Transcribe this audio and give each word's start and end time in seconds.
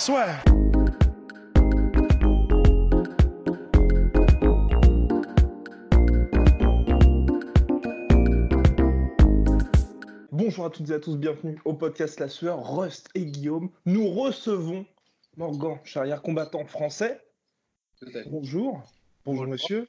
Soit. 0.00 0.40
Bonjour 10.32 10.64
à 10.66 10.70
toutes 10.70 10.90
et 10.90 10.94
à 10.94 10.98
tous, 11.00 11.16
bienvenue 11.16 11.58
au 11.64 11.74
podcast 11.74 12.18
La 12.20 12.28
Sueur, 12.28 12.76
Rust 12.76 13.08
et 13.14 13.24
Guillaume. 13.26 13.70
Nous 13.86 14.08
recevons 14.08 14.84
Morgan, 15.36 15.78
charrière 15.84 16.22
combattant 16.22 16.64
français. 16.64 17.20
Bonjour. 18.26 18.82
Bonjour 19.24 19.46
monsieur. 19.46 19.86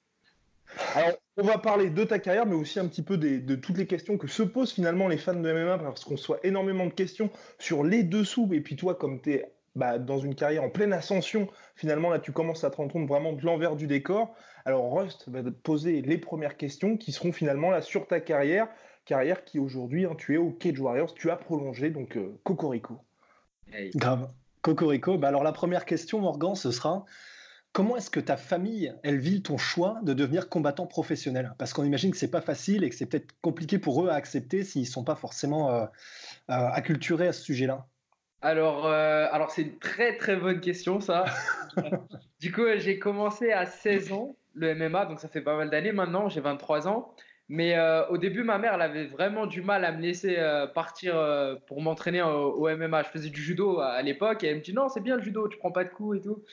Alors, 0.96 1.18
on 1.38 1.44
va 1.44 1.58
parler 1.58 1.90
de 1.90 2.04
ta 2.04 2.20
carrière, 2.20 2.46
mais 2.46 2.56
aussi 2.56 2.80
un 2.80 2.88
petit 2.88 3.02
peu 3.02 3.18
des- 3.18 3.40
de 3.40 3.56
toutes 3.56 3.78
les 3.78 3.88
questions 3.88 4.18
que 4.18 4.28
se 4.28 4.44
posent 4.44 4.72
finalement 4.72 5.08
les 5.08 5.18
fans 5.18 5.34
de 5.34 5.52
MMA, 5.52 5.78
parce 5.80 6.04
qu'on 6.06 6.16
reçoit 6.16 6.40
énormément 6.44 6.86
de 6.86 6.92
questions 6.94 7.30
sur 7.60 7.84
les 7.84 8.04
dessous. 8.04 8.50
Et 8.54 8.62
puis 8.62 8.76
toi, 8.76 8.96
comme 8.96 9.20
tu 9.22 9.34
es 9.34 9.52
dans 9.76 10.18
une 10.18 10.36
carrière 10.36 10.64
en 10.64 10.70
pleine 10.70 10.94
ascension, 10.94 11.48
finalement, 11.76 12.10
là, 12.10 12.20
tu 12.20 12.32
commences 12.32 12.64
à 12.64 12.70
te 12.70 12.78
rendre 12.78 12.92
compte 12.92 13.08
vraiment 13.08 13.34
de 13.34 13.44
l'envers 13.46 13.76
du 13.76 13.88
décor. 13.88 14.34
Alors, 14.66 14.94
Rust 14.94 15.30
va 15.30 15.44
te 15.44 15.50
poser 15.50 16.02
les 16.02 16.18
premières 16.18 16.58
questions 16.58 16.98
qui 16.98 17.12
seront 17.12 17.32
finalement 17.32 17.72
là 17.72 17.82
sur 17.82 18.08
ta 18.08 18.20
carrière, 18.20 18.68
carrière 19.06 19.44
qui 19.44 19.60
aujourd'hui, 19.60 20.06
hein, 20.06 20.16
tu 20.18 20.36
es 20.36 20.38
au 20.38 20.52
Cage 20.52 20.80
Warriors, 20.80 21.14
tu 21.14 21.32
as 21.32 21.38
prolongé, 21.38 21.90
donc 21.90 22.18
euh, 22.18 22.40
Cocorico. 22.44 23.00
Grave. 23.96 24.30
Cocorico, 24.62 25.18
bah 25.18 25.30
alors 25.30 25.44
la 25.44 25.54
première 25.54 25.86
question, 25.86 26.20
Morgan, 26.20 26.54
ce 26.54 26.70
sera 26.70 27.06
comment 27.72 27.98
est-ce 27.98 28.10
que 28.10 28.20
ta 28.20 28.38
famille, 28.38 28.94
elle 29.04 29.18
vit 29.18 29.42
ton 29.42 29.58
choix 29.58 30.00
de 30.04 30.14
devenir 30.14 30.50
combattant 30.50 30.86
professionnel? 30.86 31.54
Parce 31.58 31.74
qu'on 31.74 31.84
imagine 31.84 32.12
que 32.12 32.18
c'est 32.18 32.30
pas 32.30 32.42
facile 32.42 32.84
et 32.84 32.90
que 32.90 32.96
c'est 32.96 33.06
peut-être 33.06 33.34
compliqué 33.42 33.80
pour 33.80 34.06
eux 34.06 34.10
à 34.10 34.14
accepter 34.14 34.64
s'ils 34.64 34.88
sont 34.88 35.04
pas 35.04 35.16
forcément 35.16 35.72
euh, 35.72 35.82
euh, 35.82 35.88
acculturés 36.48 37.28
à 37.28 37.34
ce 37.34 37.42
sujet-là. 37.42 37.88
Alors, 38.42 38.88
euh, 38.88 39.28
alors 39.32 39.52
c'est 39.52 39.62
une 39.62 39.80
très 39.80 40.18
très 40.18 40.36
bonne 40.36 40.60
question 40.62 41.00
ça. 41.00 41.26
du 42.40 42.52
coup, 42.52 42.64
j'ai 42.78 42.98
commencé 43.00 43.52
à 43.52 43.66
16 43.66 44.12
ans 44.14 44.36
le 44.54 44.74
MMA, 44.76 45.06
donc 45.06 45.20
ça 45.20 45.30
fait 45.30 45.42
pas 45.42 45.56
mal 45.56 45.70
d'années 45.70 45.92
maintenant, 45.92 46.28
j'ai 46.30 46.42
23 46.42 46.88
ans. 46.88 47.16
Mais 47.54 47.76
euh, 47.76 48.08
au 48.08 48.18
début, 48.18 48.44
ma 48.44 48.58
mère, 48.58 48.76
elle 48.76 48.82
avait 48.82 49.08
vraiment 49.08 49.46
du 49.46 49.62
mal 49.62 49.84
à 49.84 49.92
me 49.92 50.02
laisser 50.02 50.38
euh, 50.38 50.68
partir 50.68 51.18
euh, 51.18 51.56
pour 51.68 51.82
m'entraîner 51.82 52.22
au, 52.22 52.28
au 52.54 52.70
MMA. 52.78 53.04
Je 53.04 53.10
faisais 53.10 53.30
du 53.30 53.42
judo 53.42 53.80
à, 53.80 53.90
à 53.90 54.02
l'époque 54.02 54.44
et 54.44 54.48
elle 54.48 54.56
me 54.58 54.62
dit 54.62 54.74
non, 54.74 54.88
c'est 54.88 55.02
bien 55.02 55.18
le 55.18 55.22
judo, 55.22 55.50
tu 55.50 55.58
prends 55.58 55.72
pas 55.72 55.84
de 55.84 55.90
coups 55.90 56.20
et 56.20 56.22
tout. 56.22 56.44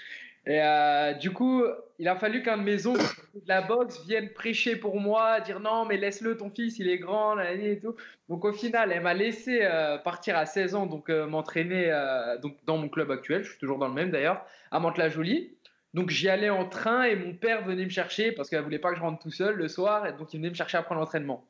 Et 0.46 0.62
euh, 0.62 1.12
du 1.14 1.30
coup, 1.30 1.62
il 1.98 2.08
a 2.08 2.16
fallu 2.16 2.42
qu'un 2.42 2.56
de 2.56 2.62
mes 2.62 2.86
oncles 2.86 3.02
de 3.34 3.48
la 3.48 3.60
boxe 3.60 4.04
vienne 4.06 4.30
prêcher 4.30 4.76
pour 4.76 4.98
moi, 4.98 5.40
dire 5.40 5.60
non, 5.60 5.84
mais 5.84 5.96
laisse-le, 5.96 6.36
ton 6.36 6.50
fils, 6.50 6.78
il 6.78 6.88
est 6.88 6.98
grand, 6.98 7.38
et 7.40 7.78
tout. 7.80 7.94
Donc 8.28 8.44
au 8.44 8.52
final, 8.52 8.92
elle 8.92 9.02
m'a 9.02 9.14
laissé 9.14 9.60
euh, 9.62 9.98
partir 9.98 10.36
à 10.36 10.46
16 10.46 10.74
ans, 10.74 10.86
donc 10.86 11.10
euh, 11.10 11.26
m'entraîner 11.26 11.92
donc 12.40 12.56
dans 12.64 12.78
mon 12.78 12.88
club 12.88 13.10
actuel, 13.10 13.42
je 13.42 13.50
suis 13.50 13.58
toujours 13.58 13.78
dans 13.78 13.88
le 13.88 13.94
même 13.94 14.10
d'ailleurs, 14.10 14.44
à 14.70 14.80
Mantes-la-Jolie. 14.80 15.54
Donc 15.94 16.10
j'y 16.10 16.28
allais 16.28 16.50
en 16.50 16.66
train 16.66 17.04
et 17.04 17.16
mon 17.16 17.32
père 17.34 17.64
venait 17.64 17.84
me 17.84 17.90
chercher 17.90 18.30
parce 18.30 18.50
qu'elle 18.50 18.62
voulait 18.62 18.78
pas 18.78 18.90
que 18.90 18.96
je 18.96 19.02
rentre 19.02 19.18
tout 19.18 19.30
seul 19.30 19.56
le 19.56 19.68
soir, 19.68 20.06
et 20.06 20.12
donc 20.12 20.32
il 20.32 20.38
venait 20.38 20.50
me 20.50 20.54
chercher 20.54 20.78
après 20.78 20.94
l'entraînement. 20.94 21.44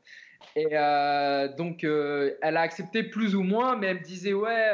Et 0.56 0.70
donc 1.56 1.84
elle 1.84 2.56
a 2.56 2.60
accepté 2.60 3.02
plus 3.02 3.34
ou 3.34 3.42
moins, 3.42 3.76
mais 3.76 3.88
elle 3.88 3.98
me 3.98 4.04
disait 4.04 4.32
ouais, 4.32 4.70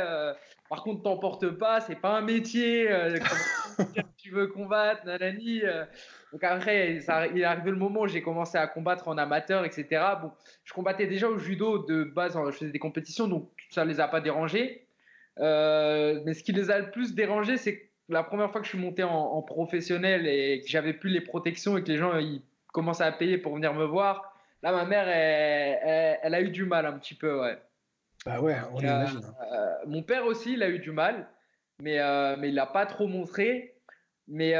par 0.68 0.82
contre 0.82 1.02
t'emportes 1.02 1.50
pas, 1.50 1.80
c'est 1.80 1.96
pas 2.00 2.16
un 2.16 2.20
métier, 2.22 2.90
euh, 2.90 3.18
tu 4.16 4.30
veux 4.30 4.46
combattre, 4.48 5.04
nanani. 5.06 5.62
euh. 5.62 5.84
Donc 6.32 6.42
après, 6.42 7.00
ça, 7.00 7.26
il 7.28 7.38
est 7.40 7.44
arrivé 7.44 7.70
le 7.70 7.76
moment 7.76 8.00
où 8.02 8.06
j'ai 8.08 8.22
commencé 8.22 8.58
à 8.58 8.66
combattre 8.66 9.06
en 9.08 9.16
amateur, 9.18 9.64
etc. 9.64 9.86
Bon, 10.20 10.32
je 10.64 10.72
combattais 10.72 11.06
déjà 11.06 11.28
au 11.28 11.38
judo 11.38 11.78
de 11.84 12.04
base, 12.04 12.36
je 12.46 12.50
faisais 12.50 12.70
des 12.72 12.78
compétitions, 12.78 13.28
donc 13.28 13.50
ça 13.70 13.84
les 13.84 14.00
a 14.00 14.08
pas 14.08 14.20
dérangés. 14.20 14.86
Euh, 15.40 16.20
mais 16.24 16.34
ce 16.34 16.42
qui 16.42 16.52
les 16.52 16.70
a 16.70 16.78
le 16.78 16.90
plus 16.90 17.14
dérangés, 17.14 17.56
c'est 17.56 17.76
que 17.78 17.84
la 18.08 18.22
première 18.22 18.50
fois 18.50 18.60
que 18.60 18.66
je 18.66 18.70
suis 18.70 18.78
monté 18.78 19.02
en, 19.02 19.10
en 19.12 19.42
professionnel 19.42 20.26
et 20.26 20.60
que 20.60 20.68
j'avais 20.68 20.92
plus 20.92 21.10
les 21.10 21.20
protections 21.20 21.76
et 21.76 21.82
que 21.82 21.88
les 21.88 21.96
gens 21.98 22.16
ils 22.18 22.42
commençaient 22.72 23.04
à 23.04 23.12
payer 23.12 23.38
pour 23.38 23.54
venir 23.54 23.72
me 23.74 23.84
voir, 23.84 24.34
là 24.62 24.72
ma 24.72 24.84
mère 24.84 25.08
elle, 25.08 25.78
elle- 25.82 26.18
elle 26.22 26.34
a 26.34 26.40
eu 26.40 26.50
du 26.50 26.64
mal 26.64 26.86
un 26.86 26.92
petit 26.98 27.14
peu, 27.14 27.40
ouais. 27.40 27.58
Bah 28.24 28.40
ouais, 28.40 28.56
on 28.72 28.78
Euh, 28.78 28.80
imagine. 28.82 29.20
euh, 29.52 29.74
mon 29.86 30.02
père 30.02 30.24
aussi, 30.26 30.54
il 30.54 30.62
a 30.62 30.68
eu 30.68 30.78
du 30.78 30.90
mal, 30.92 31.28
mais, 31.80 31.98
euh, 32.00 32.36
mais 32.38 32.48
il 32.48 32.54
l'a 32.54 32.66
pas 32.66 32.86
trop 32.86 33.06
montré. 33.06 33.70
Mais 34.26 34.54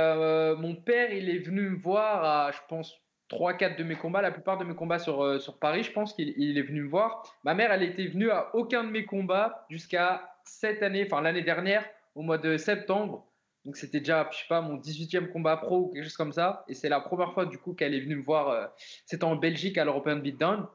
mon 0.56 0.74
père, 0.76 1.10
il 1.12 1.30
est 1.30 1.38
venu 1.38 1.70
me 1.70 1.76
voir 1.76 2.22
à, 2.22 2.50
je 2.52 2.58
pense, 2.68 2.94
3-4 3.30 3.78
de 3.78 3.84
mes 3.84 3.94
combats, 3.96 4.20
la 4.20 4.30
plupart 4.30 4.58
de 4.58 4.64
mes 4.64 4.74
combats 4.74 4.98
sur, 4.98 5.22
euh, 5.24 5.38
sur 5.38 5.58
Paris, 5.58 5.82
je 5.82 5.90
pense 5.92 6.12
qu'il 6.12 6.34
il 6.36 6.58
est 6.58 6.62
venu 6.62 6.82
me 6.82 6.88
voir. 6.90 7.22
Ma 7.44 7.54
mère, 7.54 7.72
elle 7.72 7.82
était 7.82 8.06
venue 8.06 8.30
à 8.30 8.54
aucun 8.54 8.84
de 8.84 8.90
mes 8.90 9.06
combats 9.06 9.64
jusqu'à 9.70 10.34
cette 10.44 10.82
année, 10.82 11.06
enfin 11.10 11.22
l'année 11.22 11.42
dernière, 11.42 11.86
au 12.14 12.20
mois 12.20 12.36
de 12.36 12.58
septembre. 12.58 13.26
Donc 13.64 13.78
c'était 13.78 14.00
déjà, 14.00 14.28
je 14.30 14.36
sais 14.36 14.44
pas, 14.46 14.60
mon 14.60 14.76
18e 14.76 15.28
combat 15.32 15.56
pro 15.56 15.78
ou 15.78 15.88
quelque 15.94 16.04
chose 16.04 16.18
comme 16.18 16.32
ça. 16.32 16.66
Et 16.68 16.74
c'est 16.74 16.90
la 16.90 17.00
première 17.00 17.32
fois 17.32 17.46
du 17.46 17.56
coup 17.56 17.72
qu'elle 17.72 17.94
est 17.94 18.00
venue 18.00 18.16
me 18.16 18.22
voir. 18.22 18.50
euh, 18.50 18.66
C'était 19.06 19.24
en 19.24 19.36
Belgique 19.36 19.78
à 19.78 19.86
l'European 19.86 20.16
Beatdown. 20.16 20.66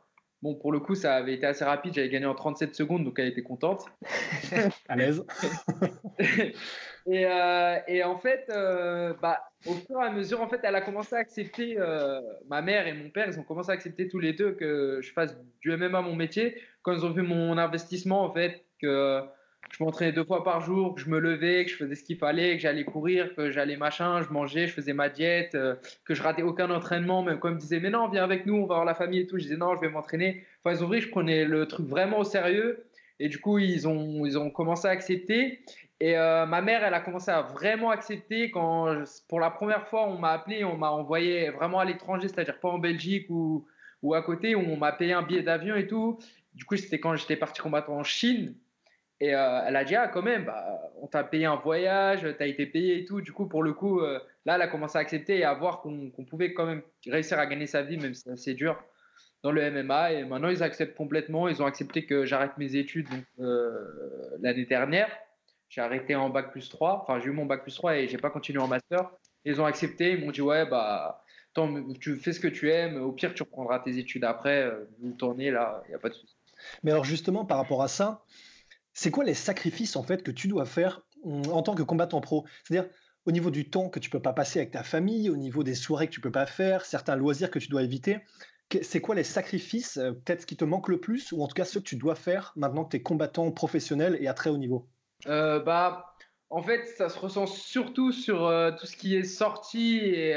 Bon, 0.41 0.55
pour 0.55 0.71
le 0.71 0.79
coup, 0.79 0.95
ça 0.95 1.15
avait 1.15 1.33
été 1.33 1.45
assez 1.45 1.65
rapide. 1.65 1.93
J'avais 1.93 2.09
gagné 2.09 2.25
en 2.25 2.35
37 2.35 2.73
secondes, 2.73 3.03
donc 3.03 3.19
elle 3.19 3.27
était 3.27 3.43
contente. 3.43 3.85
À 4.87 4.95
l'aise. 4.95 5.25
et, 6.19 7.25
euh, 7.25 7.77
et 7.87 8.03
en 8.03 8.17
fait, 8.17 8.45
euh, 8.49 9.13
bah, 9.21 9.39
au 9.65 9.73
fur 9.73 10.01
et 10.01 10.05
à 10.05 10.11
mesure, 10.11 10.41
en 10.41 10.47
fait, 10.47 10.61
elle 10.63 10.75
a 10.75 10.81
commencé 10.81 11.15
à 11.15 11.19
accepter, 11.19 11.75
euh, 11.77 12.21
ma 12.47 12.61
mère 12.61 12.87
et 12.87 12.93
mon 12.93 13.09
père, 13.09 13.27
ils 13.27 13.37
ont 13.37 13.43
commencé 13.43 13.69
à 13.69 13.73
accepter 13.73 14.07
tous 14.07 14.19
les 14.19 14.31
deux 14.31 14.53
que 14.53 14.99
je 15.01 15.11
fasse 15.11 15.35
du 15.61 15.75
MMA 15.75 16.01
mon 16.01 16.15
métier. 16.15 16.61
Quand 16.83 16.93
ils 16.93 17.05
ont 17.05 17.11
vu 17.11 17.21
mon 17.21 17.57
investissement, 17.57 18.23
en 18.23 18.33
fait, 18.33 18.63
que 18.81 19.21
je 19.71 19.83
m'entraînais 19.83 20.11
deux 20.11 20.23
fois 20.23 20.43
par 20.43 20.61
jour, 20.61 20.95
que 20.95 21.01
je 21.01 21.09
me 21.09 21.19
levais, 21.19 21.65
que 21.65 21.71
je 21.71 21.75
faisais 21.75 21.95
ce 21.95 22.03
qu'il 22.03 22.17
fallait, 22.17 22.55
que 22.55 22.61
j'allais 22.61 22.83
courir, 22.83 23.33
que 23.35 23.51
j'allais 23.51 23.77
machin, 23.77 24.21
je 24.21 24.29
mangeais, 24.29 24.67
je 24.67 24.73
faisais 24.73 24.93
ma 24.93 25.09
diète, 25.09 25.55
euh, 25.55 25.75
que 26.05 26.13
je 26.13 26.23
ratais 26.23 26.41
aucun 26.41 26.69
entraînement, 26.71 27.23
même 27.23 27.39
quand 27.39 27.49
ils 27.49 27.55
me 27.55 27.59
disaient, 27.59 27.79
mais 27.79 27.89
non, 27.89 28.07
viens 28.09 28.23
avec 28.23 28.45
nous, 28.45 28.55
on 28.55 28.65
va 28.65 28.75
voir 28.75 28.85
la 28.85 28.95
famille 28.95 29.21
et 29.21 29.27
tout. 29.27 29.37
Je 29.37 29.43
disais, 29.43 29.57
non, 29.57 29.75
je 29.75 29.81
vais 29.81 29.89
m'entraîner. 29.89 30.43
Enfin, 30.63 30.75
ils 30.75 30.83
ont 30.83 30.89
vu 30.89 31.01
je 31.01 31.09
prenais 31.09 31.45
le 31.45 31.67
truc 31.67 31.87
vraiment 31.87 32.19
au 32.19 32.23
sérieux. 32.23 32.85
Et 33.19 33.27
du 33.27 33.39
coup, 33.39 33.59
ils 33.59 33.87
ont, 33.87 34.25
ils 34.25 34.37
ont 34.37 34.49
commencé 34.49 34.87
à 34.87 34.91
accepter. 34.91 35.59
Et 35.99 36.17
euh, 36.17 36.45
ma 36.45 36.61
mère, 36.61 36.83
elle 36.83 36.93
a 36.93 37.01
commencé 37.01 37.29
à 37.29 37.41
vraiment 37.41 37.91
accepter 37.91 38.51
quand, 38.51 39.03
pour 39.27 39.39
la 39.39 39.51
première 39.51 39.87
fois, 39.87 40.07
on 40.07 40.17
m'a 40.17 40.31
appelé, 40.31 40.63
on 40.63 40.77
m'a 40.77 40.89
envoyé 40.89 41.49
vraiment 41.49 41.79
à 41.79 41.85
l'étranger, 41.85 42.29
c'est-à-dire 42.29 42.59
pas 42.59 42.69
en 42.69 42.79
Belgique 42.79 43.25
ou, 43.29 43.67
ou 44.01 44.13
à 44.13 44.21
côté, 44.21 44.55
où 44.55 44.61
on 44.61 44.77
m'a 44.77 44.93
payé 44.93 45.11
un 45.11 45.21
billet 45.21 45.43
d'avion 45.43 45.75
et 45.75 45.87
tout. 45.87 46.17
Du 46.53 46.63
coup, 46.63 46.77
c'était 46.77 46.99
quand 46.99 47.15
j'étais 47.15 47.35
parti 47.35 47.61
combattre 47.61 47.89
en 47.91 48.03
Chine. 48.03 48.55
Et 49.21 49.35
euh, 49.35 49.61
elle 49.67 49.75
a 49.75 49.83
dit, 49.83 49.95
ah, 49.95 50.07
quand 50.07 50.21
même, 50.21 50.45
bah, 50.45 50.79
on 51.01 51.07
t'a 51.07 51.23
payé 51.23 51.45
un 51.45 51.57
voyage, 51.57 52.25
t'as 52.37 52.47
été 52.47 52.65
payé 52.65 52.99
et 52.99 53.05
tout. 53.05 53.21
Du 53.21 53.33
coup, 53.33 53.47
pour 53.47 53.63
le 53.63 53.73
coup, 53.73 53.99
euh, 53.99 54.19
là, 54.45 54.55
elle 54.55 54.61
a 54.61 54.67
commencé 54.67 54.97
à 54.97 55.01
accepter 55.01 55.39
et 55.39 55.43
à 55.43 55.53
voir 55.53 55.81
qu'on 55.81 56.25
pouvait 56.29 56.53
quand 56.53 56.65
même 56.65 56.81
réussir 57.05 57.37
à 57.37 57.45
gagner 57.45 57.67
sa 57.67 57.81
vie, 57.81 57.97
même 57.97 58.13
si 58.13 58.29
c'est 58.37 58.53
dur 58.53 58.81
dans 59.43 59.51
le 59.51 59.69
MMA. 59.71 60.13
Et 60.13 60.23
maintenant, 60.23 60.49
ils 60.49 60.63
acceptent 60.63 60.95
complètement. 60.95 61.49
Ils 61.49 61.61
ont 61.61 61.65
accepté 61.65 62.05
que 62.05 62.25
j'arrête 62.25 62.57
mes 62.57 62.77
études 62.77 63.09
euh, 63.39 64.37
l'année 64.39 64.65
dernière. 64.65 65.09
J'ai 65.67 65.81
arrêté 65.81 66.15
en 66.15 66.29
bac 66.29 66.51
plus 66.51 66.69
3. 66.69 67.01
Enfin, 67.03 67.19
j'ai 67.19 67.27
eu 67.27 67.31
mon 67.31 67.45
bac 67.45 67.63
plus 67.63 67.75
3 67.75 67.97
et 67.97 68.07
j'ai 68.07 68.17
pas 68.17 68.29
continué 68.29 68.59
en 68.59 68.67
master. 68.67 69.11
Ils 69.43 69.59
ont 69.59 69.65
accepté. 69.65 70.13
Ils 70.13 70.23
m'ont 70.23 70.31
dit, 70.31 70.41
ouais, 70.41 70.65
bah, 70.65 71.23
tant, 71.53 71.83
tu 71.99 72.15
fais 72.15 72.31
ce 72.31 72.39
que 72.39 72.47
tu 72.47 72.71
aimes. 72.71 73.01
Au 73.01 73.11
pire, 73.11 73.33
tu 73.33 73.43
reprendras 73.43 73.79
tes 73.79 73.97
études 73.97 74.23
après. 74.23 74.71
T'en 75.17 75.37
es, 75.39 75.51
là, 75.51 75.83
il 75.87 75.89
n'y 75.89 75.95
a 75.95 75.99
pas 75.99 76.09
de 76.09 76.13
souci. 76.13 76.37
Mais 76.83 76.91
alors 76.91 77.03
justement, 77.05 77.45
par 77.45 77.57
rapport 77.57 77.81
à 77.81 77.87
ça, 77.87 78.23
c'est 78.93 79.11
quoi 79.11 79.23
les 79.23 79.33
sacrifices 79.33 79.95
en 79.95 80.03
fait 80.03 80.23
que 80.23 80.31
tu 80.31 80.47
dois 80.47 80.65
faire 80.65 81.01
hum, 81.23 81.41
en 81.51 81.61
tant 81.61 81.75
que 81.75 81.83
combattant 81.83 82.21
pro? 82.21 82.45
C'est-à-dire 82.63 82.89
au 83.25 83.31
niveau 83.31 83.51
du 83.51 83.69
temps 83.69 83.89
que 83.89 83.99
tu 83.99 84.09
peux 84.09 84.21
pas 84.21 84.33
passer 84.33 84.59
avec 84.59 84.71
ta 84.71 84.83
famille, 84.83 85.29
au 85.29 85.37
niveau 85.37 85.63
des 85.63 85.75
soirées 85.75 86.07
que 86.07 86.13
tu 86.13 86.21
peux 86.21 86.31
pas 86.31 86.45
faire, 86.45 86.85
certains 86.85 87.15
loisirs 87.15 87.51
que 87.51 87.59
tu 87.59 87.67
dois 87.67 87.83
éviter. 87.83 88.19
C'est 88.81 89.01
quoi 89.01 89.15
les 89.15 89.23
sacrifices, 89.23 89.97
euh, 89.97 90.11
peut-être 90.11 90.41
ce 90.41 90.45
qui 90.45 90.55
te 90.55 90.65
manque 90.65 90.89
le 90.89 90.99
plus, 90.99 91.31
ou 91.31 91.43
en 91.43 91.47
tout 91.47 91.55
cas 91.55 91.65
ceux 91.65 91.79
que 91.79 91.85
tu 91.85 91.95
dois 91.95 92.15
faire 92.15 92.53
maintenant 92.55 92.85
que 92.85 92.91
tu 92.91 92.97
es 92.97 93.01
combattant 93.01 93.51
professionnel 93.51 94.17
et 94.19 94.27
à 94.27 94.33
très 94.33 94.49
haut 94.49 94.57
niveau? 94.57 94.87
Euh, 95.27 95.59
bah, 95.59 96.13
en 96.49 96.61
fait, 96.61 96.85
ça 96.85 97.09
se 97.09 97.17
ressent 97.17 97.47
surtout 97.47 98.11
sur 98.11 98.45
euh, 98.45 98.71
tout 98.71 98.85
ce 98.85 98.95
qui 98.95 99.15
est 99.15 99.23
sorti 99.23 99.97
et 99.97 100.35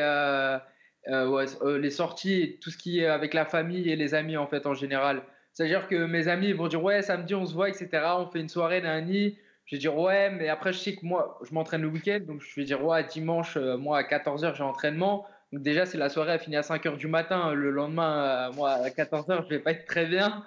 ouais, 1.09 1.47
les 1.79 1.91
sorties 1.91 2.59
tout 2.61 2.71
ce 2.71 2.79
qui 2.79 3.01
est 3.01 3.07
avec 3.07 3.35
la 3.35 3.45
famille 3.45 3.91
et 3.91 3.97
les 3.97 4.15
amis 4.15 4.37
en 4.37 4.47
fait 4.47 4.67
en 4.67 4.75
général. 4.75 5.23
C'est-à-dire 5.53 5.87
que 5.87 6.07
mes 6.07 6.29
amis 6.29 6.53
vont 6.53 6.69
dire 6.69 6.83
ouais, 6.83 7.03
samedi 7.03 7.35
on 7.35 7.47
se 7.47 7.53
voit, 7.53 7.69
etc. 7.69 7.89
On 8.19 8.27
fait 8.27 8.41
une 8.41 8.49
soirée 8.49 8.81
d'un 8.81 9.01
nid. 9.03 9.37
Je 9.67 9.77
vais 9.77 9.81
dire 9.81 9.97
ouais, 9.97 10.31
mais 10.31 10.49
après 10.49 10.73
je 10.73 10.79
sais 10.79 10.95
que 10.97 11.05
moi 11.05 11.39
je 11.49 11.55
m'entraîne 11.55 11.83
le 11.83 11.89
week-end, 11.89 12.21
donc 12.27 12.41
je 12.41 12.55
vais 12.57 12.65
dire 12.65 12.85
ouais, 12.85 13.05
dimanche, 13.05 13.57
euh, 13.57 13.77
moi 13.77 13.99
à 13.99 14.03
14h 14.03 14.55
j'ai 14.57 14.63
entraînement. 14.63 15.27
Donc 15.53 15.63
déjà, 15.63 15.85
si 15.85 15.99
la 15.99 16.09
soirée 16.09 16.33
a 16.33 16.39
fini 16.39 16.57
à 16.57 16.63
5h 16.63 16.97
du 16.97 17.07
matin, 17.07 17.53
le 17.53 17.71
lendemain, 17.71 18.49
euh, 18.51 18.53
moi 18.55 18.71
à 18.71 18.89
14h, 18.89 19.45
je 19.45 19.49
vais 19.51 19.59
pas 19.59 19.73
être 19.73 19.87
très 19.87 20.07
bien. 20.07 20.45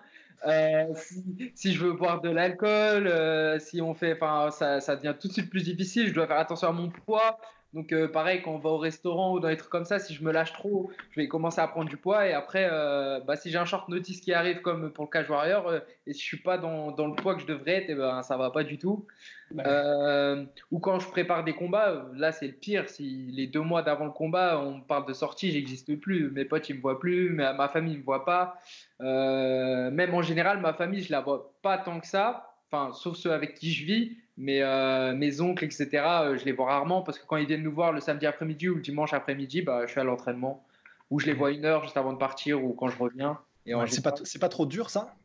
Euh, 0.48 0.86
si, 1.56 1.74
je 1.74 1.84
veux 1.84 1.94
boire 1.94 2.22
de 2.22 2.30
l'alcool, 2.30 3.12
si 3.60 3.82
on 3.82 3.94
fait, 3.94 4.14
enfin, 4.14 4.52
ça, 4.52 4.80
ça, 4.82 4.96
devient 4.96 5.16
tout 5.20 5.28
de 5.28 5.34
suite 5.34 5.50
plus 5.50 5.64
difficile. 5.64 6.08
Je 6.08 6.14
dois 6.14 6.28
faire 6.28 6.38
attention 6.38 6.68
à 6.68 6.72
mon 6.72 6.90
poids. 6.90 7.40
Donc, 7.76 7.92
euh, 7.92 8.08
pareil, 8.08 8.42
quand 8.42 8.52
on 8.54 8.58
va 8.58 8.70
au 8.70 8.78
restaurant 8.78 9.34
ou 9.34 9.42
dans 9.42 9.50
des 9.50 9.58
trucs 9.58 9.70
comme 9.70 9.84
ça, 9.84 10.00
si 10.00 10.14
je 10.14 10.24
me 10.24 10.32
lâche 10.32 10.54
trop, 10.54 10.90
je 11.12 11.20
vais 11.20 11.28
commencer 11.28 11.60
à 11.60 11.68
prendre 11.68 11.90
du 11.90 11.98
poids. 11.98 12.26
Et 12.26 12.32
après, 12.32 12.70
euh, 12.72 13.20
bah, 13.20 13.36
si 13.36 13.52
j'ai 13.52 13.58
un 13.58 13.66
short 13.66 13.90
notice 13.90 14.22
qui 14.22 14.32
arrive, 14.32 14.62
comme 14.62 14.94
pour 14.94 15.04
le 15.04 15.10
Cage 15.10 15.30
Warrior, 15.30 15.68
euh, 15.68 15.80
et 16.08 16.14
si 16.14 16.22
je 16.22 16.26
suis 16.26 16.38
pas 16.38 16.58
dans, 16.58 16.92
dans, 16.92 17.06
le 17.06 17.16
poids 17.16 17.36
que 17.36 17.42
je 17.42 17.46
devrais 17.46 17.84
être, 17.84 17.90
eh 17.90 17.96
ben, 17.96 18.22
ça 18.22 18.38
va 18.38 18.50
pas 18.50 18.64
du 18.64 18.78
tout. 18.78 19.06
ou 19.52 20.80
quand 20.80 21.00
je 21.00 21.10
prépare 21.10 21.44
des 21.44 21.52
combats, 21.52 22.06
là, 22.16 22.32
c'est 22.32 22.48
le 22.48 22.54
pire. 22.54 22.88
Si 22.88 23.28
les 23.34 23.46
deux 23.46 23.60
mois 23.60 23.82
d'avant 23.82 24.06
le 24.06 24.12
combat, 24.12 24.58
on 24.58 24.80
parle 24.80 25.06
de 25.06 25.14
sortie, 25.14 25.52
j'existe 25.52 26.00
plus. 26.00 26.32
Mes 26.32 26.46
potes, 26.46 26.70
ils 26.70 26.78
me 26.78 26.82
voient 26.82 26.98
plus. 26.98 27.32
Ma, 27.32 27.52
ma 27.52 27.68
famille, 27.68 27.96
ils 27.96 28.00
me 28.00 28.06
voit 28.06 28.24
pas. 28.24 28.58
même 29.02 30.14
en 30.14 30.22
général, 30.22 30.62
ma 30.62 30.72
famille, 30.72 31.02
je 31.02 31.12
la 31.12 31.20
vois 31.20 31.54
pas 31.62 31.78
tant 31.78 32.00
que 32.00 32.08
ça. 32.08 32.54
Enfin, 32.72 32.94
sauf 32.94 33.18
ceux 33.18 33.34
avec 33.34 33.56
qui 33.56 33.74
je 33.74 33.86
vis. 33.86 34.18
Mais 34.38 34.62
euh, 34.62 35.14
mes 35.14 35.40
oncles, 35.40 35.64
etc., 35.64 35.88
euh, 35.94 36.38
je 36.38 36.44
les 36.46 36.52
vois 36.52 36.66
rarement 36.66 37.02
parce 37.02 37.20
que 37.20 37.26
quand 37.26 37.38
ils 37.38 37.48
viennent 37.48 37.64
nous 37.64 37.74
voir 37.74 37.94
le 37.94 38.02
samedi 38.02 38.26
après-midi 38.26 38.68
ou 38.68 38.76
le 38.76 38.82
dimanche 38.82 39.14
après-midi, 39.14 39.62
bah, 39.62 39.86
je 39.86 39.92
suis 39.92 40.00
à 40.00 40.04
l'entraînement. 40.04 40.66
Ou 41.10 41.20
je 41.20 41.28
les 41.28 41.34
vois 41.34 41.52
une 41.52 41.66
heure 41.66 41.84
juste 41.84 41.98
avant 41.98 42.14
de 42.14 42.18
partir 42.18 42.64
ou 42.64 42.74
quand 42.74 42.90
je 42.90 42.98
reviens. 42.98 43.40
Et 43.66 43.74
c'est 43.88 44.04
pas, 44.04 44.14
pas 44.42 44.50
trop 44.50 44.66
dur 44.66 44.90
ça? 44.90 45.16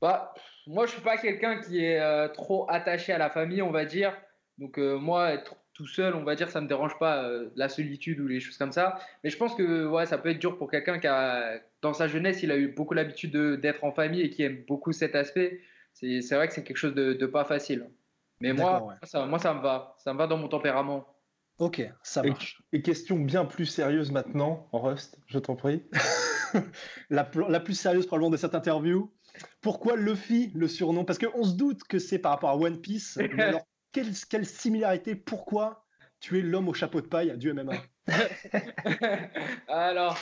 Bah, 0.00 0.34
Moi, 0.66 0.86
je 0.86 0.92
suis 0.92 1.00
pas 1.00 1.16
quelqu'un 1.16 1.60
qui 1.60 1.84
est 1.84 2.00
euh, 2.00 2.28
trop 2.28 2.66
attaché 2.68 3.12
à 3.12 3.18
la 3.18 3.30
famille, 3.30 3.62
on 3.62 3.70
va 3.70 3.84
dire. 3.84 4.16
Donc, 4.58 4.78
moi, 4.78 5.32
être 5.32 5.54
tout 5.74 5.86
seul, 5.86 6.14
on 6.14 6.24
va 6.24 6.34
dire, 6.34 6.48
ça 6.48 6.62
me 6.62 6.66
dérange 6.66 6.98
pas 6.98 7.30
la 7.56 7.68
solitude 7.68 8.18
ou 8.20 8.26
les 8.26 8.40
choses 8.40 8.56
comme 8.56 8.72
ça. 8.72 8.98
Mais 9.22 9.28
je 9.28 9.36
pense 9.36 9.54
que 9.54 9.86
ouais, 9.86 10.06
ça 10.06 10.16
peut 10.16 10.30
être 10.30 10.38
dur 10.38 10.56
pour 10.56 10.70
quelqu'un 10.70 10.98
qui 10.98 11.06
a, 11.06 11.60
dans 11.82 11.92
sa 11.92 12.08
jeunesse, 12.08 12.42
il 12.42 12.50
a 12.50 12.56
eu 12.56 12.68
beaucoup 12.68 12.94
l'habitude 12.94 13.36
d'être 13.60 13.84
en 13.84 13.92
famille 13.92 14.22
et 14.22 14.30
qui 14.30 14.42
aime 14.42 14.64
beaucoup 14.66 14.92
cet 14.92 15.14
aspect. 15.14 15.60
C'est 15.92 16.34
vrai 16.34 16.48
que 16.48 16.54
c'est 16.54 16.64
quelque 16.64 16.78
chose 16.78 16.94
de, 16.94 17.12
de 17.12 17.26
pas 17.26 17.44
facile. 17.44 17.86
Mais 18.40 18.52
moi, 18.52 18.94
ça, 19.02 19.26
moi, 19.26 19.38
ça 19.38 19.54
me 19.54 19.60
va. 19.60 19.94
Ça 19.98 20.12
me 20.12 20.18
va 20.18 20.26
dans 20.26 20.36
mon 20.36 20.48
tempérament. 20.48 21.06
Ok, 21.58 21.82
ça 22.02 22.22
marche. 22.22 22.62
Et, 22.72 22.82
question 22.82 23.16
bien 23.16 23.46
plus 23.46 23.64
sérieuse 23.64 24.12
maintenant, 24.12 24.68
Rust, 24.72 25.18
je 25.26 25.38
t'en 25.38 25.56
prie. 25.56 25.84
la, 27.10 27.24
plus 27.24 27.74
sérieuse 27.74 28.06
probablement 28.06 28.30
de 28.30 28.36
cette 28.36 28.54
interview. 28.54 29.10
Pourquoi 29.62 29.96
Luffy, 29.96 30.52
le 30.54 30.68
surnom? 30.68 31.04
Parce 31.04 31.18
qu'on 31.18 31.44
se 31.44 31.54
doute 31.54 31.84
que 31.84 31.98
c'est 31.98 32.18
par 32.18 32.32
rapport 32.32 32.50
à 32.50 32.56
One 32.56 32.80
Piece. 32.80 33.16
Mais 33.36 33.42
alors, 33.42 33.66
quelle, 33.92 34.12
quelle 34.28 34.44
similarité? 34.44 35.14
Pourquoi 35.14 35.86
tu 36.20 36.38
es 36.38 36.42
l'homme 36.42 36.68
au 36.68 36.74
chapeau 36.74 37.00
de 37.00 37.06
paille 37.06 37.36
du 37.38 37.52
MMA 37.52 37.74
alors, 39.68 40.18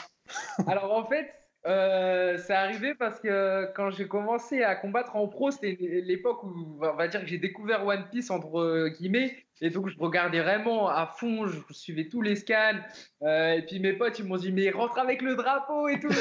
alors, 0.67 0.91
en 0.91 1.05
fait, 1.07 1.31
euh, 1.65 2.37
c'est 2.37 2.53
arrivé 2.53 2.93
parce 2.93 3.19
que 3.19 3.71
quand 3.73 3.89
j'ai 3.89 4.07
commencé 4.07 4.61
à 4.61 4.75
combattre 4.75 5.15
en 5.15 5.27
pro, 5.27 5.49
c'était 5.49 5.77
l'époque 5.79 6.43
où 6.43 6.77
on 6.79 6.93
va 6.93 7.07
dire 7.07 7.21
que 7.21 7.25
j'ai 7.25 7.39
découvert 7.39 7.85
One 7.85 8.05
Piece 8.11 8.29
entre 8.29 8.89
guillemets, 8.89 9.35
et 9.61 9.71
donc 9.71 9.89
je 9.89 9.97
regardais 9.97 10.41
vraiment 10.41 10.87
à 10.89 11.07
fond, 11.07 11.47
je 11.47 11.59
suivais 11.71 12.07
tous 12.07 12.21
les 12.21 12.35
scans, 12.35 12.79
euh, 13.23 13.53
et 13.53 13.63
puis 13.63 13.79
mes 13.79 13.93
potes 13.93 14.19
ils 14.19 14.25
m'ont 14.25 14.37
dit 14.37 14.51
mais 14.51 14.69
rentre 14.69 14.99
avec 14.99 15.23
le 15.23 15.35
drapeau 15.35 15.87
et 15.87 15.99
tout. 15.99 16.13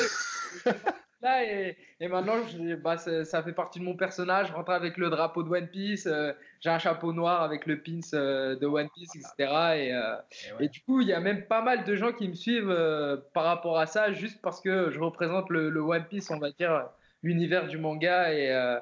et, 1.25 2.09
maintenant, 2.09 2.35
bah, 2.83 2.97
ça, 2.99 3.43
fait 3.43 3.53
partie 3.53 3.79
de 3.79 3.85
mon 3.85 3.97
personnage. 3.97 4.49
Je 4.49 4.53
rentre 4.53 4.73
avec 4.73 4.97
le 4.97 5.11
drapeau 5.11 5.43
de 5.43 5.49
One 5.49 5.69
Piece. 5.69 6.07
Euh, 6.07 6.33
j'ai 6.61 6.71
un 6.71 6.79
chapeau 6.79 7.13
noir 7.13 7.43
avec 7.43 7.67
le 7.67 7.83
pins 7.83 8.01
euh, 8.15 8.57
de 8.57 8.67
One 8.67 8.89
Piece, 8.95 9.15
etc. 9.17 9.53
Euh, 9.93 10.17
et, 10.61 10.69
du 10.69 10.81
coup, 10.83 11.01
il 11.01 11.09
y 11.09 11.13
a 11.13 11.21
même 11.21 11.47
pas 11.47 11.63
mal 11.63 11.85
de 11.85 11.95
gens 11.95 12.13
qui 12.13 12.29
me 12.29 12.35
suivent 12.35 12.75
par 13.33 13.45
rapport 13.45 13.79
à 13.79 13.87
ça, 13.87 14.13
juste 14.13 14.41
parce 14.43 14.61
que 14.61 14.91
je 14.91 15.01
représente 15.01 15.51
le, 15.51 15.81
One 15.81 16.05
Piece, 16.05 16.31
on 16.31 16.39
va 16.39 16.51
dire, 16.51 16.89
l'univers 17.23 17.67
du 17.69 17.79
manga. 17.79 18.33
Et, 18.35 18.79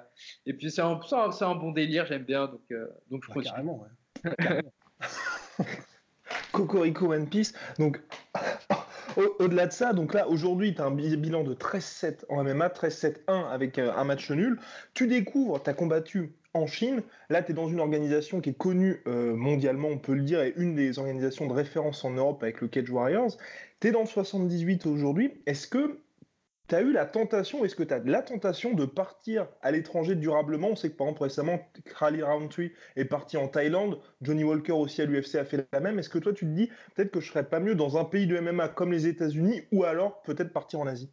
et 0.47 0.53
puis, 0.53 0.71
c'est 0.71 0.83
un, 0.83 1.01
un, 1.13 1.55
bon 1.55 1.73
délire, 1.73 2.07
j'aime 2.07 2.25
bien. 2.25 2.47
Donc, 2.47 2.73
donc 3.11 3.25
je 3.25 3.33
ouais, 3.33 3.45
Carrément, 3.45 3.81
ouais. 3.81 4.63
Cocorico 6.53 7.13
One 7.13 7.29
Piece. 7.29 7.55
Donc, 7.79 8.01
au-delà 9.39 9.67
de 9.67 9.73
ça, 9.73 9.93
donc 9.93 10.15
là, 10.15 10.29
aujourd'hui, 10.29 10.75
tu 10.75 10.81
as 10.81 10.87
un 10.87 10.91
bilan 10.91 11.45
de 11.45 11.55
13-7 11.55 12.25
en 12.29 12.45
MMA, 12.45 12.69
13-7-1 12.69 13.49
avec 13.51 13.79
euh, 13.79 13.93
un 13.97 14.05
match 14.05 14.31
nul. 14.31 14.59
Tu 14.95 15.07
découvres, 15.07 15.63
tu 15.63 15.71
as 15.71 15.75
combattu 15.75 16.33
en 16.55 16.67
Chine. 16.67 17.03
Là, 17.31 17.43
tu 17.43 17.53
es 17.53 17.55
dans 17.55 17.69
une 17.69 17.81
organisation 17.81 18.41
qui 18.41 18.51
est 18.51 18.59
connue 18.59 19.03
euh, 19.07 19.35
mondialement, 19.35 19.89
on 19.89 19.99
peut 19.99 20.15
le 20.15 20.23
dire, 20.23 20.43
et 20.43 20.53
une 20.57 20.75
des 20.75 20.99
organisations 20.99 21.47
de 21.47 21.53
référence 21.53 22.05
en 22.05 22.11
Europe 22.11 22.43
avec 22.43 22.61
le 22.61 22.69
Cage 22.69 22.91
Warriors. 22.91 23.37
Tu 23.81 23.89
es 23.89 23.91
dans 23.91 24.01
le 24.01 24.07
78 24.07 24.87
aujourd'hui. 24.87 25.33
Est-ce 25.47 25.67
que 25.67 25.99
tu 26.69 26.75
as 26.75 26.81
eu 26.81 26.93
la 26.93 27.07
tentation, 27.07 27.65
est-ce 27.65 27.75
que 27.75 27.83
tu 27.83 27.93
as 27.93 27.99
la 27.99 28.23
tentation 28.23 28.73
de 28.73 28.85
partir 28.85 29.47
à 29.63 29.71
l'étranger 29.71 30.15
durablement? 30.15 30.69
On 30.69 30.77
sait 30.77 30.91
que 30.91 30.97
par 30.97 31.07
exemple 31.07 31.25
récemment, 31.25 31.61
Crowley 31.85 32.23
Roundtree 32.23 32.73
est 32.97 33.05
parti 33.05 33.37
en 33.37 33.49
Thaïlande, 33.49 33.99
Johnny 34.23 34.45
Walker 34.45 34.73
aussi 34.73 35.03
à 35.03 35.07
l'UFC 35.07 35.37
a 35.37 35.45
fait 35.45 35.67
la 35.73 35.81
même. 35.81 35.99
Est-ce 35.99 36.11
que 36.11 36.19
toi 36.19 36.33
tu 36.33 36.47
te 36.47 36.51
dis 36.51 36.71
peut-être 36.95 37.11
que 37.11 37.21
je 37.21 37.29
serais 37.29 37.49
pas 37.49 37.61
mieux 37.61 37.75
dans 37.75 37.99
un 37.99 38.05
pays 38.05 38.27
de 38.27 38.39
MMA 38.39 38.69
comme 38.69 38.93
les 38.93 39.07
États-Unis 39.07 39.63
ou 39.73 39.85
alors 39.85 40.23
peut-être 40.23 40.53
partir 40.53 40.81
en 40.81 40.87
Asie? 40.87 41.11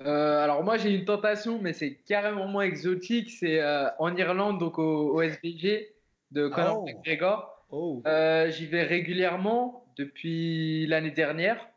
Euh, 0.00 0.42
alors 0.42 0.64
moi 0.64 0.78
j'ai 0.78 0.90
une 0.90 1.04
tentation, 1.04 1.60
mais 1.60 1.72
c'est 1.72 1.94
carrément 1.94 2.46
moins 2.46 2.64
exotique. 2.64 3.30
C'est 3.30 3.60
euh, 3.60 3.88
en 3.98 4.16
Irlande, 4.16 4.58
donc 4.58 4.78
au, 4.78 5.20
SBG 5.20 5.94
de 6.30 6.48
Conor 6.48 6.82
oh. 6.82 6.86
McGregor. 6.86 7.66
Oh. 7.70 8.02
Euh, 8.06 8.50
j'y 8.50 8.66
vais 8.66 8.82
régulièrement 8.82 9.86
depuis 9.96 10.86
l'année 10.86 11.10
dernière. 11.10 11.68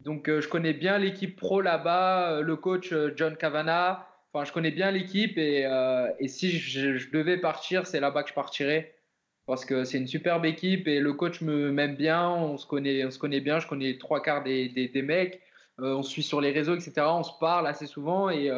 Donc, 0.00 0.28
euh, 0.28 0.40
je 0.40 0.48
connais 0.48 0.72
bien 0.72 0.98
l'équipe 0.98 1.36
pro 1.36 1.60
là-bas, 1.60 2.32
euh, 2.32 2.42
le 2.42 2.56
coach 2.56 2.92
euh, 2.92 3.12
John 3.16 3.36
Cavana. 3.36 4.06
Enfin, 4.32 4.44
je 4.44 4.52
connais 4.52 4.70
bien 4.70 4.90
l'équipe 4.90 5.36
et, 5.36 5.66
si 6.28 6.52
je, 6.52 7.10
devais 7.10 7.36
partir, 7.36 7.86
c'est 7.86 8.00
là-bas 8.00 8.22
que 8.22 8.28
je 8.28 8.34
partirais 8.34 8.94
parce 9.46 9.64
que 9.64 9.82
c'est 9.82 9.98
une 9.98 10.06
superbe 10.06 10.46
équipe 10.46 10.86
et 10.86 11.00
le 11.00 11.12
coach 11.14 11.40
me 11.40 11.72
m'aime 11.72 11.96
bien. 11.96 12.28
On 12.30 12.56
se 12.56 12.66
connaît, 12.66 13.04
on 13.04 13.10
se 13.10 13.18
connaît 13.18 13.40
bien. 13.40 13.58
Je 13.58 13.66
connais 13.66 13.98
trois 13.98 14.22
quarts 14.22 14.44
des, 14.44 15.02
mecs. 15.04 15.40
on 15.78 16.04
suit 16.04 16.22
sur 16.22 16.40
les 16.40 16.52
réseaux, 16.52 16.76
etc. 16.76 16.92
On 17.08 17.24
se 17.24 17.32
parle 17.40 17.66
assez 17.66 17.86
souvent 17.86 18.30
et 18.30 18.48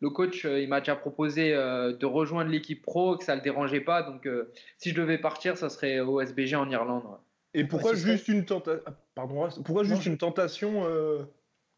le 0.00 0.10
coach, 0.10 0.44
il 0.44 0.68
m'a 0.68 0.80
déjà 0.80 0.96
proposé 0.96 1.52
de 1.52 2.04
rejoindre 2.06 2.50
l'équipe 2.50 2.82
pro, 2.82 3.16
que 3.16 3.24
ça 3.24 3.34
le 3.34 3.40
dérangeait 3.40 3.80
pas. 3.80 4.02
Donc, 4.02 4.28
si 4.76 4.90
je 4.90 4.94
devais 4.94 5.16
partir, 5.16 5.56
ça 5.56 5.70
serait 5.70 6.00
au 6.00 6.20
SBG 6.20 6.56
en 6.56 6.68
Irlande. 6.68 7.04
Et 7.54 7.64
pourquoi 7.64 7.94
juste 7.94 8.28
une 8.28 8.44
tentation 8.44 8.82
Pardon, 9.14 9.48
pourquoi 9.64 9.84
juste 9.84 10.06
une 10.06 10.16
tentation 10.16 10.86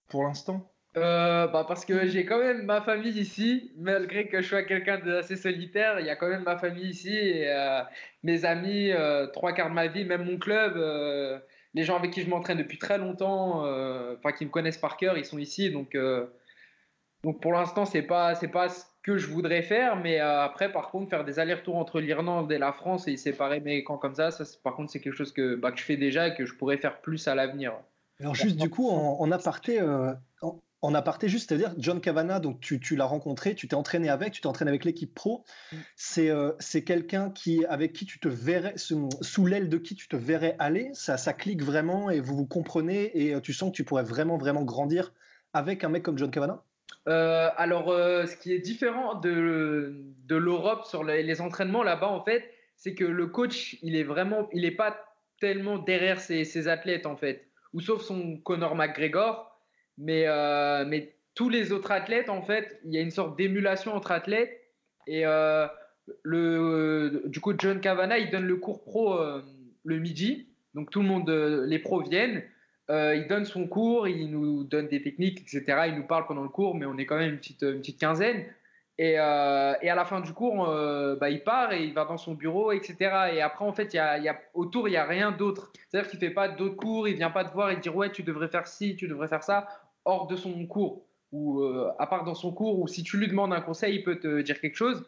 pour 0.08 0.24
l'instant? 0.24 0.70
Euh, 0.96 1.48
bah 1.48 1.64
parce 1.66 1.84
que 1.84 2.06
j'ai 2.06 2.24
quand 2.24 2.38
même 2.38 2.62
ma 2.66 2.80
famille 2.80 3.18
ici, 3.18 3.72
malgré 3.76 4.28
que 4.28 4.40
je 4.40 4.46
sois 4.46 4.62
quelqu'un 4.62 4.98
d'assez 4.98 5.34
solitaire, 5.34 5.98
il 5.98 6.06
y 6.06 6.10
a 6.10 6.14
quand 6.14 6.28
même 6.28 6.44
ma 6.44 6.56
famille 6.56 6.88
ici 6.88 7.12
et 7.12 7.48
euh, 7.48 7.82
mes 8.22 8.44
amis, 8.44 8.92
euh, 8.92 9.26
trois 9.26 9.52
quarts 9.52 9.70
de 9.70 9.74
ma 9.74 9.88
vie, 9.88 10.04
même 10.04 10.24
mon 10.24 10.38
club, 10.38 10.76
les 11.74 11.82
gens 11.82 11.96
avec 11.96 12.12
qui 12.12 12.22
je 12.22 12.30
m'entraîne 12.30 12.58
depuis 12.58 12.78
très 12.78 12.98
longtemps, 12.98 13.64
enfin 14.16 14.30
qui 14.32 14.44
me 14.44 14.50
connaissent 14.50 14.78
par 14.78 14.96
cœur, 14.96 15.18
ils 15.18 15.24
sont 15.24 15.38
ici, 15.38 15.70
donc 15.70 15.96
donc 17.24 17.40
pour 17.40 17.52
l'instant 17.52 17.86
c'est 17.86 18.02
pas 18.02 18.36
c'est 18.36 18.48
pas 18.48 18.68
que 19.04 19.18
je 19.18 19.28
voudrais 19.28 19.62
faire, 19.62 19.96
mais 19.96 20.18
après 20.18 20.72
par 20.72 20.90
contre 20.90 21.10
faire 21.10 21.24
des 21.24 21.38
allers-retours 21.38 21.76
entre 21.76 22.00
l'Irlande 22.00 22.50
et 22.50 22.58
la 22.58 22.72
France 22.72 23.06
et 23.06 23.18
séparer 23.18 23.60
mes 23.60 23.84
camps 23.84 23.98
comme 23.98 24.14
ça, 24.14 24.30
ça 24.30 24.44
par 24.62 24.74
contre 24.74 24.90
c'est 24.90 25.00
quelque 25.00 25.14
chose 25.14 25.32
que 25.32 25.56
bah, 25.56 25.70
que 25.72 25.78
je 25.78 25.84
fais 25.84 25.98
déjà 25.98 26.28
et 26.28 26.34
que 26.34 26.46
je 26.46 26.54
pourrais 26.54 26.78
faire 26.78 27.02
plus 27.02 27.28
à 27.28 27.34
l'avenir. 27.34 27.74
Alors 28.20 28.34
juste 28.34 28.56
du 28.56 28.70
coup, 28.70 28.88
en, 28.88 29.30
aparté, 29.30 29.78
euh, 29.80 30.14
en, 30.80 30.94
aparté 30.94 31.28
juste, 31.28 31.48
c'est-à-dire 31.48 31.74
John 31.76 32.00
Cavana, 32.00 32.40
donc 32.40 32.60
tu, 32.60 32.80
tu 32.80 32.96
l'as 32.96 33.04
rencontré, 33.04 33.54
tu 33.54 33.68
t'es 33.68 33.74
entraîné 33.74 34.08
avec, 34.08 34.32
tu 34.32 34.40
t'es 34.40 34.46
entraîné 34.46 34.70
avec 34.70 34.86
l'équipe 34.86 35.12
pro. 35.12 35.44
Mm. 35.70 35.76
C'est 35.96 36.30
euh, 36.30 36.52
quelqu'un 36.86 37.30
qui 37.30 37.64
avec 37.66 37.92
qui 37.92 38.06
tu 38.06 38.18
te 38.20 38.28
verrais 38.28 38.74
sous, 38.76 39.46
l'aile 39.46 39.68
de 39.68 39.76
qui 39.76 39.96
tu 39.96 40.08
te 40.08 40.16
verrais 40.16 40.56
aller. 40.58 40.90
Ça 40.94 41.18
ça 41.18 41.34
clique 41.34 41.62
vraiment 41.62 42.08
et 42.08 42.20
vous 42.20 42.36
vous 42.36 42.46
comprenez 42.46 43.10
et 43.14 43.34
euh, 43.34 43.40
tu 43.40 43.52
sens 43.52 43.70
que 43.70 43.76
tu 43.76 43.84
pourrais 43.84 44.04
vraiment 44.04 44.38
vraiment 44.38 44.62
grandir 44.62 45.12
avec 45.52 45.84
un 45.84 45.90
mec 45.90 46.02
comme 46.02 46.16
John 46.16 46.30
Cavana. 46.30 46.62
Alors, 47.06 47.88
ce 47.88 48.36
qui 48.36 48.52
est 48.52 48.58
différent 48.58 49.14
de, 49.14 49.94
l'Europe 50.28 50.84
sur 50.84 51.04
les, 51.04 51.40
entraînements 51.40 51.82
là-bas, 51.82 52.08
en 52.08 52.24
fait, 52.24 52.50
c'est 52.76 52.94
que 52.94 53.04
le 53.04 53.26
coach, 53.26 53.76
il 53.82 53.96
est 53.96 54.04
vraiment, 54.04 54.48
il 54.52 54.62
n'est 54.62 54.70
pas 54.70 54.96
tellement 55.40 55.78
derrière 55.78 56.20
ses, 56.20 56.68
athlètes, 56.68 57.06
en 57.06 57.16
fait 57.16 57.48
ou 57.74 57.80
sauf 57.80 58.02
son 58.02 58.38
Conor 58.38 58.74
McGregor. 58.74 59.50
Mais, 59.98 60.24
euh, 60.26 60.84
mais 60.86 61.14
tous 61.34 61.50
les 61.50 61.72
autres 61.72 61.90
athlètes, 61.90 62.30
en 62.30 62.40
fait, 62.40 62.80
il 62.84 62.94
y 62.94 62.98
a 62.98 63.00
une 63.00 63.10
sorte 63.10 63.36
d'émulation 63.36 63.94
entre 63.94 64.12
athlètes. 64.12 64.58
Et 65.06 65.26
euh, 65.26 65.66
le, 66.22 67.24
du 67.26 67.40
coup, 67.40 67.52
John 67.58 67.80
Cavana, 67.80 68.18
il 68.18 68.30
donne 68.30 68.46
le 68.46 68.56
cours 68.56 68.82
pro 68.84 69.18
euh, 69.18 69.42
le 69.84 69.98
midi. 69.98 70.48
Donc 70.74 70.90
tout 70.90 71.02
le 71.02 71.08
monde, 71.08 71.28
les 71.28 71.78
pros 71.78 72.00
viennent. 72.00 72.42
Il 72.88 73.26
donne 73.28 73.44
son 73.44 73.66
cours, 73.66 74.08
il 74.08 74.30
nous 74.30 74.64
donne 74.64 74.88
des 74.88 75.02
techniques, 75.02 75.40
etc. 75.40 75.84
Il 75.88 75.96
nous 75.96 76.06
parle 76.06 76.26
pendant 76.26 76.42
le 76.42 76.48
cours, 76.48 76.74
mais 76.74 76.86
on 76.86 76.96
est 76.98 77.06
quand 77.06 77.16
même 77.16 77.32
une 77.32 77.38
petite, 77.38 77.98
quinzaine. 77.98 78.44
Et, 78.96 79.18
euh, 79.18 79.74
et, 79.82 79.90
à 79.90 79.96
la 79.96 80.04
fin 80.04 80.20
du 80.20 80.32
cours, 80.32 80.68
euh, 80.68 81.16
bah, 81.16 81.28
il 81.28 81.42
part 81.42 81.72
et 81.72 81.82
il 81.82 81.94
va 81.94 82.04
dans 82.04 82.16
son 82.16 82.34
bureau, 82.34 82.70
etc. 82.70 82.94
Et 83.32 83.42
après, 83.42 83.64
en 83.64 83.72
fait, 83.72 83.92
y 83.92 83.96
y 83.96 83.98
a, 84.28 84.40
autour, 84.54 84.86
il 84.86 84.92
n'y 84.92 84.96
a 84.96 85.04
rien 85.04 85.32
d'autre. 85.32 85.72
C'est-à-dire 85.88 86.10
qu'il 86.10 86.20
ne 86.20 86.26
fait 86.26 86.34
pas 86.34 86.48
d'autres 86.48 86.76
cours, 86.76 87.08
il 87.08 87.12
ne 87.12 87.16
vient 87.16 87.30
pas 87.30 87.44
te 87.44 87.52
voir 87.52 87.70
et 87.70 87.76
te 87.76 87.80
dire 87.80 87.96
Ouais, 87.96 88.12
tu 88.12 88.22
devrais 88.22 88.48
faire 88.48 88.68
ci, 88.68 88.94
tu 88.94 89.08
devrais 89.08 89.28
faire 89.28 89.42
ça, 89.42 89.66
hors 90.04 90.28
de 90.28 90.36
son 90.36 90.64
cours. 90.66 91.06
Ou 91.32 91.62
euh, 91.62 91.90
à 91.98 92.06
part 92.06 92.22
dans 92.24 92.34
son 92.34 92.52
cours, 92.52 92.78
ou 92.78 92.86
si 92.86 93.02
tu 93.02 93.16
lui 93.16 93.26
demandes 93.26 93.52
un 93.52 93.60
conseil, 93.60 93.96
il 93.96 94.04
peut 94.04 94.20
te 94.20 94.42
dire 94.42 94.60
quelque 94.60 94.76
chose. 94.76 95.04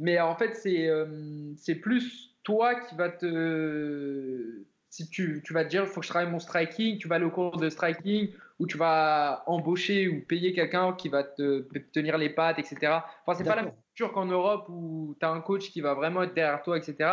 Mais 0.00 0.18
en 0.20 0.34
fait, 0.34 0.54
c'est 0.54 1.74
plus 1.76 2.36
toi 2.42 2.74
qui 2.74 2.96
va 2.96 3.08
te. 3.08 4.64
Si 4.90 5.08
tu, 5.10 5.42
tu 5.44 5.52
vas 5.52 5.64
te 5.64 5.70
dire 5.70 5.82
Il 5.82 5.88
faut 5.88 6.00
que 6.00 6.06
je 6.06 6.10
travaille 6.10 6.30
mon 6.30 6.38
striking, 6.38 6.98
tu 6.98 7.08
vas 7.08 7.16
aller 7.16 7.24
au 7.24 7.30
cours 7.30 7.56
de 7.56 7.68
striking 7.68 8.30
où 8.58 8.66
tu 8.66 8.76
vas 8.76 9.44
embaucher 9.46 10.08
ou 10.08 10.20
payer 10.20 10.52
quelqu'un 10.52 10.92
qui 10.94 11.08
va 11.08 11.22
te 11.22 11.60
tenir 11.92 12.18
les 12.18 12.30
pattes, 12.30 12.58
etc. 12.58 12.98
Enfin, 13.24 13.36
c'est 13.36 13.44
pas 13.44 13.54
la 13.54 13.62
même 13.62 13.74
culture 13.88 14.12
qu'en 14.12 14.26
Europe 14.26 14.66
où 14.68 15.16
tu 15.20 15.26
as 15.26 15.30
un 15.30 15.40
coach 15.40 15.70
qui 15.70 15.80
va 15.80 15.94
vraiment 15.94 16.22
être 16.22 16.34
derrière 16.34 16.62
toi, 16.62 16.76
etc. 16.76 17.10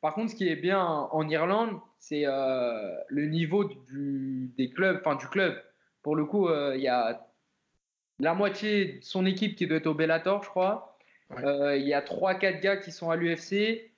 Par 0.00 0.14
contre, 0.14 0.30
ce 0.30 0.36
qui 0.36 0.48
est 0.48 0.56
bien 0.56 0.80
en 0.82 1.28
Irlande, 1.28 1.80
c'est 1.98 2.22
euh, 2.26 2.94
le 3.08 3.26
niveau 3.26 3.64
du, 3.64 4.52
des 4.56 4.70
clubs, 4.70 5.00
enfin 5.04 5.16
du 5.16 5.26
club. 5.26 5.60
Pour 6.02 6.16
le 6.16 6.24
coup, 6.24 6.48
euh, 6.48 6.74
il 6.76 6.82
y 6.82 6.88
a 6.88 7.26
la 8.20 8.34
moitié 8.34 8.98
de 8.98 9.04
son 9.04 9.26
équipe 9.26 9.56
qui 9.56 9.66
doit 9.66 9.78
être 9.78 9.86
au 9.86 9.94
Bellator, 9.94 10.42
je 10.42 10.48
crois. 10.48 10.96
Euh, 11.42 11.76
il 11.76 11.86
y 11.86 11.92
a 11.92 12.00
3-4 12.00 12.60
gars 12.60 12.76
qui 12.76 12.92
sont 12.92 13.10
à 13.10 13.16
l'UFC. 13.16 13.90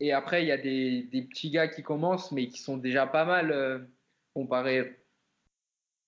Et 0.00 0.12
après, 0.12 0.42
il 0.42 0.48
y 0.48 0.52
a 0.52 0.56
des, 0.56 1.08
petits 1.30 1.50
gars 1.50 1.68
qui 1.68 1.82
commencent, 1.82 2.32
mais 2.32 2.48
qui 2.48 2.60
sont 2.60 2.76
déjà 2.76 3.06
pas 3.06 3.24
mal 3.24 3.86
comparés 4.34 4.96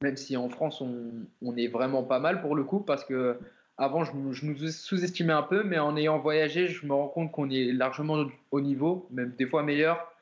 même 0.02 0.16
si 0.16 0.36
en 0.36 0.48
France, 0.48 0.82
on, 0.82 1.56
est 1.56 1.68
vraiment 1.68 2.02
pas 2.02 2.18
mal 2.18 2.40
pour 2.40 2.54
le 2.54 2.64
coup, 2.64 2.80
parce 2.80 3.04
que 3.04 3.38
avant, 3.78 4.04
je, 4.04 4.12
nous 4.14 4.34
sous-estimais 4.34 5.32
un 5.32 5.42
peu, 5.42 5.62
mais 5.62 5.78
en 5.78 5.96
ayant 5.96 6.18
voyagé, 6.18 6.68
je 6.68 6.86
me 6.86 6.92
rends 6.94 7.08
compte 7.08 7.32
qu'on 7.32 7.50
est 7.50 7.72
largement 7.72 8.26
au 8.50 8.60
niveau, 8.60 9.06
même 9.10 9.34
des 9.36 9.46
fois 9.46 9.62
meilleur. 9.62 10.12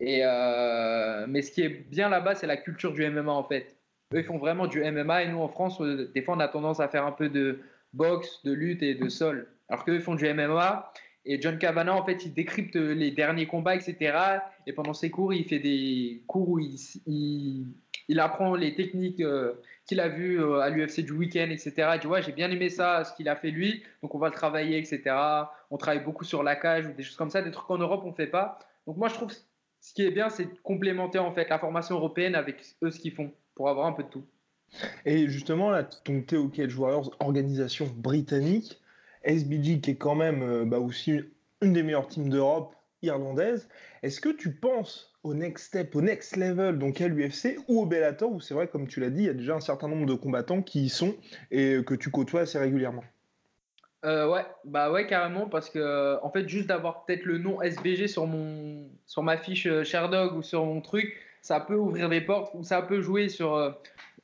Et 0.00 0.20
euh, 0.24 1.26
mais 1.28 1.42
ce 1.42 1.50
qui 1.50 1.62
est 1.62 1.68
bien 1.68 2.08
là-bas, 2.08 2.34
c'est 2.36 2.46
la 2.46 2.56
culture 2.56 2.92
du 2.92 3.08
MMA 3.08 3.32
en 3.32 3.44
fait. 3.44 3.76
Eux, 4.14 4.22
font 4.22 4.38
vraiment 4.38 4.66
du 4.66 4.80
MMA 4.80 5.24
et 5.24 5.28
nous, 5.28 5.40
en 5.40 5.48
France, 5.48 5.80
euh, 5.80 6.10
des 6.14 6.22
fois, 6.22 6.36
on 6.36 6.40
a 6.40 6.48
tendance 6.48 6.80
à 6.80 6.88
faire 6.88 7.04
un 7.04 7.12
peu 7.12 7.28
de 7.28 7.60
boxe, 7.92 8.42
de 8.44 8.52
lutte 8.52 8.82
et 8.82 8.94
de 8.94 9.08
sol. 9.08 9.48
Alors 9.68 9.84
qu'eux, 9.84 9.96
ils 9.96 10.00
font 10.00 10.14
du 10.14 10.32
MMA. 10.32 10.92
Et 11.30 11.38
John 11.42 11.58
Cavana, 11.58 11.94
en 11.94 12.02
fait, 12.06 12.24
il 12.24 12.32
décrypte 12.32 12.74
les 12.74 13.10
derniers 13.10 13.46
combats, 13.46 13.76
etc. 13.76 14.16
Et 14.66 14.72
pendant 14.72 14.94
ses 14.94 15.10
cours, 15.10 15.34
il 15.34 15.44
fait 15.44 15.58
des 15.58 16.22
cours 16.26 16.48
où 16.48 16.58
il, 16.58 18.18
apprend 18.18 18.54
les 18.54 18.74
techniques 18.74 19.20
euh, 19.20 19.52
qu'il 19.84 20.00
a 20.00 20.08
vues 20.08 20.40
euh, 20.40 20.60
à 20.60 20.70
l'UFC 20.70 21.00
du 21.00 21.12
week-end, 21.12 21.48
etc. 21.50 21.90
Il 21.94 22.00
dit 22.00 22.06
ouais, 22.06 22.22
j'ai 22.22 22.32
bien 22.32 22.50
aimé 22.50 22.70
ça, 22.70 23.04
ce 23.04 23.14
qu'il 23.14 23.28
a 23.28 23.36
fait 23.36 23.50
lui, 23.50 23.82
donc 24.02 24.14
on 24.14 24.18
va 24.18 24.28
le 24.28 24.32
travailler, 24.32 24.78
etc. 24.78 25.14
On 25.70 25.76
travaille 25.76 26.02
beaucoup 26.02 26.24
sur 26.24 26.42
la 26.42 26.56
cage 26.56 26.86
ou 26.86 26.92
des 26.94 27.02
choses 27.02 27.16
comme 27.16 27.30
ça, 27.30 27.42
des 27.42 27.50
trucs 27.50 27.66
qu'en 27.66 27.76
Europe 27.76 28.04
on 28.06 28.14
fait 28.14 28.26
pas. 28.26 28.58
Donc 28.86 28.96
moi 28.96 29.08
je 29.08 29.14
trouve 29.14 29.30
ce 29.80 29.92
qui 29.92 30.06
est 30.06 30.10
bien, 30.10 30.30
c'est 30.30 30.46
de 30.46 30.58
complémenter 30.62 31.18
en 31.18 31.32
fait 31.32 31.50
la 31.50 31.58
formation 31.58 31.96
européenne 31.96 32.34
avec 32.34 32.64
eux 32.82 32.90
ce 32.90 32.98
qu'ils 32.98 33.12
font 33.12 33.30
pour 33.54 33.68
avoir 33.68 33.86
un 33.86 33.92
peu 33.92 34.02
de 34.02 34.08
tout. 34.08 34.24
Et 35.04 35.28
justement 35.28 35.70
là, 35.70 35.84
ton 35.84 36.22
TO 36.22 36.48
Cage 36.48 36.74
Warriors, 36.74 37.14
organisation 37.20 37.86
britannique, 37.96 38.80
SBG 39.24 39.80
qui 39.80 39.90
est 39.92 39.96
quand 39.96 40.14
même 40.14 40.42
euh, 40.42 40.64
bah, 40.64 40.78
aussi 40.78 41.20
une 41.60 41.72
des 41.72 41.82
meilleures 41.82 42.08
teams 42.08 42.28
d'Europe 42.28 42.74
irlandaise. 43.02 43.68
Est-ce 44.02 44.20
que 44.20 44.28
tu 44.28 44.54
penses 44.54 45.14
au 45.22 45.34
next 45.34 45.66
step, 45.66 45.94
au 45.94 46.00
next 46.00 46.36
level, 46.36 46.78
donc 46.78 47.00
à 47.00 47.08
l'UFC 47.08 47.58
ou 47.68 47.82
au 47.82 47.86
Bellator, 47.86 48.30
où 48.30 48.40
c'est 48.40 48.54
vrai, 48.54 48.68
comme 48.68 48.86
tu 48.86 49.00
l'as 49.00 49.10
dit, 49.10 49.22
il 49.22 49.26
y 49.26 49.30
a 49.30 49.34
déjà 49.34 49.54
un 49.54 49.60
certain 49.60 49.88
nombre 49.88 50.06
de 50.06 50.14
combattants 50.14 50.62
qui 50.62 50.84
y 50.84 50.88
sont 50.88 51.16
et 51.50 51.78
que 51.84 51.94
tu 51.94 52.10
côtoies 52.10 52.42
assez 52.42 52.58
régulièrement? 52.58 53.04
Euh, 54.04 54.28
ouais, 54.28 54.46
bah 54.64 54.92
ouais, 54.92 55.06
carrément, 55.06 55.48
parce 55.48 55.70
que 55.70 55.78
euh, 55.80 56.20
en 56.22 56.30
fait, 56.30 56.48
juste 56.48 56.68
d'avoir 56.68 57.04
peut-être 57.04 57.24
le 57.24 57.38
nom 57.38 57.60
SBG 57.60 58.06
sur, 58.06 58.28
sur 59.06 59.22
ma 59.24 59.36
fiche 59.36 59.66
euh, 59.66 59.82
Sherdog 59.82 60.36
ou 60.36 60.42
sur 60.42 60.64
mon 60.64 60.80
truc, 60.80 61.16
ça 61.42 61.58
peut 61.58 61.74
ouvrir 61.74 62.08
des 62.08 62.20
portes 62.20 62.54
ou 62.54 62.62
ça 62.62 62.80
peut 62.82 63.00
jouer 63.00 63.28
sur 63.28 63.76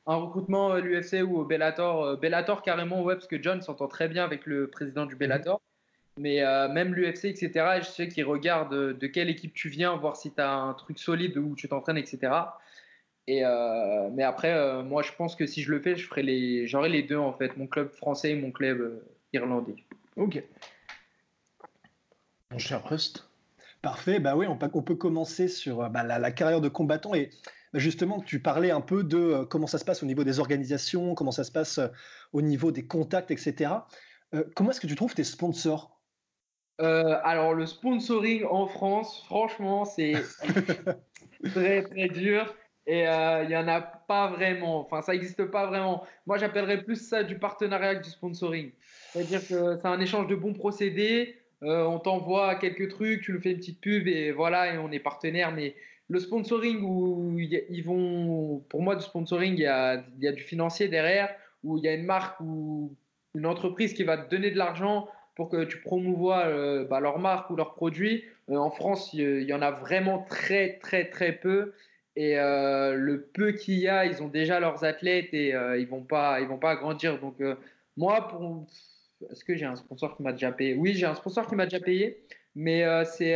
un 0.07 0.15
recrutement 0.15 0.71
à 0.71 0.79
l'UFC 0.79 1.23
ou 1.25 1.37
au 1.37 1.45
Bellator. 1.45 2.17
Bellator, 2.17 2.61
carrément, 2.61 3.01
ouais, 3.03 3.15
parce 3.15 3.27
que 3.27 3.41
John 3.41 3.61
s'entend 3.61 3.87
très 3.87 4.07
bien 4.07 4.23
avec 4.23 4.45
le 4.45 4.67
président 4.69 5.05
du 5.05 5.15
Bellator. 5.15 5.61
Mais 6.17 6.41
euh, 6.41 6.69
même 6.69 6.93
l'UFC, 6.93 7.25
etc., 7.25 7.79
je 7.79 7.87
sais 7.87 8.07
qu'ils 8.07 8.23
regardent 8.23 8.97
de 8.97 9.07
quelle 9.07 9.29
équipe 9.29 9.53
tu 9.53 9.67
viens, 9.67 9.95
voir 9.97 10.15
si 10.15 10.33
tu 10.33 10.39
as 10.39 10.53
un 10.53 10.73
truc 10.73 10.97
solide 10.97 11.37
où 11.37 11.55
tu 11.55 11.67
t'entraînes, 11.67 11.97
etc. 11.97 12.31
Et 13.27 13.43
euh, 13.43 14.09
mais 14.13 14.23
après, 14.23 14.53
euh, 14.53 14.81
moi, 14.81 15.01
je 15.01 15.11
pense 15.11 15.35
que 15.35 15.45
si 15.45 15.61
je 15.61 15.71
le 15.71 15.81
fais, 15.81 15.97
je 15.97 16.07
ferai 16.07 16.23
les, 16.23 16.67
j'aurai 16.67 16.89
les 16.89 17.03
deux 17.03 17.17
en 17.17 17.33
fait, 17.33 17.57
mon 17.57 17.67
club 17.67 17.89
français 17.89 18.31
et 18.31 18.35
mon 18.35 18.51
club 18.51 19.03
irlandais. 19.33 19.75
Ok. 20.15 20.41
Mon 22.51 22.59
cher 22.59 22.87
Rust. 22.87 23.27
Parfait. 23.81 24.19
Bah 24.19 24.37
oui, 24.37 24.47
on 24.47 24.57
peut, 24.57 24.69
on 24.73 24.83
peut 24.83 24.95
commencer 24.95 25.49
sur 25.49 25.89
bah, 25.89 26.03
la, 26.03 26.31
carrière 26.31 26.61
de 26.61 26.69
combattant 26.69 27.13
et 27.13 27.29
justement, 27.75 28.19
tu 28.21 28.39
parlais 28.39 28.71
un 28.71 28.81
peu 28.81 29.03
de 29.03 29.43
comment 29.49 29.67
ça 29.67 29.77
se 29.77 29.85
passe 29.85 30.03
au 30.03 30.05
niveau 30.05 30.23
des 30.23 30.39
organisations, 30.39 31.15
comment 31.15 31.31
ça 31.31 31.43
se 31.43 31.51
passe 31.51 31.79
au 32.33 32.41
niveau 32.41 32.71
des 32.71 32.85
contacts, 32.85 33.31
etc. 33.31 33.71
comment 34.55 34.71
est-ce 34.71 34.81
que 34.81 34.87
tu 34.87 34.95
trouves 34.95 35.13
tes 35.13 35.23
sponsors? 35.23 35.95
Euh, 36.81 37.17
alors, 37.23 37.53
le 37.53 37.65
sponsoring 37.65 38.43
en 38.45 38.67
France, 38.67 39.23
franchement, 39.25 39.85
c'est 39.85 40.13
très 41.53 41.83
très 41.83 42.09
dur 42.09 42.53
et 42.85 43.07
euh, 43.07 43.43
il 43.43 43.49
n'y 43.49 43.55
en 43.55 43.67
a 43.67 43.81
pas 43.81 44.27
vraiment. 44.27 44.81
Enfin, 44.81 45.01
ça 45.01 45.13
n'existe 45.13 45.45
pas 45.45 45.67
vraiment. 45.67 46.03
Moi, 46.25 46.37
j'appellerais 46.37 46.83
plus 46.83 47.07
ça 47.07 47.23
du 47.23 47.39
partenariat 47.39 47.95
que 47.95 48.03
du 48.03 48.09
sponsoring. 48.09 48.71
C'est-à-dire 49.11 49.39
que 49.47 49.77
c'est 49.77 49.87
un 49.87 49.99
échange 49.99 50.27
de 50.27 50.35
bons 50.35 50.53
procédés. 50.53 51.37
Euh, 51.63 51.85
on 51.85 51.99
t'envoie 51.99 52.55
quelques 52.55 52.89
trucs, 52.89 53.21
tu 53.21 53.31
nous 53.31 53.41
fais 53.41 53.51
une 53.51 53.57
petite 53.57 53.79
pub 53.79 54.07
et 54.07 54.31
voilà, 54.31 54.73
et 54.73 54.77
on 54.77 54.91
est 54.91 54.99
partenaire. 54.99 55.53
Mais 55.53 55.75
le 56.09 56.19
sponsoring 56.19 56.81
où 56.83 57.39
ils 57.39 57.83
vont, 57.83 58.63
pour 58.69 58.81
moi, 58.81 58.95
du 58.95 59.03
sponsoring, 59.03 59.53
il 59.53 59.61
y 59.61 59.67
a, 59.67 59.97
du 60.31 60.43
financier 60.43 60.87
derrière, 60.87 61.33
où 61.63 61.77
il 61.77 61.83
y 61.83 61.87
a 61.87 61.93
une 61.93 62.05
marque 62.05 62.39
ou 62.41 62.95
une 63.33 63.45
entreprise 63.45 63.93
qui 63.93 64.03
va 64.03 64.17
te 64.17 64.29
donner 64.29 64.51
de 64.51 64.57
l'argent 64.57 65.07
pour 65.35 65.49
que 65.49 65.65
tu 65.65 65.79
promouvoies 65.81 66.45
euh, 66.45 66.85
bah, 66.85 66.99
leur 66.99 67.19
marque 67.19 67.49
ou 67.49 67.55
leurs 67.55 67.73
produits. 67.73 68.23
Euh, 68.49 68.55
en 68.55 68.69
France, 68.69 69.11
il 69.13 69.43
y, 69.43 69.53
en 69.53 69.61
a 69.61 69.71
vraiment 69.71 70.23
très, 70.29 70.77
très, 70.77 71.09
très 71.09 71.33
peu. 71.33 71.73
Et 72.15 72.39
euh, 72.39 72.93
le 72.93 73.21
peu 73.21 73.51
qu'il 73.51 73.79
y 73.79 73.89
a, 73.89 74.05
ils 74.05 74.23
ont 74.23 74.29
déjà 74.29 74.59
leurs 74.59 74.85
athlètes 74.85 75.33
et 75.33 75.49
ils 75.49 75.87
vont 75.87 76.05
vont 76.07 76.57
pas 76.57 76.75
grandir. 76.75 77.19
Donc 77.19 77.41
moi, 77.97 78.29
est-ce 79.29 79.43
que 79.43 79.55
j'ai 79.55 79.65
un 79.65 79.75
sponsor 79.75 80.15
qui 80.15 80.23
m'a 80.23 80.31
déjà 80.31 80.51
payé? 80.51 80.75
Oui, 80.75 80.93
j'ai 80.93 81.05
un 81.05 81.15
sponsor 81.15 81.47
qui 81.47 81.55
m'a 81.55 81.65
déjà 81.65 81.81
payé, 81.81 82.21
mais 82.55 82.83
c'est 83.05 83.35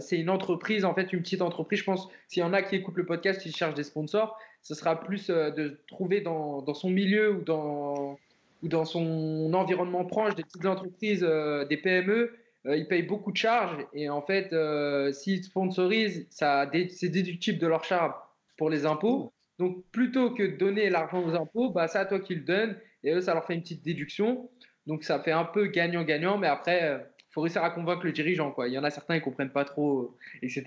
c'est 0.00 0.18
une 0.18 0.30
entreprise, 0.30 0.84
en 0.84 0.94
fait, 0.94 1.12
une 1.12 1.20
petite 1.20 1.42
entreprise. 1.42 1.80
Je 1.80 1.84
pense 1.84 2.08
s'il 2.28 2.40
y 2.40 2.44
en 2.44 2.52
a 2.52 2.62
qui 2.62 2.76
écoutent 2.76 2.96
le 2.96 3.06
podcast, 3.06 3.40
qui 3.40 3.52
cherchent 3.52 3.74
des 3.74 3.84
sponsors, 3.84 4.38
ce 4.62 4.74
sera 4.74 5.00
plus 5.00 5.28
de 5.28 5.80
trouver 5.86 6.20
dans, 6.20 6.62
dans 6.62 6.74
son 6.74 6.90
milieu 6.90 7.32
ou 7.32 7.42
dans 7.42 8.18
ou 8.62 8.68
dans 8.68 8.84
son 8.84 9.52
environnement 9.54 10.04
proche, 10.04 10.34
des 10.34 10.42
petites 10.42 10.66
entreprises, 10.66 11.24
euh, 11.26 11.64
des 11.64 11.76
PME, 11.76 12.32
euh, 12.66 12.76
ils 12.76 12.86
payent 12.86 13.02
beaucoup 13.02 13.32
de 13.32 13.36
charges 13.36 13.86
et 13.92 14.08
en 14.10 14.22
fait, 14.22 14.52
euh, 14.52 15.12
s'ils 15.12 15.44
sponsorisent, 15.44 16.26
c'est 16.30 17.08
déductible 17.08 17.58
de 17.58 17.66
leur 17.66 17.84
charge 17.84 18.12
pour 18.56 18.70
les 18.70 18.86
impôts. 18.86 19.32
Donc, 19.58 19.84
plutôt 19.92 20.30
que 20.30 20.42
de 20.42 20.56
donner 20.56 20.90
l'argent 20.90 21.22
aux 21.22 21.34
impôts, 21.34 21.70
bah, 21.70 21.88
c'est 21.88 21.98
à 21.98 22.06
toi 22.06 22.20
qu'ils 22.20 22.38
le 22.38 22.44
donnent 22.44 22.76
et 23.02 23.12
eux, 23.12 23.20
ça 23.20 23.34
leur 23.34 23.44
fait 23.46 23.54
une 23.54 23.62
petite 23.62 23.82
déduction. 23.82 24.50
Donc, 24.86 25.04
ça 25.04 25.20
fait 25.20 25.32
un 25.32 25.44
peu 25.44 25.66
gagnant-gagnant, 25.66 26.38
mais 26.38 26.48
après, 26.48 27.06
faut 27.30 27.40
réussir 27.40 27.62
à 27.62 27.70
convaincre 27.70 28.04
le 28.04 28.12
dirigeant. 28.12 28.50
Quoi. 28.50 28.68
Il 28.68 28.74
y 28.74 28.78
en 28.78 28.84
a 28.84 28.90
certains, 28.90 29.16
ils 29.16 29.22
comprennent 29.22 29.52
pas 29.52 29.64
trop, 29.64 30.16
etc. 30.42 30.64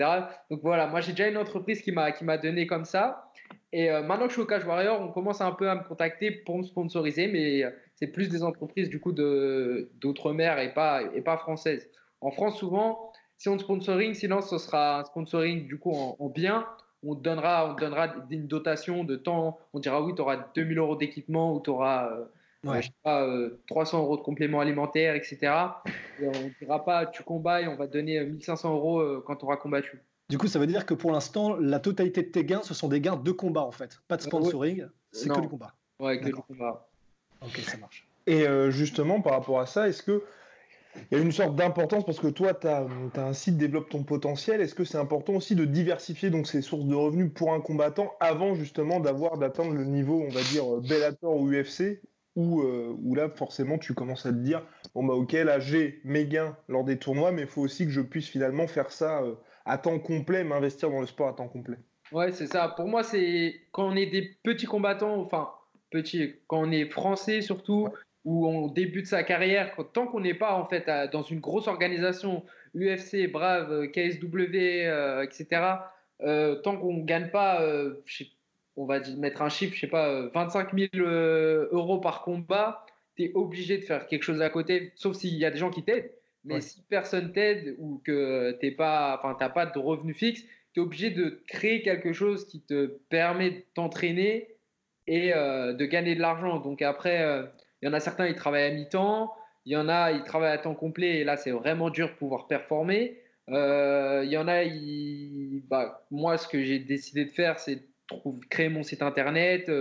Donc, 0.49 0.61
voilà, 0.61 0.87
moi, 0.87 1.01
j'ai 1.01 1.11
déjà 1.11 1.27
une 1.27 1.37
entreprise 1.37 1.81
qui 1.81 1.91
m'a 1.91 2.37
donné 2.37 2.67
comme 2.67 2.85
ça. 2.85 3.31
Et 3.71 3.89
maintenant 3.89 4.25
que 4.25 4.29
je 4.29 4.33
suis 4.33 4.41
au 4.41 4.45
Cash 4.45 4.63
Warrior, 4.65 5.01
on 5.01 5.11
commence 5.11 5.41
un 5.41 5.51
peu 5.51 5.69
à 5.69 5.75
me 5.75 5.83
contacter 5.83 6.31
pour 6.31 6.57
me 6.57 6.63
sponsoriser, 6.63 7.27
mais 7.27 7.63
c'est 7.95 8.07
plus 8.07 8.29
des 8.29 8.43
entreprises 8.43 8.89
du 8.89 8.99
coup 8.99 9.11
d'outre-mer 9.11 10.59
et 10.59 10.73
pas, 10.73 11.01
et 11.15 11.21
pas 11.21 11.37
françaises. 11.37 11.89
En 12.21 12.31
France, 12.31 12.57
souvent, 12.57 13.11
si 13.37 13.49
on 13.49 13.59
sponsoring, 13.59 14.13
sinon 14.13 14.41
ce 14.41 14.57
sera 14.57 14.99
un 14.99 15.03
sponsoring 15.03 15.67
du 15.67 15.77
coup 15.77 15.91
en, 15.91 16.29
bien. 16.29 16.65
On 17.05 17.15
donnera, 17.15 17.69
on 17.69 17.73
donnera 17.73 18.13
une 18.29 18.47
dotation 18.47 19.03
de 19.03 19.17
temps. 19.17 19.59
On 19.73 19.79
dira 19.79 20.01
oui, 20.01 20.13
tu 20.15 20.21
auras 20.21 20.47
2000 20.55 20.77
euros 20.77 20.95
d'équipement 20.95 21.53
ou 21.53 21.59
tu 21.59 21.69
auras 21.69 22.09
euh, 22.11 22.25
pas, 22.63 22.81
300 23.67 23.97
euh, 23.97 24.01
euros 24.01 24.17
de 24.17 24.21
compléments 24.21 24.59
alimentaires, 24.59 25.15
etc. 25.15 25.37
Et 26.19 26.27
on 26.27 26.31
ne 26.31 26.49
dira 26.59 26.83
pas 26.83 27.05
tu 27.05 27.23
combats 27.23 27.61
et 27.61 27.67
on 27.67 27.75
va 27.75 27.87
te 27.87 27.93
donner 27.93 28.23
1500 28.23 28.73
euros 28.73 28.99
euh, 28.99 29.23
quand 29.25 29.35
tu 29.35 29.45
auras 29.45 29.57
combattu. 29.57 30.01
Du 30.29 30.37
coup, 30.37 30.47
ça 30.47 30.59
veut 30.59 30.67
dire 30.67 30.85
que 30.85 30.93
pour 30.93 31.11
l'instant, 31.11 31.55
la 31.57 31.79
totalité 31.79 32.23
de 32.23 32.29
tes 32.29 32.45
gains, 32.45 32.61
ce 32.63 32.73
sont 32.73 32.87
des 32.87 33.01
gains 33.01 33.17
de 33.17 33.31
combat 33.31 33.63
en 33.63 33.71
fait. 33.71 33.99
Pas 34.07 34.17
de 34.17 34.21
sponsoring, 34.21 34.85
c'est 35.11 35.29
que 35.29 35.41
du 35.41 35.47
combat. 35.47 35.73
Ouais, 35.99 36.19
que 36.19 36.25
du 36.25 36.33
combat. 36.33 36.87
Ok, 37.41 37.57
ça 37.59 37.77
marche. 37.77 38.07
Et 38.25 38.47
euh, 38.47 38.71
justement, 38.71 39.21
par 39.21 39.33
rapport 39.33 39.59
à 39.59 39.65
ça, 39.65 39.87
est-ce 39.89 40.01
que 40.01 40.23
il 41.11 41.17
y 41.17 41.19
a 41.19 41.23
une 41.23 41.31
sorte 41.31 41.55
d'importance 41.55 42.05
parce 42.05 42.19
que 42.19 42.27
toi, 42.27 42.53
tu 42.53 42.67
as, 42.67 42.85
un 43.15 43.33
site 43.33 43.57
développe 43.57 43.89
ton 43.89 44.03
potentiel. 44.03 44.61
Est-ce 44.61 44.75
que 44.75 44.83
c'est 44.83 44.99
important 44.99 45.33
aussi 45.33 45.55
de 45.55 45.65
diversifier 45.65 46.29
donc 46.29 46.45
ces 46.45 46.61
sources 46.61 46.85
de 46.85 46.93
revenus 46.93 47.31
pour 47.33 47.51
un 47.51 47.61
combattant 47.61 48.13
avant 48.19 48.53
justement 48.53 48.99
d'avoir 48.99 49.39
d'atteindre 49.39 49.73
le 49.73 49.85
niveau, 49.85 50.21
on 50.21 50.29
va 50.29 50.41
dire 50.41 50.65
Bellator 50.87 51.35
ou 51.35 51.51
UFC 51.51 51.99
où, 52.35 53.15
là, 53.15 53.29
forcément, 53.29 53.77
tu 53.77 53.93
commences 53.93 54.25
à 54.25 54.31
te 54.31 54.37
dire 54.37 54.65
bon, 54.95 55.03
bah, 55.03 55.13
ok, 55.13 55.33
là, 55.33 55.59
j'ai 55.59 56.01
mes 56.03 56.25
gains 56.25 56.57
lors 56.67 56.83
des 56.83 56.97
tournois, 56.97 57.31
mais 57.31 57.43
il 57.43 57.47
faut 57.47 57.61
aussi 57.61 57.85
que 57.85 57.91
je 57.91 58.01
puisse 58.01 58.27
finalement 58.27 58.67
faire 58.67 58.91
ça 58.91 59.21
à 59.65 59.77
temps 59.77 59.99
complet, 59.99 60.43
m'investir 60.43 60.89
dans 60.89 60.99
le 60.99 61.07
sport 61.07 61.27
à 61.27 61.33
temps 61.33 61.47
complet. 61.47 61.77
Ouais, 62.11 62.31
c'est 62.31 62.47
ça. 62.47 62.67
Pour 62.75 62.87
moi, 62.87 63.03
c'est 63.03 63.61
quand 63.71 63.87
on 63.87 63.95
est 63.95 64.07
des 64.07 64.35
petits 64.43 64.65
combattants, 64.65 65.21
enfin, 65.21 65.49
petits, 65.89 66.35
quand 66.47 66.61
on 66.67 66.71
est 66.71 66.89
français 66.89 67.41
surtout, 67.41 67.87
ou 68.25 68.47
on 68.47 68.67
débute 68.67 69.07
sa 69.07 69.23
carrière, 69.23 69.75
tant 69.93 70.07
qu'on 70.07 70.21
n'est 70.21 70.33
pas 70.33 70.53
en 70.53 70.65
fait 70.65 70.89
dans 71.11 71.23
une 71.23 71.39
grosse 71.39 71.67
organisation, 71.67 72.43
UFC, 72.75 73.31
Brave, 73.31 73.87
KSW, 73.91 74.55
etc., 75.23 75.47
tant 76.63 76.77
qu'on 76.77 76.93
ne 76.93 77.03
gagne 77.03 77.29
pas, 77.29 77.61
on 78.75 78.85
va 78.85 78.99
mettre 79.17 79.41
un 79.41 79.49
chiffre, 79.49 79.75
je 79.75 79.81
sais 79.81 79.87
pas, 79.87 80.27
25 80.33 80.77
000 80.77 80.89
euh, 80.95 81.67
euros 81.71 81.99
par 81.99 82.23
combat, 82.23 82.85
tu 83.15 83.23
es 83.23 83.31
obligé 83.35 83.77
de 83.77 83.83
faire 83.83 84.07
quelque 84.07 84.23
chose 84.23 84.41
à 84.41 84.49
côté, 84.49 84.91
sauf 84.95 85.15
s'il 85.15 85.35
y 85.35 85.45
a 85.45 85.51
des 85.51 85.57
gens 85.57 85.69
qui 85.69 85.83
t'aident. 85.83 86.11
Mais 86.45 86.59
si 86.59 86.81
personne 86.89 87.31
t'aide 87.31 87.75
ou 87.77 88.01
que 88.03 88.57
tu 88.59 88.67
n'as 88.67 89.17
pas, 89.17 89.49
pas 89.55 89.65
de 89.65 89.79
revenus 89.79 90.17
fixes, 90.17 90.43
tu 90.73 90.79
es 90.79 90.83
obligé 90.83 91.09
de 91.09 91.41
créer 91.47 91.81
quelque 91.81 92.11
chose 92.11 92.45
qui 92.47 92.61
te 92.61 92.87
permet 93.09 93.51
de 93.51 93.63
t'entraîner 93.75 94.49
et 95.07 95.33
euh, 95.33 95.73
de 95.73 95.85
gagner 95.85 96.15
de 96.15 96.21
l'argent. 96.21 96.59
Donc 96.59 96.81
après, 96.81 97.21
euh, 97.21 97.43
il 97.81 97.85
y 97.85 97.89
en 97.89 97.93
a 97.93 97.99
certains, 97.99 98.27
ils 98.27 98.35
travaillent 98.35 98.71
à 98.71 98.71
mi-temps, 98.71 99.31
il 99.65 99.73
y 99.73 99.77
en 99.77 99.87
a, 99.87 100.11
ils 100.11 100.23
travaillent 100.23 100.51
à 100.51 100.57
temps 100.57 100.75
complet 100.75 101.19
et 101.19 101.23
là, 101.23 101.37
c'est 101.37 101.51
vraiment 101.51 101.89
dur 101.89 102.09
de 102.09 102.13
pouvoir 102.13 102.47
performer. 102.47 103.19
Euh, 103.49 104.23
il 104.25 104.31
y 104.31 104.37
en 104.37 104.47
a, 104.47 104.63
bah, 105.69 106.05
moi, 106.11 106.37
ce 106.37 106.47
que 106.47 106.63
j'ai 106.63 106.79
décidé 106.79 107.25
de 107.25 107.31
faire, 107.31 107.59
c'est 107.59 107.83
créer 108.49 108.69
mon 108.69 108.83
site 108.83 109.01
internet, 109.01 109.71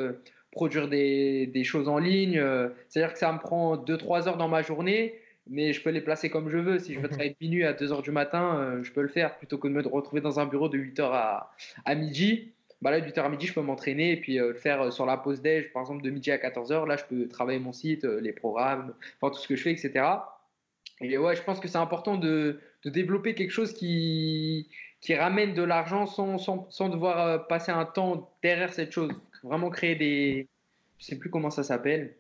produire 0.51 0.89
des, 0.89 1.47
des, 1.47 1.65
choses 1.65 1.89
en 1.89 1.99
ligne. 1.99 2.43
C'est-à-dire 2.89 3.13
que 3.13 3.19
ça 3.19 3.33
me 3.33 3.39
prend 3.39 3.77
2-3 3.77 4.29
heures 4.29 4.37
dans 4.37 4.49
ma 4.49 4.63
journée 4.63 5.15
mais 5.49 5.73
je 5.73 5.83
peux 5.83 5.91
les 5.91 6.01
placer 6.01 6.31
comme 6.31 6.49
je 6.49 6.59
veux. 6.59 6.79
Si 6.79 6.95
je 6.95 7.01
veux 7.01 7.09
travailler 7.09 7.31
de 7.31 7.37
minuit 7.41 7.65
à 7.65 7.73
2h 7.73 8.03
du 8.03 8.11
matin, 8.11 8.59
euh, 8.59 8.83
je 8.83 8.93
peux 8.93 9.03
le 9.03 9.09
faire 9.09 9.37
plutôt 9.39 9.59
que 9.59 9.69
de 9.69 9.73
me 9.73 9.87
retrouver 9.87 10.21
dans 10.21 10.41
un 10.41 10.47
bureau 10.47 10.69
de 10.69 10.79
8h 10.79 11.03
à, 11.03 11.53
à 11.85 11.95
midi. 11.95 12.53
Bah 12.81 12.91
là, 12.91 13.01
de 13.01 13.07
8h 13.07 13.21
à 13.21 13.29
midi, 13.29 13.47
je 13.47 13.55
peux 13.55 13.61
m'entraîner 13.61 14.13
et 14.13 14.17
puis 14.17 14.41
euh, 14.41 14.49
le 14.49 14.55
faire 14.55 14.83
euh, 14.83 14.91
sur 14.91 15.07
la 15.07 15.17
pause 15.17 15.41
déj, 15.41 15.73
par 15.73 15.83
exemple 15.83 16.03
de 16.03 16.11
midi 16.11 16.31
à 16.31 16.39
14h. 16.39 16.87
Là, 16.87 16.97
je 16.97 17.05
peux 17.05 17.29
travailler 17.29 17.59
mon 17.59 17.73
site, 17.73 18.05
les 18.05 18.33
programmes, 18.33 18.95
enfin 19.21 19.35
tout 19.35 19.41
ce 19.41 19.49
que 19.49 19.57
je 19.57 19.63
fais, 19.63 19.73
etc. 19.73 20.05
Et 21.01 21.19
ouais, 21.19 21.35
je 21.35 21.43
pense 21.43 21.59
que 21.59 21.69
c'est 21.69 21.79
important 21.79 22.17
de, 22.17 22.61
de, 22.85 22.91
développer 22.91 23.35
quelque 23.35 23.51
chose 23.51 23.73
qui, 23.73 24.69
qui 25.03 25.15
ramène 25.15 25.53
de 25.53 25.63
l'argent 25.63 26.07
sans, 26.07 26.39
sans, 26.39 26.67
sans, 26.71 26.89
devoir 26.89 27.47
passer 27.49 27.73
un 27.73 27.85
temps 27.85 28.33
derrière 28.43 28.73
cette 28.73 28.93
chose. 28.93 29.13
Vraiment 29.43 29.69
créer 29.69 29.97
des. 29.97 30.49
Je 30.99 31.05
sais 31.05 31.19
plus 31.19 31.29
comment 31.29 31.51
ça 31.51 31.63
s'appelle 31.63 32.15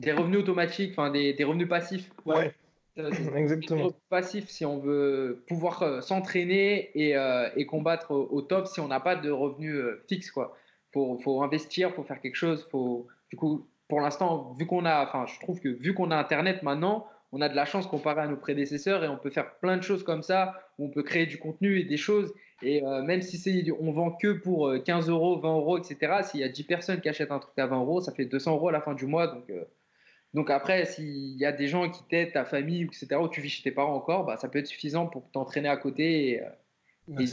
des 0.00 0.12
revenus 0.12 0.40
automatiques, 0.40 0.92
enfin 0.92 1.10
des, 1.10 1.32
des, 1.32 1.44
revenus 1.44 1.68
passifs. 1.68 2.10
Ouais. 2.24 2.54
Exactement. 2.96 3.76
Des 3.76 3.82
revenus 3.84 4.02
passifs 4.08 4.48
si 4.48 4.64
on 4.64 4.78
veut 4.78 5.44
pouvoir 5.48 5.82
euh, 5.82 6.00
s'entraîner 6.00 6.90
et, 6.94 7.16
euh, 7.16 7.48
et, 7.56 7.66
combattre 7.66 8.12
au, 8.12 8.42
top 8.42 8.66
si 8.66 8.80
on 8.80 8.88
n'a 8.88 9.00
pas 9.00 9.16
de 9.16 9.30
revenus 9.30 9.74
euh, 9.74 10.02
fixes 10.08 10.30
quoi. 10.30 10.56
Faut, 10.92 11.18
faut 11.18 11.42
investir, 11.42 11.92
faut 11.92 12.04
faire 12.04 12.20
quelque 12.20 12.36
chose, 12.36 12.68
faut 12.70 13.08
du 13.28 13.36
coup 13.36 13.66
pour 13.88 14.00
l'instant 14.00 14.54
vu 14.58 14.64
qu'on 14.66 14.84
a, 14.84 15.04
enfin 15.04 15.26
je 15.26 15.40
trouve 15.40 15.58
que 15.60 15.68
vu 15.68 15.92
qu'on 15.92 16.12
a 16.12 16.16
internet 16.16 16.62
maintenant, 16.62 17.08
on 17.34 17.40
a 17.40 17.48
de 17.48 17.56
la 17.56 17.64
chance 17.64 17.86
comparé 17.86 18.22
à 18.22 18.26
nos 18.26 18.36
prédécesseurs 18.36 19.04
et 19.04 19.08
on 19.08 19.18
peut 19.18 19.30
faire 19.30 19.56
plein 19.56 19.76
de 19.76 19.82
choses 19.82 20.02
comme 20.02 20.22
ça 20.22 20.54
où 20.78 20.86
on 20.86 20.90
peut 20.90 21.02
créer 21.02 21.26
du 21.26 21.38
contenu 21.38 21.80
et 21.80 21.84
des 21.84 21.96
choses 21.96 22.32
et 22.62 22.80
même 23.04 23.20
si 23.20 23.36
c'est 23.36 23.64
on 23.78 23.92
vend 23.92 24.12
que 24.12 24.32
pour 24.32 24.72
15 24.84 25.10
euros, 25.10 25.38
20 25.38 25.54
euros, 25.54 25.76
etc. 25.76 26.22
S'il 26.22 26.40
y 26.40 26.44
a 26.44 26.48
10 26.48 26.62
personnes 26.64 27.00
qui 27.00 27.08
achètent 27.10 27.32
un 27.32 27.40
truc 27.40 27.58
à 27.58 27.66
20 27.66 27.80
euros, 27.80 28.00
ça 28.00 28.12
fait 28.12 28.24
200 28.24 28.54
euros 28.54 28.68
à 28.68 28.72
la 28.72 28.80
fin 28.80 28.94
du 28.94 29.06
mois 29.06 29.26
donc 29.26 29.50
donc 30.34 30.50
après, 30.50 30.84
s'il 30.84 31.38
y 31.38 31.46
a 31.46 31.52
des 31.52 31.68
gens 31.68 31.88
qui 31.88 32.02
t'aident, 32.04 32.32
ta 32.32 32.44
famille, 32.44 32.82
etc., 32.82 33.16
ou 33.22 33.28
tu 33.28 33.40
vis 33.40 33.48
chez 33.48 33.62
tes 33.62 33.70
parents 33.70 33.94
encore, 33.94 34.26
bah, 34.26 34.36
ça 34.36 34.48
peut 34.48 34.58
être 34.58 34.66
suffisant 34.66 35.06
pour 35.06 35.30
t'entraîner 35.30 35.68
à 35.68 35.76
côté 35.76 36.30
et, 36.30 36.42
euh, 36.42 37.24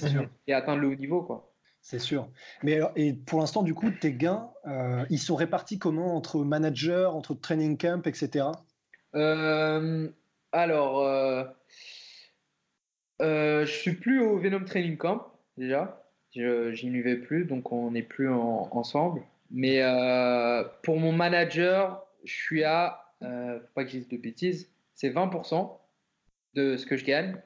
et, 0.47 0.53
atteindre 0.53 0.81
le 0.81 0.89
haut 0.89 0.95
niveau. 0.95 1.23
quoi. 1.23 1.51
C'est 1.81 1.97
sûr. 1.97 2.29
Mais 2.61 2.79
et 2.95 3.13
pour 3.13 3.39
l'instant, 3.39 3.63
du 3.63 3.73
coup, 3.73 3.89
tes 3.89 4.13
gains, 4.13 4.51
euh, 4.67 5.03
ils 5.09 5.17
sont 5.17 5.35
répartis 5.35 5.79
comment 5.79 6.15
entre 6.15 6.43
manager, 6.43 7.15
entre 7.15 7.33
training 7.33 7.75
camp, 7.75 8.05
etc. 8.05 8.45
Euh, 9.15 10.09
alors, 10.51 11.53
je 13.19 13.65
suis 13.65 13.93
plus 13.93 14.21
au 14.21 14.37
Venom 14.37 14.63
Training 14.63 14.97
Camp 14.97 15.33
déjà. 15.57 16.03
Je 16.33 16.85
n'y 16.87 17.01
vais 17.01 17.17
plus, 17.17 17.45
donc 17.45 17.71
on 17.71 17.91
n'est 17.91 18.03
plus 18.03 18.29
ensemble. 18.29 19.21
Mais 19.49 19.81
pour 20.83 20.99
mon 20.99 21.11
manager, 21.11 22.05
je 22.23 22.33
suis 22.33 22.63
à, 22.63 23.05
euh, 23.23 23.59
faut 23.59 23.73
pas 23.75 23.83
que 23.83 23.91
je 23.91 23.97
dise 23.97 24.07
de 24.07 24.17
bêtises, 24.17 24.71
c'est 24.95 25.09
20% 25.09 25.79
de 26.53 26.77
ce 26.77 26.85
que 26.85 26.97
je 26.97 27.05
gagne. 27.05 27.37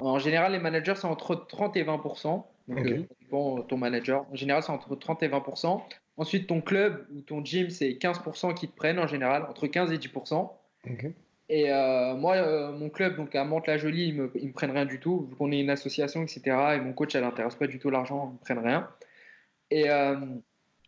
En 0.00 0.18
général, 0.18 0.52
les 0.52 0.58
managers, 0.58 0.94
c'est 0.96 1.06
entre 1.06 1.34
30 1.34 1.76
et 1.76 1.84
20%. 1.84 2.44
Donc, 2.68 2.86
bon, 3.30 3.58
euh, 3.58 3.62
ton 3.62 3.76
manager, 3.76 4.26
en 4.30 4.34
général, 4.34 4.62
c'est 4.62 4.72
entre 4.72 4.94
30 4.96 5.22
et 5.22 5.28
20%. 5.28 5.82
Ensuite, 6.16 6.46
ton 6.46 6.60
club 6.60 7.06
ou 7.14 7.20
ton 7.20 7.44
gym, 7.44 7.70
c'est 7.70 7.90
15% 7.90 8.54
qui 8.54 8.68
te 8.68 8.74
prennent 8.74 8.98
en 8.98 9.06
général, 9.06 9.44
entre 9.44 9.66
15 9.66 9.92
et 9.92 9.98
10%. 9.98 10.50
Et 11.48 11.70
euh, 11.70 12.14
moi, 12.14 12.36
euh, 12.36 12.72
mon 12.72 12.88
club, 12.88 13.16
donc 13.16 13.34
à 13.34 13.44
Mantes-la-Jolie, 13.44 14.08
ils 14.08 14.14
me, 14.14 14.32
me 14.34 14.52
prennent 14.52 14.70
rien 14.70 14.86
du 14.86 14.98
tout, 14.98 15.26
vu 15.28 15.36
qu'on 15.36 15.52
est 15.52 15.60
une 15.60 15.70
association, 15.70 16.22
etc. 16.22 16.42
Et 16.76 16.80
mon 16.80 16.92
coach, 16.92 17.14
elle 17.14 17.22
n'intéresse 17.22 17.54
pas 17.54 17.66
du 17.66 17.78
tout 17.78 17.90
l'argent, 17.90 18.30
ils 18.30 18.34
me 18.34 18.38
prennent 18.38 18.66
rien. 18.66 18.88
Et 19.70 19.88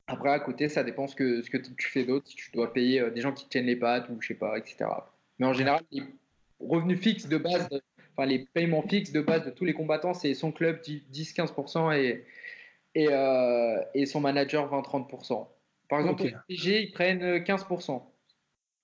après, 0.09 0.30
à 0.30 0.38
côté, 0.38 0.68
ça 0.68 0.85
dépend 0.85 1.06
ce 1.09 1.16
que, 1.16 1.42
ce 1.42 1.50
que 1.50 1.56
tu 1.56 1.88
fais 1.88 2.04
d'autre, 2.04 2.28
si 2.28 2.37
tu 2.37 2.50
dois 2.52 2.72
payer 2.72 3.00
euh, 3.00 3.11
des 3.11 3.20
gens 3.20 3.32
qui 3.32 3.48
tiennent 3.48 3.66
les 3.66 3.76
pattes 3.76 4.09
ou 4.09 4.20
je 4.20 4.28
sais 4.28 4.35
pas, 4.35 4.56
etc. 4.56 4.87
Mais 5.38 5.46
en 5.46 5.52
général, 5.52 5.82
les 5.90 6.02
revenus 6.61 7.00
fixes 7.00 7.28
de 7.28 7.38
base, 7.38 7.68
enfin 8.12 8.26
les 8.26 8.46
paiements 8.54 8.82
fixes 8.82 9.11
de 9.11 9.20
base 9.20 9.44
de 9.44 9.50
tous 9.50 9.64
les 9.64 9.74
combattants, 9.74 10.14
c'est 10.14 10.32
son 10.35 10.52
club 10.52 10.80
10-15% 10.80 11.96
et, 11.98 12.24
et, 12.94 13.09
euh, 13.11 13.82
et, 13.94 14.06
son 14.06 14.20
manager 14.20 14.70
20-30%. 14.70 15.48
Par 15.88 16.00
exemple, 16.00 16.22
okay. 16.22 16.35
PG, 16.48 16.82
ils 16.82 16.92
prennent 16.92 17.38
15%. 17.38 18.02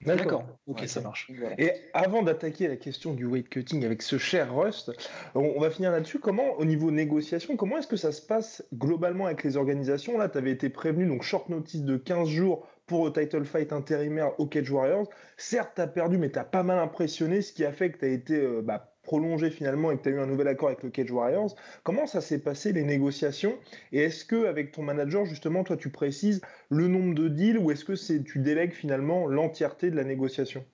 D'accord, 0.05 0.45
ok, 0.67 0.87
ça 0.87 1.01
marche. 1.01 1.31
Et 1.59 1.73
avant 1.95 2.23
d'attaquer 2.23 2.69
la 2.69 2.77
question 2.77 3.15
du 3.15 3.25
weight 3.25 3.49
cutting 3.49 3.85
avec 3.85 4.03
ce 4.03 4.19
cher 4.19 4.55
Rust, 4.55 4.93
on, 5.35 5.61
va 5.61 5.71
finir 5.71 5.93
là-dessus. 5.93 6.19
Comment, 6.19 6.55
au 6.59 6.65
niveau 6.65 6.91
négociation, 6.91 7.57
comment 7.57 7.79
est-ce 7.79 7.87
que 7.87 7.97
ça 7.97 8.13
se 8.13 8.23
passe 8.23 8.65
globalement 8.75 9.27
avec 9.27 9.45
les 9.45 9.57
organisations? 9.57 10.19
Là, 10.19 10.29
tu 10.29 10.39
avais 10.39 10.51
été 10.51 10.69
prévenu, 10.69 11.07
donc 11.07 11.23
short 11.23 11.49
notice 11.49 11.83
de 11.83 11.97
15 11.97 12.29
jours 12.29 12.67
pour 12.87 13.07
le 13.07 13.13
title 13.13 13.45
fight 13.45 13.73
intérimaire 13.73 14.39
au 14.39 14.47
Cage 14.47 14.71
Warriors. 14.71 15.09
Certes, 15.37 15.73
tu 15.77 15.81
as 15.81 15.87
perdu, 15.87 16.19
mais 16.19 16.31
tu 16.31 16.39
as 16.39 16.45
pas 16.45 16.63
mal 16.63 16.79
impressionné, 16.79 17.43
ce 17.43 17.53
qui 17.53 17.65
a 17.65 17.73
fait 17.73 17.91
que 17.93 17.99
tu 17.99 18.05
as 18.05 18.09
été 18.09 18.35
euh, 18.35 18.61
bah, 18.63 18.92
prolongé 19.03 19.51
finalement 19.51 19.91
et 19.91 19.97
que 19.97 20.03
tu 20.03 20.09
as 20.09 20.13
eu 20.13 20.19
un 20.19 20.27
nouvel 20.27 20.49
accord 20.49 20.69
avec 20.69 20.83
le 20.83 20.91
Cage 20.91 21.11
Warriors. 21.11 21.55
Comment 21.83 22.07
ça 22.07 22.21
s'est 22.21 22.41
passé 22.41 22.73
les 22.73 22.85
négociations? 22.85 23.59
Et 23.93 24.01
est-ce 24.05 24.25
que 24.25 24.47
avec 24.47 24.73
ton 24.73 24.83
manager 24.83 25.25
justement, 25.25 25.65
toi 25.65 25.77
tu 25.77 25.91
précises 25.91 26.41
le 26.71 26.89
nombre 26.89 27.15
de 27.15 27.29
deals 27.29 27.59
ou 27.59 27.71
est-ce 27.71 27.85
que 27.85 27.95
c'est 27.95 28.23
tu 28.23 28.39
délègues 28.39 28.73
finalement 28.73 29.27
l'entièreté 29.27 29.91
de 29.91 29.97
la 29.97 30.05
négociation? 30.05 30.65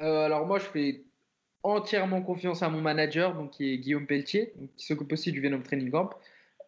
Euh, 0.00 0.24
Alors 0.24 0.46
moi 0.46 0.58
je 0.58 0.64
fais 0.66 1.04
entièrement 1.62 2.22
confiance 2.22 2.62
à 2.62 2.68
mon 2.68 2.80
manager 2.80 3.34
donc 3.34 3.52
qui 3.52 3.72
est 3.72 3.78
Guillaume 3.78 4.06
Pelletier 4.06 4.52
qui 4.76 4.86
s'occupe 4.86 5.12
aussi 5.12 5.32
du 5.32 5.40
Venom 5.40 5.60
Training 5.60 5.90
Camp. 5.90 6.10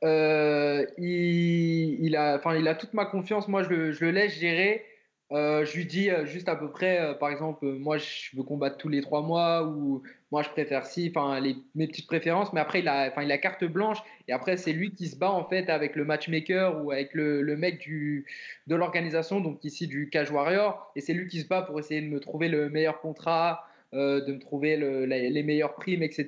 Euh, 0.05 0.87
il, 0.97 2.15
a, 2.17 2.41
il 2.57 2.69
a 2.69 2.75
toute 2.75 2.95
ma 2.95 3.05
confiance. 3.05 3.49
Moi, 3.49 3.65
je 3.65 4.05
le 4.05 4.11
laisse 4.13 4.35
gérer. 4.39 4.85
Euh, 5.31 5.67
je 5.67 5.77
lui 5.77 5.85
dis 5.85 6.11
euh, 6.11 6.25
juste 6.25 6.49
à 6.49 6.57
peu 6.57 6.71
près, 6.71 7.01
euh, 7.01 7.13
par 7.13 7.29
exemple, 7.29 7.67
moi 7.67 7.99
je 7.99 8.35
veux 8.35 8.43
combattre 8.43 8.79
tous 8.79 8.89
les 8.89 9.03
trois 9.03 9.21
mois 9.21 9.63
ou 9.63 10.03
moi 10.33 10.43
je 10.43 10.49
préfère 10.49 10.87
si, 10.87 11.13
enfin 11.15 11.39
mes 11.75 11.87
petites 11.87 12.07
préférences, 12.07 12.51
mais 12.55 12.61
après 12.61 12.81
il 12.81 12.89
a, 12.89 13.13
il 13.23 13.31
a 13.31 13.37
carte 13.37 13.65
blanche 13.65 13.99
et 14.27 14.33
après 14.33 14.57
c'est 14.57 14.73
lui 14.73 14.95
qui 14.95 15.07
se 15.07 15.17
bat 15.17 15.31
en 15.31 15.45
fait 15.45 15.69
avec 15.69 15.97
le 15.97 16.07
matchmaker 16.07 16.83
ou 16.83 16.93
avec 16.93 17.13
le, 17.13 17.43
mec 17.57 17.79
du, 17.79 18.25
de 18.69 18.75
l'organisation, 18.75 19.41
donc 19.41 19.63
ici 19.65 19.87
du 19.87 20.09
Cage 20.09 20.31
Warrior, 20.31 20.91
et 20.97 21.03
c'est 21.03 21.13
lui 21.13 21.29
qui 21.29 21.41
se 21.41 21.47
bat 21.47 21.61
pour 21.61 21.79
essayer 21.79 22.01
de 22.01 22.09
me 22.09 22.21
trouver 22.21 22.49
le 22.49 22.71
meilleur 22.71 23.01
contrat, 23.01 23.67
de 23.93 24.33
me 24.33 24.39
trouver 24.39 24.79
le, 24.79 25.05
les 25.05 25.43
meilleures 25.43 25.75
primes, 25.75 26.03
etc. 26.03 26.27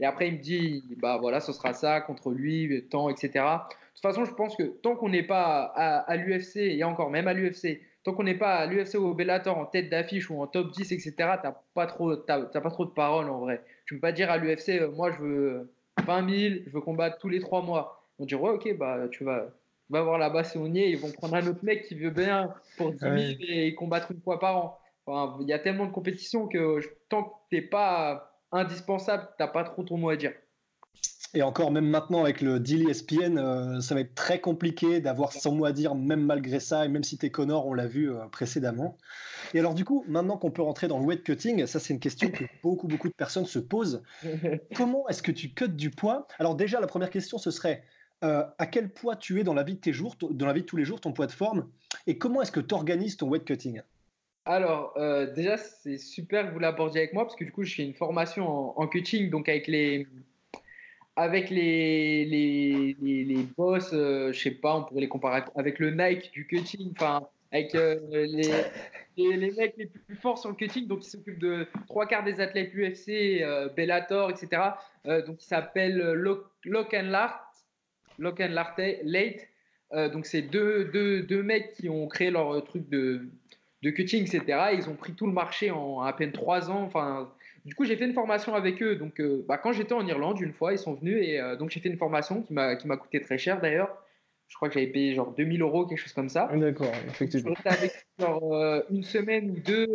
Et, 0.00 0.04
après 0.04 0.28
il 0.28 0.34
me 0.34 0.38
dit, 0.38 0.84
bah 0.98 1.18
voilà, 1.18 1.40
ce 1.40 1.52
sera 1.52 1.72
ça 1.72 2.00
contre 2.00 2.30
lui, 2.30 2.84
temps, 2.88 3.10
etc. 3.10 3.30
De 3.32 3.40
toute 3.94 4.02
façon, 4.02 4.24
je 4.24 4.32
pense 4.32 4.54
que 4.56 4.62
tant 4.62 4.94
qu'on 4.94 5.08
n'est 5.08 5.24
pas 5.24 5.62
à 5.64 6.16
l'UFC 6.16 6.56
et 6.56 6.84
encore 6.84 7.10
même 7.10 7.26
à 7.28 7.34
l'UFC 7.34 7.80
tant 8.08 8.14
qu'on 8.14 8.22
n'est 8.22 8.34
pas 8.34 8.56
à 8.56 8.66
l'UFC 8.66 8.94
ou 8.94 9.08
au 9.08 9.14
Bellator 9.14 9.58
en 9.58 9.66
tête 9.66 9.90
d'affiche 9.90 10.30
ou 10.30 10.40
en 10.40 10.46
top 10.46 10.72
10, 10.72 10.92
etc., 10.92 11.12
tu 11.16 11.22
n'as 11.22 11.54
pas, 11.74 11.86
trop, 11.86 12.16
pas 12.16 12.70
trop 12.70 12.84
de 12.86 12.90
paroles 12.90 13.28
en 13.28 13.40
vrai. 13.40 13.62
Tu 13.84 13.94
ne 13.94 13.98
peux 13.98 14.00
pas 14.00 14.12
dire 14.12 14.30
à 14.30 14.38
l'UFC, 14.38 14.80
euh, 14.80 14.90
moi 14.90 15.10
je 15.10 15.18
veux 15.18 15.72
20 16.06 16.30
000, 16.30 16.54
je 16.66 16.70
veux 16.70 16.80
combattre 16.80 17.18
tous 17.18 17.28
les 17.28 17.40
trois 17.40 17.60
mois. 17.60 18.02
On 18.18 18.24
dire, 18.24 18.42
ouais, 18.42 18.50
ok, 18.50 18.76
bah, 18.78 19.08
tu 19.10 19.24
vas, 19.24 19.50
va 19.90 20.02
voir 20.02 20.18
là-bas 20.18 20.42
si 20.44 20.56
on 20.56 20.66
y 20.66 20.80
est. 20.80 20.90
Ils 20.90 20.98
vont 20.98 21.12
prendre 21.12 21.34
un 21.34 21.46
autre 21.46 21.62
mec 21.62 21.84
qui 21.84 21.94
veut 21.96 22.10
bien 22.10 22.54
pour 22.78 22.92
10 22.92 22.98
000 22.98 23.14
et 23.40 23.74
combattre 23.74 24.10
une 24.10 24.20
fois 24.22 24.40
par 24.40 24.56
an. 24.56 24.78
Enfin, 25.04 25.36
il 25.42 25.48
y 25.48 25.52
a 25.52 25.58
tellement 25.58 25.86
de 25.86 25.92
compétitions 25.92 26.48
que 26.48 26.80
tant 27.10 27.24
que 27.24 27.34
tu 27.50 27.56
n'es 27.56 27.62
pas 27.62 28.32
indispensable, 28.52 29.28
tu 29.36 29.42
n'as 29.42 29.48
pas 29.48 29.64
trop 29.64 29.82
ton 29.82 29.98
mot 29.98 30.08
à 30.08 30.16
dire. 30.16 30.32
Et 31.34 31.42
encore, 31.42 31.70
même 31.70 31.86
maintenant 31.86 32.22
avec 32.22 32.40
le 32.40 32.58
deal 32.58 32.88
ESPN, 32.88 33.36
euh, 33.36 33.80
ça 33.80 33.94
va 33.94 34.00
être 34.00 34.14
très 34.14 34.40
compliqué 34.40 35.00
d'avoir 35.00 35.32
son 35.32 35.54
mot 35.54 35.66
à 35.66 35.72
dire, 35.72 35.94
même 35.94 36.24
malgré 36.24 36.58
ça, 36.58 36.86
et 36.86 36.88
même 36.88 37.04
si 37.04 37.18
t'es 37.18 37.28
Connor, 37.28 37.66
on 37.66 37.74
l'a 37.74 37.86
vu 37.86 38.10
euh, 38.10 38.26
précédemment. 38.32 38.96
Et 39.52 39.58
alors, 39.58 39.74
du 39.74 39.84
coup, 39.84 40.04
maintenant 40.08 40.38
qu'on 40.38 40.50
peut 40.50 40.62
rentrer 40.62 40.88
dans 40.88 40.98
le 40.98 41.04
weight 41.04 41.22
cutting, 41.22 41.66
ça, 41.66 41.80
c'est 41.80 41.92
une 41.92 42.00
question 42.00 42.30
que 42.30 42.44
beaucoup, 42.62 42.88
beaucoup 42.88 43.08
de 43.08 43.14
personnes 43.14 43.44
se 43.44 43.58
posent. 43.58 44.02
Comment 44.74 45.06
est-ce 45.08 45.22
que 45.22 45.32
tu 45.32 45.50
cuts 45.50 45.68
du 45.68 45.90
poids? 45.90 46.26
Alors, 46.38 46.54
déjà, 46.54 46.80
la 46.80 46.86
première 46.86 47.10
question, 47.10 47.36
ce 47.36 47.50
serait 47.50 47.82
euh, 48.24 48.44
à 48.56 48.66
quel 48.66 48.88
poids 48.88 49.14
tu 49.14 49.38
es 49.38 49.44
dans 49.44 49.54
la 49.54 49.64
vie 49.64 49.74
de 49.74 49.80
tes 49.80 49.92
jours, 49.92 50.16
dans 50.30 50.46
la 50.46 50.54
vie 50.54 50.62
de 50.62 50.66
tous 50.66 50.78
les 50.78 50.84
jours, 50.84 50.98
ton 50.98 51.12
poids 51.12 51.26
de 51.26 51.32
forme, 51.32 51.68
et 52.06 52.16
comment 52.16 52.40
est-ce 52.40 52.52
que 52.52 52.60
tu 52.60 52.74
organises 52.74 53.18
ton 53.18 53.28
weight 53.28 53.44
cutting? 53.44 53.82
Alors, 54.46 54.94
déjà, 55.34 55.58
c'est 55.58 55.98
super 55.98 56.48
que 56.48 56.54
vous 56.54 56.58
l'abordiez 56.58 57.02
avec 57.02 57.12
moi 57.12 57.24
parce 57.24 57.36
que 57.36 57.44
du 57.44 57.52
coup, 57.52 57.64
je 57.64 57.74
fais 57.74 57.82
une 57.82 57.92
formation 57.92 58.48
en, 58.48 58.82
en 58.82 58.88
cutting, 58.88 59.28
donc 59.28 59.46
avec 59.46 59.66
les, 59.66 60.06
avec 61.18 61.50
les, 61.50 62.24
les, 62.26 62.96
les, 63.02 63.42
boss, 63.56 63.90
euh, 63.92 64.32
je 64.32 64.38
sais 64.38 64.52
pas, 64.52 64.76
on 64.76 64.84
pourrait 64.84 65.00
les 65.00 65.08
comparer 65.08 65.42
avec 65.56 65.80
le 65.80 65.90
Nike 65.90 66.30
du 66.30 66.46
cutting, 66.46 66.92
enfin, 66.92 67.26
avec 67.50 67.74
euh, 67.74 67.98
les, 68.12 69.36
les, 69.36 69.50
mecs 69.50 69.74
les 69.76 69.86
plus 69.86 70.14
forts 70.14 70.38
sur 70.38 70.48
le 70.48 70.54
cutting, 70.54 70.86
donc 70.86 71.04
ils 71.04 71.10
s'occupent 71.10 71.40
de 71.40 71.66
trois 71.88 72.06
quarts 72.06 72.22
des 72.22 72.40
athlètes 72.40 72.72
UFC, 72.72 73.42
euh, 73.42 73.68
Bellator, 73.70 74.30
etc. 74.30 74.62
donc 75.26 75.42
ils 75.42 75.46
s'appellent 75.46 75.98
Lock, 75.98 76.94
and 76.94 77.08
Lart, 77.10 77.52
Lock 78.20 78.40
and 78.40 78.54
Late. 79.02 79.48
donc 80.12 80.24
c'est 80.24 80.42
deux, 80.42 80.84
deux, 80.84 81.22
deux, 81.22 81.42
mecs 81.42 81.72
qui 81.72 81.88
ont 81.88 82.06
créé 82.06 82.30
leur 82.30 82.62
truc 82.62 82.88
de, 82.88 83.26
de 83.82 83.90
cutting, 83.90 84.22
etc. 84.22 84.68
Ils 84.74 84.88
ont 84.88 84.94
pris 84.94 85.14
tout 85.14 85.26
le 85.26 85.32
marché 85.32 85.72
en 85.72 86.00
à 86.00 86.12
peine 86.12 86.30
trois 86.30 86.70
ans. 86.70 86.82
Enfin, 86.84 87.32
du 87.64 87.74
coup, 87.74 87.84
j'ai 87.84 87.96
fait 87.96 88.04
une 88.04 88.14
formation 88.14 88.54
avec 88.54 88.82
eux. 88.82 88.96
Donc, 88.96 89.20
euh, 89.20 89.44
bah, 89.48 89.58
quand 89.58 89.72
j'étais 89.72 89.92
en 89.92 90.06
Irlande, 90.06 90.40
une 90.40 90.52
fois, 90.52 90.72
ils 90.72 90.78
sont 90.78 90.94
venus 90.94 91.18
et 91.22 91.40
euh, 91.40 91.56
donc 91.56 91.70
j'ai 91.70 91.80
fait 91.80 91.88
une 91.88 91.98
formation 91.98 92.42
qui 92.42 92.52
m'a 92.52 92.96
coûté 92.96 93.20
très 93.20 93.38
cher 93.38 93.60
d'ailleurs. 93.60 93.96
Je 94.48 94.56
crois 94.56 94.68
que 94.68 94.74
j'avais 94.74 94.86
payé 94.86 95.14
genre 95.14 95.34
2000 95.34 95.60
euros, 95.60 95.86
quelque 95.86 95.98
chose 95.98 96.14
comme 96.14 96.30
ça. 96.30 96.48
D'accord, 96.54 96.92
effectivement. 97.06 97.54
Je 97.62 97.68
avec 97.68 98.06
genre 98.18 98.54
euh, 98.54 98.80
une 98.90 99.02
semaine 99.02 99.50
ou 99.50 99.60
deux. 99.60 99.88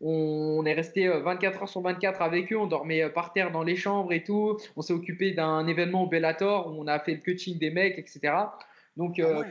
on 0.00 0.64
est 0.64 0.72
resté 0.72 1.08
24 1.08 1.62
heures 1.62 1.68
sur 1.68 1.80
24 1.80 2.22
avec 2.22 2.52
eux. 2.52 2.58
On 2.58 2.68
dormait 2.68 3.10
par 3.10 3.32
terre 3.32 3.50
dans 3.50 3.64
les 3.64 3.74
chambres 3.74 4.12
et 4.12 4.22
tout. 4.22 4.56
On 4.76 4.82
s'est 4.82 4.92
occupé 4.92 5.32
d'un 5.32 5.66
événement 5.66 6.04
au 6.04 6.08
Bellator 6.08 6.68
où 6.68 6.80
on 6.80 6.86
a 6.86 7.00
fait 7.00 7.14
le 7.14 7.20
coaching 7.20 7.58
des 7.58 7.70
mecs, 7.70 7.98
etc. 7.98 8.34
Donc, 8.96 9.18
ah 9.18 9.42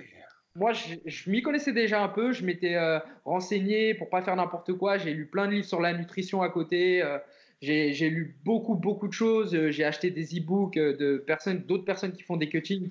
moi, 0.55 0.71
je, 0.71 1.29
m'y 1.29 1.41
connaissais 1.41 1.73
déjà 1.73 2.01
un 2.01 2.07
peu. 2.07 2.31
Je 2.31 2.45
m'étais 2.45 2.75
euh, 2.75 2.99
renseigné 3.25 3.93
pour 3.93 4.09
pas 4.09 4.21
faire 4.21 4.35
n'importe 4.37 4.73
quoi. 4.73 4.97
J'ai 4.97 5.13
lu 5.13 5.25
plein 5.25 5.47
de 5.47 5.51
livres 5.51 5.65
sur 5.65 5.81
la 5.81 5.93
nutrition 5.93 6.41
à 6.41 6.49
côté. 6.49 7.03
Euh, 7.03 7.19
j'ai 7.61 8.09
lu 8.09 8.37
beaucoup, 8.45 8.75
beaucoup 8.75 9.07
de 9.09 9.13
choses. 9.13 9.53
Euh, 9.53 9.69
j'ai 9.69 9.83
acheté 9.83 10.11
des 10.11 10.39
e-books 10.39 10.75
de 10.75 11.17
personnes, 11.17 11.59
d'autres 11.59 11.83
personnes 11.83 12.13
qui 12.13 12.23
font 12.23 12.37
des 12.37 12.47
cuttings 12.47 12.89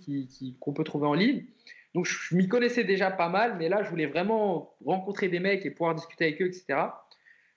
qu'on 0.60 0.74
peut 0.74 0.84
trouver 0.84 1.06
en 1.06 1.14
ligne. 1.14 1.44
Donc, 1.94 2.06
je, 2.06 2.36
m'y 2.36 2.48
connaissais 2.48 2.84
déjà 2.84 3.10
pas 3.10 3.30
mal. 3.30 3.56
Mais 3.58 3.70
là, 3.70 3.82
je 3.82 3.88
voulais 3.88 4.06
vraiment 4.06 4.74
rencontrer 4.84 5.28
des 5.28 5.40
mecs 5.40 5.64
et 5.64 5.70
pouvoir 5.70 5.94
discuter 5.94 6.24
avec 6.24 6.42
eux, 6.42 6.46
etc. 6.46 6.80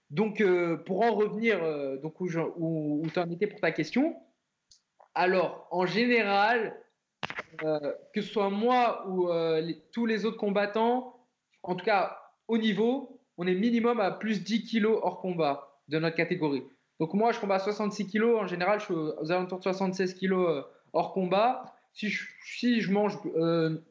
Donc, 0.09 0.41
pour 0.85 1.01
en 1.01 1.15
revenir 1.15 1.59
donc 2.01 2.21
où, 2.21 2.27
où 2.27 3.05
tu 3.11 3.19
en 3.19 3.29
étais 3.29 3.47
pour 3.47 3.59
ta 3.59 3.71
question, 3.71 4.15
alors, 5.15 5.67
en 5.71 5.85
général, 5.85 6.77
euh, 7.63 7.93
que 8.13 8.21
ce 8.21 8.31
soit 8.31 8.49
moi 8.49 9.05
ou 9.07 9.29
euh, 9.29 9.71
tous 9.91 10.05
les 10.05 10.25
autres 10.25 10.37
combattants, 10.37 11.15
en 11.63 11.75
tout 11.75 11.85
cas 11.85 12.17
au 12.47 12.57
niveau, 12.57 13.21
on 13.37 13.47
est 13.47 13.55
minimum 13.55 13.99
à 13.99 14.11
plus 14.11 14.43
10 14.43 14.65
kilos 14.65 14.99
hors 15.01 15.19
combat 15.19 15.79
de 15.87 15.99
notre 15.99 16.15
catégorie. 16.15 16.63
Donc 16.99 17.13
moi, 17.13 17.31
je 17.31 17.39
combat 17.39 17.59
66 17.59 18.07
kilos. 18.07 18.39
En 18.41 18.47
général, 18.47 18.79
je 18.79 18.85
suis 18.85 18.93
aux 18.93 19.31
alentours 19.31 19.59
de 19.59 19.63
76 19.63 20.13
kilos 20.15 20.49
euh, 20.49 20.61
hors 20.93 21.13
combat. 21.13 21.73
Si 21.93 22.09
je, 22.09 22.91
mange 22.91 23.17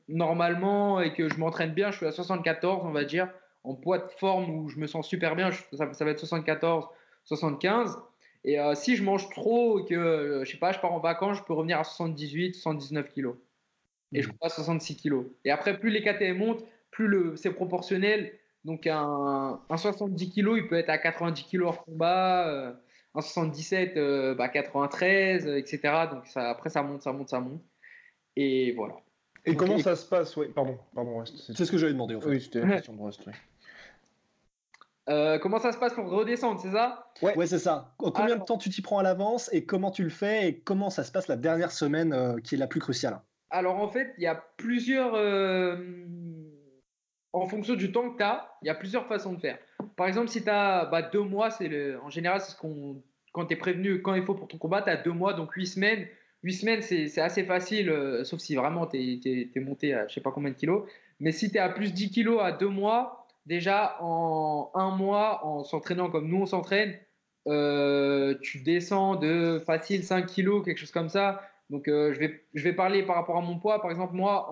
normalement 0.06 1.00
et 1.00 1.12
que 1.12 1.28
je 1.28 1.38
m'entraîne 1.38 1.72
bien, 1.72 1.90
je 1.90 1.96
suis 1.96 2.06
à 2.06 2.12
74, 2.12 2.84
on 2.84 2.92
va 2.92 3.02
dire, 3.02 3.28
en 3.64 3.74
poids 3.74 3.98
de 3.98 4.08
forme 4.18 4.48
où 4.48 4.68
je 4.68 4.78
me 4.78 4.86
sens 4.86 5.08
super 5.08 5.34
bien. 5.34 5.50
ça, 5.72 5.86
va 5.86 6.10
être 6.10 6.20
74, 6.20 6.86
75. 7.24 7.98
Et 8.44 8.58
si 8.74 8.94
je 8.94 9.02
mange 9.02 9.28
trop 9.30 9.80
et 9.80 9.86
que, 9.86 10.44
je 10.44 10.52
je 10.52 10.56
pars 10.60 10.92
en 10.92 11.00
vacances, 11.00 11.38
je 11.38 11.42
peux 11.42 11.52
revenir 11.52 11.80
à 11.80 11.84
78, 11.84 12.54
79 12.54 13.10
kilos. 13.10 13.34
Et 14.12 14.22
je 14.22 14.28
crois 14.28 14.46
à 14.46 14.50
66 14.50 14.96
kilos. 14.96 15.26
Et 15.44 15.50
après, 15.50 15.78
plus 15.78 15.90
les 15.90 16.02
KTM 16.02 16.38
montent, 16.38 16.64
plus 16.90 17.08
le, 17.08 17.36
c'est 17.36 17.50
proportionnel. 17.50 18.32
Donc 18.64 18.86
un, 18.86 19.60
70 19.68 20.30
kilos, 20.30 20.58
il 20.58 20.68
peut 20.68 20.76
être 20.76 20.90
à 20.90 20.98
90 20.98 21.44
kilos 21.44 21.68
hors 21.68 21.84
combat. 21.84 22.48
Euh, 22.48 22.72
un 23.14 23.20
77, 23.22 24.36
bah, 24.36 24.48
93, 24.48 25.46
etc. 25.46 25.80
Donc 26.10 26.26
ça, 26.26 26.50
après, 26.50 26.68
ça 26.68 26.82
monte, 26.82 27.02
ça 27.02 27.12
monte, 27.12 27.30
ça 27.30 27.40
monte. 27.40 27.62
Et 28.36 28.72
voilà. 28.72 28.96
Et 29.46 29.54
comment 29.54 29.78
ça 29.78 29.94
se 29.96 30.04
passe? 30.06 30.36
Oui, 30.36 30.48
pardon, 30.54 30.78
pardon, 30.94 31.24
C'est 31.24 31.64
ce 31.64 31.70
que 31.70 31.78
j'avais 31.78 31.92
demandé 31.92 32.16
en 32.16 32.20
fait. 32.20 32.28
Oui, 32.28 32.40
c'était 32.40 32.60
la 32.60 32.68
question 32.76 32.94
de 32.94 33.02
Rust, 33.02 33.22
oui. 33.26 33.32
Euh, 35.08 35.38
comment 35.38 35.60
ça 35.60 35.70
se 35.70 35.78
passe 35.78 35.94
pour 35.94 36.10
redescendre, 36.10 36.60
c'est 36.60 36.72
ça? 36.72 37.12
Ouais, 37.22 37.46
c'est 37.46 37.60
ça. 37.60 37.94
Combien 37.96 38.36
de 38.36 38.44
temps 38.44 38.58
tu 38.58 38.70
t'y 38.70 38.82
prends 38.82 38.98
à 38.98 39.04
l'avance 39.04 39.48
et 39.52 39.64
comment 39.64 39.92
tu 39.92 40.02
le 40.02 40.10
fais 40.10 40.48
et 40.48 40.58
comment 40.58 40.90
ça 40.90 41.04
se 41.04 41.12
passe 41.12 41.28
la 41.28 41.36
dernière 41.36 41.70
semaine 41.70 42.12
euh, 42.12 42.38
qui 42.40 42.56
est 42.56 42.58
la 42.58 42.66
plus 42.66 42.80
cruciale? 42.80 43.20
Alors 43.50 43.78
en 43.78 43.88
fait, 43.88 44.14
il 44.18 44.24
y 44.24 44.26
a 44.26 44.34
plusieurs. 44.56 45.14
Euh, 45.14 45.76
en 47.32 47.46
fonction 47.46 47.74
du 47.74 47.92
temps 47.92 48.10
que 48.10 48.16
tu 48.16 48.22
as, 48.22 48.50
il 48.62 48.66
y 48.66 48.70
a 48.70 48.74
plusieurs 48.74 49.06
façons 49.06 49.34
de 49.34 49.40
faire. 49.40 49.58
Par 49.96 50.06
exemple, 50.06 50.28
si 50.28 50.42
tu 50.42 50.48
as 50.48 50.86
bah, 50.86 51.02
deux 51.02 51.22
mois, 51.22 51.50
c'est 51.50 51.68
le... 51.68 52.00
en 52.02 52.10
général, 52.10 52.40
c'est 52.40 52.52
ce 52.52 52.56
qu'on. 52.56 53.02
Quand 53.32 53.46
tu 53.46 53.54
es 53.54 53.56
prévenu, 53.56 54.00
quand 54.00 54.14
il 54.14 54.24
faut 54.24 54.34
pour 54.34 54.48
ton 54.48 54.56
combat, 54.56 54.80
tu 54.80 54.88
as 54.88 54.96
deux 54.96 55.12
mois, 55.12 55.34
donc 55.34 55.52
huit 55.52 55.66
semaines. 55.66 56.06
Huit 56.42 56.54
semaines, 56.54 56.82
c'est 56.82 57.20
assez 57.20 57.44
facile, 57.44 57.92
sauf 58.24 58.40
si 58.40 58.54
vraiment 58.54 58.86
tu 58.86 58.98
es, 58.98 59.60
monté 59.60 59.94
à 59.94 60.06
je 60.06 60.14
sais 60.14 60.20
pas 60.20 60.30
combien 60.30 60.50
de 60.50 60.56
kilos. 60.56 60.88
Mais 61.20 61.32
si 61.32 61.50
tu 61.50 61.56
es 61.56 61.60
à 61.60 61.68
plus 61.68 61.92
10 61.92 62.10
kilos 62.10 62.40
à 62.42 62.52
deux 62.52 62.68
mois, 62.68 63.26
déjà 63.46 63.96
en 64.00 64.70
un 64.74 64.90
mois, 64.96 65.44
en 65.46 65.64
s'entraînant 65.64 66.10
comme 66.10 66.28
nous 66.28 66.42
on 66.42 66.46
s'entraîne, 66.46 66.96
euh, 67.46 68.34
tu 68.42 68.60
descends 68.60 69.16
de 69.16 69.62
facile 69.64 70.04
5 70.04 70.26
kilos, 70.26 70.64
quelque 70.64 70.78
chose 70.78 70.90
comme 70.90 71.08
ça. 71.08 71.42
Donc 71.70 71.88
euh, 71.88 72.14
je, 72.14 72.62
vais, 72.62 72.72
parler 72.72 73.02
par 73.02 73.16
rapport 73.16 73.36
à 73.36 73.40
mon 73.40 73.58
poids. 73.58 73.80
Par 73.80 73.90
exemple, 73.90 74.14
moi, 74.14 74.48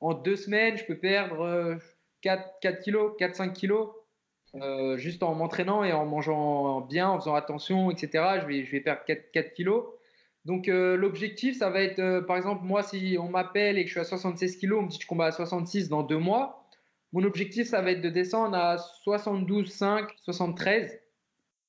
en, 0.00 0.14
deux 0.14 0.36
semaines, 0.36 0.76
je 0.76 0.84
peux 0.84 0.98
perdre 0.98 1.78
4, 2.22 2.40
euh, 2.40 2.50
4 2.60 2.80
kilos, 2.80 3.12
4-5 3.18 3.52
kilos. 3.52 3.90
juste 4.96 5.22
en 5.22 5.34
m'entraînant 5.34 5.84
et 5.84 5.92
en 5.92 6.04
mangeant 6.04 6.80
bien, 6.80 7.08
en 7.08 7.20
faisant 7.20 7.34
attention, 7.34 7.90
etc. 7.90 8.40
Je 8.42 8.70
vais, 8.70 8.80
perdre 8.80 9.02
4, 9.06 9.30
4 9.32 9.54
kilos. 9.54 9.84
Donc 10.44 10.66
l'objectif, 10.66 11.56
ça 11.56 11.70
va 11.70 11.82
être, 11.82 12.20
par 12.26 12.36
exemple, 12.36 12.64
moi, 12.64 12.82
si 12.82 13.16
on 13.20 13.28
m'appelle 13.28 13.78
et 13.78 13.82
que 13.82 13.88
je 13.88 13.92
suis 13.92 14.00
à 14.00 14.04
76 14.04 14.56
kilos, 14.56 14.80
on 14.80 14.82
me 14.82 14.88
dit 14.88 14.98
que 14.98 15.04
je 15.04 15.08
combats 15.08 15.26
à 15.26 15.32
66 15.32 15.88
dans 15.88 16.02
deux 16.02 16.18
mois, 16.18 16.62
mon 17.12 17.24
objectif, 17.24 17.68
ça 17.68 17.82
va 17.82 17.90
être 17.90 18.00
de 18.00 18.08
descendre 18.08 18.56
à 18.56 18.76
72,5, 19.06 20.08
73. 20.22 20.98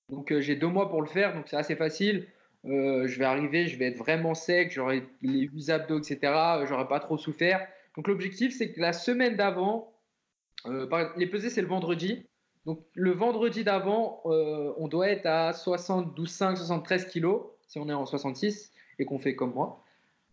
Donc 0.10 0.32
euh, 0.32 0.40
j'ai 0.40 0.56
deux 0.56 0.68
mois 0.68 0.90
pour 0.90 1.02
le 1.02 1.08
faire, 1.08 1.36
donc 1.36 1.48
c'est 1.50 1.58
assez 1.58 1.76
facile. 1.76 2.28
Euh, 2.66 3.08
je 3.08 3.20
vais 3.20 3.26
arriver, 3.26 3.68
je 3.68 3.78
vais 3.78 3.86
être 3.86 3.98
vraiment 3.98 4.34
sec, 4.36 4.72
j'aurai 4.72 5.04
les 5.22 5.42
8 5.42 5.70
abdos, 5.70 6.00
etc. 6.00 6.20
Euh, 6.24 6.66
j'aurai 6.66 6.88
pas 6.88 7.00
trop 7.00 7.18
souffert. 7.18 7.68
Donc 7.96 8.08
l'objectif, 8.08 8.56
c'est 8.58 8.72
que 8.72 8.80
la 8.80 8.94
semaine 8.94 9.36
d'avant, 9.36 9.94
les 11.18 11.28
pesées, 11.28 11.50
c'est 11.50 11.62
le 11.62 11.68
vendredi. 11.68 12.26
Donc 12.66 12.80
le 12.94 13.12
vendredi 13.12 13.64
d'avant, 13.64 14.22
on 14.26 14.88
doit 14.88 15.10
être 15.10 15.26
à 15.26 15.52
72,5, 15.52 16.56
73 16.56 17.06
kilos, 17.06 17.44
si 17.68 17.80
on 17.80 17.90
est 17.90 17.94
en 17.94 18.06
66 18.06 18.72
et 19.00 19.06
qu'on 19.06 19.20
fait 19.20 19.36
comme 19.36 19.54
moi. 19.54 19.84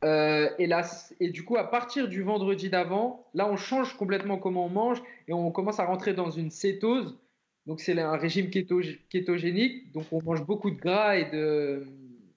Euh, 0.05 0.49
et, 0.59 0.67
là, 0.67 0.83
et 1.21 1.29
du 1.29 1.45
coup, 1.45 1.57
à 1.57 1.65
partir 1.65 2.09
du 2.09 2.23
vendredi 2.23 2.71
d'avant, 2.71 3.27
là, 3.35 3.49
on 3.51 3.57
change 3.57 3.97
complètement 3.97 4.39
comment 4.39 4.67
on 4.67 4.71
mange 4.71 5.03
et 5.29 5.33
on 5.33 5.51
commence 5.51 5.79
à 5.79 5.85
rentrer 5.85 6.15
dans 6.15 6.31
une 6.31 6.51
cétose. 6.51 7.19
Donc, 7.67 7.81
c'est 7.81 7.99
un 8.01 8.17
régime 8.17 8.49
kétogénique. 8.51 9.93
Donc, 9.93 10.07
on 10.13 10.23
mange 10.23 10.45
beaucoup 10.47 10.71
de 10.71 10.81
gras 10.81 11.17
et 11.17 11.31
de, 11.31 11.87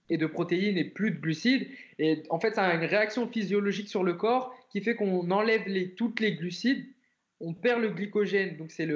et 0.09 0.17
de 0.17 0.25
protéines 0.25 0.77
et 0.77 0.83
plus 0.83 1.11
de 1.11 1.19
glucides. 1.19 1.67
Et 1.99 2.23
en 2.29 2.39
fait, 2.39 2.55
ça 2.55 2.63
a 2.63 2.73
une 2.73 2.85
réaction 2.85 3.27
physiologique 3.27 3.89
sur 3.89 4.03
le 4.03 4.13
corps 4.13 4.55
qui 4.69 4.81
fait 4.81 4.95
qu'on 4.95 5.29
enlève 5.31 5.63
toutes 5.95 6.19
les 6.19 6.35
glucides. 6.35 6.85
On 7.39 7.53
perd 7.53 7.81
le 7.81 7.89
glycogène. 7.89 8.57
Donc, 8.57 8.71
c'est 8.71 8.87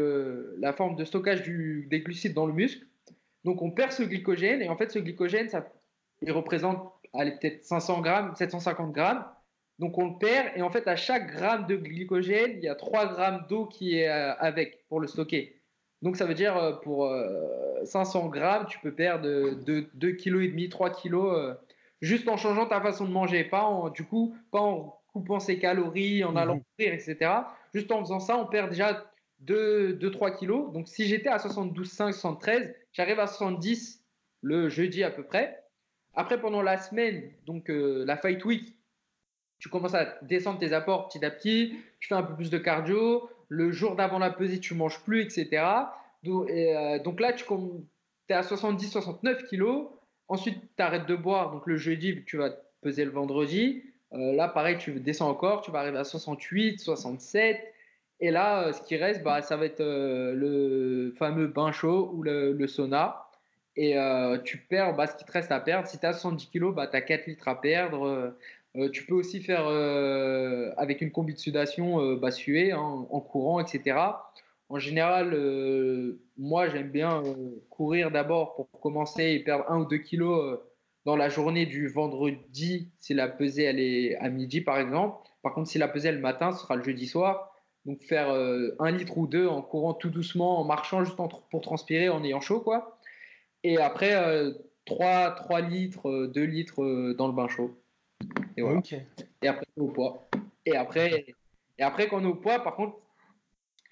la 0.57 0.73
forme 0.73 0.95
de 0.95 1.05
stockage 1.05 1.43
du, 1.43 1.87
des 1.89 2.01
glucides 2.01 2.33
dans 2.33 2.45
le 2.45 2.53
muscle. 2.53 2.85
Donc, 3.43 3.61
on 3.61 3.71
perd 3.71 3.91
ce 3.91 4.03
glycogène. 4.03 4.61
Et 4.61 4.69
en 4.69 4.77
fait, 4.77 4.91
ce 4.91 4.99
glycogène, 4.99 5.49
ça, 5.49 5.67
il 6.21 6.31
représente 6.31 6.91
peut-être 7.13 7.63
500 7.63 8.01
grammes, 8.01 8.35
750 8.35 8.91
grammes. 8.91 9.25
Donc 9.79 9.97
on 9.97 10.07
le 10.07 10.17
perd 10.17 10.49
et 10.55 10.61
en 10.61 10.71
fait 10.71 10.87
à 10.87 10.95
chaque 10.95 11.31
gramme 11.31 11.67
de 11.67 11.75
glycogène, 11.75 12.53
il 12.57 12.63
y 12.63 12.67
a 12.67 12.75
3 12.75 13.13
grammes 13.13 13.45
d'eau 13.47 13.65
qui 13.65 13.99
est 13.99 14.09
euh, 14.09 14.33
avec 14.39 14.87
pour 14.89 14.99
le 14.99 15.07
stocker. 15.07 15.56
Donc 16.01 16.15
ça 16.15 16.25
veut 16.25 16.33
dire 16.33 16.55
euh, 16.57 16.73
pour 16.73 17.11
500 17.83 18.25
euh, 18.25 18.29
grammes, 18.29 18.65
tu 18.67 18.79
peux 18.79 18.93
perdre 18.93 19.27
2,5 19.27 20.15
kg, 20.17 20.69
3 20.69 20.89
kg 20.91 21.57
juste 22.01 22.27
en 22.27 22.37
changeant 22.37 22.67
ta 22.67 22.79
façon 22.81 23.05
de 23.05 23.11
manger, 23.11 23.43
pas 23.43 23.63
en, 23.63 23.89
du 23.89 24.03
coup, 24.03 24.35
pas 24.51 24.59
en 24.59 24.99
coupant 25.11 25.39
ses 25.39 25.57
calories, 25.57 26.23
en 26.23 26.35
allant 26.35 26.55
mhm. 26.55 26.63
courir, 26.77 26.93
etc. 26.93 27.31
Juste 27.73 27.91
en 27.91 28.01
faisant 28.01 28.19
ça, 28.19 28.37
on 28.37 28.45
perd 28.45 28.69
déjà 28.69 29.11
2-3 29.45 30.37
kg. 30.37 30.71
Donc 30.73 30.87
si 30.87 31.07
j'étais 31.07 31.29
à 31.29 31.37
72,5, 31.37 32.11
73, 32.11 32.75
j'arrive 32.93 33.19
à 33.19 33.27
70 33.27 34.03
le 34.41 34.69
jeudi 34.69 35.03
à 35.03 35.09
peu 35.09 35.23
près. 35.23 35.63
Après, 36.13 36.39
pendant 36.39 36.61
la 36.61 36.77
semaine, 36.77 37.31
donc 37.45 37.65
la 37.69 38.17
fight 38.17 38.43
week, 38.45 38.77
tu 39.59 39.69
commences 39.69 39.95
à 39.95 40.17
descendre 40.21 40.59
tes 40.59 40.73
apports 40.73 41.07
petit 41.07 41.23
à 41.25 41.31
petit, 41.31 41.79
tu 41.99 42.07
fais 42.07 42.15
un 42.15 42.23
peu 42.23 42.35
plus 42.35 42.49
de 42.51 42.57
cardio. 42.57 43.29
Le 43.47 43.71
jour 43.71 43.95
d'avant 43.95 44.19
la 44.19 44.29
pesée, 44.29 44.59
tu 44.59 44.73
manges 44.73 44.99
plus, 45.03 45.21
etc. 45.21 45.63
Donc, 46.23 46.49
donc 47.03 47.19
là, 47.19 47.33
tu 47.33 47.45
es 48.29 48.33
à 48.33 48.41
70-69 48.41 49.45
kilos. 49.47 49.87
Ensuite, 50.27 50.61
tu 50.75 50.83
arrêtes 50.83 51.05
de 51.05 51.15
boire. 51.15 51.51
Donc 51.51 51.65
le 51.67 51.77
jeudi, 51.77 52.23
tu 52.25 52.37
vas 52.37 52.51
peser 52.81 53.05
le 53.05 53.11
vendredi. 53.11 53.83
Euh, 54.13 54.33
là, 54.33 54.47
pareil, 54.47 54.77
tu 54.77 54.99
descends 54.99 55.29
encore, 55.29 55.61
tu 55.61 55.71
vas 55.71 55.79
arriver 55.79 55.97
à 55.97 56.03
68, 56.03 56.79
67. 56.79 57.73
Et 58.19 58.31
là, 58.31 58.67
euh, 58.67 58.73
ce 58.73 58.81
qui 58.81 58.95
reste, 58.97 59.23
bah, 59.23 59.41
ça 59.41 59.57
va 59.57 59.65
être 59.65 59.81
euh, 59.81 60.33
le 60.33 61.13
fameux 61.17 61.47
bain 61.47 61.71
chaud 61.71 62.11
ou 62.13 62.23
le, 62.23 62.67
sauna. 62.67 63.23
Et 63.75 63.95
tu 64.43 64.57
perds 64.57 64.95
bah, 64.95 65.05
ce 65.05 65.15
qui 65.15 65.23
te 65.23 65.31
reste 65.31 65.51
à 65.51 65.59
perdre. 65.59 65.87
Si 65.87 65.99
tu 65.99 66.05
as 66.07 66.13
70 66.13 66.47
kg, 66.47 66.73
bah, 66.73 66.87
tu 66.87 66.95
as 66.95 67.01
4 67.01 67.27
litres 67.27 67.47
à 67.47 67.61
perdre. 67.61 68.33
Tu 68.93 69.05
peux 69.05 69.15
aussi 69.15 69.41
faire 69.41 69.67
avec 70.77 71.01
une 71.01 71.11
combi 71.11 71.33
de 71.33 71.39
sudation 71.39 72.15
bah, 72.15 72.31
suer 72.31 72.71
hein, 72.71 73.07
en 73.09 73.19
courant, 73.21 73.59
etc. 73.59 73.97
En 74.69 74.79
général, 74.79 75.35
moi 76.37 76.69
j'aime 76.69 76.89
bien 76.91 77.23
courir 77.69 78.11
d'abord 78.11 78.55
pour 78.55 78.79
commencer 78.79 79.31
et 79.31 79.39
perdre 79.39 79.65
1 79.69 79.79
ou 79.79 79.85
2 79.85 79.97
kilos 79.97 80.59
dans 81.05 81.15
la 81.15 81.29
journée 81.29 81.65
du 81.65 81.87
vendredi, 81.87 82.91
si 82.99 83.13
la 83.13 83.29
pesée 83.29 83.63
elle 83.63 83.79
est 83.79 84.15
à 84.17 84.29
midi 84.29 84.61
par 84.61 84.77
exemple. 84.77 85.17
Par 85.41 85.53
contre, 85.53 85.69
si 85.69 85.77
la 85.77 85.87
pesée 85.87 86.11
le 86.11 86.19
matin, 86.19 86.51
ce 86.51 86.59
sera 86.59 86.75
le 86.75 86.83
jeudi 86.83 87.07
soir. 87.07 87.53
Donc 87.85 88.03
faire 88.03 88.29
euh, 88.29 88.75
un 88.79 88.91
litre 88.91 89.17
ou 89.17 89.27
deux 89.27 89.47
en 89.47 89.61
courant 89.61 89.93
tout 89.93 90.09
doucement, 90.09 90.59
en 90.59 90.65
marchant 90.65 91.05
juste 91.05 91.15
pour 91.15 91.61
transpirer, 91.61 92.09
en 92.09 92.23
ayant 92.23 92.41
chaud 92.41 92.59
quoi. 92.59 92.99
Et 93.63 93.77
après 93.77 94.13
euh, 94.15 94.51
3, 94.85 95.31
3 95.31 95.61
litres, 95.61 96.27
2 96.27 96.41
euh, 96.41 96.45
litres 96.45 96.83
euh, 96.83 97.15
dans 97.17 97.27
le 97.27 97.33
bain 97.33 97.47
chaud. 97.47 97.81
Et 98.55 98.61
voilà. 98.61 98.81
Et 99.41 99.47
après 99.47 99.67
au 99.77 99.87
poids. 99.87 100.29
Et 100.65 100.75
après, 100.75 101.25
et 101.77 101.83
après 101.83 102.07
quand 102.07 102.19
on 102.19 102.23
est 102.23 102.31
au 102.31 102.35
poids, 102.35 102.59
par 102.63 102.75
contre, 102.75 102.97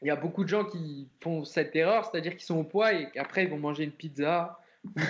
il 0.02 0.08
y 0.08 0.12
a 0.12 0.16
beaucoup 0.16 0.44
de 0.44 0.50
gens 0.50 0.66
qui 0.66 1.10
font 1.22 1.44
cette 1.46 1.76
erreur, 1.76 2.06
c'est-à-dire 2.06 2.34
qu'ils 2.34 2.46
sont 2.46 2.60
au 2.60 2.64
poids 2.64 2.94
et 2.94 3.10
qu'après 3.12 3.44
ils 3.44 3.50
vont 3.50 3.58
manger 3.58 3.84
une 3.84 3.92
pizza 3.92 4.60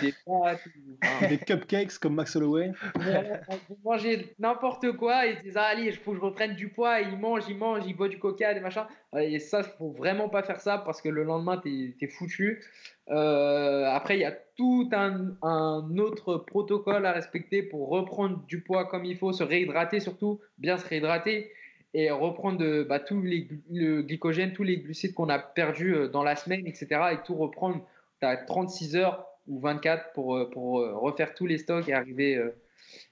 des 0.01 0.13
des 1.29 1.37
cupcakes 1.37 1.97
comme 1.99 2.15
Max 2.15 2.35
Holloway. 2.35 2.71
Ils 2.95 3.41
manger 3.83 4.33
n'importe 4.39 4.91
quoi 4.93 5.27
et 5.27 5.31
ils 5.31 5.41
disent 5.41 5.57
ah, 5.57 5.65
allez, 5.65 5.83
il 5.83 5.97
faut 5.97 6.11
que 6.11 6.17
je 6.17 6.21
reprenne 6.21 6.55
du 6.55 6.69
poids. 6.69 7.01
Et 7.01 7.05
ils 7.05 7.17
mangent, 7.17 7.45
ils 7.49 7.57
mangent, 7.57 7.83
ils 7.85 7.95
boivent 7.95 8.09
du 8.09 8.19
coca, 8.19 8.53
des 8.53 8.59
machins. 8.59 8.85
Et 9.17 9.39
ça, 9.39 9.61
il 9.61 9.77
faut 9.77 9.91
vraiment 9.91 10.29
pas 10.29 10.43
faire 10.43 10.59
ça 10.59 10.77
parce 10.77 11.01
que 11.01 11.09
le 11.09 11.23
lendemain, 11.23 11.57
tu 11.57 11.95
es, 11.99 12.07
foutu. 12.07 12.63
Euh, 13.09 13.85
après, 13.85 14.17
il 14.17 14.21
y 14.21 14.25
a 14.25 14.31
tout 14.31 14.89
un, 14.93 15.97
autre 15.97 16.37
protocole 16.37 17.05
à 17.05 17.11
respecter 17.11 17.61
pour 17.61 17.89
reprendre 17.89 18.43
du 18.47 18.61
poids 18.61 18.85
comme 18.85 19.05
il 19.05 19.17
faut, 19.17 19.33
se 19.33 19.43
réhydrater 19.43 19.99
surtout, 19.99 20.39
bien 20.57 20.77
se 20.77 20.87
réhydrater 20.87 21.51
et 21.93 22.09
reprendre 22.11 22.83
bah, 22.83 22.99
tout 22.99 23.21
les, 23.21 23.47
le 23.71 24.01
glycogène, 24.01 24.53
tous 24.53 24.63
les 24.63 24.77
glucides 24.77 25.13
qu'on 25.13 25.29
a 25.29 25.39
perdus 25.39 25.95
euh, 25.95 26.07
dans 26.07 26.23
la 26.23 26.35
semaine, 26.35 26.65
etc. 26.65 26.87
Et 27.13 27.17
tout 27.25 27.35
reprendre. 27.35 27.85
Tu 28.21 28.27
as 28.27 28.37
36 28.37 28.95
heures 28.95 29.25
ou 29.47 29.59
24 29.59 30.13
pour, 30.13 30.35
euh, 30.35 30.97
refaire 30.97 31.33
tous 31.33 31.45
les 31.45 31.57
stocks 31.57 31.87
et 31.87 31.93
arriver, 31.93 32.41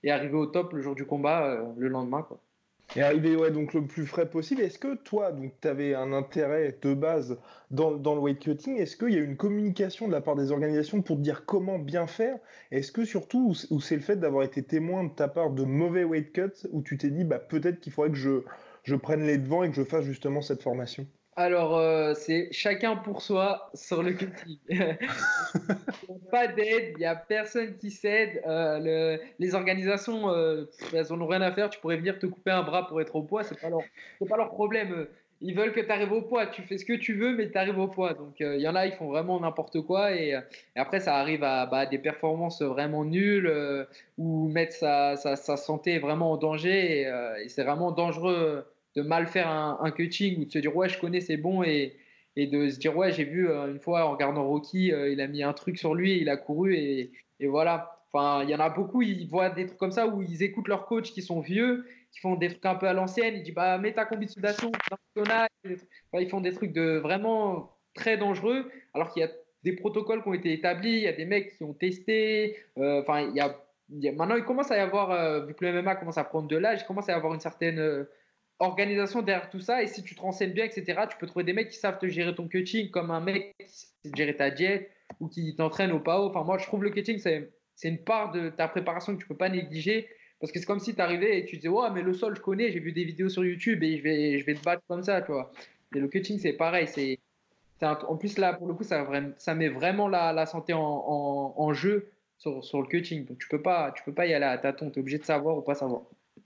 et 0.04 0.12
arriver 0.12 0.36
au 0.36 0.48
top 0.48 0.74
le 0.74 0.82
jour 0.82 0.96
du 0.96 1.06
combat 1.06 1.62
le 1.78 1.88
lendemain. 1.88 2.24
Quoi. 2.24 2.40
Et 2.96 3.02
arriver 3.02 3.36
ouais, 3.36 3.52
donc 3.52 3.74
le 3.74 3.86
plus 3.88 4.06
frais 4.06 4.30
possible. 4.30 4.62
Est-ce 4.62 4.78
que 4.80 4.96
toi, 4.96 5.32
tu 5.62 5.68
avais 5.68 5.94
un 5.96 6.14
intérêt 6.14 6.78
de 6.82 6.94
base 6.94 7.40
dans, 7.72 7.92
dans 7.92 8.14
le 8.16 8.22
weight 8.22 8.40
cutting? 8.40 8.78
Est-ce 8.78 8.98
qu'il 8.98 9.10
y 9.10 9.18
a 9.18 9.22
une 9.22 9.38
communication 9.38 10.08
de 10.08 10.12
la 10.12 10.22
part 10.22 10.36
des 10.36 10.52
organisations 10.52 11.02
pour 11.02 11.18
te 11.18 11.22
dire 11.22 11.46
comment 11.46 11.80
bien 11.80 12.06
faire? 12.08 12.38
Est-ce 12.72 12.92
que 12.92 13.04
surtout, 13.06 13.56
ou 13.72 13.82
c'est 13.82 13.96
le 13.96 14.02
fait 14.02 14.18
d'avoir 14.18 14.44
été 14.44 14.64
témoin 14.64 15.04
de 15.06 15.14
ta 15.14 15.28
part 15.28 15.52
de 15.52 15.64
mauvais 15.64 16.04
weight 16.04 16.32
cuts 16.34 16.68
où 16.72 16.82
tu 16.84 16.98
t'es 16.98 17.10
dit 17.10 17.24
bah, 17.24 17.40
peut-être 17.40 17.80
qu'il 17.80 17.92
faudrait 17.92 18.12
que 18.12 18.18
je, 18.18 18.44
je 18.84 18.96
prenne 18.96 19.24
les 19.24 19.38
devants 19.40 19.64
et 19.64 19.70
que 19.70 19.76
je 19.76 19.84
fasse 19.84 20.06
justement 20.06 20.42
cette 20.42 20.62
formation? 20.62 21.08
Alors, 21.36 21.78
euh, 21.78 22.14
c'est 22.14 22.50
chacun 22.52 22.96
pour 22.96 23.22
soi 23.22 23.72
sur 23.74 24.04
le 24.04 24.14
cutting. 24.14 24.58
pas 26.32 26.48
d'aide, 26.48 26.94
il 26.96 27.00
n'y 27.00 27.06
a 27.06 27.16
personne 27.16 27.76
qui 27.78 27.90
s'aide. 27.90 28.42
Euh, 28.46 29.18
les 29.40 29.56
organisations, 29.56 30.30
euh, 30.30 30.66
elles 30.94 31.08
n'ont 31.10 31.26
rien 31.26 31.42
à 31.42 31.52
faire. 31.52 31.70
Tu 31.72 31.80
pourrais 31.80 31.98
venir 31.98 32.20
te 32.20 32.28
couper 32.28 32.52
un 32.52 32.62
bras 32.62 32.88
pour 32.88 33.02
être 33.02 33.16
au 33.16 33.24
poids, 33.24 33.44
ce 33.44 33.54
n'est 33.54 33.60
pas, 33.60 34.38
leur, 34.38 34.50
problème. 34.50 35.08
Ils 35.42 35.56
veulent 35.56 35.74
que 35.74 35.80
tu 35.80 35.92
arrives 35.92 36.12
au 36.12 36.22
poids. 36.22 36.46
Tu 36.46 36.62
fais 36.62 36.78
ce 36.78 36.86
que 36.86 36.94
tu 36.94 37.16
veux, 37.16 37.36
mais 37.36 37.50
tu 37.50 37.58
arrives 37.58 37.80
au 37.80 37.88
poids. 37.88 38.14
Donc, 38.14 38.36
il 38.40 38.62
y 38.62 38.68
en 38.68 38.76
a, 38.76 38.86
ils 38.86 38.94
font 38.94 39.08
vraiment 39.08 39.40
n'importe 39.40 39.82
quoi. 39.82 40.14
Et, 40.14 40.36
après, 40.76 41.00
ça 41.00 41.16
arrive 41.16 41.44
à 41.44 41.66
bah, 41.66 41.88
des 41.88 41.98
performances 41.98 42.62
vraiment 42.62 43.06
nulles 43.06 43.88
ou 44.20 44.50
mettre 44.50 44.74
sa, 44.74 45.16
santé 45.36 45.98
vraiment 45.98 46.34
en 46.34 46.38
danger. 46.38 47.02
et 47.44 47.50
c'est 47.50 47.64
vraiment 47.64 47.92
dangereux 47.92 48.66
de 48.96 49.02
mal 49.02 49.28
faire 49.28 49.50
un, 49.50 49.92
cutting 49.92 50.42
ou 50.42 50.46
de 50.46 50.52
se 50.52 50.60
dire 50.60 50.76
ouais 50.76 50.90
je 50.90 51.00
connais 51.00 51.22
c'est 51.22 51.38
bon 51.38 51.64
et, 51.64 51.96
et 52.36 52.48
de 52.48 52.70
se 52.70 52.78
dire 52.78 52.96
ouais 52.96 53.12
j'ai 53.12 53.24
vu 53.24 53.50
euh, 53.50 53.72
une 53.72 53.80
fois 53.80 54.06
en 54.06 54.12
regardant 54.12 54.48
Rocky 54.48 54.92
euh, 54.92 55.12
il 55.12 55.22
a 55.22 55.28
mis 55.28 55.44
un 55.44 55.54
truc 55.54 55.78
sur 55.78 55.96
lui 55.96 56.20
il 56.20 56.30
a 56.30 56.38
couru 56.38 56.76
et, 56.76 57.12
et 57.40 57.48
voilà. 57.48 58.00
Enfin 58.12 58.44
il 58.44 58.50
y 58.50 58.56
en 58.56 58.60
a 58.60 58.70
beaucoup 58.70 59.02
ils 59.02 59.28
voient 59.28 59.50
des 59.50 59.66
trucs 59.66 59.80
comme 59.80 59.92
ça 59.92 60.08
où 60.08 60.22
ils 60.22 60.44
écoutent 60.44 60.68
leurs 60.68 60.86
coachs 60.86 61.12
qui 61.12 61.24
sont 61.24 61.40
vieux 61.40 61.86
qui 62.12 62.20
font 62.20 62.36
des 62.36 62.50
trucs 62.50 62.66
un 62.66 62.76
peu 62.76 62.88
à 62.88 62.94
l'ancienne 62.94 63.36
ils 63.36 63.44
disent 63.44 63.56
bah 63.56 63.80
mets 63.80 63.94
ta 63.94 64.06
combi 64.06 64.28
de 64.28 64.32
sudation 64.32 64.72
ils 66.14 66.30
font 66.30 66.42
des 66.42 66.54
trucs 66.54 66.74
de 66.74 66.98
vraiment 66.98 67.76
très 67.96 68.18
dangereux 68.18 68.72
alors 68.94 69.12
qu'il 69.12 69.24
y 69.24 69.26
a 69.26 69.32
des 69.64 69.74
protocoles 69.74 70.22
qui 70.22 70.30
ont 70.30 70.34
été 70.36 70.54
établis 70.54 70.92
il 70.92 71.02
y 71.02 71.08
a 71.08 71.14
des 71.14 71.26
mecs 71.26 71.58
qui 71.58 71.64
ont 71.64 71.74
testé 71.74 72.58
euh, 72.78 73.02
enfin 73.02 73.22
il 73.22 73.36
y 73.36 73.40
a 73.40 73.60
Maintenant, 73.90 74.36
il 74.38 74.46
commence 74.46 74.72
à 74.72 74.78
y 74.78 74.80
avoir, 74.80 75.46
vu 75.46 75.54
que 75.54 75.64
le 75.64 75.82
MMA 75.82 75.98
commence 75.98 76.18
à 76.18 76.24
prendre 76.24 76.48
de 76.48 76.56
l'âge, 76.56 76.80
il 76.82 76.86
commence 76.86 77.10
à 77.10 77.12
y 77.12 77.16
avoir 77.16 77.34
une 77.34 77.42
certaine 77.42 78.08
organisation 78.60 79.22
derrière 79.22 79.50
tout 79.50 79.60
ça. 79.60 79.84
Et 79.84 79.88
si 79.88 80.04
tu 80.04 80.16
te 80.16 80.22
renseignes 80.22 80.54
bien, 80.54 80.66
etc., 80.66 81.02
tu 81.10 81.18
peux 81.18 81.28
trouver 81.28 81.46
des 81.46 81.54
mecs 81.54 81.70
qui 81.70 81.78
savent 81.78 82.00
te 82.00 82.08
gérer 82.08 82.34
ton 82.36 82.48
coaching 82.48 82.90
comme 82.92 83.12
un 83.12 83.20
mec 83.20 83.56
qui 83.60 83.68
sait 83.68 83.88
gérer 84.16 84.36
ta 84.36 84.52
diète 84.52 84.92
ou 85.20 85.28
qui 85.28 85.56
t'entraîne 85.56 85.92
au 85.92 86.00
PAO. 86.00 86.30
Enfin, 86.30 86.44
moi, 86.44 86.58
je 86.58 86.66
trouve 86.66 86.84
le 86.84 86.92
coaching, 86.92 87.18
c'est, 87.18 87.52
une 87.84 87.98
part 87.98 88.32
de 88.32 88.50
ta 88.50 88.68
préparation 88.68 89.16
que 89.16 89.22
tu 89.22 89.28
peux 89.28 89.38
pas 89.38 89.50
négliger. 89.50 90.08
Parce 90.40 90.52
que 90.52 90.60
c'est 90.60 90.66
comme 90.66 90.80
si 90.80 90.94
tu 90.94 91.02
arrivais 91.02 91.40
et 91.40 91.46
tu 91.46 91.56
disais, 91.58 91.70
ouais, 91.70 91.90
mais 91.94 92.02
le 92.02 92.14
sol, 92.14 92.36
je 92.36 92.42
connais, 92.42 92.72
j'ai 92.72 92.80
vu 92.80 92.92
des 92.92 93.06
vidéos 93.06 93.30
sur 93.30 93.46
YouTube 93.46 93.82
et 93.84 93.98
je 93.98 94.04
vais, 94.04 94.40
je 94.40 94.46
vais 94.46 94.56
te 94.56 94.64
battre 94.64 94.84
comme 94.88 95.04
ça, 95.04 95.22
tu. 95.22 95.32
Et 95.96 96.00
le 96.00 96.08
coaching, 96.08 96.38
c'est 96.40 96.54
pareil. 96.54 96.88
C'est, 96.88 97.20
en 97.82 98.18
plus, 98.18 98.38
là, 98.38 98.54
pour 98.54 98.68
le 98.68 98.74
coup, 98.74 98.84
ça, 98.84 99.08
ça 99.38 99.56
met 99.56 99.70
vraiment 99.70 100.08
la, 100.08 100.46
santé 100.46 100.74
en 100.74 101.74
jeu 101.74 102.12
sur, 102.38 102.64
sur, 102.64 102.82
le 102.82 102.88
coaching. 102.88 103.26
Donc, 103.26 103.40
tu 103.40 103.48
peux 103.48 103.62
pas, 103.62 103.92
tu 103.96 104.04
peux 104.04 104.14
pas 104.14 104.26
y 104.26 104.34
aller 104.34 104.46
à 104.46 104.58
tâtons. 104.58 104.90
Tu 104.90 105.00
es 105.00 105.02
obligé 105.02 105.18
de 105.18 105.24
savoir 105.24 105.58
ou 105.58 105.62
pas 105.62 105.76
savoir. 105.76 106.04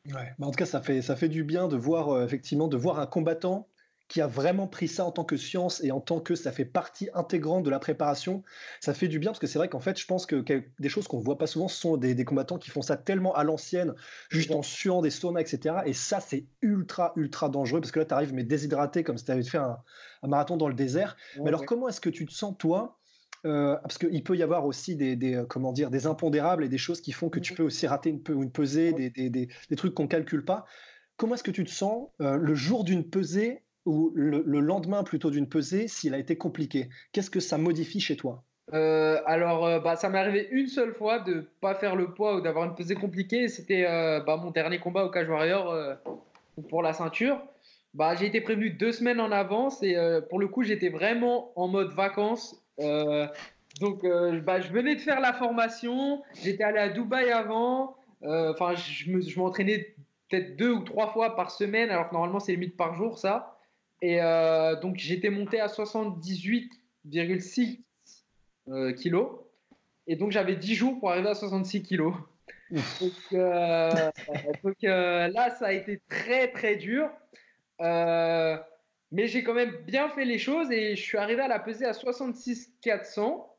Ouais. 0.07 0.33
Bah, 0.39 0.47
en 0.47 0.51
tout 0.51 0.57
cas, 0.57 0.65
ça 0.65 0.81
fait, 0.81 1.01
ça 1.01 1.15
fait 1.15 1.29
du 1.29 1.43
bien 1.43 1.67
de 1.67 1.75
voir 1.75 2.09
euh, 2.09 2.25
effectivement 2.25 2.67
de 2.67 2.77
voir 2.77 2.99
un 2.99 3.07
combattant 3.07 3.67
qui 4.07 4.21
a 4.21 4.27
vraiment 4.27 4.67
pris 4.67 4.87
ça 4.87 5.03
en 5.03 5.11
tant 5.11 5.25
que 5.25 5.35
science 5.35 5.83
et 5.83 5.91
en 5.91 5.99
tant 5.99 6.21
que 6.21 6.35
ça 6.35 6.51
fait 6.51 6.65
partie 6.65 7.09
intégrante 7.13 7.63
de 7.63 7.69
la 7.69 7.79
préparation. 7.79 8.43
Ça 8.79 8.93
fait 8.93 9.09
du 9.09 9.19
bien 9.19 9.31
parce 9.31 9.39
que 9.39 9.47
c'est 9.47 9.59
vrai 9.59 9.67
qu'en 9.67 9.81
fait, 9.81 9.99
je 9.99 10.05
pense 10.05 10.25
que, 10.25 10.43
des 10.79 10.89
choses 10.89 11.07
qu'on 11.07 11.19
voit 11.19 11.37
pas 11.37 11.47
souvent 11.47 11.67
ce 11.67 11.79
sont 11.79 11.97
des, 11.97 12.23
combattants 12.23 12.57
qui 12.57 12.69
font 12.69 12.81
ça 12.81 12.95
tellement 12.95 13.35
à 13.35 13.43
l'ancienne, 13.43 13.93
juste 14.29 14.51
en 14.51 14.61
suant 14.61 15.01
des 15.01 15.09
saunas, 15.09 15.41
etc. 15.41 15.75
Et 15.85 15.93
ça, 15.93 16.21
c'est 16.21 16.45
ultra, 16.61 17.11
ultra 17.17 17.49
dangereux 17.49 17.81
parce 17.81 17.91
que 17.91 17.99
là, 17.99 18.05
tu 18.05 18.13
arrives 18.13 18.33
mais 18.33 18.43
déshydraté 18.43 19.03
comme 19.03 19.17
si 19.17 19.25
tu 19.25 19.31
avais 19.31 19.43
fait 19.43 19.57
un, 19.57 19.77
marathon 20.23 20.55
dans 20.55 20.69
le 20.69 20.73
désert. 20.73 21.17
mais 21.37 21.49
alors, 21.49 21.65
comment 21.65 21.89
est-ce 21.89 22.01
que 22.01 22.09
tu 22.09 22.25
te 22.25 22.33
sens, 22.33 22.55
toi, 22.57 22.97
euh, 23.45 23.75
parce 23.77 23.97
qu'il 23.97 24.23
peut 24.23 24.35
y 24.35 24.43
avoir 24.43 24.65
aussi 24.65 24.95
des, 24.95 25.35
euh, 25.35 25.45
comment 25.45 25.71
dire, 25.71 25.89
des 25.89 26.07
impondérables 26.07 26.63
et 26.63 26.69
des 26.69 26.77
choses 26.77 27.01
qui 27.01 27.11
font 27.11 27.29
que 27.29 27.39
tu 27.39 27.53
peux 27.53 27.63
aussi 27.63 27.87
rater 27.87 28.09
une, 28.09 28.21
une 28.27 28.51
pesée, 28.51 28.93
des, 28.93 29.09
des, 29.29 29.75
trucs 29.75 29.93
qu'on 29.93 30.07
calcule 30.07 30.43
pas. 30.43 30.65
Comment 31.17 31.35
est-ce 31.35 31.43
que 31.43 31.51
tu 31.51 31.63
te 31.63 31.69
sens 31.69 32.09
euh, 32.21 32.37
le 32.37 32.55
jour 32.55 32.83
d'une 32.83 33.07
pesée 33.09 33.63
ou 33.85 34.11
le, 34.15 34.41
lendemain 34.59 35.03
plutôt 35.03 35.31
d'une 35.31 35.47
pesée 35.47 35.87
s'il 35.87 36.13
a 36.13 36.17
été 36.17 36.37
compliqué? 36.37 36.89
Qu'est-ce 37.11 37.29
que 37.29 37.39
ça 37.39 37.57
modifie 37.57 37.99
chez 37.99 38.17
toi? 38.17 38.43
Alors, 38.69 39.81
bah, 39.81 39.95
ça 39.95 40.09
m'est 40.09 40.17
arrivé 40.17 40.49
une 40.51 40.67
seule 40.67 40.93
fois 40.93 41.19
de 41.19 41.49
pas 41.61 41.75
faire 41.75 41.95
le 41.95 42.13
poids 42.13 42.35
ou 42.35 42.41
d'avoir 42.41 42.65
une 42.65 42.75
pesée 42.75 42.95
compliquée. 42.95 43.47
C'était 43.47 43.83
bah, 44.25 44.35
mon 44.35 44.51
dernier 44.51 44.79
combat 44.79 45.05
au 45.05 45.09
Cage 45.09 45.29
Warrior 45.29 45.73
pour 46.67 46.81
la 46.81 46.91
ceinture. 46.91 47.41
Bah, 47.93 48.15
j'ai 48.15 48.25
été 48.25 48.41
prévenu 48.41 48.71
deux 48.71 48.91
semaines 48.91 49.21
en 49.21 49.31
avance 49.31 49.81
et 49.83 49.95
pour 50.29 50.37
le 50.37 50.49
coup, 50.49 50.63
j'étais 50.63 50.89
vraiment 50.89 51.53
en 51.55 51.69
mode 51.69 51.93
vacances 51.93 52.61
donc, 53.79 54.03
euh, 54.03 54.39
bah, 54.41 54.59
je 54.61 54.71
venais 54.71 54.95
de 54.95 55.01
faire 55.01 55.19
la 55.19 55.33
formation. 55.33 56.23
J'étais 56.41 56.63
allé 56.63 56.79
à 56.79 56.89
Dubaï 56.89 57.31
avant. 57.31 57.95
Euh, 58.23 58.51
enfin, 58.51 58.73
je 58.75 59.39
m'entraînais 59.39 59.95
peut-être 60.29 60.57
deux 60.57 60.71
ou 60.71 60.81
trois 60.81 61.13
fois 61.13 61.35
par 61.35 61.51
semaine, 61.51 61.89
alors 61.89 62.09
que 62.09 62.13
normalement, 62.13 62.39
c'est 62.39 62.53
limite 62.53 62.75
par 62.75 62.95
jour, 62.95 63.19
ça. 63.19 63.59
Et 64.01 64.19
donc, 64.81 64.97
j'étais 64.97 65.29
monté 65.29 65.59
à 65.59 65.67
78,6 65.67 67.83
kilos. 68.95 69.29
Et 70.07 70.15
donc, 70.15 70.31
j'avais 70.31 70.55
10 70.55 70.75
jours 70.75 70.99
pour 70.99 71.11
arriver 71.11 71.29
à 71.29 71.35
66 71.35 71.83
kilos. 71.83 72.15
donc, 72.71 72.81
donc 74.63 74.81
là, 74.81 75.51
ça 75.51 75.67
a 75.67 75.73
été 75.73 76.01
très, 76.09 76.51
très 76.51 76.75
dur. 76.75 77.11
Euh, 79.07 79.15
mais 79.15 79.27
j'ai 79.27 79.43
quand 79.43 79.53
même 79.53 79.75
bien 79.85 80.09
fait 80.09 80.25
les 80.25 80.37
choses 80.37 80.71
et 80.71 80.95
je 80.95 81.01
suis 81.01 81.17
arrivé 81.17 81.41
à 81.41 81.47
la 81.47 81.59
peser 81.59 81.85
à 81.85 81.93
66 81.93 82.73
400. 82.81 83.55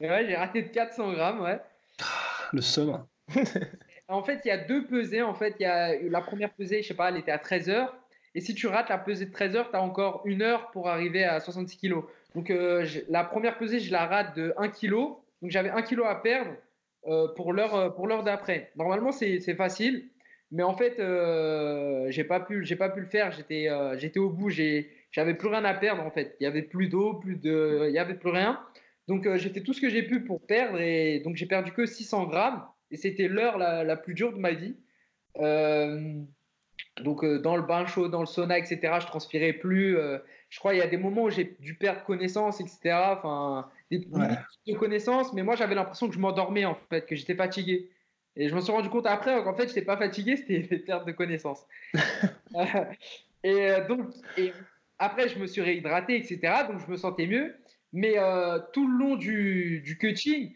ouais, 0.00 0.26
j'ai 0.26 0.36
raté 0.36 0.62
de 0.62 0.68
400 0.68 1.12
grammes, 1.12 1.40
ouais. 1.40 1.60
le 2.52 2.60
seum. 2.60 3.04
en 4.08 4.22
fait, 4.22 4.40
il 4.44 4.48
y 4.48 4.50
a 4.50 4.58
deux 4.58 4.86
pesées. 4.86 5.22
En 5.22 5.34
fait, 5.34 5.56
il 5.60 5.62
y 5.62 5.66
a 5.66 5.94
la 6.02 6.20
première 6.20 6.52
pesée, 6.52 6.82
je 6.82 6.88
sais 6.88 6.94
pas, 6.94 7.10
elle 7.10 7.16
était 7.16 7.30
à 7.30 7.38
13 7.38 7.68
heures. 7.70 7.96
Et 8.34 8.40
si 8.40 8.54
tu 8.54 8.68
rates 8.68 8.88
la 8.88 8.98
pesée 8.98 9.26
de 9.26 9.32
13 9.32 9.56
heures, 9.56 9.70
tu 9.70 9.76
as 9.76 9.82
encore 9.82 10.22
une 10.24 10.42
heure 10.42 10.70
pour 10.70 10.88
arriver 10.88 11.24
à 11.24 11.40
66 11.40 11.78
kg. 11.78 12.02
Donc, 12.34 12.50
euh, 12.50 12.86
la 13.08 13.24
première 13.24 13.58
pesée, 13.58 13.80
je 13.80 13.90
la 13.90 14.06
rate 14.06 14.36
de 14.36 14.54
1 14.56 14.68
kg. 14.68 14.90
Donc, 15.42 15.50
j'avais 15.50 15.70
1 15.70 15.82
kg 15.82 16.02
à 16.06 16.14
perdre 16.14 16.52
euh, 17.06 17.26
pour 17.34 17.52
l'heure 17.52 18.22
d'après. 18.22 18.70
Normalement, 18.76 19.10
c'est 19.10 19.54
facile. 19.56 20.08
Mais 20.52 20.62
en 20.64 20.74
fait, 20.74 20.98
euh, 20.98 22.10
j'ai 22.10 22.24
pas 22.24 22.40
pu, 22.40 22.64
j'ai 22.64 22.76
pas 22.76 22.88
pu 22.88 23.00
le 23.00 23.06
faire. 23.06 23.30
J'étais, 23.30 23.68
euh, 23.68 23.96
j'étais 23.98 24.18
au 24.18 24.30
bout. 24.30 24.50
J'avais 24.50 25.34
plus 25.34 25.48
rien 25.48 25.64
à 25.64 25.74
perdre 25.74 26.02
en 26.02 26.10
fait. 26.10 26.36
Il 26.40 26.44
y 26.44 26.46
avait 26.46 26.62
plus 26.62 26.88
d'eau, 26.88 27.14
plus 27.14 27.36
de, 27.36 27.86
il 27.88 27.94
y 27.94 27.98
avait 27.98 28.14
plus 28.14 28.30
rien. 28.30 28.60
Donc 29.06 29.26
euh, 29.26 29.38
j'ai 29.38 29.50
fait 29.50 29.60
tout 29.60 29.72
ce 29.72 29.80
que 29.80 29.88
j'ai 29.88 30.02
pu 30.02 30.24
pour 30.24 30.44
perdre 30.44 30.80
et 30.80 31.20
donc 31.20 31.36
j'ai 31.36 31.46
perdu 31.46 31.72
que 31.72 31.86
600 31.86 32.26
grammes 32.26 32.64
et 32.90 32.96
c'était 32.96 33.28
l'heure 33.28 33.58
la, 33.58 33.82
la, 33.82 33.96
plus 33.96 34.14
dure 34.14 34.32
de 34.32 34.38
ma 34.38 34.52
vie. 34.52 34.76
Euh, 35.38 36.14
donc 37.00 37.24
dans 37.24 37.56
le 37.56 37.62
bain 37.62 37.86
chaud, 37.86 38.08
dans 38.08 38.20
le 38.20 38.26
sauna, 38.26 38.58
etc. 38.58 38.80
Je 39.00 39.06
transpirais 39.06 39.52
plus. 39.52 39.96
je 40.48 40.58
crois 40.58 40.74
il 40.74 40.78
y 40.78 40.82
a 40.82 40.86
des 40.86 40.96
moments 40.96 41.24
où 41.24 41.30
j'ai 41.30 41.56
dû 41.60 41.74
perdre 41.76 42.02
connaissance, 42.04 42.60
etc. 42.60 42.96
Enfin 43.12 43.68
des 43.90 44.06
ouais. 44.12 44.28
de 44.66 44.74
connaissance, 44.74 45.32
mais 45.32 45.42
moi 45.42 45.54
j'avais 45.54 45.74
l'impression 45.74 46.08
que 46.08 46.14
je 46.14 46.20
m'endormais 46.20 46.64
en 46.64 46.76
fait, 46.88 47.06
que 47.06 47.14
j'étais 47.14 47.34
fatigué. 47.34 47.90
Et 48.36 48.48
je 48.48 48.54
me 48.54 48.60
suis 48.60 48.72
rendu 48.72 48.88
compte 48.88 49.06
après 49.06 49.42
qu'en 49.42 49.54
fait, 49.54 49.64
je 49.64 49.68
n'étais 49.68 49.82
pas 49.82 49.96
fatigué, 49.96 50.36
c'était 50.36 50.58
des 50.70 50.78
pertes 50.78 51.06
de 51.06 51.12
connaissances. 51.12 51.66
et 53.42 53.70
euh, 53.70 53.86
donc, 53.86 54.06
et 54.36 54.52
après, 54.98 55.28
je 55.28 55.38
me 55.38 55.46
suis 55.46 55.60
réhydraté, 55.60 56.16
etc. 56.16 56.64
Donc, 56.68 56.80
je 56.86 56.90
me 56.90 56.96
sentais 56.96 57.26
mieux. 57.26 57.54
Mais 57.92 58.14
euh, 58.18 58.60
tout 58.72 58.86
le 58.86 58.98
long 58.98 59.16
du, 59.16 59.80
du 59.80 59.98
coaching, 59.98 60.52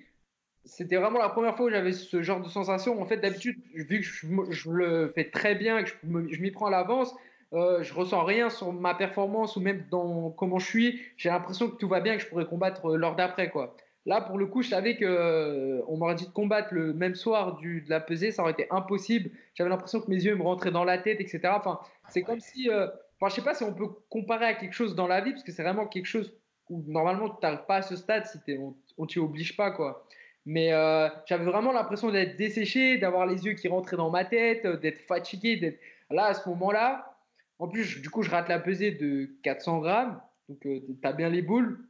c'était 0.65 0.97
vraiment 0.97 1.19
la 1.19 1.29
première 1.29 1.57
fois 1.57 1.67
où 1.67 1.71
j'avais 1.71 1.93
ce 1.93 2.23
genre 2.23 2.41
de 2.41 2.49
sensation. 2.49 3.01
En 3.01 3.07
fait, 3.07 3.17
d'habitude, 3.17 3.59
vu 3.75 4.01
que 4.01 4.07
je, 4.07 4.27
je, 4.51 4.71
le 4.71 5.13
fais 5.15 5.31
très 5.31 5.55
bien 5.55 5.79
et 5.79 5.85
que 5.85 5.91
je, 5.91 6.41
m'y 6.41 6.51
prends 6.53 6.67
à 6.67 6.71
l'avance, 6.71 7.15
euh, 7.53 7.83
je 7.83 7.93
ressens 7.93 8.25
rien 8.25 8.51
sur 8.51 8.73
ma 8.73 8.95
performance 8.95 9.57
ou 9.57 9.61
même 9.61 9.85
dans 9.91 10.31
comment 10.31 10.59
je 10.59 10.67
suis. 10.67 11.03
J'ai 11.17 11.29
l'impression 11.29 11.69
que 11.69 11.77
tout 11.77 11.89
va 11.89 12.01
bien, 12.01 12.17
que 12.17 12.23
je 12.23 12.29
pourrais 12.29 12.47
combattre 12.47 12.97
l'heure 12.97 13.17
d'après, 13.17 13.51
quoi. 13.51 13.77
Là, 14.07 14.21
pour 14.21 14.37
le 14.37 14.47
coup, 14.47 14.63
je 14.63 14.69
savais 14.69 14.97
que 14.97 15.05
euh, 15.07 15.83
m'aurait 15.89 16.15
dit 16.15 16.27
de 16.27 16.31
combattre 16.31 16.75
le 16.75 16.93
même 16.93 17.15
soir 17.15 17.57
du, 17.57 17.81
de 17.81 17.91
la 17.91 18.01
pesée, 18.01 18.33
ça 18.33 18.43
aurait 18.43 18.53
été 18.53 18.67
impossible. 18.71 19.31
J'avais 19.55 19.71
l'impression 19.71 20.01
que 20.01 20.11
mes 20.11 20.23
yeux 20.23 20.35
me 20.37 20.43
rentraient 20.43 20.71
dans 20.73 20.85
la 20.85 20.99
tête, 20.99 21.21
etc. 21.21 21.41
Enfin, 21.57 21.81
c'est 22.11 22.23
comme 22.23 22.41
si, 22.41 22.69
euh, 22.69 22.87
enfin, 23.19 23.31
je 23.31 23.37
sais 23.37 23.43
pas 23.45 23.55
si 23.55 23.65
on 23.65 23.73
peut 23.73 23.89
comparer 24.11 24.45
à 24.45 24.55
quelque 24.55 24.75
chose 24.75 24.95
dans 24.95 25.07
la 25.07 25.23
vie, 25.23 25.31
parce 25.33 25.43
que 25.43 25.53
c'est 25.53 25.63
vraiment 25.63 25.87
quelque 25.87 26.07
chose 26.07 26.37
où 26.69 26.83
normalement 26.87 27.31
tu 27.31 27.37
n'arrives 27.43 27.65
pas 27.67 27.77
à 27.77 27.83
ce 27.83 27.97
stade 27.97 28.27
si 28.27 28.39
on, 28.59 28.75
on 28.99 29.07
t'y 29.07 29.19
oblige 29.19 29.57
pas, 29.57 29.71
quoi. 29.71 30.07
Mais 30.47 30.75
euh, 30.75 31.09
j'avais 31.25 31.47
vraiment 31.47 31.73
l'impression 31.73 32.11
d'être 32.11 32.37
desséché, 32.37 32.99
d'avoir 32.99 33.27
les 33.27 33.47
yeux 33.47 33.55
qui 33.55 33.69
rentraient 33.69 33.97
dans 33.97 34.11
ma 34.11 34.27
tête, 34.27 34.67
d'être 34.67 34.99
fatigué, 34.99 35.57
d'être 35.57 35.81
là 36.11 36.27
à 36.27 36.35
ce 36.35 36.47
moment-là. 36.51 37.17
En 37.59 37.69
plus, 37.69 38.03
du 38.03 38.11
coup, 38.11 38.23
je 38.23 38.31
rate 38.31 38.49
la 38.51 38.59
pesée 38.59 38.91
de 38.91 39.31
400 39.43 39.79
grammes, 39.79 40.21
donc 40.51 40.61
tu 40.61 40.83
as 41.03 41.13
bien 41.15 41.31
les 41.31 41.41
boules. 41.41 41.89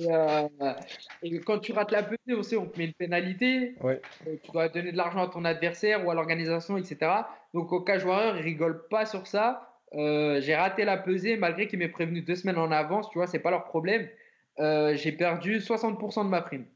Euh, 0.00 0.48
et, 1.22 1.40
quand 1.40 1.58
tu 1.58 1.72
rates 1.72 1.90
la 1.90 2.02
pesée 2.02 2.34
aussi, 2.34 2.56
on 2.56 2.66
te 2.66 2.78
met 2.78 2.86
une 2.86 2.94
pénalité. 2.94 3.74
Ouais. 3.80 4.00
Euh, 4.26 4.36
tu 4.42 4.50
dois 4.52 4.68
donner 4.68 4.92
de 4.92 4.96
l'argent 4.96 5.22
à 5.22 5.28
ton 5.28 5.44
adversaire 5.44 6.06
ou 6.06 6.10
à 6.10 6.14
l'organisation, 6.14 6.76
etc. 6.76 7.10
Donc 7.54 7.72
au 7.72 7.80
cas 7.80 7.98
joueur, 7.98 8.36
il 8.36 8.42
rigole 8.42 8.86
pas 8.88 9.06
sur 9.06 9.26
ça. 9.26 9.74
Euh, 9.94 10.40
j'ai 10.40 10.54
raté 10.54 10.84
la 10.84 10.98
pesée 10.98 11.36
malgré 11.36 11.66
qu'il 11.66 11.78
m'ait 11.78 11.88
prévenu 11.88 12.22
deux 12.22 12.36
semaines 12.36 12.58
en 12.58 12.70
avance. 12.70 13.10
Tu 13.10 13.18
vois, 13.18 13.26
c'est 13.26 13.38
pas 13.38 13.50
leur 13.50 13.64
problème. 13.64 14.08
j'ai 14.58 15.12
perdu 15.12 15.58
60% 15.58 16.24
de 16.24 16.28
ma 16.28 16.42
prime. 16.42 16.66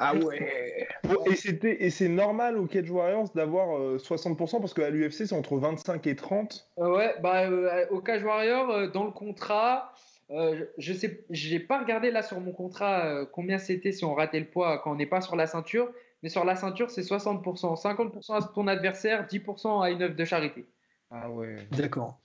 Ah 0.00 0.14
ouais. 0.14 0.86
et 1.28 1.34
c'était 1.34 1.82
et 1.82 1.90
c'est 1.90 2.06
normal 2.06 2.56
au 2.56 2.66
Cage 2.66 2.88
Warriors 2.88 3.30
d'avoir 3.34 3.96
60% 3.96 4.60
parce 4.60 4.72
qu'à 4.72 4.90
l'UFC 4.90 5.26
c'est 5.26 5.32
entre 5.32 5.56
25 5.56 6.06
et 6.06 6.14
30. 6.14 6.70
ouais, 6.76 7.16
bah 7.20 7.50
au 7.90 8.00
Cage 8.00 8.22
Warriors 8.22 8.92
dans 8.92 9.02
le 9.02 9.10
contrat, 9.10 9.92
euh, 10.30 10.66
je 10.76 10.92
sais, 10.92 11.24
j'ai 11.30 11.58
pas 11.58 11.78
regardé 11.78 12.10
là 12.10 12.22
sur 12.22 12.38
mon 12.40 12.52
contrat 12.52 13.06
euh, 13.06 13.24
combien 13.24 13.56
c'était 13.58 13.92
si 13.92 14.04
on 14.04 14.14
ratait 14.14 14.40
le 14.40 14.46
poids 14.46 14.78
quand 14.78 14.92
on 14.92 14.96
n'est 14.96 15.06
pas 15.06 15.22
sur 15.22 15.36
la 15.36 15.46
ceinture, 15.46 15.90
mais 16.22 16.28
sur 16.28 16.44
la 16.44 16.54
ceinture 16.54 16.90
c'est 16.90 17.02
60%, 17.02 17.80
50% 17.80 18.34
à 18.34 18.42
ton 18.54 18.66
adversaire, 18.66 19.26
10% 19.26 19.82
à 19.82 19.90
une 19.90 20.02
œuvre 20.02 20.16
de 20.16 20.24
charité. 20.24 20.66
Ah 21.10 21.30
ouais. 21.30 21.56
D'accord. 21.70 22.20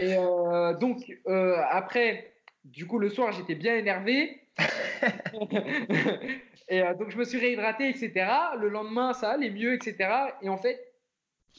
Et 0.00 0.16
euh, 0.16 0.72
donc 0.74 1.18
après, 1.70 2.32
du 2.64 2.86
coup 2.86 2.98
le 2.98 3.10
soir 3.10 3.32
j'étais 3.32 3.56
bien 3.56 3.76
énervé. 3.76 4.40
et 6.68 6.82
donc 6.98 7.10
je 7.10 7.18
me 7.18 7.24
suis 7.24 7.38
réhydraté, 7.38 7.90
etc. 7.90 8.26
Le 8.58 8.70
lendemain 8.70 9.12
ça 9.12 9.32
allait 9.32 9.50
mieux, 9.50 9.74
etc. 9.74 10.08
Et 10.40 10.48
en 10.48 10.56
fait 10.56 10.91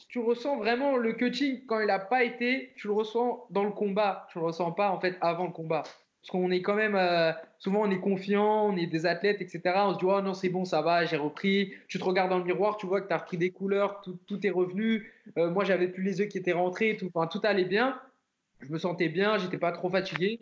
tu 0.08 0.18
ressens 0.18 0.58
vraiment 0.58 0.96
le 0.96 1.12
coaching 1.12 1.64
quand 1.66 1.80
il 1.80 1.86
n'a 1.86 1.98
pas 1.98 2.24
été, 2.24 2.72
tu 2.76 2.88
le 2.88 2.92
ressens 2.92 3.46
dans 3.50 3.64
le 3.64 3.70
combat, 3.70 4.26
tu 4.30 4.38
le 4.38 4.44
ressens 4.44 4.72
pas 4.72 4.90
en 4.90 5.00
fait 5.00 5.16
avant 5.20 5.46
le 5.46 5.52
combat. 5.52 5.82
Parce 6.24 6.30
qu'on 6.30 6.50
est 6.50 6.62
quand 6.62 6.74
même, 6.74 6.94
euh, 6.94 7.32
souvent 7.58 7.82
on 7.82 7.90
est 7.90 8.00
confiant, 8.00 8.66
on 8.66 8.76
est 8.76 8.86
des 8.86 9.04
athlètes, 9.04 9.42
etc. 9.42 9.60
On 9.76 9.92
se 9.92 9.98
dit, 9.98 10.06
oh 10.08 10.22
non, 10.22 10.32
c'est 10.32 10.48
bon, 10.48 10.64
ça 10.64 10.80
va, 10.80 11.04
j'ai 11.04 11.18
repris. 11.18 11.74
Tu 11.86 11.98
te 11.98 12.04
regardes 12.04 12.30
dans 12.30 12.38
le 12.38 12.44
miroir, 12.44 12.78
tu 12.78 12.86
vois 12.86 13.02
que 13.02 13.08
tu 13.08 13.12
as 13.12 13.18
repris 13.18 13.36
des 13.36 13.50
couleurs, 13.50 14.00
tout, 14.00 14.18
tout 14.26 14.44
est 14.46 14.50
revenu. 14.50 15.12
Euh, 15.36 15.50
moi, 15.50 15.64
j'avais 15.64 15.86
plus 15.86 16.02
les 16.02 16.20
yeux 16.20 16.26
qui 16.26 16.38
étaient 16.38 16.52
rentrés, 16.52 16.96
tout, 16.96 17.10
enfin, 17.14 17.26
tout 17.26 17.40
allait 17.44 17.66
bien. 17.66 18.00
Je 18.60 18.72
me 18.72 18.78
sentais 18.78 19.10
bien, 19.10 19.36
j'étais 19.36 19.58
pas 19.58 19.72
trop 19.72 19.90
fatigué. 19.90 20.40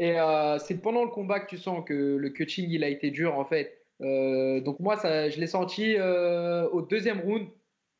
Et 0.00 0.18
euh, 0.18 0.58
c'est 0.58 0.78
pendant 0.82 1.04
le 1.04 1.10
combat 1.10 1.38
que 1.38 1.46
tu 1.46 1.58
sens 1.58 1.84
que 1.86 2.16
le 2.16 2.30
coaching, 2.30 2.66
il 2.68 2.82
a 2.82 2.88
été 2.88 3.12
dur, 3.12 3.38
en 3.38 3.44
fait. 3.44 3.84
donc 4.00 4.80
moi, 4.80 4.96
ça, 4.96 5.30
je 5.30 5.38
l'ai 5.38 5.46
senti 5.46 5.96
au 5.96 6.82
deuxième 6.82 7.20
round 7.20 7.46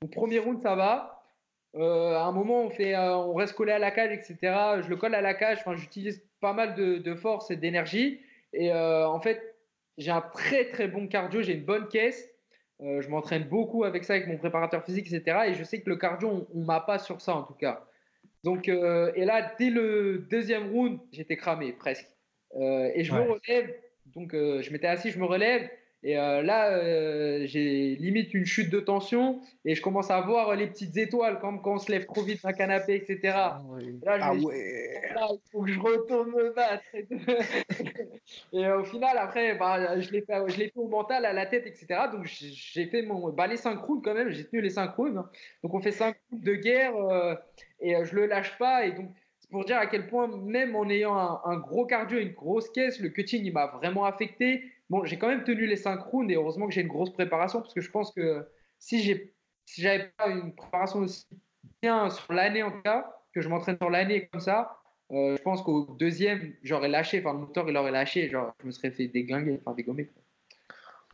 premier 0.06 0.38
round, 0.38 0.60
ça 0.62 0.74
va. 0.74 1.14
Euh, 1.76 2.14
à 2.14 2.24
un 2.24 2.32
moment, 2.32 2.62
on, 2.62 2.70
fait, 2.70 2.94
euh, 2.94 3.16
on 3.16 3.34
reste 3.34 3.54
collé 3.54 3.72
à 3.72 3.78
la 3.78 3.90
cage, 3.90 4.12
etc. 4.12 4.36
Je 4.82 4.88
le 4.88 4.96
colle 4.96 5.14
à 5.14 5.20
la 5.20 5.34
cage. 5.34 5.58
Enfin, 5.60 5.74
j'utilise 5.74 6.22
pas 6.40 6.52
mal 6.52 6.74
de, 6.74 7.14
force 7.14 7.50
et 7.50 7.56
d'énergie. 7.56 8.20
Et 8.52 8.72
euh, 8.72 9.08
en 9.08 9.20
fait, 9.20 9.56
j'ai 9.98 10.10
un 10.10 10.20
très 10.20 10.66
très 10.66 10.88
bon 10.88 11.08
cardio. 11.08 11.42
J'ai 11.42 11.54
une 11.54 11.64
bonne 11.64 11.88
caisse. 11.88 12.28
je 12.80 13.08
m'entraîne 13.08 13.44
beaucoup 13.44 13.84
avec 13.84 14.04
ça, 14.04 14.14
avec 14.14 14.28
mon 14.28 14.36
préparateur 14.36 14.84
physique, 14.84 15.12
etc. 15.12 15.38
Et 15.48 15.54
je 15.54 15.64
sais 15.64 15.80
que 15.80 15.90
le 15.90 15.96
cardio, 15.96 16.46
on, 16.52 16.58
ne 16.58 16.64
m'a 16.64 16.80
pas 16.80 16.98
sur 16.98 17.20
ça 17.20 17.34
en 17.34 17.42
tout 17.42 17.54
cas. 17.54 17.84
Donc, 18.44 18.68
et 18.68 19.24
là, 19.24 19.54
dès 19.58 19.70
le 19.70 20.18
deuxième 20.30 20.70
round, 20.70 21.00
j'étais 21.12 21.36
cramé 21.36 21.72
presque. 21.72 22.06
et 22.54 23.02
je 23.02 23.12
me 23.12 23.20
relève. 23.20 23.74
Donc, 24.06 24.32
je 24.32 24.70
m'étais 24.70 24.86
assis, 24.86 25.10
je 25.10 25.18
me 25.18 25.24
relève. 25.24 25.68
Et 26.06 26.18
euh, 26.18 26.42
là, 26.42 26.70
euh, 26.70 27.46
j'ai 27.46 27.96
limite 27.96 28.34
une 28.34 28.44
chute 28.44 28.68
de 28.68 28.78
tension 28.78 29.40
et 29.64 29.74
je 29.74 29.80
commence 29.80 30.10
à 30.10 30.20
voir 30.20 30.54
les 30.54 30.66
petites 30.66 30.98
étoiles 30.98 31.38
comme 31.38 31.62
quand 31.62 31.76
on 31.76 31.78
se 31.78 31.90
lève 31.90 32.04
trop 32.04 32.20
vite 32.20 32.42
d'un 32.42 32.52
canapé, 32.52 32.96
etc. 32.96 33.20
Ah, 33.34 33.62
là, 34.02 34.18
ah 34.20 34.34
ouais. 34.34 35.00
il 35.02 35.50
faut 35.50 35.62
que 35.62 35.72
je 35.72 35.80
retourne 35.80 36.30
me 36.32 36.50
battre. 36.50 36.84
Et, 38.52 38.68
au 38.68 38.84
final, 38.84 39.16
après, 39.16 39.54
bah, 39.54 39.98
je 39.98 40.10
l'ai 40.10 40.20
fait, 40.20 40.52
fait, 40.52 40.72
au 40.76 40.88
mental, 40.88 41.24
à 41.24 41.32
la 41.32 41.46
tête, 41.46 41.66
etc. 41.66 42.02
Donc 42.12 42.26
j'ai 42.26 42.86
fait 42.86 43.00
mon, 43.00 43.30
bah, 43.30 43.46
les 43.46 43.56
5 43.56 43.80
rounds 43.80 44.02
quand 44.04 44.12
même, 44.12 44.28
j'ai 44.28 44.44
tenu 44.44 44.60
les 44.60 44.70
5 44.70 44.94
rounds. 44.94 45.16
Hein. 45.16 45.30
Donc 45.62 45.72
on 45.72 45.80
fait 45.80 45.90
5 45.92 46.14
rounds 46.30 46.44
de 46.44 46.54
guerre 46.54 46.94
euh, 46.96 47.34
et 47.80 47.94
je 48.04 48.14
le 48.14 48.26
lâche 48.26 48.58
pas. 48.58 48.84
Et 48.84 48.92
donc 48.92 49.08
c'est 49.38 49.48
pour 49.48 49.64
dire 49.64 49.78
à 49.78 49.86
quel 49.86 50.06
point, 50.06 50.28
même 50.28 50.76
en 50.76 50.86
ayant 50.90 51.16
un, 51.16 51.40
un 51.46 51.56
gros 51.56 51.86
cardio, 51.86 52.18
une 52.18 52.32
grosse 52.32 52.68
caisse, 52.68 53.00
le 53.00 53.08
cutting, 53.08 53.42
il 53.42 53.54
m'a 53.54 53.68
vraiment 53.68 54.04
affecté. 54.04 54.64
Bon, 54.90 55.04
j'ai 55.04 55.18
quand 55.18 55.28
même 55.28 55.44
tenu 55.44 55.66
les 55.66 55.76
5 55.76 56.00
rounds 56.02 56.30
et 56.30 56.36
heureusement 56.36 56.66
que 56.66 56.72
j'ai 56.72 56.82
une 56.82 56.88
grosse 56.88 57.12
préparation 57.12 57.60
parce 57.60 57.74
que 57.74 57.80
je 57.80 57.90
pense 57.90 58.12
que 58.12 58.46
si 58.78 59.02
j'ai 59.02 59.34
si 59.66 59.80
j'avais 59.80 60.12
pas 60.16 60.28
une 60.28 60.54
préparation 60.54 61.00
aussi 61.00 61.26
bien 61.82 62.10
sur 62.10 62.32
l'année 62.32 62.62
en 62.62 62.70
tout 62.70 62.82
cas, 62.82 63.06
que 63.34 63.40
je 63.40 63.48
m'entraîne 63.48 63.76
sur 63.80 63.90
l'année 63.90 64.28
comme 64.28 64.40
ça, 64.40 64.78
euh, 65.10 65.36
je 65.36 65.42
pense 65.42 65.62
qu'au 65.62 65.96
deuxième, 65.98 66.54
j'aurais 66.62 66.88
lâché, 66.88 67.20
enfin 67.20 67.32
le 67.32 67.40
moteur 67.40 67.68
il 67.68 67.76
aurait 67.76 67.90
lâché, 67.90 68.28
genre 68.28 68.54
je 68.60 68.66
me 68.66 68.72
serais 68.72 68.90
fait 68.90 69.08
déglinguer, 69.08 69.60
enfin 69.64 69.74
dégommer. 69.74 70.10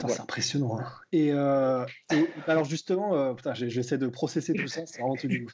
C'est 0.08 0.20
impressionnant. 0.20 0.78
Hein. 0.78 0.86
Euh, 1.14 1.84
et, 2.10 2.26
alors 2.46 2.64
justement, 2.64 3.14
euh, 3.14 3.34
j'essaie 3.54 3.98
de 3.98 4.06
processer 4.06 4.54
tout 4.54 4.66
ça, 4.66 4.86
c'est 4.86 5.02
vraiment 5.02 5.16
tout 5.16 5.28
du 5.28 5.46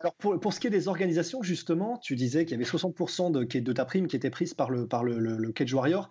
alors 0.00 0.14
pour, 0.16 0.38
pour, 0.38 0.52
ce 0.52 0.60
qui 0.60 0.66
est 0.66 0.70
des 0.70 0.86
organisations, 0.86 1.42
justement, 1.42 1.96
tu 1.96 2.14
disais 2.14 2.44
qu'il 2.44 2.52
y 2.52 2.62
avait 2.62 2.70
60% 2.70 3.32
de, 3.32 3.44
de, 3.44 3.72
ta 3.72 3.86
prime 3.86 4.06
qui 4.06 4.16
était 4.16 4.28
prise 4.28 4.52
par 4.52 4.68
le, 4.68 4.86
par 4.86 5.02
le, 5.02 5.18
le 5.18 5.52
Cage 5.52 5.72
Warrior. 5.72 6.10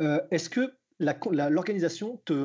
Euh, 0.00 0.20
est-ce 0.30 0.50
que 0.50 0.72
l'organisation 0.98 2.20
te, 2.24 2.44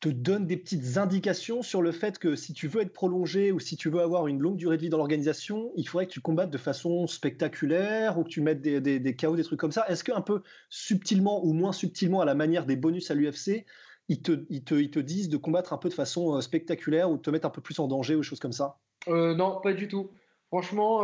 te 0.00 0.08
donne 0.08 0.46
des 0.46 0.56
petites 0.56 0.96
indications 0.96 1.62
sur 1.62 1.82
le 1.82 1.92
fait 1.92 2.18
que 2.18 2.34
si 2.34 2.54
tu 2.54 2.68
veux 2.68 2.80
être 2.82 2.92
prolongé 2.92 3.52
ou 3.52 3.60
si 3.60 3.76
tu 3.76 3.90
veux 3.90 4.00
avoir 4.00 4.26
une 4.26 4.40
longue 4.40 4.56
durée 4.56 4.76
de 4.76 4.82
vie 4.82 4.88
dans 4.88 4.96
l'organisation, 4.96 5.72
il 5.76 5.86
faudrait 5.86 6.06
que 6.06 6.12
tu 6.12 6.20
combattes 6.20 6.50
de 6.50 6.58
façon 6.58 7.06
spectaculaire 7.06 8.18
ou 8.18 8.24
que 8.24 8.30
tu 8.30 8.40
mettes 8.40 8.62
des, 8.62 8.80
des, 8.80 8.98
des 8.98 9.16
chaos, 9.16 9.36
des 9.36 9.44
trucs 9.44 9.60
comme 9.60 9.72
ça? 9.72 9.86
Est-ce 9.88 10.02
qu'un 10.02 10.22
peu 10.22 10.42
subtilement 10.70 11.44
ou 11.44 11.52
moins 11.52 11.72
subtilement, 11.72 12.20
à 12.20 12.24
la 12.24 12.34
manière 12.34 12.64
des 12.64 12.76
bonus 12.76 13.10
à 13.10 13.14
l'UFC, 13.14 13.66
ils 14.08 14.22
te, 14.22 15.00
disent 15.00 15.28
de 15.28 15.36
combattre 15.36 15.72
un 15.72 15.78
peu 15.78 15.88
de 15.88 15.94
façon 15.94 16.36
euh, 16.36 16.40
spectaculaire 16.40 17.10
ou 17.10 17.16
de 17.16 17.22
te 17.22 17.30
mettre 17.30 17.46
un 17.46 17.50
peu 17.50 17.60
plus 17.60 17.78
en 17.78 17.86
danger 17.86 18.14
ou 18.14 18.20
des 18.20 18.26
choses 18.26 18.40
comme 18.40 18.52
ça? 18.52 18.78
Euh, 19.08 19.34
Non, 19.34 19.60
pas 19.60 19.74
du 19.74 19.86
tout. 19.86 20.10
Franchement, 20.48 21.02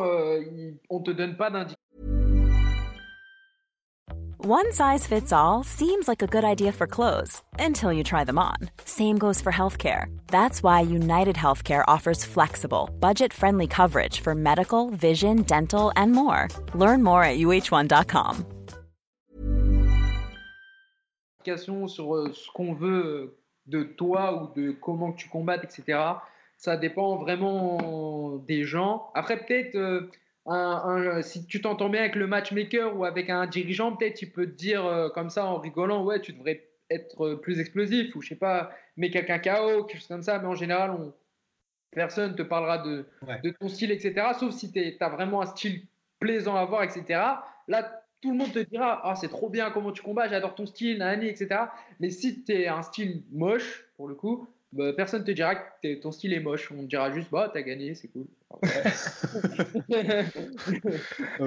on 0.90 0.98
ne 0.98 1.04
te 1.04 1.10
donne 1.12 1.36
pas 1.36 1.50
d'indications 1.50 1.85
One 4.48 4.70
size 4.70 5.08
fits 5.08 5.32
all 5.32 5.64
seems 5.64 6.06
like 6.06 6.22
a 6.22 6.28
good 6.28 6.44
idea 6.44 6.70
for 6.70 6.86
clothes 6.86 7.42
until 7.58 7.92
you 7.92 8.04
try 8.04 8.22
them 8.22 8.38
on. 8.38 8.70
Same 8.84 9.18
goes 9.18 9.40
for 9.40 9.50
healthcare. 9.50 10.16
That's 10.28 10.62
why 10.62 10.82
United 10.82 11.34
Healthcare 11.34 11.82
offers 11.88 12.24
flexible, 12.24 12.88
budget 13.00 13.32
friendly 13.32 13.66
coverage 13.66 14.20
for 14.20 14.36
medical, 14.36 14.90
vision, 14.90 15.42
dental, 15.42 15.90
and 15.96 16.12
more. 16.12 16.46
Learn 16.76 17.02
more 17.02 17.24
at 17.24 17.38
uh1.com. 17.38 18.46
Sur 21.88 22.14
euh, 22.14 22.32
ce 22.32 22.48
qu'on 22.54 22.72
veut 22.74 23.36
de 23.66 23.82
toi 23.82 24.32
ou 24.32 24.60
de 24.60 24.70
comment 24.80 25.10
tu 25.10 25.28
combattes, 25.28 25.64
etc. 25.64 25.98
Ça 26.56 26.76
dépend 26.76 27.16
vraiment 27.16 28.36
des 28.46 28.62
gens. 28.62 29.10
Après, 29.16 29.38
peut-être. 29.38 29.74
Euh, 29.74 30.08
si 31.22 31.46
tu 31.46 31.60
t'entends 31.60 31.88
bien 31.88 32.00
avec 32.00 32.14
le 32.14 32.26
matchmaker 32.26 32.96
ou 32.96 33.04
avec 33.04 33.30
un 33.30 33.46
dirigeant, 33.46 33.96
peut-être 33.96 34.22
il 34.22 34.30
peut 34.30 34.46
te 34.46 34.56
dire 34.56 34.84
euh, 34.86 35.08
comme 35.08 35.30
ça 35.30 35.46
en 35.46 35.58
rigolant, 35.58 36.04
ouais, 36.04 36.20
tu 36.20 36.32
devrais 36.32 36.68
être 36.90 37.34
plus 37.36 37.58
explosif 37.58 38.14
ou 38.14 38.22
je 38.22 38.28
sais 38.28 38.36
pas, 38.36 38.70
mais 38.96 39.10
quelqu'un 39.10 39.38
KO, 39.38 39.84
quelque 39.84 39.98
chose 39.98 40.08
comme 40.08 40.22
ça. 40.22 40.38
Mais 40.38 40.46
en 40.46 40.54
général, 40.54 40.92
on, 40.92 41.12
personne 41.90 42.36
te 42.36 42.42
parlera 42.42 42.78
de, 42.78 43.06
de 43.42 43.50
ton 43.50 43.68
style, 43.68 43.90
etc. 43.90 44.28
Sauf 44.38 44.54
si 44.54 44.70
tu 44.70 44.96
as 45.00 45.08
vraiment 45.08 45.42
un 45.42 45.46
style 45.46 45.82
plaisant 46.20 46.54
à 46.54 46.64
voir, 46.64 46.84
etc. 46.84 47.20
Là, 47.68 48.02
tout 48.20 48.30
le 48.30 48.36
monde 48.36 48.52
te 48.52 48.58
dira, 48.58 49.00
ah, 49.04 49.14
c'est 49.16 49.28
trop 49.28 49.48
bien 49.48 49.70
comment 49.70 49.92
tu 49.92 50.02
combats, 50.02 50.28
j'adore 50.28 50.54
ton 50.54 50.66
style, 50.66 50.98
nani, 50.98 51.26
etc. 51.26 51.60
Mais 52.00 52.10
si 52.10 52.44
tu 52.44 52.52
es 52.52 52.68
un 52.68 52.82
style 52.82 53.22
moche, 53.32 53.84
pour 53.96 54.08
le 54.08 54.14
coup, 54.14 54.48
bah, 54.72 54.92
personne 54.92 55.24
te 55.24 55.30
dira 55.30 55.54
que 55.54 55.94
ton 56.00 56.12
style 56.12 56.32
est 56.32 56.40
moche. 56.40 56.70
On 56.70 56.82
te 56.82 56.88
dira 56.88 57.12
juste, 57.12 57.30
bah, 57.30 57.50
t'as 57.52 57.62
gagné, 57.62 57.94
c'est 57.94 58.08
cool. 58.08 58.26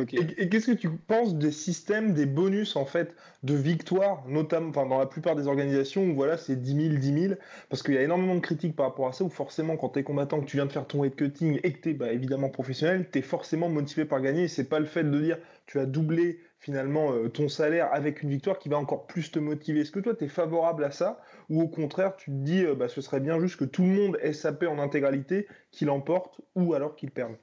Et, 0.04 0.50
qu'est-ce 0.50 0.68
que 0.68 0.76
tu 0.76 0.90
penses 0.90 1.36
des 1.36 1.52
systèmes, 1.52 2.14
des 2.14 2.26
bonus 2.26 2.76
en 2.76 2.86
fait 2.86 3.16
de 3.44 3.54
victoire, 3.54 4.24
notamment 4.28 4.72
dans 4.72 5.00
la 5.00 5.06
plupart 5.06 5.36
des 5.36 5.48
organisations 5.48 6.04
où 6.04 6.14
voilà, 6.14 6.38
c'est 6.38 6.58
10 6.58 6.90
000, 6.90 6.96
10 6.98 7.22
000 7.22 7.34
Parce 7.70 7.84
qu'il 7.84 7.94
y 7.96 7.98
a 7.98 8.04
énormément 8.04 8.36
de 8.36 8.42
critiques 8.42 8.76
par 8.76 8.88
rapport 8.88 9.08
à 9.08 9.14
ça, 9.14 9.24
où 9.24 9.30
forcément, 9.30 9.78
quand 9.78 9.90
tu 9.90 10.00
es 10.00 10.04
combattant, 10.04 10.42
que 10.42 10.46
tu 10.46 10.58
viens 10.58 10.66
de 10.66 10.72
faire 10.72 10.88
ton 10.88 11.00
weight 11.00 11.16
cutting 11.16 11.60
et 11.64 11.74
que 11.74 11.82
tu 11.82 11.90
es 11.92 11.94
bah, 11.94 12.12
évidemment 12.12 12.50
professionnel, 12.50 13.08
tu 13.12 13.20
es 13.20 13.22
forcément 13.22 13.70
motivé 13.70 14.06
par 14.06 14.22
gagner. 14.22 14.48
C'est 14.48 14.70
pas 14.70 14.80
le 14.80 14.86
fait 14.86 15.04
de 15.04 15.20
dire 15.20 15.38
tu 15.68 15.80
as 15.80 15.86
doublé 15.86 16.40
finalement 16.60 17.14
euh, 17.14 17.30
ton 17.30 17.48
salaire 17.48 17.90
avec 17.94 18.22
une 18.22 18.30
victoire 18.30 18.60
qui 18.60 18.70
va 18.70 18.78
encore 18.78 19.08
plus 19.08 19.32
te 19.32 19.40
motiver. 19.40 19.82
Est-ce 19.82 19.92
que 19.92 20.00
toi, 20.00 20.14
tu 20.14 20.26
es 20.26 20.28
favorable 20.28 20.84
à 20.84 20.92
ça? 20.92 21.22
Ou 21.50 21.62
au 21.62 21.68
contraire, 21.68 22.16
tu 22.18 22.32
te 22.32 22.36
dis 22.36 22.64
euh, 22.64 22.76
bah, 22.76 22.90
ce 22.90 23.02
serait 23.02 23.22
bien 23.22 23.40
juste 23.40 23.58
que 23.58 23.66
tout 23.66 23.84
le 23.84 23.90
monde 23.90 24.18
ait 24.22 24.34
sa 24.34 24.52
paix 24.52 24.68
en 24.68 24.80
intégralité, 24.80 25.48
qu'il 25.72 25.90
emporte 25.90 26.42
ou 26.56 26.74
alors 26.74 26.96
qu'il 26.96 27.12
perde? 27.12 27.36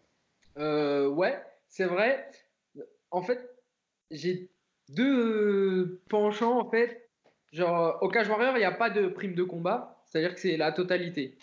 Euh, 0.58 1.08
Ouais, 1.08 1.40
c'est 1.68 1.86
vrai. 1.86 2.30
En 3.10 3.22
fait, 3.22 3.40
j'ai 4.10 4.48
deux 4.90 6.00
penchants 6.08 6.60
en 6.60 6.70
fait. 6.70 7.08
Genre, 7.52 7.98
au 8.02 8.08
Cage 8.08 8.28
Warrior, 8.28 8.56
il 8.56 8.60
n'y 8.60 8.64
a 8.64 8.72
pas 8.72 8.90
de 8.90 9.06
prime 9.06 9.34
de 9.34 9.42
combat, 9.42 10.02
c'est-à-dire 10.04 10.34
que 10.34 10.40
c'est 10.40 10.56
la 10.56 10.72
totalité. 10.72 11.38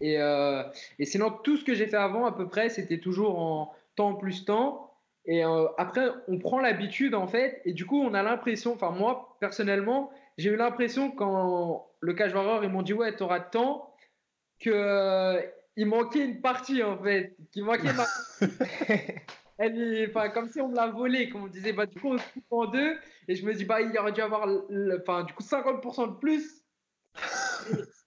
Et, 0.00 0.14
et 0.14 1.04
sinon, 1.04 1.30
tout 1.30 1.56
ce 1.56 1.64
que 1.64 1.74
j'ai 1.74 1.86
fait 1.86 1.96
avant, 1.96 2.24
à 2.26 2.32
peu 2.32 2.48
près, 2.48 2.70
c'était 2.70 2.98
toujours 2.98 3.38
en 3.38 3.74
temps 3.94 4.14
plus 4.14 4.44
temps. 4.44 4.91
Et 5.24 5.44
euh, 5.44 5.66
après, 5.78 6.08
on 6.28 6.38
prend 6.38 6.60
l'habitude, 6.60 7.14
en 7.14 7.28
fait, 7.28 7.62
et 7.64 7.72
du 7.72 7.86
coup, 7.86 8.00
on 8.00 8.14
a 8.14 8.22
l'impression, 8.22 8.74
enfin, 8.74 8.90
moi, 8.90 9.36
personnellement, 9.40 10.10
j'ai 10.36 10.50
eu 10.50 10.56
l'impression 10.56 11.10
quand 11.10 11.86
le 12.00 12.14
cage 12.14 12.34
warrior, 12.34 12.64
ils 12.64 12.70
m'ont 12.70 12.82
dit, 12.82 12.92
ouais, 12.92 13.14
t'auras 13.14 13.40
temps, 13.40 13.94
qu'il 14.58 14.72
euh, 14.74 15.40
manquait 15.78 16.24
une 16.24 16.40
partie, 16.40 16.82
en 16.82 16.98
fait, 16.98 17.36
qu'il 17.52 17.64
manquait 17.64 17.92
ma... 17.92 18.04
Elle 19.58 20.08
enfin, 20.08 20.28
comme 20.30 20.48
si 20.48 20.60
on 20.60 20.68
me 20.68 20.74
l'a 20.74 20.88
volé, 20.88 21.28
comme 21.28 21.44
on 21.44 21.46
disait, 21.46 21.72
bah, 21.72 21.86
du 21.86 22.00
coup, 22.00 22.08
on 22.08 22.18
se 22.18 22.32
coupe 22.32 22.44
en 22.50 22.66
deux, 22.66 22.96
et 23.28 23.36
je 23.36 23.46
me 23.46 23.54
dis, 23.54 23.64
bah, 23.64 23.80
il 23.80 23.96
aurait 23.96 24.10
dû 24.10 24.20
avoir, 24.20 24.48
enfin, 25.00 25.22
du 25.22 25.32
coup, 25.34 25.42
50% 25.42 26.14
de 26.14 26.18
plus. 26.18 26.64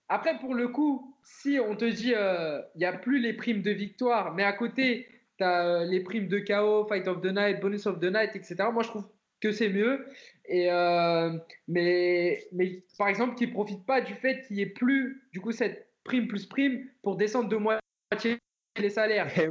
après, 0.10 0.38
pour 0.40 0.54
le 0.54 0.68
coup, 0.68 1.16
si 1.24 1.60
on 1.60 1.78
te 1.78 1.86
dit, 1.86 2.14
euh, 2.14 2.62
il 2.76 2.80
n'y 2.80 2.86
a 2.86 2.94
plus 2.94 3.20
les 3.20 3.34
primes 3.34 3.62
de 3.62 3.72
victoire, 3.72 4.34
mais 4.34 4.44
à 4.44 4.52
côté, 4.52 5.08
tu 5.38 5.44
as 5.44 5.66
euh, 5.66 5.86
les 5.86 6.02
primes 6.02 6.28
de 6.28 6.40
KO, 6.40 6.86
Fight 6.88 7.08
of 7.08 7.22
the 7.22 7.32
Night, 7.32 7.60
Bonus 7.60 7.86
of 7.86 8.00
the 8.00 8.06
Night, 8.06 8.36
etc. 8.36 8.56
Moi, 8.72 8.84
je 8.84 8.90
trouve 8.90 9.08
que 9.42 9.52
c'est 9.52 9.70
mieux. 9.70 10.06
Et 10.46 10.72
euh, 10.72 11.32
mais, 11.68 12.48
mais 12.52 12.84
par 12.98 13.08
exemple, 13.08 13.36
qu'ils 13.36 13.50
ne 13.50 13.54
profitent 13.54 13.86
pas 13.86 14.02
du 14.02 14.14
fait 14.16 14.42
qu'il 14.42 14.58
n'y 14.58 14.62
ait 14.62 14.68
plus 14.68 15.28
du 15.32 15.42
coup 15.42 15.52
cette 15.52 15.90
prime 16.04 16.28
plus 16.28 16.46
prime 16.46 16.88
pour 17.02 17.16
descendre 17.18 17.50
de 17.50 17.58
moitié 17.58 18.40
les 18.78 18.90
salaires. 18.90 19.28
Eh 19.38 19.48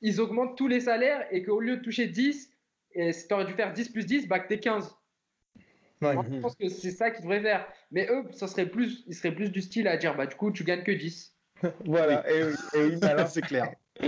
ils 0.00 0.20
augmentent 0.20 0.56
tous 0.56 0.68
les 0.68 0.80
salaires 0.80 1.26
et 1.30 1.42
qu'au 1.42 1.60
lieu 1.60 1.78
de 1.78 1.82
toucher 1.82 2.06
10, 2.06 2.50
et 2.92 3.12
si 3.12 3.26
tu 3.26 3.34
aurais 3.34 3.46
dû 3.46 3.52
faire 3.54 3.72
10 3.72 3.88
plus 3.90 4.06
10, 4.06 4.28
bah 4.28 4.38
que 4.38 4.52
es 4.52 4.60
15. 4.60 4.94
je 6.02 6.40
pense 6.40 6.56
que 6.56 6.68
c'est 6.68 6.90
ça 6.90 7.10
qu'ils 7.10 7.22
devraient 7.22 7.40
faire. 7.40 7.66
Mais 7.90 8.08
eux, 8.10 8.24
ça 8.32 8.46
serait 8.46 8.66
plus, 8.66 9.04
ils 9.06 9.14
seraient 9.14 9.34
plus 9.34 9.50
du 9.50 9.62
style 9.62 9.88
à 9.88 9.96
dire 9.96 10.16
bah 10.16 10.26
du 10.26 10.36
coup, 10.36 10.50
tu 10.50 10.64
gagnes 10.64 10.84
que 10.84 10.92
10. 10.92 11.34
voilà, 11.84 12.30
et 12.30 12.44
oui, 12.44 12.54
et 12.74 12.84
oui 12.84 13.00
c'est 13.28 13.42
clair. 13.42 13.74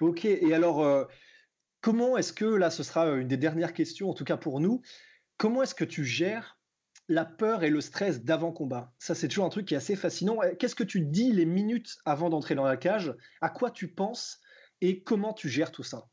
Ok, 0.00 0.24
et 0.24 0.54
alors, 0.54 0.82
euh, 0.82 1.04
comment 1.80 2.16
est-ce 2.16 2.32
que, 2.32 2.44
là, 2.44 2.70
ce 2.70 2.82
sera 2.82 3.06
une 3.08 3.28
des 3.28 3.36
dernières 3.36 3.74
questions, 3.74 4.10
en 4.10 4.14
tout 4.14 4.24
cas 4.24 4.36
pour 4.36 4.60
nous, 4.60 4.82
comment 5.36 5.62
est-ce 5.62 5.74
que 5.74 5.84
tu 5.84 6.04
gères 6.04 6.58
la 7.08 7.24
peur 7.24 7.64
et 7.64 7.70
le 7.70 7.80
stress 7.80 8.24
d'avant-combat 8.24 8.92
Ça, 8.98 9.14
c'est 9.14 9.28
toujours 9.28 9.44
un 9.44 9.50
truc 9.50 9.66
qui 9.66 9.74
est 9.74 9.78
assez 9.78 9.96
fascinant. 9.96 10.38
Qu'est-ce 10.58 10.76
que 10.76 10.84
tu 10.84 11.00
dis 11.00 11.32
les 11.32 11.44
minutes 11.44 11.98
avant 12.04 12.30
d'entrer 12.30 12.54
dans 12.54 12.64
la 12.64 12.76
cage? 12.76 13.14
À 13.40 13.50
quoi 13.50 13.70
tu 13.70 13.88
penses 13.88 14.40
et 14.80 15.02
comment 15.02 15.32
tu 15.32 15.48
gères 15.48 15.72
tout 15.72 15.82
ça? 15.82 16.06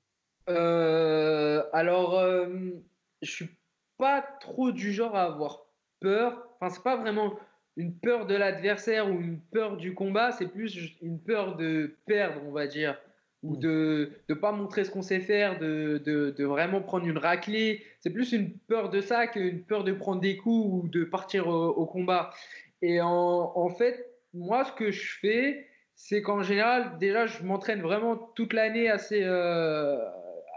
Euh, 0.50 1.64
Alors, 1.72 2.18
euh, 2.18 2.72
je 3.22 3.32
suis 3.32 3.50
pas 3.98 4.22
trop 4.42 4.72
du 4.72 4.92
genre 4.92 5.16
à 5.16 5.26
avoir 5.26 5.68
peur. 6.00 6.50
Enfin, 6.60 6.74
c'est 6.74 6.84
pas 6.84 6.98
vraiment 6.98 7.38
une 7.76 7.96
peur 7.96 8.26
de 8.26 8.36
l'adversaire 8.36 9.08
ou 9.08 9.20
une 9.20 9.40
peur 9.40 9.78
du 9.78 9.94
combat, 9.94 10.32
c'est 10.32 10.48
plus 10.48 10.76
une 11.02 11.22
peur 11.22 11.56
de 11.58 11.96
perdre, 12.08 12.42
on 12.44 12.52
va 12.52 12.66
dire 12.66 13.00
ou 13.44 13.56
mm. 13.56 13.60
de 13.60 14.12
ne 14.30 14.36
pas 14.36 14.52
montrer 14.52 14.84
ce 14.84 14.92
qu'on 14.92 15.02
sait 15.02 15.20
faire, 15.20 15.60
de, 15.60 16.02
de, 16.06 16.32
de, 16.32 16.46
vraiment 16.46 16.82
prendre 16.82 17.06
une 17.06 17.18
raclée. 17.18 17.84
C'est 18.00 18.12
plus 18.12 18.32
une 18.32 18.52
peur 18.68 18.90
de 18.90 19.02
ça 19.02 19.28
qu'une 19.28 19.64
peur 19.64 19.84
de 19.84 19.94
prendre 19.94 20.22
des 20.22 20.38
coups 20.38 20.86
ou 20.86 20.88
de 20.90 21.04
partir 21.04 21.48
au, 21.48 21.86
combat. 21.86 22.32
Et 22.82 23.02
en, 23.02 23.52
en, 23.56 23.70
fait, 23.70 24.06
moi, 24.34 24.66
ce 24.66 24.72
que 24.72 24.92
je 24.92 25.18
fais, 25.20 25.68
c'est 25.96 26.22
qu'en 26.22 26.42
général, 26.42 26.98
déjà, 27.00 27.26
je 27.26 27.44
m'entraîne 27.44 27.82
vraiment 27.82 28.16
toute 28.36 28.54
l'année 28.54 28.90
assez 28.90 29.22
euh, 29.24 29.98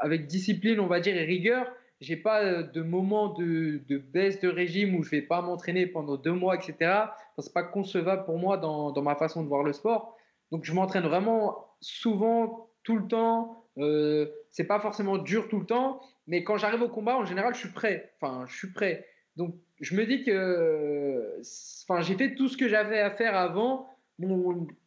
avec 0.00 0.26
discipline, 0.26 0.80
on 0.80 0.86
va 0.86 1.00
dire, 1.00 1.16
et 1.16 1.24
rigueur. 1.24 1.70
J'ai 2.00 2.16
pas 2.16 2.62
de 2.62 2.80
moment 2.80 3.28
de, 3.34 3.82
de, 3.86 3.98
baisse 3.98 4.40
de 4.40 4.48
régime 4.48 4.94
où 4.94 5.02
je 5.02 5.10
vais 5.10 5.20
pas 5.20 5.42
m'entraîner 5.42 5.86
pendant 5.86 6.16
deux 6.16 6.32
mois, 6.32 6.56
etc. 6.56 7.08
C'est 7.38 7.52
pas 7.52 7.62
concevable 7.62 8.24
pour 8.24 8.38
moi 8.38 8.56
dans, 8.56 8.90
dans 8.90 9.02
ma 9.02 9.16
façon 9.16 9.42
de 9.42 9.48
voir 9.48 9.62
le 9.62 9.74
sport. 9.74 10.16
Donc, 10.50 10.64
je 10.64 10.72
m'entraîne 10.72 11.04
vraiment 11.04 11.66
souvent 11.80 12.69
tout 12.82 12.96
le 12.96 13.06
temps. 13.06 13.64
Euh, 13.78 14.26
c'est 14.50 14.66
pas 14.66 14.80
forcément 14.80 15.18
dur 15.18 15.48
tout 15.48 15.60
le 15.60 15.66
temps, 15.66 16.00
mais 16.26 16.44
quand 16.44 16.56
j'arrive 16.56 16.82
au 16.82 16.88
combat, 16.88 17.16
en 17.16 17.24
général, 17.24 17.54
je 17.54 17.60
suis 17.60 17.70
prêt. 17.70 18.12
Enfin, 18.20 18.44
je 18.48 18.56
suis 18.56 18.72
prêt. 18.72 19.06
Donc, 19.36 19.54
je 19.80 19.94
me 19.94 20.04
dis 20.04 20.22
que, 20.24 21.40
enfin, 21.88 22.02
j'ai 22.02 22.14
fait 22.14 22.34
tout 22.34 22.48
ce 22.48 22.56
que 22.56 22.68
j'avais 22.68 23.00
à 23.00 23.10
faire 23.10 23.36
avant. 23.36 23.88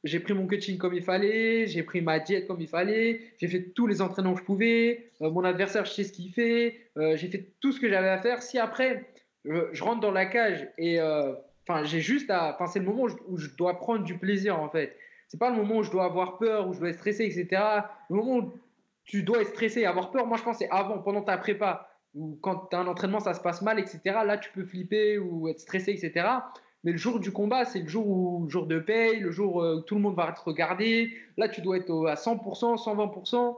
j'ai 0.04 0.20
pris 0.20 0.34
mon 0.34 0.46
coaching 0.46 0.78
comme 0.78 0.94
il 0.94 1.02
fallait, 1.02 1.66
j'ai 1.66 1.82
pris 1.84 2.02
ma 2.02 2.20
diète 2.20 2.46
comme 2.48 2.62
il 2.62 2.68
fallait, 2.68 3.22
j'ai 3.40 3.48
fait 3.48 3.72
tous 3.74 3.88
les 3.88 4.02
entraînements 4.02 4.34
que 4.34 4.42
je 4.42 4.46
pouvais. 4.46 5.12
Euh, 5.22 5.32
mon 5.32 5.44
adversaire, 5.44 5.86
je 5.86 5.92
sais 5.92 6.04
ce 6.04 6.12
qu'il 6.12 6.32
fait. 6.32 6.82
Euh, 6.98 7.16
j'ai 7.18 7.30
fait 7.30 7.50
tout 7.60 7.72
ce 7.72 7.80
que 7.80 7.90
j'avais 7.90 8.10
à 8.10 8.20
faire. 8.20 8.44
Si 8.44 8.60
après, 8.60 9.06
je, 9.46 9.84
rentre 9.84 10.02
dans 10.02 10.12
la 10.12 10.28
cage 10.28 10.68
et, 10.78 11.00
euh, 11.00 11.34
enfin, 11.68 11.84
j'ai 11.84 12.02
juste 12.02 12.30
à, 12.30 12.54
enfin, 12.54 12.68
c'est 12.68 12.80
le 12.80 12.86
moment 12.86 13.08
où 13.28 13.38
je 13.38 13.50
dois 13.56 13.80
prendre 13.80 14.04
du 14.04 14.18
plaisir 14.18 14.60
en 14.60 14.70
fait 14.70 14.96
c'est 15.34 15.40
pas 15.40 15.50
le 15.50 15.56
moment 15.56 15.78
où 15.78 15.84
je 15.84 15.90
dois 15.90 16.06
avoir 16.06 16.38
peur, 16.38 16.68
où 16.68 16.74
je 16.74 16.80
dois 16.80 16.90
être 16.90 17.00
stressé, 17.00 17.24
etc. 17.24 17.60
Le 18.08 18.16
moment 18.16 18.36
où 18.38 18.54
tu 19.04 19.24
dois 19.24 19.42
être 19.42 19.50
stressé 19.50 19.84
avoir 19.84 20.12
peur, 20.12 20.28
moi 20.28 20.38
je 20.38 20.44
pense 20.44 20.60
c'est 20.60 20.70
avant, 20.70 21.00
pendant 21.00 21.24
ta 21.24 21.40
prépa, 21.40 21.90
ou 22.14 22.38
quand 22.40 22.68
tu 22.70 22.76
as 22.76 22.80
un 22.80 22.86
entraînement, 22.86 23.20
ça 23.20 23.34
se 23.34 23.42
passe 23.42 23.64
mal, 23.64 23.80
etc. 23.80 24.00
Là, 24.06 24.38
tu 24.38 24.52
peux 24.52 24.64
flipper 24.64 25.18
ou 25.18 25.48
être 25.48 25.60
stressé, 25.60 25.90
etc. 25.90 26.28
Mais 26.84 26.92
le 26.92 27.00
jour 27.00 27.20
du 27.20 27.32
combat, 27.32 27.66
c'est 27.66 27.80
le 27.80 27.88
jour 27.88 28.08
où 28.08 28.48
jour 28.48 28.68
de 28.68 28.78
paye, 28.78 29.22
le 29.22 29.32
jour 29.32 29.56
où 29.56 29.82
tout 29.82 29.96
le 29.96 30.02
monde 30.02 30.16
va 30.16 30.32
te 30.34 30.42
regarder. 30.42 31.12
Là, 31.38 31.50
tu 31.50 31.62
dois 31.62 31.78
être 31.78 31.90
à 32.06 32.14
100%, 32.14 32.78
120%. 32.78 33.58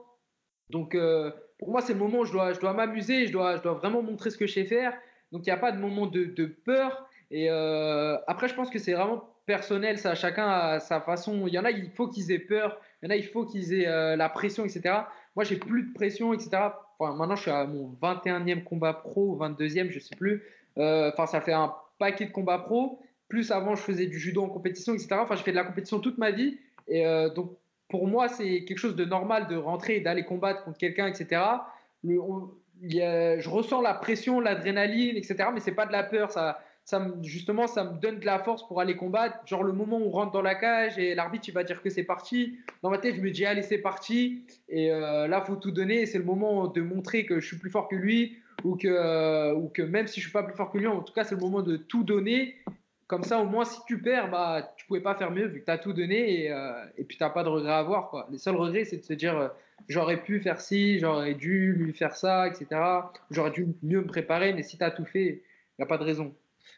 Donc, 0.69 0.95
euh, 0.95 1.30
pour 1.59 1.71
moi, 1.71 1.82
c'est 1.82 1.91
le 1.91 1.99
moment 1.99 2.19
où 2.19 2.26
je 2.26 2.32
dois, 2.32 2.53
je 2.53 2.61
dois 2.61 2.71
m'amuser, 2.71 3.28
je 3.28 3.34
dois, 3.34 3.57
je 3.57 3.61
dois 3.61 3.73
vraiment 3.73 4.01
montrer 4.01 4.30
ce 4.30 4.38
que 4.38 4.47
je 4.47 4.53
sais 4.53 4.63
faire. 4.63 4.93
Donc, 5.34 5.45
il 5.45 5.49
n'y 5.49 5.53
a 5.53 5.57
pas 5.57 5.73
de 5.73 5.78
moment 5.78 6.05
de, 6.05 6.23
de 6.23 6.45
peur. 6.45 7.09
Et 7.32 7.49
euh, 7.49 8.15
après, 8.28 8.47
je 8.47 8.55
pense 8.55 8.69
que 8.69 8.80
c'est 8.80 8.93
vraiment 8.93 9.34
personnel, 9.46 9.98
ça, 9.98 10.16
chacun 10.16 10.48
a 10.48 10.80
sa 10.80 11.02
façon. 11.02 11.48
Il 11.48 11.54
y 11.54 11.60
en 11.60 11.66
a, 11.66 11.72
il 11.72 11.89
faut 11.91 12.08
qu'ils 12.08 12.32
aient 12.32 12.39
peur, 12.39 12.80
il 13.02 13.06
y 13.06 13.08
en 13.08 13.12
a, 13.12 13.16
il 13.16 13.26
faut 13.26 13.46
qu'ils 13.46 13.74
aient 13.74 13.88
euh, 13.88 14.16
la 14.16 14.30
pression, 14.30 14.66
etc. 14.66 14.96
Moi, 15.36 15.43
j'ai 15.43 15.58
plus 15.58 15.84
de 15.84 15.93
pression, 15.93 16.34
etc. 16.34 16.50
Enfin, 16.98 17.16
maintenant, 17.16 17.36
je 17.36 17.43
suis 17.43 17.52
à 17.52 17.66
mon 17.66 17.96
21e 18.02 18.64
combat 18.64 18.93
pro, 18.93 19.38
22e, 19.38 19.89
je 19.89 20.00
sais 20.00 20.16
plus. 20.16 20.43
Euh, 20.78 21.12
enfin, 21.14 21.26
ça 21.26 21.41
fait 21.41 21.54
un 21.54 21.74
paquet 22.00 22.26
de 22.26 22.32
combats 22.32 22.60
pro. 22.60 23.00
Plus 23.28 23.52
avant, 23.52 23.76
je 23.76 23.82
faisais 23.82 24.06
du 24.08 24.20
judo 24.20 24.43
en 24.43 24.50
compétition, 24.50 24.93
etc. 24.93 25.10
Enfin, 25.20 25.36
je 25.36 25.43
fais 25.43 25.52
de 25.52 25.56
la 25.56 25.64
compétition 25.64 26.00
toute 26.00 26.18
ma 26.18 26.32
vie. 26.32 26.58
Et 26.88 27.06
euh, 27.06 27.30
donc, 27.30 27.52
pour 27.89 28.08
moi, 28.08 28.28
c'est 28.28 28.64
quelque 28.66 28.78
chose 28.78 28.96
de 28.96 29.06
normal 29.06 29.48
de 29.48 29.56
rentrer 29.56 29.98
et 29.98 30.02
d'aller 30.02 30.24
combattre 30.24 30.64
contre 30.64 30.78
quelqu'un, 30.78 31.08
etc. 31.08 31.41
Je 32.04 33.50
ressens 33.50 33.82
la 33.82 33.93
pression, 33.93 34.39
l'adrénaline, 34.39 35.18
etc. 35.18 35.50
Mais 35.54 35.60
c'est 35.60 35.74
pas 35.74 35.86
de 35.86 35.91
la 35.91 36.04
peur. 36.04 36.32
Ça, 36.32 36.60
justement, 37.21 37.67
ça 37.67 37.83
me 37.83 37.99
donne 37.99 38.19
de 38.19 38.25
la 38.25 38.39
force 38.39 38.67
pour 38.67 38.79
aller 38.79 38.95
combattre. 38.95 39.38
Genre 39.45 39.63
le 39.63 39.73
moment 39.73 39.97
où 39.97 40.05
on 40.05 40.11
rentre 40.11 40.31
dans 40.31 40.41
la 40.41 40.55
cage 40.55 40.97
et 40.97 41.15
l'arbitre 41.15 41.49
il 41.49 41.53
va 41.53 41.63
dire 41.63 41.81
que 41.81 41.89
c'est 41.89 42.03
parti. 42.03 42.57
Dans 42.83 42.89
ma 42.89 42.97
tête, 42.97 43.15
je 43.15 43.21
me 43.21 43.31
dis 43.31 43.45
allez 43.45 43.63
c'est 43.63 43.79
parti. 43.79 44.45
Et 44.69 44.91
euh, 44.91 45.27
là, 45.27 45.41
faut 45.41 45.55
tout 45.55 45.71
donner. 45.71 46.05
C'est 46.05 46.19
le 46.19 46.25
moment 46.25 46.67
de 46.67 46.81
montrer 46.81 47.25
que 47.25 47.39
je 47.39 47.47
suis 47.47 47.57
plus 47.57 47.69
fort 47.69 47.88
que 47.88 47.95
lui 47.95 48.38
ou 48.63 48.75
que, 48.75 48.88
euh, 48.88 49.53
ou 49.53 49.69
que 49.69 49.81
même 49.81 50.07
si 50.07 50.19
je 50.19 50.25
suis 50.25 50.33
pas 50.33 50.43
plus 50.43 50.55
fort 50.55 50.71
que 50.71 50.77
lui, 50.77 50.88
en 50.88 51.01
tout 51.01 51.13
cas 51.13 51.23
c'est 51.23 51.36
le 51.36 51.41
moment 51.41 51.61
de 51.61 51.77
tout 51.77 52.03
donner. 52.03 52.55
Comme 53.07 53.23
ça, 53.23 53.39
au 53.39 53.45
moins, 53.45 53.65
si 53.65 53.79
tu 53.86 54.01
perds, 54.01 54.31
bah, 54.31 54.73
tu 54.77 54.88
pouvais 54.88 54.99
pas 54.99 55.13
faire 55.13 55.29
mieux 55.29 55.45
vu 55.45 55.59
que 55.59 55.65
tu 55.65 55.71
as 55.71 55.77
tout 55.77 55.93
donné 55.93 56.45
et, 56.45 56.51
euh, 56.51 56.73
et 56.97 57.03
puis 57.03 57.17
tu 57.17 57.23
n'as 57.23 57.29
pas 57.29 57.43
de 57.43 57.49
regret 57.49 57.71
à 57.71 57.77
avoir. 57.77 58.09
Quoi. 58.09 58.27
Les 58.31 58.39
seuls 58.39 58.55
regrets, 58.55 58.83
c'est 58.83 58.97
de 58.97 59.03
se 59.03 59.13
dire 59.13 59.38
euh, 59.38 59.47
j'aurais 59.88 60.23
pu 60.23 60.39
faire 60.39 60.59
ci, 60.59 60.97
j'aurais 60.97 61.36
dû 61.36 61.73
lui 61.73 61.93
faire 61.93 62.15
ça, 62.15 62.47
etc. 62.47 62.67
J'aurais 63.29 63.51
dû 63.51 63.67
mieux 63.83 64.01
me 64.01 64.07
préparer, 64.07 64.53
mais 64.53 64.63
si 64.63 64.79
tu 64.79 64.83
as 64.83 64.89
tout 64.89 65.05
fait, 65.05 65.25
il 65.25 65.75
n'y 65.77 65.83
a 65.83 65.86
pas 65.86 65.99
de 65.99 66.03
raison. 66.03 66.33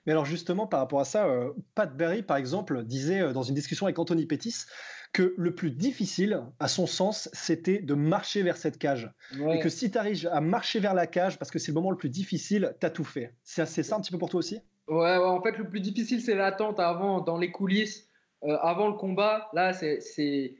Mais 0.07 0.13
alors 0.13 0.25
justement, 0.25 0.65
par 0.65 0.79
rapport 0.79 1.01
à 1.01 1.05
ça, 1.05 1.27
euh, 1.27 1.51
Pat 1.75 1.95
Berry, 1.95 2.23
par 2.23 2.37
exemple, 2.37 2.83
disait 2.83 3.31
dans 3.33 3.43
une 3.43 3.53
discussion 3.53 3.85
avec 3.85 3.99
Anthony 3.99 4.25
Pettis 4.25 4.65
que 5.13 5.33
le 5.37 5.53
plus 5.53 5.71
difficile, 5.71 6.43
à 6.59 6.67
son 6.67 6.87
sens, 6.87 7.29
c'était 7.33 7.79
de 7.79 7.93
marcher 7.93 8.41
vers 8.41 8.57
cette 8.57 8.77
cage. 8.77 9.11
Et 9.51 9.59
que 9.59 9.69
si 9.69 9.91
tu 9.91 9.97
arrives 9.97 10.27
à 10.31 10.41
marcher 10.41 10.79
vers 10.79 10.93
la 10.93 11.07
cage, 11.07 11.37
parce 11.37 11.51
que 11.51 11.59
c'est 11.59 11.71
le 11.71 11.75
moment 11.75 11.91
le 11.91 11.97
plus 11.97 12.09
difficile, 12.09 12.75
tu 12.79 12.85
as 12.85 12.89
tout 12.89 13.03
fait. 13.03 13.33
C'est 13.43 13.65
ça 13.65 13.95
un 13.95 14.01
petit 14.01 14.11
peu 14.11 14.17
pour 14.17 14.29
toi 14.29 14.39
aussi? 14.39 14.61
Ouais, 14.87 15.17
en 15.17 15.41
fait, 15.41 15.57
le 15.57 15.67
plus 15.69 15.81
difficile, 15.81 16.21
c'est 16.21 16.35
l'attente 16.35 16.79
avant, 16.79 17.21
dans 17.21 17.37
les 17.37 17.51
coulisses, 17.51 18.09
euh, 18.43 18.57
avant 18.61 18.87
le 18.87 18.93
combat. 18.93 19.49
Là, 19.53 19.73
c'est 19.73 20.55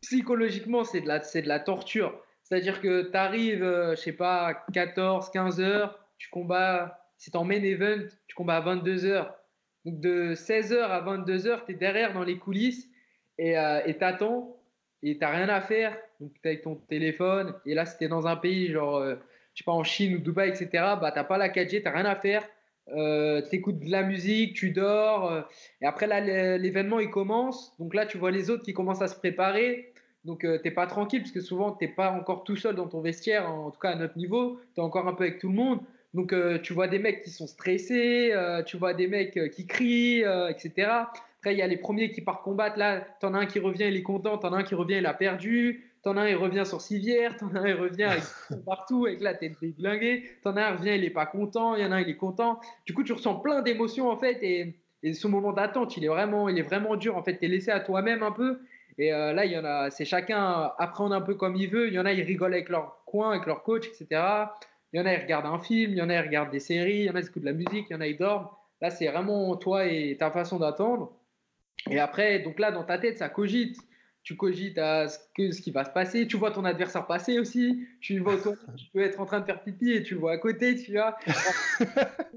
psychologiquement, 0.00 0.84
c'est 0.84 1.00
de, 1.00 1.08
la, 1.08 1.20
de 1.20 1.48
la 1.48 1.60
torture. 1.60 2.20
C'est-à-dire 2.42 2.80
que 2.80 3.10
tu 3.10 3.16
arrives, 3.16 3.62
euh, 3.62 3.94
je 3.94 4.00
sais 4.00 4.12
pas, 4.12 4.54
14, 4.72 5.30
15 5.30 5.60
heures, 5.60 5.98
tu 6.18 6.28
combats, 6.28 7.01
c'est 7.24 7.36
en 7.36 7.44
main 7.44 7.62
event, 7.62 8.04
tu 8.26 8.34
combats 8.34 8.56
à 8.56 8.60
22 8.60 9.04
heures. 9.06 9.34
Donc 9.84 10.00
de 10.00 10.34
16 10.34 10.72
heures 10.72 10.92
à 10.92 11.00
22 11.00 11.46
heures, 11.46 11.64
tu 11.64 11.72
es 11.72 11.74
derrière 11.74 12.12
dans 12.12 12.24
les 12.24 12.38
coulisses 12.38 12.88
et 13.38 13.58
euh, 13.58 13.92
t'attends 13.98 14.56
et 15.02 15.18
t'as 15.18 15.30
rien 15.30 15.48
à 15.48 15.60
faire. 15.60 15.96
Donc 16.20 16.32
tu 16.42 16.48
avec 16.48 16.62
ton 16.62 16.76
téléphone. 16.76 17.54
Et 17.66 17.74
là, 17.74 17.86
si 17.86 17.98
tu 17.98 18.04
es 18.04 18.08
dans 18.08 18.26
un 18.26 18.36
pays, 18.36 18.70
genre, 18.70 18.96
euh, 18.96 19.16
je 19.54 19.62
sais 19.62 19.64
pas, 19.64 19.72
en 19.72 19.82
Chine 19.82 20.14
ou 20.14 20.18
Dubaï, 20.18 20.50
etc., 20.50 20.68
bah, 20.72 21.12
tu 21.14 21.24
pas 21.24 21.38
la 21.38 21.48
4G, 21.48 21.82
tu 21.82 21.88
rien 21.88 22.04
à 22.04 22.16
faire 22.16 22.42
euh, 22.88 23.42
tu 23.48 23.56
écoutes 23.56 23.80
de 23.80 23.90
la 23.90 24.02
musique, 24.02 24.54
tu 24.54 24.70
dors. 24.70 25.30
Euh, 25.30 25.42
et 25.80 25.86
après, 25.86 26.06
l'événement, 26.58 27.00
il 27.00 27.10
commence. 27.10 27.76
Donc 27.78 27.94
là, 27.94 28.06
tu 28.06 28.18
vois 28.18 28.30
les 28.30 28.50
autres 28.50 28.64
qui 28.64 28.72
commencent 28.72 29.02
à 29.02 29.08
se 29.08 29.16
préparer. 29.16 29.92
Donc, 30.24 30.44
euh, 30.44 30.58
tu 30.58 30.68
n'es 30.68 30.74
pas 30.74 30.86
tranquille, 30.86 31.20
parce 31.20 31.32
que 31.32 31.40
souvent, 31.40 31.72
tu 31.72 31.84
n'es 31.84 31.92
pas 31.92 32.10
encore 32.12 32.44
tout 32.44 32.56
seul 32.56 32.76
dans 32.76 32.88
ton 32.88 33.00
vestiaire, 33.00 33.50
en, 33.50 33.70
tout 33.70 33.80
cas 33.80 33.90
à 33.90 33.96
notre 33.96 34.16
niveau. 34.16 34.60
Tu 34.74 34.80
es 34.80 34.84
encore 34.84 35.08
un 35.08 35.14
peu 35.14 35.24
avec 35.24 35.38
tout 35.38 35.48
le 35.48 35.54
monde. 35.54 35.80
Donc, 36.14 36.32
euh, 36.32 36.58
tu 36.58 36.72
vois 36.72 36.88
des 36.88 36.98
mecs 36.98 37.22
qui 37.22 37.30
sont 37.30 37.46
stressés, 37.46 38.34
tu 38.66 38.76
vois 38.76 38.94
des 38.94 39.06
mecs 39.06 39.50
qui 39.50 39.66
crient, 39.66 40.24
etc. 40.50 40.90
Après, 41.42 41.54
il 41.54 41.58
y 41.58 41.62
a 41.62 41.66
les 41.66 41.76
premiers 41.76 42.12
qui 42.12 42.20
partent 42.20 42.44
combattre. 42.44 42.78
Là, 42.78 43.04
tu 43.18 43.26
en 43.26 43.34
as 43.34 43.38
un 43.38 43.46
qui 43.46 43.58
revient, 43.58 43.86
il 43.88 43.96
est 43.96 44.02
content. 44.04 44.38
Tu 44.38 44.46
en 44.46 44.52
as 44.52 44.58
un 44.58 44.62
qui 44.62 44.76
revient, 44.76 44.98
il 44.98 45.06
a 45.06 45.12
perdu. 45.12 45.92
T'en 46.04 46.16
as 46.16 46.22
un, 46.22 46.28
il 46.28 46.36
revient 46.36 46.64
sur 46.64 46.80
civière. 46.80 47.36
T'en 47.36 47.52
as 47.56 47.60
un, 47.62 47.66
il 47.66 47.74
revient 47.74 48.10
partout, 48.64 49.06
avec 49.06 49.20
la 49.20 49.34
tête 49.34 49.54
déglinguée. 49.60 50.22
T'en 50.44 50.56
as 50.56 50.66
un, 50.66 50.70
il 50.70 50.76
revient, 50.76 50.94
il 50.94 51.04
est 51.04 51.10
pas 51.10 51.26
content. 51.26 51.74
Il 51.74 51.82
y 51.82 51.84
en 51.84 51.90
a 51.90 51.96
un, 51.96 52.00
il 52.00 52.08
est 52.08 52.16
content. 52.16 52.60
Du 52.86 52.94
coup, 52.94 53.02
tu 53.02 53.12
ressens 53.12 53.40
plein 53.40 53.60
d'émotions, 53.60 54.08
en 54.08 54.16
fait. 54.16 54.38
Et, 54.42 54.76
ce 55.14 55.26
moment 55.26 55.52
d'attente, 55.52 55.96
il 55.96 56.04
est 56.04 56.08
vraiment, 56.08 56.48
il 56.48 56.56
est 56.56 56.62
vraiment 56.62 56.94
dur. 56.94 57.16
En 57.16 57.24
fait, 57.24 57.36
tu 57.36 57.46
es 57.46 57.48
laissé 57.48 57.72
à 57.72 57.80
toi-même 57.80 58.22
un 58.22 58.30
peu. 58.30 58.60
Et 58.98 59.12
euh, 59.12 59.32
là, 59.32 59.44
y 59.44 59.58
en 59.58 59.64
a, 59.64 59.90
c'est 59.90 60.04
chacun 60.04 60.70
apprendre 60.78 61.12
un 61.12 61.20
peu 61.20 61.34
comme 61.34 61.56
il 61.56 61.68
veut. 61.68 61.88
Il 61.88 61.94
y 61.94 61.98
en 61.98 62.06
a, 62.06 62.12
ils 62.12 62.22
rigolent 62.22 62.54
avec 62.54 62.68
leur 62.68 63.02
coin, 63.04 63.32
avec 63.32 63.46
leur 63.46 63.64
coach, 63.64 63.88
etc. 63.88 64.22
Il 64.92 64.98
y 64.98 65.00
en 65.00 65.06
a, 65.06 65.14
ils 65.14 65.20
regardent 65.20 65.46
un 65.46 65.58
film. 65.58 65.92
Il 65.92 65.98
y 65.98 66.02
en 66.02 66.10
a, 66.10 66.14
ils 66.14 66.26
regardent 66.26 66.50
des 66.50 66.60
séries. 66.60 67.00
Il 67.00 67.04
y 67.04 67.10
en 67.10 67.14
a, 67.14 67.20
ils 67.20 67.26
écoutent 67.26 67.42
de 67.42 67.46
la 67.46 67.52
musique. 67.52 67.86
Il 67.90 67.92
y 67.92 67.96
en 67.96 68.00
a, 68.00 68.06
ils 68.06 68.16
dorment. 68.16 68.48
Là, 68.80 68.90
c'est 68.90 69.08
vraiment 69.08 69.56
toi 69.56 69.86
et 69.86 70.16
ta 70.18 70.30
façon 70.30 70.58
d'attendre. 70.58 71.12
Et 71.90 71.98
après, 71.98 72.40
donc 72.40 72.58
là, 72.58 72.70
dans 72.70 72.84
ta 72.84 72.98
tête, 72.98 73.18
ça 73.18 73.28
cogite 73.28 73.78
tu 74.22 74.36
cogites 74.36 74.78
à 74.78 75.08
ce, 75.08 75.18
que, 75.36 75.50
ce 75.50 75.60
qui 75.60 75.70
va 75.70 75.84
se 75.84 75.90
passer. 75.90 76.26
Tu 76.26 76.36
vois 76.36 76.52
ton 76.52 76.64
adversaire 76.64 77.06
passer 77.06 77.38
aussi. 77.38 77.86
Tu 78.00 78.20
vois 78.20 78.36
tu 78.76 78.86
peux 78.92 79.00
être 79.00 79.20
en 79.20 79.26
train 79.26 79.40
de 79.40 79.44
faire 79.44 79.62
pipi 79.62 79.92
et 79.92 80.02
tu 80.02 80.14
vois 80.14 80.32
à 80.32 80.38
côté, 80.38 80.76
tu 80.76 80.96
une 81.80 81.86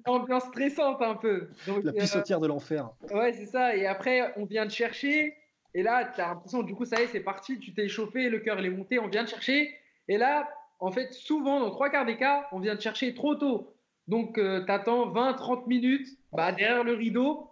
ambiance 0.06 0.46
stressante 0.46 1.02
un 1.02 1.16
peu. 1.16 1.50
la 1.84 1.94
pissotière 1.94 2.40
de 2.40 2.48
l'enfer. 2.48 2.90
Ouais, 3.12 3.34
c'est 3.34 3.46
ça. 3.46 3.76
Et 3.76 3.86
après, 3.86 4.34
on 4.38 4.46
vient 4.46 4.66
te 4.66 4.74
chercher. 4.74 5.36
Et 5.74 5.84
là, 5.84 6.12
tu 6.16 6.22
as 6.22 6.30
l'impression, 6.30 6.64
du 6.64 6.74
coup, 6.74 6.86
ça 6.86 7.00
y 7.00 7.04
est, 7.04 7.08
c'est 7.08 7.20
parti. 7.20 7.60
Tu 7.60 7.74
t'es 7.74 7.88
chauffé, 7.88 8.30
le 8.30 8.40
cœur 8.40 8.60
est 8.60 8.70
monté, 8.70 8.98
on 8.98 9.08
vient 9.08 9.26
te 9.26 9.30
chercher. 9.30 9.76
Et 10.08 10.18
là, 10.18 10.48
en 10.80 10.92
fait, 10.92 11.14
souvent, 11.14 11.60
dans 11.60 11.72
trois 11.72 11.90
quarts 11.90 12.06
des 12.06 12.18
cas, 12.18 12.48
on 12.52 12.60
vient 12.60 12.76
te 12.76 12.82
chercher 12.82 13.14
trop 13.14 13.36
tôt. 13.36 13.74
Donc, 14.08 14.38
euh, 14.38 14.64
tu 14.66 14.72
attends 14.72 15.12
20-30 15.12 15.68
minutes 15.68 16.08
bah, 16.32 16.52
derrière 16.52 16.84
le 16.84 16.94
rideau 16.94 17.50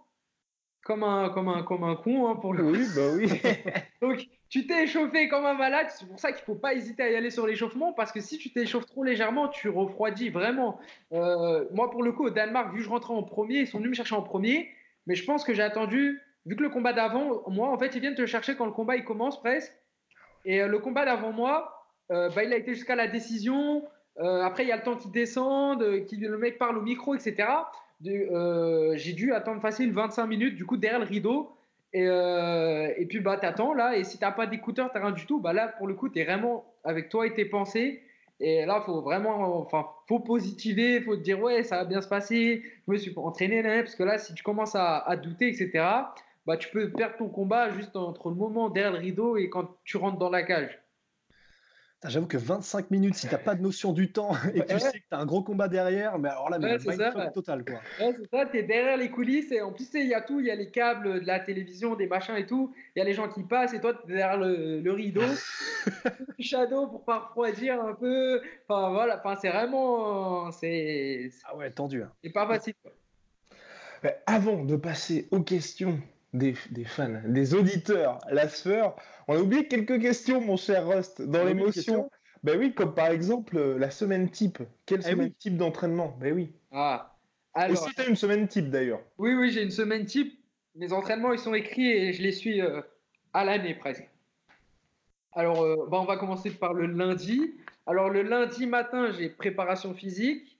comme 0.84 1.02
un, 1.02 1.30
comme 1.30 1.48
un, 1.48 1.62
comme 1.62 1.82
un 1.82 1.96
con 1.96 2.28
hein, 2.28 2.36
pour 2.36 2.52
le 2.52 2.62
Oui, 2.62 2.86
bah 2.94 3.08
oui. 3.14 3.26
Donc, 4.02 4.28
tu 4.50 4.66
t'es 4.66 4.84
échauffé 4.84 5.28
comme 5.28 5.46
un 5.46 5.54
malade. 5.54 5.86
C'est 5.90 6.06
pour 6.06 6.20
ça 6.20 6.30
qu'il 6.30 6.42
ne 6.42 6.44
faut 6.44 6.54
pas 6.54 6.74
hésiter 6.74 7.02
à 7.02 7.10
y 7.10 7.16
aller 7.16 7.30
sur 7.30 7.46
l'échauffement 7.46 7.92
parce 7.94 8.12
que 8.12 8.20
si 8.20 8.38
tu 8.38 8.52
t'échauffes 8.52 8.86
trop 8.86 9.02
légèrement, 9.02 9.48
tu 9.48 9.70
refroidis 9.70 10.28
vraiment. 10.28 10.78
Euh, 11.12 11.64
moi, 11.72 11.90
pour 11.90 12.02
le 12.02 12.12
coup, 12.12 12.26
au 12.26 12.30
Danemark, 12.30 12.70
vu 12.72 12.78
que 12.78 12.84
je 12.84 12.90
rentrais 12.90 13.14
en 13.14 13.22
premier, 13.22 13.60
ils 13.60 13.66
sont 13.66 13.78
venus 13.78 13.90
me 13.90 13.94
chercher 13.96 14.14
en 14.14 14.22
premier. 14.22 14.70
Mais 15.06 15.14
je 15.14 15.24
pense 15.24 15.42
que 15.44 15.54
j'ai 15.54 15.62
attendu, 15.62 16.20
vu 16.44 16.54
que 16.54 16.62
le 16.62 16.68
combat 16.68 16.92
d'avant, 16.92 17.42
moi, 17.48 17.68
en 17.70 17.78
fait, 17.78 17.94
ils 17.94 18.00
viennent 18.00 18.14
te 18.14 18.26
chercher 18.26 18.54
quand 18.54 18.66
le 18.66 18.72
combat 18.72 18.96
il 18.96 19.04
commence 19.04 19.40
presque. 19.40 19.72
Et 20.44 20.60
euh, 20.60 20.68
le 20.68 20.78
combat 20.78 21.06
d'avant 21.06 21.32
moi, 21.32 21.83
euh, 22.10 22.28
bah, 22.30 22.44
il 22.44 22.52
a 22.52 22.56
été 22.56 22.74
jusqu'à 22.74 22.96
la 22.96 23.08
décision. 23.08 23.84
après, 24.18 24.64
il 24.64 24.68
y 24.68 24.72
a 24.72 24.76
le 24.76 24.82
temps 24.82 24.96
qu'il 24.96 25.10
descende, 25.10 25.80
que 25.80 26.26
le 26.26 26.38
mec 26.38 26.58
parle 26.58 26.78
au 26.78 26.82
micro, 26.82 27.14
etc. 27.14 27.48
Euh, 28.06 28.92
j'ai 28.96 29.12
dû 29.12 29.32
attendre 29.32 29.60
facile 29.60 29.92
25 29.92 30.26
minutes 30.26 30.56
du 30.56 30.66
coup 30.66 30.76
derrière 30.76 31.00
le 31.00 31.06
rideau. 31.06 31.52
Et, 31.92 32.06
euh, 32.08 32.90
puis 33.08 33.20
bah 33.20 33.36
t'attends 33.36 33.72
là 33.72 33.96
et 33.96 34.02
si 34.02 34.18
t'as 34.18 34.32
pas 34.32 34.48
d'écouteur 34.48 34.90
t'as 34.92 34.98
rien 34.98 35.12
du 35.12 35.26
tout 35.26 35.38
bah 35.38 35.52
là 35.52 35.68
pour 35.68 35.86
le 35.86 35.94
coup 35.94 36.08
t'es 36.08 36.24
vraiment 36.24 36.64
avec 36.82 37.08
toi 37.08 37.24
et 37.24 37.32
tes 37.32 37.44
pensées 37.44 38.02
et 38.40 38.66
là 38.66 38.82
faut 38.84 39.00
vraiment 39.00 39.60
enfin 39.60 39.86
faut 40.08 40.18
positiver 40.18 41.00
faut 41.00 41.14
te 41.14 41.22
dire 41.22 41.38
ouais 41.40 41.62
ça 41.62 41.76
va 41.76 41.84
bien 41.84 42.00
se 42.00 42.08
passer 42.08 42.64
je 42.88 42.92
me 42.92 42.96
suis 42.96 43.12
entraîné 43.16 43.62
parce 43.62 43.94
que 43.94 44.02
là 44.02 44.18
si 44.18 44.34
tu 44.34 44.42
commences 44.42 44.74
à, 44.74 44.98
à 44.98 45.14
douter 45.14 45.46
etc 45.46 45.70
bah 46.46 46.56
tu 46.58 46.68
peux 46.70 46.90
perdre 46.90 47.16
ton 47.16 47.28
combat 47.28 47.70
juste 47.70 47.94
entre 47.94 48.28
le 48.28 48.34
moment 48.34 48.70
derrière 48.70 48.90
le 48.92 48.98
rideau 48.98 49.36
et 49.36 49.48
quand 49.48 49.76
tu 49.84 49.96
rentres 49.96 50.18
dans 50.18 50.30
la 50.30 50.42
cage 50.42 50.83
J'avoue 52.06 52.26
que 52.26 52.36
25 52.36 52.90
minutes, 52.90 53.14
si 53.14 53.26
tu 53.26 53.32
n'as 53.32 53.40
pas 53.40 53.54
de 53.54 53.62
notion 53.62 53.92
du 53.92 54.12
temps 54.12 54.32
et 54.54 54.60
que 54.60 54.72
tu 54.72 54.78
sais 54.78 55.00
que 55.00 55.08
tu 55.08 55.14
as 55.14 55.18
un 55.18 55.24
gros 55.24 55.42
combat 55.42 55.68
derrière, 55.68 56.18
mais 56.18 56.28
alors 56.28 56.50
là, 56.50 56.58
mais 56.58 56.78
c'est 56.78 56.96
ça. 56.96 57.30
total. 57.32 57.64
Quoi. 57.64 57.80
Ouais, 58.00 58.14
c'est 58.16 58.30
ça, 58.30 58.46
tu 58.46 58.58
es 58.58 58.62
derrière 58.62 58.96
les 58.96 59.10
coulisses 59.10 59.50
et 59.52 59.62
en 59.62 59.72
plus, 59.72 59.88
il 59.94 60.06
y 60.06 60.14
a 60.14 60.20
tout, 60.20 60.40
il 60.40 60.46
y 60.46 60.50
a 60.50 60.54
les 60.54 60.70
câbles 60.70 61.20
de 61.20 61.26
la 61.26 61.40
télévision, 61.40 61.94
des 61.94 62.06
machins 62.06 62.36
et 62.36 62.46
tout, 62.46 62.74
il 62.94 62.98
y 62.98 63.02
a 63.02 63.04
les 63.04 63.14
gens 63.14 63.28
qui 63.28 63.42
passent 63.42 63.72
et 63.72 63.80
toi, 63.80 63.94
tu 63.94 64.12
es 64.12 64.16
derrière 64.16 64.38
le, 64.38 64.92
rideau, 64.92 65.22
shadow 66.38 66.88
pour 66.88 67.04
pas 67.04 67.20
refroidir 67.20 67.82
un 67.82 67.94
peu. 67.94 68.40
Enfin, 68.68 68.90
voilà, 68.90 69.18
enfin, 69.18 69.36
c'est 69.40 69.48
vraiment. 69.48 70.50
C'est, 70.52 71.30
ah 71.44 71.56
ouais, 71.56 71.70
tendu. 71.70 72.02
Hein. 72.02 72.12
C'est 72.22 72.32
pas 72.32 72.46
facile. 72.46 72.74
Quoi. 72.82 72.92
Avant 74.26 74.62
de 74.62 74.76
passer 74.76 75.28
aux 75.30 75.40
questions 75.40 75.98
des, 76.34 76.54
fans, 76.84 77.22
des 77.26 77.54
auditeurs, 77.54 78.18
la 78.30 78.48
sphère. 78.48 78.94
On 79.28 79.36
a 79.36 79.40
oublié 79.40 79.66
quelques 79.68 80.00
questions, 80.00 80.40
mon 80.40 80.56
cher 80.56 80.86
Rust, 80.86 81.22
dans 81.22 81.44
l'émotion. 81.44 82.10
Ben 82.42 82.58
oui, 82.58 82.74
comme 82.74 82.94
par 82.94 83.06
exemple 83.06 83.56
euh, 83.56 83.78
la 83.78 83.90
semaine 83.90 84.30
type. 84.30 84.58
Quelle 84.84 85.00
eh 85.00 85.10
semaine 85.10 85.32
type 85.32 85.56
d'entraînement? 85.56 86.14
Ben 86.20 86.34
oui. 86.34 86.52
Ah. 86.72 87.16
Alors... 87.54 87.72
Et 87.72 87.88
si 87.88 87.94
tu 87.94 88.02
as 88.02 88.06
une 88.06 88.16
semaine 88.16 88.46
type 88.48 88.68
d'ailleurs 88.68 89.00
Oui, 89.16 89.34
oui, 89.34 89.50
j'ai 89.50 89.62
une 89.62 89.70
semaine 89.70 90.04
type. 90.04 90.38
Mes 90.74 90.92
entraînements, 90.92 91.32
ils 91.32 91.38
sont 91.38 91.54
écrits 91.54 91.90
et 91.90 92.12
je 92.12 92.22
les 92.22 92.32
suis 92.32 92.60
euh, 92.60 92.82
à 93.32 93.44
l'année 93.44 93.74
presque. 93.74 94.06
Alors, 95.32 95.62
euh, 95.62 95.86
bah, 95.90 95.98
on 96.00 96.04
va 96.04 96.18
commencer 96.18 96.50
par 96.50 96.74
le 96.74 96.84
lundi. 96.84 97.54
Alors, 97.86 98.10
le 98.10 98.22
lundi 98.22 98.66
matin, 98.66 99.10
j'ai 99.10 99.30
préparation 99.30 99.94
physique. 99.94 100.58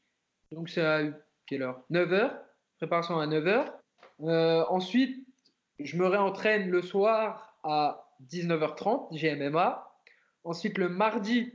Donc, 0.52 0.70
c'est 0.70 0.84
à 0.84 1.02
quelle 1.46 1.62
heure? 1.62 1.82
9h. 1.90 2.32
Préparation 2.78 3.18
à 3.18 3.26
9h. 3.26 3.66
ensuite, 4.70 5.26
je 5.80 5.96
me 5.98 6.06
réentraîne 6.06 6.70
le 6.70 6.80
soir 6.80 7.58
à 7.62 8.03
19h30, 8.30 9.08
j'ai 9.12 9.34
MMA. 9.34 9.90
Ensuite, 10.44 10.78
le 10.78 10.88
mardi, 10.88 11.52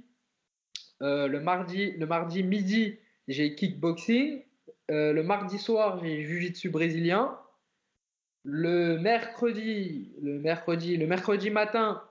euh, 1.02 1.28
le 1.28 1.40
mardi, 1.40 1.92
le 1.92 2.06
mardi 2.06 2.44
midi, 2.44 2.98
j'ai 3.28 3.56
kickboxing. 3.56 4.44
Euh, 4.92 5.14
le 5.14 5.24
mardi 5.24 5.60
soir, 5.60 6.00
j'ai 6.04 6.24
jiu-jitsu 6.24 6.70
brésilien. 6.70 7.38
Le 8.44 8.98
mercredi, 8.98 10.12
le 10.22 10.40
mercredi, 10.40 10.98
le 10.98 11.06
mercredi 11.06 11.50
matin, 11.50 12.02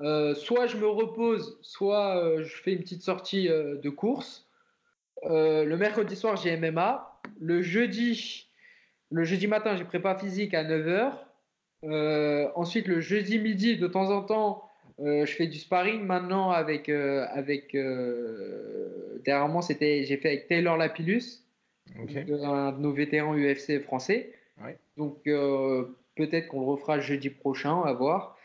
euh, 0.00 0.34
soit 0.34 0.66
je 0.66 0.76
me 0.76 0.86
repose, 0.86 1.58
soit 1.62 2.42
je 2.42 2.56
fais 2.62 2.72
une 2.72 2.80
petite 2.80 3.02
sortie 3.02 3.48
de 3.48 3.90
course. 3.90 4.46
le 5.24 5.74
mercredi 5.76 6.16
soir, 6.16 6.36
j'ai 6.36 6.56
MMA. 6.56 7.20
Le 7.40 7.62
jeudi, 7.62 8.48
le 9.10 9.24
jeudi 9.24 9.46
matin, 9.46 9.76
j'ai 9.76 9.84
prépa 9.84 10.16
physique 10.16 10.54
à 10.54 10.62
9h. 10.62 11.12
Euh, 11.84 12.48
ensuite, 12.54 12.86
le 12.86 13.00
jeudi 13.00 13.38
midi, 13.38 13.76
de 13.76 13.86
temps 13.86 14.10
en 14.10 14.22
temps, 14.22 14.70
euh, 15.00 15.24
je 15.24 15.32
fais 15.32 15.46
du 15.46 15.58
sparring 15.58 16.02
maintenant 16.02 16.50
avec, 16.50 16.88
euh, 16.88 17.26
avec 17.30 17.76
dernièrement, 19.24 19.62
c'était, 19.62 20.04
j'ai 20.04 20.16
fait 20.16 20.28
avec 20.28 20.48
Taylor 20.48 20.76
Lapillus, 20.76 21.44
un 21.96 22.72
de 22.72 22.78
nos 22.78 22.92
vétérans 22.92 23.34
UFC 23.34 23.80
français. 23.80 24.32
Donc 24.96 25.22
peut-être 25.24 26.48
qu'on 26.48 26.60
le 26.60 26.66
refera 26.66 27.00
jeudi 27.00 27.30
prochain, 27.30 27.80
à 27.82 27.92
voir. 27.92 28.36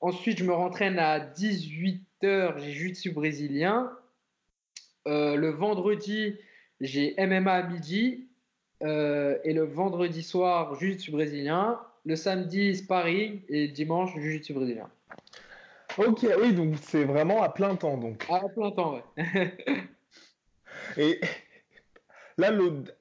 ensuite, 0.00 0.38
je 0.38 0.44
me 0.44 0.52
rentraîne 0.52 0.98
à 0.98 1.18
18h, 1.18 2.58
j'ai 2.58 2.70
jiu-jitsu 2.72 3.10
brésilien. 3.10 3.90
le 5.06 5.50
vendredi, 5.50 6.36
j'ai 6.80 7.14
MMA 7.18 7.52
à 7.52 7.62
midi. 7.64 8.29
Et 8.82 9.52
le 9.52 9.62
vendredi 9.62 10.22
soir, 10.22 10.74
jiu-jitsu 10.74 11.10
brésilien 11.10 11.78
le 12.06 12.16
samedi 12.16 12.76
sparring 12.76 13.40
et 13.48 13.68
dimanche 13.68 14.14
jiu-jitsu 14.14 14.52
brésilien. 14.54 14.88
Ok, 15.98 16.26
oui, 16.40 16.54
donc 16.54 16.74
c'est 16.80 17.04
vraiment 17.04 17.42
à 17.42 17.48
plein 17.48 17.74
temps 17.74 17.96
donc. 17.96 18.24
À 18.30 18.48
plein 18.48 18.70
temps, 18.70 18.94
ouais. 18.94 19.54
et 20.96 21.20
là, 22.38 22.52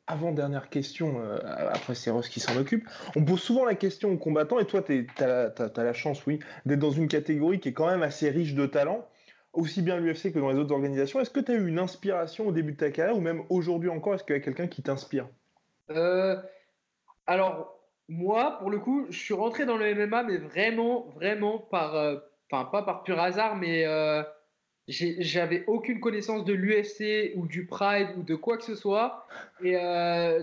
avant-dernière 0.07 0.69
question, 0.69 1.21
euh, 1.21 1.38
après 1.71 1.95
c'est 1.95 2.09
Ross 2.09 2.27
qui 2.27 2.39
s'en 2.39 2.57
occupe, 2.57 2.88
on 3.15 3.23
pose 3.23 3.39
souvent 3.39 3.63
la 3.63 3.75
question 3.75 4.11
aux 4.11 4.17
combattants, 4.17 4.59
et 4.59 4.65
toi 4.65 4.82
tu 4.82 5.07
as, 5.19 5.53
la 5.77 5.93
chance, 5.93 6.25
oui, 6.25 6.39
d'être 6.65 6.80
dans 6.80 6.91
une 6.91 7.07
catégorie 7.07 7.59
qui 7.59 7.69
est 7.69 7.73
quand 7.73 7.88
même 7.88 8.03
assez 8.03 8.30
riche 8.30 8.55
de 8.55 8.65
talents, 8.65 9.07
aussi 9.53 9.82
bien 9.82 9.97
l'UFC 9.97 10.34
que 10.34 10.39
dans 10.39 10.49
les 10.49 10.57
autres 10.57 10.73
organisations. 10.73 11.19
Est-ce 11.19 11.30
que 11.30 11.39
tu 11.39 11.51
as 11.51 11.55
eu 11.55 11.67
une 11.67 11.80
inspiration 11.80 12.47
au 12.47 12.51
début 12.51 12.73
de 12.73 12.77
ta 12.77 12.89
carrière, 12.89 13.15
ou 13.15 13.21
même 13.21 13.43
aujourd'hui 13.49 13.89
encore, 13.89 14.15
est-ce 14.15 14.23
qu'il 14.23 14.36
y 14.36 14.39
a 14.39 14.41
quelqu'un 14.41 14.67
qui 14.67 14.82
t'inspire? 14.82 15.27
Euh, 15.91 16.35
Alors, 17.27 17.79
moi, 18.07 18.57
pour 18.59 18.69
le 18.69 18.79
coup, 18.79 19.05
je 19.09 19.17
suis 19.17 19.33
rentré 19.33 19.65
dans 19.65 19.77
le 19.77 19.93
MMA, 19.93 20.23
mais 20.23 20.37
vraiment, 20.37 21.07
vraiment 21.15 21.57
par, 21.57 21.95
euh, 21.95 22.17
enfin 22.51 22.65
pas 22.65 22.83
par 22.83 23.03
pur 23.03 23.19
hasard, 23.19 23.55
mais 23.55 23.85
euh, 23.85 24.23
j'avais 24.87 25.63
aucune 25.67 25.99
connaissance 25.99 26.45
de 26.45 26.53
l'UFC 26.53 27.33
ou 27.35 27.45
du 27.45 27.65
Pride 27.65 28.09
ou 28.17 28.23
de 28.23 28.35
quoi 28.35 28.57
que 28.57 28.63
ce 28.63 28.75
soit, 28.75 29.27
et 29.63 29.75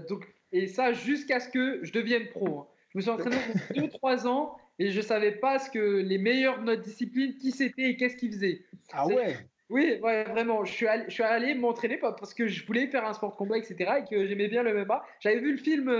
donc 0.08 0.26
et 0.52 0.68
ça 0.68 0.92
jusqu'à 0.92 1.40
ce 1.40 1.48
que 1.48 1.84
je 1.84 1.92
devienne 1.92 2.28
pro. 2.28 2.60
Hein. 2.60 2.66
Je 2.90 2.98
me 2.98 3.02
suis 3.02 3.10
entraîné 3.10 3.36
pendant 3.68 3.86
2-3 4.16 4.26
ans 4.28 4.56
et 4.78 4.90
je 4.90 5.00
savais 5.00 5.32
pas 5.32 5.58
ce 5.58 5.70
que 5.70 6.00
les 6.00 6.18
meilleurs 6.18 6.60
de 6.60 6.64
notre 6.64 6.82
discipline, 6.82 7.36
qui 7.36 7.50
c'était 7.50 7.90
et 7.90 7.96
qu'est-ce 7.96 8.16
qu'ils 8.16 8.32
faisaient. 8.32 8.62
Ah 8.92 9.06
ouais. 9.06 9.36
Oui, 9.68 9.98
ouais, 10.02 10.24
vraiment. 10.24 10.64
Je 10.64 10.72
suis 10.72 10.86
allé, 10.86 11.04
je 11.08 11.14
suis 11.14 11.22
allé 11.22 11.54
m'entraîner 11.54 11.96
parce 11.96 12.34
que 12.34 12.46
je 12.46 12.64
voulais 12.66 12.86
faire 12.86 13.04
un 13.04 13.12
sport 13.12 13.32
de 13.32 13.36
combat, 13.36 13.58
etc. 13.58 13.94
et 14.00 14.04
que 14.08 14.26
j'aimais 14.26 14.48
bien 14.48 14.62
le 14.62 14.72
MMA. 14.84 15.04
J'avais 15.20 15.40
vu 15.40 15.52
le 15.52 15.58
film 15.58 15.90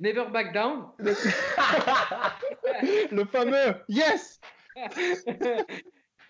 Never 0.00 0.26
Back 0.32 0.52
Down. 0.52 0.86
le 3.12 3.24
fameux 3.26 3.74
Yes 3.88 4.40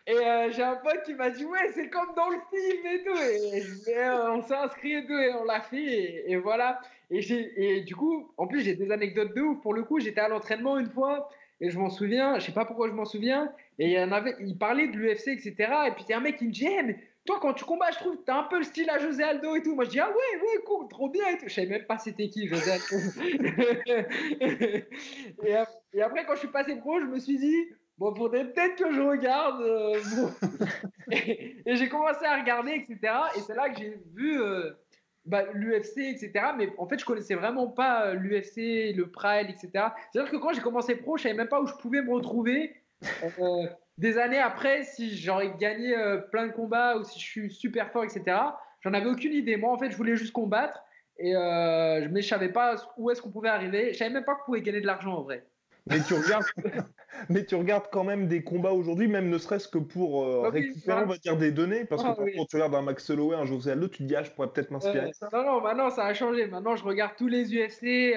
Et 0.07 0.12
euh, 0.12 0.51
j'ai 0.51 0.62
un 0.62 0.76
pote 0.76 1.03
qui 1.05 1.14
m'a 1.14 1.31
dit 1.31 1.45
ouais 1.45 1.70
c'est 1.72 1.89
comme 1.89 2.12
dans 2.16 2.31
le 2.31 2.39
film 2.51 2.87
et 2.87 3.05
tout 3.05 3.16
et, 3.16 3.97
euh, 3.97 4.33
on 4.33 4.43
s'est 4.43 4.55
inscrit 4.55 4.95
et 4.95 5.07
tout 5.07 5.12
et 5.12 5.33
on 5.35 5.45
l'a 5.45 5.61
fait 5.61 6.24
et, 6.28 6.37
voilà 6.37 6.81
et, 7.11 7.20
et 7.57 7.83
du 7.83 7.95
coup 7.95 8.33
en 8.37 8.49
plus 8.49 8.62
j'ai 8.62 8.74
des 8.74 8.91
anecdotes 8.91 9.37
de 9.37 9.43
ouf 9.43 9.61
pour 9.61 9.74
le 9.74 9.85
coup 9.85 10.01
j'étais 10.01 10.20
à 10.20 10.28
l'entraînement 10.28 10.78
une 10.78 10.91
fois 10.91 11.28
et 11.61 11.70
je 11.70 11.78
m'en 11.78 11.91
souviens 11.91 12.41
je 12.41 12.47
sais 12.47 12.53
pas 12.53 12.64
pourquoi 12.64 12.89
je 12.89 12.95
m'en 12.95 13.05
souviens 13.05 13.53
et 13.81 13.97
il 14.41 14.59
parlait 14.59 14.87
de 14.87 14.97
l'UFC 14.97 15.28
etc 15.28 15.55
et 15.89 15.91
puis 15.93 16.05
il 16.09 16.11
y 16.11 16.12
a 16.12 16.18
un 16.18 16.20
mec 16.20 16.37
qui 16.37 16.47
me 16.47 16.53
dit 16.53 16.66
hey, 16.66 16.83
mais 16.85 16.97
toi, 17.26 17.39
quand 17.41 17.53
tu 17.53 17.64
combats, 17.64 17.91
je 17.91 17.99
trouve 17.99 18.16
que 18.16 18.24
tu 18.24 18.31
as 18.31 18.39
un 18.39 18.45
peu 18.45 18.59
le 18.59 18.64
style 18.64 18.89
à 18.89 18.99
José 18.99 19.22
Aldo 19.22 19.55
et 19.55 19.62
tout. 19.62 19.74
Moi, 19.74 19.85
je 19.85 19.91
dis, 19.91 20.01
ah 20.01 20.09
ouais, 20.09 20.41
ouais, 20.41 20.62
cool, 20.64 20.89
trop 20.89 21.09
bien 21.11 21.26
et 21.28 21.39
tout. 21.39 21.49
Je 21.49 21.55
savais 21.55 21.68
même 21.68 21.85
pas 21.85 21.99
c'était 21.99 22.28
qui, 22.28 22.49
José 22.49 22.72
Aldo. 22.72 22.97
et, 25.45 26.03
après, 26.03 26.24
quand 26.24 26.35
je 26.35 26.41
suis 26.41 26.49
passé 26.49 26.76
pro, 26.76 26.99
je 26.99 27.07
me 27.07 27.18
suis 27.18 27.39
dit, 27.39 27.68
bon, 27.99 28.14
faudrait 28.14 28.51
peut-être 28.51 28.76
que 28.76 28.93
je 28.93 29.01
regarde. 29.01 29.61
Euh, 29.61 30.01
et, 31.12 31.76
j'ai 31.76 31.89
commencé 31.89 32.24
à 32.24 32.41
regarder, 32.41 32.72
etc. 32.72 33.12
Et 33.37 33.41
c'est 33.41 33.55
là 33.55 33.68
que 33.68 33.78
j'ai 33.78 34.01
vu 34.14 34.41
euh, 34.41 34.70
bah, 35.26 35.45
l'UFC, 35.53 35.99
etc. 35.99 36.33
Mais 36.57 36.72
en 36.78 36.89
fait, 36.89 36.99
je 36.99 37.05
connaissais 37.05 37.35
vraiment 37.35 37.68
pas 37.68 38.07
euh, 38.07 38.14
l'UFC, 38.14 38.97
le 38.97 39.11
Pride, 39.11 39.51
etc. 39.51 39.89
C'est-à-dire 40.11 40.33
que 40.33 40.39
quand 40.39 40.55
j'ai 40.55 40.62
commencé 40.62 40.97
pro, 40.97 41.18
je 41.18 41.24
savais 41.24 41.35
même 41.35 41.49
pas 41.49 41.61
où 41.61 41.66
je 41.66 41.74
pouvais 41.74 42.01
me 42.01 42.12
retrouver 42.12 42.80
des 44.01 44.16
années 44.16 44.38
après, 44.38 44.82
si 44.82 45.14
j'aurais 45.16 45.53
gagné 45.59 45.94
euh, 45.94 46.16
plein 46.16 46.46
de 46.46 46.53
combats 46.53 46.96
ou 46.96 47.05
si 47.05 47.20
je 47.20 47.24
suis 47.24 47.53
super 47.53 47.90
fort, 47.92 48.03
etc., 48.03 48.24
j'en 48.80 48.94
avais 48.94 49.11
aucune 49.11 49.34
idée. 49.34 49.57
Moi, 49.57 49.70
en 49.70 49.78
fait, 49.78 49.90
je 49.90 49.96
voulais 49.96 50.16
juste 50.16 50.32
combattre 50.32 50.82
et 51.18 51.36
euh, 51.36 52.03
je 52.03 52.09
ne 52.09 52.20
savais 52.22 52.48
pas 52.48 52.76
où 52.96 53.11
est-ce 53.11 53.20
qu'on 53.20 53.30
pouvait 53.30 53.51
arriver. 53.51 53.92
Je 53.92 53.98
savais 53.98 54.11
même 54.11 54.24
pas 54.24 54.34
qu'on 54.36 54.46
pouvait 54.46 54.62
gagner 54.62 54.80
de 54.80 54.86
l'argent 54.86 55.18
en 55.18 55.22
vrai. 55.22 55.46
Mais 55.86 56.01
tu 56.01 56.14
regardes, 56.14 56.44
mais 57.28 57.44
tu 57.44 57.57
regardes 57.57 57.88
quand 57.92 58.05
même 58.05 58.26
des 58.26 58.42
combats 58.42 58.72
aujourd'hui, 58.72 59.07
même 59.07 59.28
ne 59.28 59.36
serait-ce 59.36 59.68
que 59.68 59.78
pour 59.78 60.24
euh, 60.24 60.44
ah 60.46 60.51
récupérer, 60.51 61.03
on 61.03 61.07
va 61.07 61.18
dire, 61.18 61.36
des 61.36 61.53
données, 61.53 61.84
parce 61.84 62.03
que 62.03 62.09
ah 62.09 62.16
quand 62.16 62.44
tu 62.46 62.57
regardes 62.57 62.74
un 62.74 62.82
Max 62.82 63.11
Holloway, 63.11 63.36
un 63.36 63.44
José 63.44 63.72
Aldo, 63.72 63.88
tu 63.88 63.98
te 63.98 64.03
dis 64.05 64.16
ah 64.16 64.22
je 64.22 64.30
pourrais 64.30 64.48
peut-être 64.48 64.70
m'inspirer. 64.70 65.11
non 65.32 65.42
non, 65.42 65.61
maintenant 65.61 65.90
ça 65.90 66.05
a 66.05 66.14
changé. 66.14 66.46
Maintenant 66.46 66.76
je 66.76 66.84
regarde 66.84 67.12
tous 67.18 67.28
les 67.28 67.55
UFC, 67.55 68.14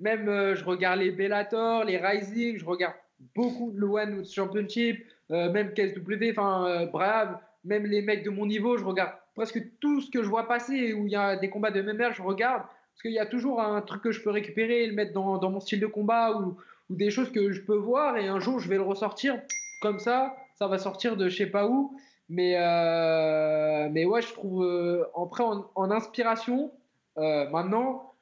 même 0.00 0.54
je 0.54 0.64
regarde 0.64 0.98
les 0.98 1.12
Bellator, 1.12 1.84
les 1.84 1.98
Rising, 1.98 2.58
je 2.58 2.64
regarde 2.64 2.94
beaucoup 3.34 3.70
de 3.72 3.78
l'One 3.78 4.24
Championship, 4.24 5.04
euh, 5.30 5.50
même 5.50 5.72
KSW, 5.74 6.30
enfin 6.30 6.66
euh, 6.66 6.86
Brave, 6.86 7.38
même 7.64 7.86
les 7.86 8.02
mecs 8.02 8.24
de 8.24 8.30
mon 8.30 8.46
niveau, 8.46 8.76
je 8.76 8.84
regarde 8.84 9.12
presque 9.34 9.62
tout 9.80 10.00
ce 10.00 10.10
que 10.10 10.22
je 10.22 10.28
vois 10.28 10.46
passer 10.46 10.92
où 10.92 11.06
il 11.06 11.12
y 11.12 11.16
a 11.16 11.36
des 11.36 11.48
combats 11.48 11.70
de 11.70 11.80
MMA, 11.80 12.12
je 12.12 12.22
regarde 12.22 12.62
parce 12.62 13.02
qu'il 13.02 13.12
y 13.12 13.18
a 13.18 13.26
toujours 13.26 13.60
un 13.60 13.80
truc 13.80 14.02
que 14.02 14.12
je 14.12 14.20
peux 14.20 14.30
récupérer 14.30 14.84
et 14.84 14.86
le 14.86 14.94
mettre 14.94 15.12
dans, 15.12 15.50
mon 15.50 15.60
style 15.60 15.80
de 15.80 15.86
combat 15.86 16.32
ou, 16.38 16.56
des 16.90 17.10
choses 17.10 17.32
que 17.32 17.52
je 17.52 17.62
peux 17.62 17.76
voir 17.76 18.18
et 18.18 18.28
un 18.28 18.38
jour 18.38 18.58
je 18.58 18.68
vais 18.68 18.76
le 18.76 18.82
ressortir 18.82 19.40
comme 19.80 19.98
ça, 19.98 20.36
ça 20.56 20.66
va 20.66 20.76
sortir 20.76 21.16
de 21.16 21.30
je 21.30 21.36
sais 21.38 21.46
pas 21.46 21.66
où. 21.66 21.96
Mais, 22.28 22.56
euh, 22.58 23.88
mais 23.90 24.04
ouais, 24.04 24.20
je 24.20 24.32
trouve 24.34 25.08
après 25.16 25.42
en, 25.42 25.70
en 25.74 25.90
inspiration, 25.90 26.70
maintenant, 27.16 28.12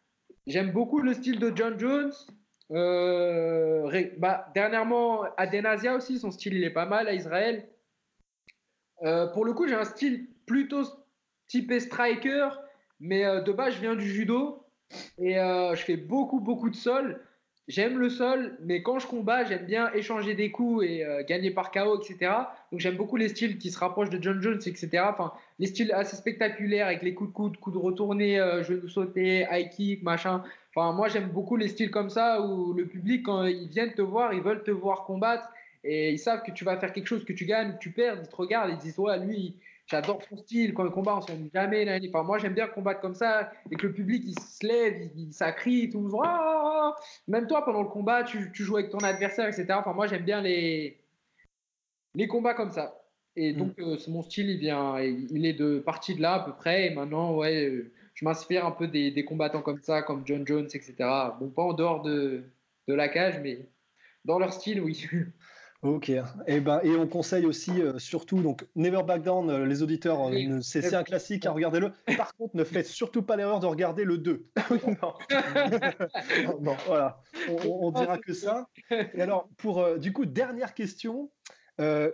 j'aime 0.46 0.70
beaucoup 0.70 1.00
le 1.00 1.14
style 1.14 1.40
de 1.40 1.52
John 1.54 1.78
Jones. 1.80 2.12
Euh, 2.72 4.08
bah, 4.18 4.50
dernièrement, 4.54 5.24
Adenasia 5.36 5.94
aussi, 5.94 6.18
son 6.18 6.30
style 6.30 6.54
il 6.54 6.64
est 6.64 6.70
pas 6.70 6.86
mal 6.86 7.08
à 7.08 7.14
Israël. 7.14 7.68
Euh, 9.02 9.26
pour 9.28 9.44
le 9.44 9.52
coup, 9.52 9.66
j'ai 9.66 9.74
un 9.74 9.84
style 9.84 10.28
plutôt 10.46 10.82
typé 11.46 11.80
striker, 11.80 12.50
mais 13.00 13.24
euh, 13.24 13.40
de 13.40 13.52
base, 13.52 13.74
je 13.74 13.80
viens 13.80 13.96
du 13.96 14.08
judo 14.08 14.64
et 15.18 15.34
je 15.34 15.82
fais 15.84 15.96
beaucoup, 15.96 16.40
beaucoup 16.40 16.68
de 16.68 16.74
sol. 16.74 17.24
J'aime 17.70 17.98
le 18.00 18.10
sol, 18.10 18.56
mais 18.64 18.82
quand 18.82 18.98
je 18.98 19.06
combats, 19.06 19.44
j'aime 19.44 19.64
bien 19.64 19.92
échanger 19.92 20.34
des 20.34 20.50
coups 20.50 20.84
et 20.84 21.06
gagner 21.28 21.52
par 21.52 21.70
KO, 21.70 22.00
etc. 22.00 22.32
Donc 22.72 22.80
j'aime 22.80 22.96
beaucoup 22.96 23.16
les 23.16 23.28
styles 23.28 23.58
qui 23.58 23.70
se 23.70 23.78
rapprochent 23.78 24.10
de 24.10 24.20
John 24.20 24.42
Jones, 24.42 24.58
etc. 24.66 25.04
Enfin, 25.08 25.32
les 25.60 25.68
styles 25.68 25.92
assez 25.92 26.16
spectaculaires 26.16 26.88
avec 26.88 27.02
les 27.02 27.14
coups 27.14 27.30
de 27.30 27.34
coude, 27.34 27.56
coups 27.58 27.76
de 27.76 27.80
retourné, 27.80 28.38
genoux 28.66 28.88
sautés, 28.88 29.46
high 29.52 29.70
kick, 29.70 30.02
machin. 30.02 30.42
Enfin, 30.74 30.92
moi, 30.92 31.08
j'aime 31.08 31.28
beaucoup 31.28 31.54
les 31.54 31.68
styles 31.68 31.92
comme 31.92 32.10
ça 32.10 32.42
où 32.42 32.72
le 32.72 32.86
public, 32.86 33.22
quand 33.24 33.44
ils 33.44 33.68
viennent 33.68 33.94
te 33.94 34.02
voir, 34.02 34.34
ils 34.34 34.42
veulent 34.42 34.64
te 34.64 34.72
voir 34.72 35.04
combattre 35.04 35.48
et 35.84 36.10
ils 36.10 36.18
savent 36.18 36.42
que 36.42 36.50
tu 36.50 36.64
vas 36.64 36.76
faire 36.76 36.92
quelque 36.92 37.06
chose, 37.06 37.24
que 37.24 37.32
tu 37.32 37.44
gagnes, 37.44 37.74
que 37.74 37.78
tu 37.78 37.90
perds. 37.90 38.18
Ils 38.20 38.28
te 38.28 38.34
regardent, 38.34 38.70
ils 38.72 38.78
disent 38.78 38.98
Ouais, 38.98 39.16
lui, 39.18 39.54
j'adore 39.90 40.22
son 40.22 40.36
style. 40.36 40.74
Quand 40.74 40.84
il 40.84 40.90
combat, 40.90 41.16
on 41.16 41.20
s'en 41.20 41.34
jamais. 41.52 42.00
Enfin, 42.08 42.22
moi, 42.22 42.38
j'aime 42.38 42.54
bien 42.54 42.66
combattre 42.68 43.00
comme 43.00 43.14
ça 43.14 43.50
et 43.70 43.76
que 43.76 43.86
le 43.86 43.92
public, 43.92 44.22
il 44.26 44.38
se 44.38 44.66
lève, 44.66 45.10
il, 45.16 45.32
ça 45.32 45.52
crie, 45.52 45.90
tout. 45.90 46.08
Oh, 46.12 46.22
oh, 46.22 46.22
oh. 46.24 46.92
Même 47.28 47.46
toi, 47.46 47.64
pendant 47.64 47.82
le 47.82 47.88
combat, 47.88 48.24
tu, 48.24 48.50
tu, 48.52 48.64
joues 48.64 48.76
avec 48.76 48.90
ton 48.90 48.98
adversaire, 48.98 49.48
etc. 49.48 49.66
Enfin, 49.72 49.92
moi, 49.92 50.06
j'aime 50.06 50.24
bien 50.24 50.40
les, 50.40 50.98
les 52.14 52.28
combats 52.28 52.54
comme 52.54 52.70
ça. 52.70 52.96
Et 53.36 53.52
donc, 53.52 53.78
mm. 53.78 53.82
euh, 53.82 53.96
mon 54.08 54.22
style, 54.22 54.50
il 54.50 54.58
vient, 54.58 55.00
il 55.00 55.46
est 55.46 55.54
de 55.54 55.78
partie 55.78 56.14
de 56.14 56.22
là 56.22 56.34
à 56.34 56.40
peu 56.40 56.52
près. 56.52 56.86
Et 56.86 56.90
maintenant, 56.90 57.34
ouais. 57.34 57.66
Euh, 57.66 57.92
je 58.20 58.26
m'inspire 58.26 58.66
un 58.66 58.70
peu 58.70 58.86
des, 58.86 59.24
combattants 59.24 59.62
comme 59.62 59.80
ça, 59.80 60.02
comme 60.02 60.22
John 60.26 60.46
Jones, 60.46 60.66
etc. 60.66 60.94
Bon, 61.40 61.48
pas 61.48 61.62
en 61.62 61.72
dehors 61.72 62.02
de, 62.02 62.44
de 62.86 62.94
la 62.94 63.08
cage, 63.08 63.40
mais 63.42 63.66
dans 64.26 64.38
leur 64.38 64.52
style, 64.52 64.82
oui. 64.82 65.06
Ok. 65.82 66.10
Et, 66.10 66.22
eh 66.46 66.60
ben, 66.60 66.80
et 66.82 66.94
on 66.94 67.06
conseille 67.06 67.46
aussi, 67.46 67.70
euh, 67.80 67.98
surtout, 67.98 68.42
donc 68.42 68.66
Never 68.76 69.02
Back 69.02 69.22
Down, 69.22 69.48
euh, 69.48 69.64
les 69.64 69.82
auditeurs, 69.82 70.28
euh, 70.28 70.60
c'est 70.60 70.92
un 70.92 71.04
classique, 71.04 71.46
hein, 71.46 71.52
regardez-le. 71.52 71.92
Par 72.18 72.34
contre, 72.36 72.54
ne 72.54 72.64
faites 72.64 72.86
surtout 72.86 73.22
pas 73.22 73.36
l'erreur 73.36 73.60
de 73.60 73.66
regarder 73.66 74.04
le 74.04 74.18
2. 74.18 74.46
non. 75.00 75.14
non. 76.60 76.76
voilà. 76.86 77.22
On, 77.48 77.86
on, 77.86 77.90
dira 77.92 78.18
que 78.18 78.34
ça. 78.34 78.68
Et 78.90 79.22
alors, 79.22 79.48
pour, 79.56 79.98
du 79.98 80.12
coup, 80.12 80.26
dernière 80.26 80.74
question. 80.74 81.30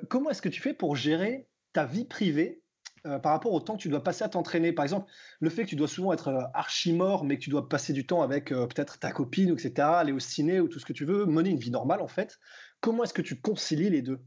comment 0.08 0.30
est-ce 0.30 0.42
que 0.42 0.48
tu 0.48 0.62
fais 0.62 0.74
pour 0.74 0.94
gérer 0.94 1.48
ta 1.72 1.84
vie 1.84 2.04
privée 2.04 2.62
euh, 3.06 3.18
par 3.18 3.32
rapport 3.32 3.52
au 3.52 3.60
temps 3.60 3.76
que 3.76 3.82
tu 3.82 3.88
dois 3.88 4.02
passer 4.02 4.24
à 4.24 4.28
t'entraîner? 4.28 4.72
Par 4.72 4.84
exemple, 4.84 5.10
le 5.40 5.50
fait 5.50 5.64
que 5.64 5.68
tu 5.68 5.76
dois 5.76 5.88
souvent 5.88 6.12
être 6.12 6.28
euh, 6.28 6.42
archi 6.54 6.92
mort, 6.92 7.24
mais 7.24 7.36
que 7.36 7.42
tu 7.42 7.50
dois 7.50 7.68
passer 7.68 7.92
du 7.92 8.06
temps 8.06 8.22
avec 8.22 8.52
euh, 8.52 8.66
peut-être 8.66 8.98
ta 8.98 9.12
copine, 9.12 9.50
etc., 9.52 9.72
aller 9.78 10.12
au 10.12 10.18
ciné 10.18 10.60
ou 10.60 10.68
tout 10.68 10.80
ce 10.80 10.86
que 10.86 10.92
tu 10.92 11.04
veux, 11.04 11.24
mener 11.26 11.50
une 11.50 11.58
vie 11.58 11.70
normale 11.70 12.00
en 12.00 12.08
fait. 12.08 12.38
Comment 12.80 13.04
est-ce 13.04 13.14
que 13.14 13.22
tu 13.22 13.36
concilies 13.36 13.90
les 13.90 14.02
deux? 14.02 14.20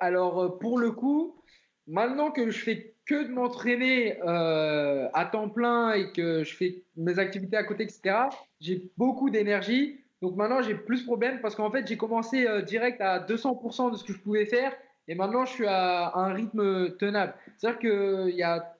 Alors, 0.00 0.58
pour 0.58 0.78
le 0.78 0.92
coup, 0.92 1.42
maintenant 1.86 2.30
que 2.30 2.50
je 2.50 2.58
fais 2.58 2.94
que 3.04 3.26
de 3.26 3.32
m'entraîner 3.32 4.20
à 4.22 5.28
temps 5.30 5.48
plein 5.48 5.92
et 5.92 6.12
que 6.12 6.44
je 6.44 6.54
fais 6.54 6.84
mes 6.96 7.18
activités 7.18 7.56
à 7.56 7.64
côté, 7.64 7.84
etc., 7.84 8.28
j'ai 8.60 8.90
beaucoup 8.96 9.30
d'énergie. 9.30 10.00
Donc 10.20 10.36
maintenant, 10.36 10.62
j'ai 10.62 10.74
plus 10.74 11.00
de 11.00 11.06
problèmes 11.06 11.40
parce 11.40 11.56
qu'en 11.56 11.70
fait, 11.70 11.86
j'ai 11.86 11.96
commencé 11.96 12.46
direct 12.62 13.00
à 13.00 13.18
200% 13.20 13.92
de 13.92 13.96
ce 13.96 14.04
que 14.04 14.12
je 14.12 14.18
pouvais 14.18 14.46
faire 14.46 14.72
et 15.08 15.14
maintenant 15.14 15.44
je 15.46 15.52
suis 15.52 15.66
à, 15.66 16.12
un 16.14 16.32
rythme 16.34 16.96
tenable. 16.96 17.34
C'est-à-dire 17.56 17.80
qu'il 17.80 18.36
y 18.36 18.42
a 18.42 18.76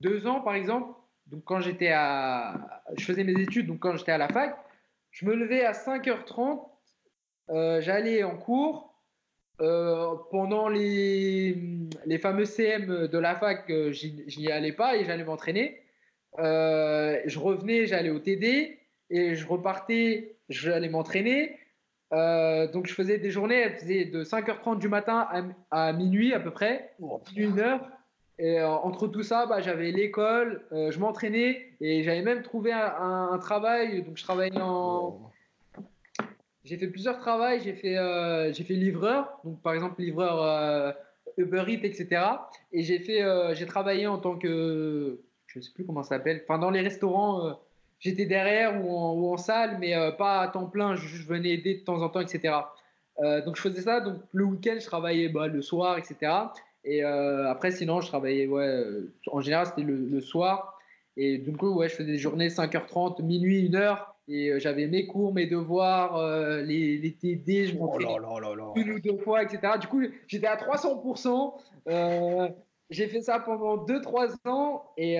deux 0.00 0.26
ans, 0.26 0.42
par 0.42 0.54
exemple, 0.54 0.94
donc 1.26 1.42
quand 1.44 1.60
j'étais 1.60 1.90
à, 1.90 2.82
je 2.96 3.04
faisais 3.04 3.24
mes 3.24 3.40
études, 3.40 3.66
donc 3.66 3.80
quand 3.80 3.96
j'étais 3.96 4.12
à 4.12 4.18
la 4.18 4.28
fac, 4.28 4.56
je 5.10 5.24
me 5.24 5.34
levais 5.34 5.64
à 5.64 5.72
5h30, 5.72 6.68
euh, 7.50 7.80
j'allais 7.80 8.22
en 8.22 8.36
cours. 8.36 8.88
Euh, 9.60 10.14
pendant 10.30 10.68
les, 10.68 11.54
les 12.06 12.18
fameux 12.18 12.46
CM 12.46 13.08
de 13.08 13.18
la 13.18 13.34
fac, 13.34 13.68
euh, 13.68 13.92
je 13.92 14.38
n'y 14.38 14.50
allais 14.50 14.72
pas 14.72 14.96
et 14.96 15.04
j'allais 15.04 15.24
m'entraîner. 15.24 15.82
je 16.38 17.38
revenais, 17.38 17.86
j'allais 17.86 18.08
au 18.10 18.18
TD 18.18 18.78
et 19.10 19.34
je 19.34 19.46
repartais, 19.46 20.38
j'allais 20.48 20.88
m'entraîner. 20.88 21.58
donc 22.10 22.86
je 22.86 22.94
faisais 22.94 23.18
des 23.18 23.30
journées, 23.30 23.60
elles 23.60 23.76
faisaient 23.76 24.04
de 24.06 24.24
5h30 24.24 24.78
du 24.78 24.88
matin 24.88 25.28
à, 25.70 25.92
minuit 25.92 26.32
à 26.32 26.40
peu 26.40 26.52
près, 26.52 26.94
oh, 27.02 27.20
une 27.36 27.60
heure. 27.60 27.86
Et 28.38 28.62
entre 28.62 29.08
tout 29.08 29.22
ça, 29.22 29.44
bah, 29.44 29.60
j'avais 29.60 29.90
l'école, 29.90 30.64
je 30.72 30.98
m'entraînais 30.98 31.74
et 31.82 32.02
j'avais 32.02 32.22
même 32.22 32.40
trouvé 32.42 32.72
un, 32.72 33.38
travail. 33.42 34.04
Donc 34.04 34.16
je 34.16 34.24
travaillais 34.24 34.62
en. 34.62 35.29
J'ai 36.64 36.76
fait 36.76 36.88
plusieurs 36.88 37.18
travaux. 37.18 37.58
J'ai 37.62 37.72
fait, 37.72 37.96
euh, 37.96 38.52
j'ai 38.52 38.64
fait 38.64 38.74
livreur, 38.74 39.40
donc 39.44 39.60
par 39.62 39.74
exemple 39.74 40.00
livreur 40.00 40.42
euh, 40.42 40.92
Uber 41.36 41.64
Eats, 41.68 41.84
etc. 41.84 42.22
Et 42.72 42.82
j'ai 42.82 42.98
fait, 42.98 43.22
euh, 43.22 43.54
j'ai 43.54 43.66
travaillé 43.66 44.06
en 44.06 44.18
tant 44.18 44.36
que, 44.36 45.20
je 45.46 45.58
ne 45.58 45.62
sais 45.62 45.70
plus 45.74 45.84
comment 45.84 46.02
ça 46.02 46.16
s'appelle, 46.16 46.42
enfin 46.44 46.58
dans 46.58 46.70
les 46.70 46.80
restaurants. 46.80 47.58
J'étais 47.98 48.24
derrière 48.24 48.82
ou 48.82 48.96
en, 48.96 49.12
ou 49.14 49.32
en, 49.32 49.36
salle, 49.36 49.76
mais 49.78 49.94
pas 50.16 50.40
à 50.40 50.48
temps 50.48 50.66
plein. 50.66 50.96
Je, 50.96 51.22
venais 51.26 51.50
aider 51.50 51.74
de 51.76 51.84
temps 51.84 52.00
en 52.00 52.08
temps, 52.08 52.20
etc. 52.20 52.54
donc 53.44 53.56
je 53.56 53.62
faisais 53.62 53.82
ça. 53.82 54.00
Donc 54.00 54.22
le 54.32 54.44
week-end, 54.44 54.76
je 54.80 54.86
travaillais 54.86 55.28
bah, 55.28 55.48
le 55.48 55.60
soir, 55.60 55.98
etc. 55.98 56.32
Et 56.84 57.02
après, 57.02 57.72
sinon, 57.72 58.00
je 58.00 58.08
travaillais, 58.08 58.46
ouais, 58.46 58.84
en 59.30 59.40
général, 59.40 59.66
c'était 59.66 59.82
le, 59.82 59.96
le, 59.96 60.20
soir. 60.22 60.78
Et 61.18 61.36
du 61.36 61.52
coup, 61.52 61.74
ouais, 61.74 61.90
je 61.90 61.96
faisais 61.96 62.12
des 62.12 62.18
journées 62.18 62.48
5h30, 62.48 63.22
minuit, 63.22 63.68
1h. 63.68 63.98
Et 64.30 64.48
euh, 64.48 64.60
j'avais 64.60 64.86
mes 64.86 65.06
cours, 65.06 65.34
mes 65.34 65.46
devoirs, 65.46 66.16
euh, 66.16 66.62
les, 66.62 66.98
les, 66.98 67.12
TD, 67.12 67.66
je 67.66 67.76
oh 67.80 67.98
une 68.76 68.92
ou 68.92 69.00
deux 69.00 69.16
fois, 69.18 69.42
etc. 69.42 69.72
Du 69.80 69.88
coup, 69.88 70.02
j'étais 70.28 70.46
à 70.46 70.56
300%. 70.56 71.54
Euh, 71.88 72.48
j'ai 72.90 73.08
fait 73.08 73.22
ça 73.22 73.40
pendant 73.40 73.84
2-3 73.84 74.48
ans. 74.48 74.84
Et 74.96 75.18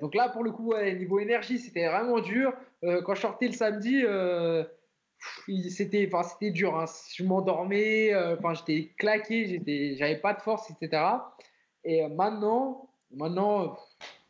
donc 0.00 0.14
là, 0.14 0.28
pour 0.28 0.44
le 0.44 0.52
coup, 0.52 0.74
niveau 0.98 1.18
énergie, 1.20 1.58
c'était 1.58 1.88
vraiment 1.88 2.20
dur. 2.20 2.52
quand 2.82 3.14
je 3.14 3.20
sortais 3.20 3.46
le 3.46 3.52
samedi, 3.52 4.04
c'était 5.70 6.08
c'était 6.24 6.50
dur. 6.50 6.78
Hein. 6.78 6.84
Je 7.14 7.24
m'endormais, 7.24 8.14
enfin 8.38 8.54
j'étais 8.54 8.90
claqué, 8.98 9.96
j'avais 9.98 10.18
pas 10.18 10.32
de 10.32 10.40
force, 10.40 10.70
etc. 10.70 11.02
Et 11.84 12.06
maintenant, 12.08 12.88
maintenant 13.10 13.76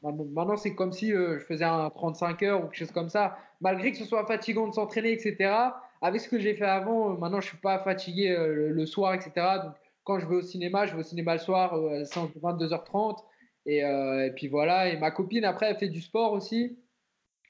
Maintenant, 0.03 0.57
c'est 0.57 0.75
comme 0.75 0.93
si 0.93 1.13
euh, 1.13 1.39
je 1.39 1.45
faisais 1.45 1.65
un 1.65 1.91
35 1.91 2.43
heures 2.45 2.61
ou 2.61 2.63
quelque 2.65 2.77
chose 2.77 2.93
comme 2.93 3.09
ça. 3.09 3.37
Malgré 3.61 3.91
que 3.91 3.99
ce 3.99 4.05
soit 4.05 4.25
fatigant 4.27 4.69
de 4.69 4.75
s'entraîner, 4.75 5.13
etc. 5.13 5.53
Avec 6.01 6.21
ce 6.21 6.29
que 6.29 6.39
j'ai 6.39 6.55
fait 6.55 6.67
avant, 6.67 7.11
euh, 7.11 7.17
maintenant, 7.17 7.41
je 7.41 7.49
suis 7.49 7.59
pas 7.59 7.81
fatigué 7.81 8.31
euh, 8.31 8.71
le, 8.71 8.87
soir, 8.87 9.15
etc. 9.15 9.33
Donc, 9.65 9.75
quand 10.05 10.21
je 10.21 10.27
vais 10.27 10.37
au 10.37 10.43
cinéma, 10.43 10.87
je 10.87 10.95
vais 10.95 11.01
au 11.01 11.05
cinéma 11.05 11.33
le 11.33 11.41
soir, 11.41 11.75
à 11.75 12.03
22h30. 12.03 13.19
Et, 13.67 13.79
et, 13.81 14.33
puis 14.37 14.49
voilà. 14.49 14.89
Et 14.89 14.97
ma 14.97 15.11
copine, 15.11 15.45
après, 15.45 15.67
elle 15.67 15.77
fait 15.77 15.89
du 15.89 16.01
sport 16.01 16.33
aussi. 16.33 16.79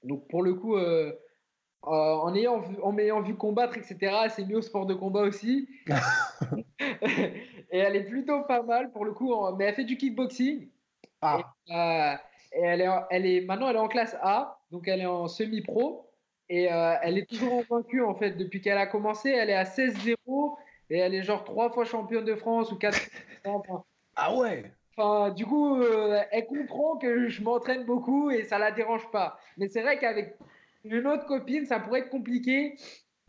Donc, 0.03 0.27
pour 0.29 0.43
le 0.43 0.55
coup, 0.55 0.77
en, 1.83 2.35
ayant 2.35 2.59
vu, 2.59 2.77
en 2.83 2.91
m'ayant 2.91 3.21
vu 3.21 3.37
combattre, 3.37 3.77
etc., 3.77 4.29
c'est 4.31 4.45
mieux 4.45 4.57
au 4.57 4.63
sport 4.63 4.87
de 4.87 4.95
combat 4.95 5.21
aussi. 5.21 5.69
et 6.81 7.79
elle 7.79 7.95
est 7.95 8.05
plutôt 8.05 8.43
pas 8.43 8.63
mal 8.63 8.91
pour 8.91 9.05
le 9.05 9.13
coup. 9.13 9.33
Mais 9.57 9.67
elle 9.67 9.75
fait 9.75 9.85
du 9.85 9.97
kickboxing. 9.97 10.69
Ah. 11.21 11.45
Et 11.69 12.17
elle 12.53 12.81
est, 12.81 12.89
elle 13.11 13.27
est, 13.27 13.41
maintenant, 13.43 13.69
elle 13.69 13.77
est 13.77 13.81
en 13.81 13.89
classe 13.89 14.17
A, 14.23 14.61
donc 14.71 14.89
elle 14.89 15.01
est 15.01 15.07
en 15.07 15.29
semi-pro. 15.29 16.05
Et 16.51 16.73
euh, 16.73 16.95
elle 17.03 17.19
est 17.19 17.29
toujours 17.29 17.61
invaincue, 17.61 18.03
en 18.03 18.15
fait, 18.15 18.33
depuis 18.33 18.61
qu'elle 18.61 18.79
a 18.79 18.87
commencé. 18.87 19.31
Elle 19.31 19.51
est 19.51 19.55
à 19.55 19.65
16-0 19.65 20.17
et 20.91 20.99
elle 20.99 21.15
est 21.15 21.23
genre 21.23 21.45
trois 21.45 21.71
fois 21.71 21.85
championne 21.85 22.25
de 22.25 22.35
France 22.35 22.73
ou 22.73 22.77
quatre. 22.77 22.99
ah 24.17 24.35
ouais 24.35 24.73
Enfin, 24.97 25.31
du 25.31 25.47
coup, 25.47 25.81
euh, 25.81 26.21
elle 26.33 26.47
comprend 26.47 26.97
que 26.97 27.29
je 27.29 27.43
m'entraîne 27.43 27.85
beaucoup 27.85 28.31
et 28.31 28.43
ça 28.45 28.59
la 28.59 28.73
dérange 28.73 29.09
pas. 29.13 29.39
Mais 29.57 29.69
c'est 29.69 29.83
vrai 29.83 29.99
qu'avec 29.99 30.37
une 30.85 31.07
autre 31.07 31.27
copine, 31.27 31.67
ça 31.67 31.79
pourrait 31.79 32.01
être 32.01 32.11
compliqué 32.11 32.75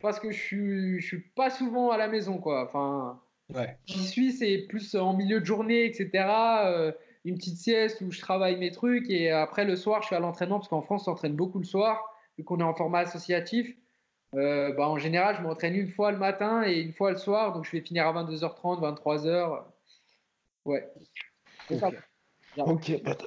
parce 0.02 0.20
que 0.20 0.32
je 0.32 0.40
suis, 0.42 1.00
je 1.00 1.06
suis 1.06 1.20
pas 1.36 1.50
souvent 1.50 1.92
à 1.92 1.98
la 1.98 2.08
maison, 2.08 2.40
quoi. 2.40 2.64
Enfin, 2.64 3.22
ouais. 3.54 3.78
j'y 3.86 4.08
suis, 4.08 4.32
c'est 4.32 4.66
plus 4.70 4.96
en 4.96 5.14
milieu 5.14 5.42
de 5.42 5.46
journée, 5.46 5.86
etc 5.86 6.26
une 7.26 7.36
petite 7.38 7.58
sieste 7.58 8.02
où 8.02 8.12
je 8.12 8.20
travaille 8.20 8.58
mes 8.58 8.72
trucs 8.72 9.10
et 9.10 9.32
après 9.32 9.66
le 9.66 9.76
soir, 9.76 10.02
je 10.02 10.08
suis 10.08 10.16
à 10.16 10.20
l'entraînement 10.20 10.58
parce 10.58 10.70
qu'en 10.70 10.82
France, 10.82 11.04
on 11.04 11.12
s'entraîne 11.12 11.36
beaucoup 11.36 11.60
le 11.60 11.66
soir 11.66 12.02
vu 12.38 12.44
qu'on 12.44 12.60
est 12.60 12.64
en 12.64 12.74
format 12.74 13.00
associatif. 13.00 13.76
Euh, 14.36 14.74
bah, 14.74 14.88
en 14.88 14.98
général, 14.98 15.36
je 15.36 15.42
m'entraîne 15.42 15.76
une 15.76 15.90
fois 15.90 16.12
le 16.12 16.18
matin 16.18 16.64
et 16.64 16.80
une 16.80 16.94
fois 16.94 17.12
le 17.12 17.18
soir, 17.18 17.54
donc 17.54 17.66
je 17.66 17.72
vais 17.72 17.82
finir 17.82 18.08
à 18.08 18.14
22h30, 18.24 18.80
23h. 18.80 19.64
Ouais. 20.66 20.88
Ok, 22.58 23.04
bah, 23.04 23.18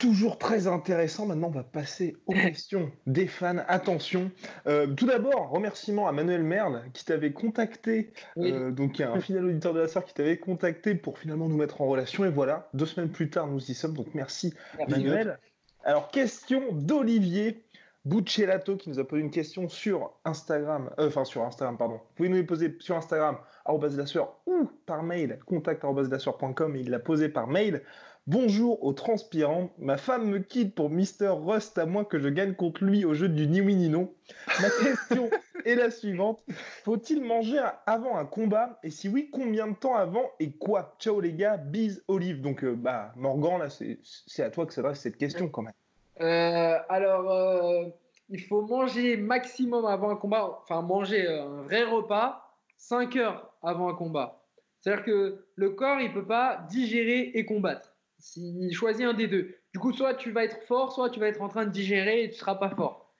toujours 0.00 0.38
très 0.38 0.66
intéressant. 0.66 1.26
Maintenant, 1.26 1.48
on 1.48 1.52
va 1.52 1.62
passer 1.62 2.16
aux 2.26 2.32
questions 2.32 2.90
des 3.06 3.28
fans. 3.28 3.58
Attention. 3.68 4.32
Euh, 4.66 4.88
tout 4.88 5.06
d'abord, 5.06 5.50
remerciement 5.50 6.08
à 6.08 6.12
Manuel 6.12 6.42
Merle 6.42 6.82
qui 6.92 7.04
t'avait 7.04 7.32
contacté, 7.32 8.12
euh, 8.38 8.72
donc 8.72 9.00
un 9.00 9.20
fidèle 9.20 9.44
auditeur 9.44 9.74
de 9.74 9.80
la 9.80 9.88
sœur 9.88 10.04
qui 10.04 10.14
t'avait 10.14 10.38
contacté 10.38 10.96
pour 10.96 11.18
finalement 11.18 11.48
nous 11.48 11.56
mettre 11.56 11.80
en 11.82 11.86
relation. 11.86 12.24
Et 12.24 12.30
voilà, 12.30 12.68
deux 12.74 12.86
semaines 12.86 13.10
plus 13.10 13.30
tard, 13.30 13.46
nous 13.46 13.70
y 13.70 13.74
sommes. 13.74 13.94
Donc 13.94 14.08
merci, 14.14 14.54
Manuel. 14.88 15.38
Alors, 15.84 16.10
question 16.10 16.72
d'Olivier. 16.72 17.64
Buccellato 18.06 18.78
qui 18.78 18.88
nous 18.88 18.98
a 18.98 19.04
posé 19.06 19.20
une 19.20 19.30
question 19.30 19.68
sur 19.68 20.14
Instagram, 20.24 20.90
euh, 20.98 21.08
enfin 21.08 21.26
sur 21.26 21.42
Instagram, 21.42 21.76
pardon. 21.76 21.96
Vous 21.96 22.14
pouvez 22.14 22.28
nous 22.30 22.36
les 22.36 22.44
poser 22.44 22.74
sur 22.80 22.96
Instagram, 22.96 23.36
la 23.78 24.06
soeur, 24.06 24.40
ou 24.46 24.70
par 24.86 25.02
mail, 25.02 25.38
contact.com, 25.44 26.76
il 26.76 26.88
l'a 26.88 26.98
posé 26.98 27.28
par 27.28 27.46
mail. 27.46 27.82
Bonjour 28.26 28.84
au 28.84 28.92
transpirant. 28.92 29.70
Ma 29.78 29.96
femme 29.96 30.28
me 30.28 30.38
quitte 30.38 30.74
pour 30.74 30.90
Mister 30.90 31.28
Rust 31.28 31.78
à 31.78 31.86
moins 31.86 32.04
que 32.04 32.18
je 32.18 32.28
gagne 32.28 32.54
contre 32.54 32.84
lui 32.84 33.04
au 33.04 33.14
jeu 33.14 33.28
du 33.28 33.46
ni 33.46 33.60
oui 33.60 33.74
ni 33.74 33.88
non. 33.88 34.12
Ma 34.60 34.68
question 34.84 35.30
est 35.64 35.74
la 35.74 35.90
suivante. 35.90 36.42
Faut-il 36.84 37.24
manger 37.24 37.62
avant 37.86 38.18
un 38.18 38.26
combat? 38.26 38.78
Et 38.82 38.90
si 38.90 39.08
oui, 39.08 39.30
combien 39.32 39.68
de 39.68 39.74
temps 39.74 39.96
avant? 39.96 40.30
Et 40.38 40.52
quoi? 40.52 40.94
Ciao 40.98 41.20
les 41.20 41.32
gars, 41.32 41.56
bise 41.56 42.04
Olive. 42.08 42.42
Donc, 42.42 42.62
euh, 42.62 42.74
bah, 42.74 43.12
Morgan, 43.16 43.58
là, 43.58 43.68
c'est 43.68 44.42
à 44.42 44.50
toi 44.50 44.66
que 44.66 44.74
s'adresse 44.74 45.00
cette 45.00 45.16
question 45.16 45.48
quand 45.48 45.62
même. 45.62 45.72
Euh, 46.20 46.78
alors, 46.90 47.30
euh, 47.30 47.84
il 48.28 48.40
faut 48.42 48.62
manger 48.62 49.16
maximum 49.16 49.86
avant 49.86 50.10
un 50.10 50.16
combat, 50.16 50.60
enfin 50.62 50.82
manger 50.82 51.26
un 51.26 51.62
vrai 51.62 51.84
repas 51.84 52.54
5 52.76 53.16
heures 53.16 53.50
avant 53.62 53.88
un 53.88 53.94
combat. 53.94 54.42
C'est-à-dire 54.80 55.04
que 55.04 55.46
le 55.56 55.70
corps, 55.70 56.00
il 56.00 56.12
peut 56.12 56.26
pas 56.26 56.66
digérer 56.70 57.32
et 57.34 57.44
combattre. 57.44 57.89
S'il 58.20 58.72
choisit 58.72 59.04
un 59.04 59.14
des 59.14 59.26
deux. 59.26 59.56
Du 59.72 59.78
coup, 59.80 59.92
soit 59.92 60.14
tu 60.14 60.30
vas 60.30 60.44
être 60.44 60.62
fort, 60.66 60.92
soit 60.92 61.10
tu 61.10 61.20
vas 61.20 61.28
être 61.28 61.42
en 61.42 61.48
train 61.48 61.64
de 61.64 61.70
digérer 61.70 62.24
et 62.24 62.30
tu 62.30 62.36
seras 62.36 62.54
pas 62.54 62.70
fort. 62.70 63.10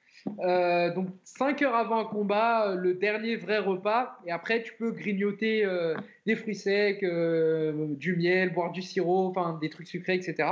Euh, 0.40 0.92
donc 0.92 1.08
5 1.24 1.62
heures 1.62 1.74
avant 1.74 1.98
un 1.98 2.04
combat, 2.04 2.68
euh, 2.68 2.74
le 2.74 2.94
dernier 2.94 3.36
vrai 3.36 3.58
repas, 3.58 4.18
et 4.26 4.30
après 4.30 4.62
tu 4.62 4.74
peux 4.74 4.90
grignoter 4.90 5.64
euh, 5.64 5.94
des 6.26 6.36
fruits 6.36 6.54
secs, 6.54 7.00
du 7.00 8.16
miel, 8.16 8.52
boire 8.52 8.72
du 8.72 8.82
sirop, 8.82 9.28
enfin 9.28 9.58
des 9.60 9.70
trucs 9.70 9.88
sucrés, 9.88 10.14
etc. 10.14 10.48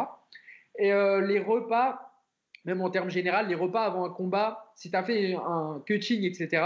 Et 0.79 0.91
les 0.91 1.41
repas, 1.41 2.13
même 2.65 2.81
en 2.81 2.91
termes 2.91 3.11
généraux, 3.11 3.45
les 3.47 3.55
repas 3.55 3.83
avant 3.83 4.05
un 4.07 4.11
combat, 4.11 4.73
si 4.77 4.91
tu 4.91 4.97
as 4.97 5.03
fait 5.03 5.35
un 5.35 5.83
cutting, 5.87 6.23
etc., 6.23 6.63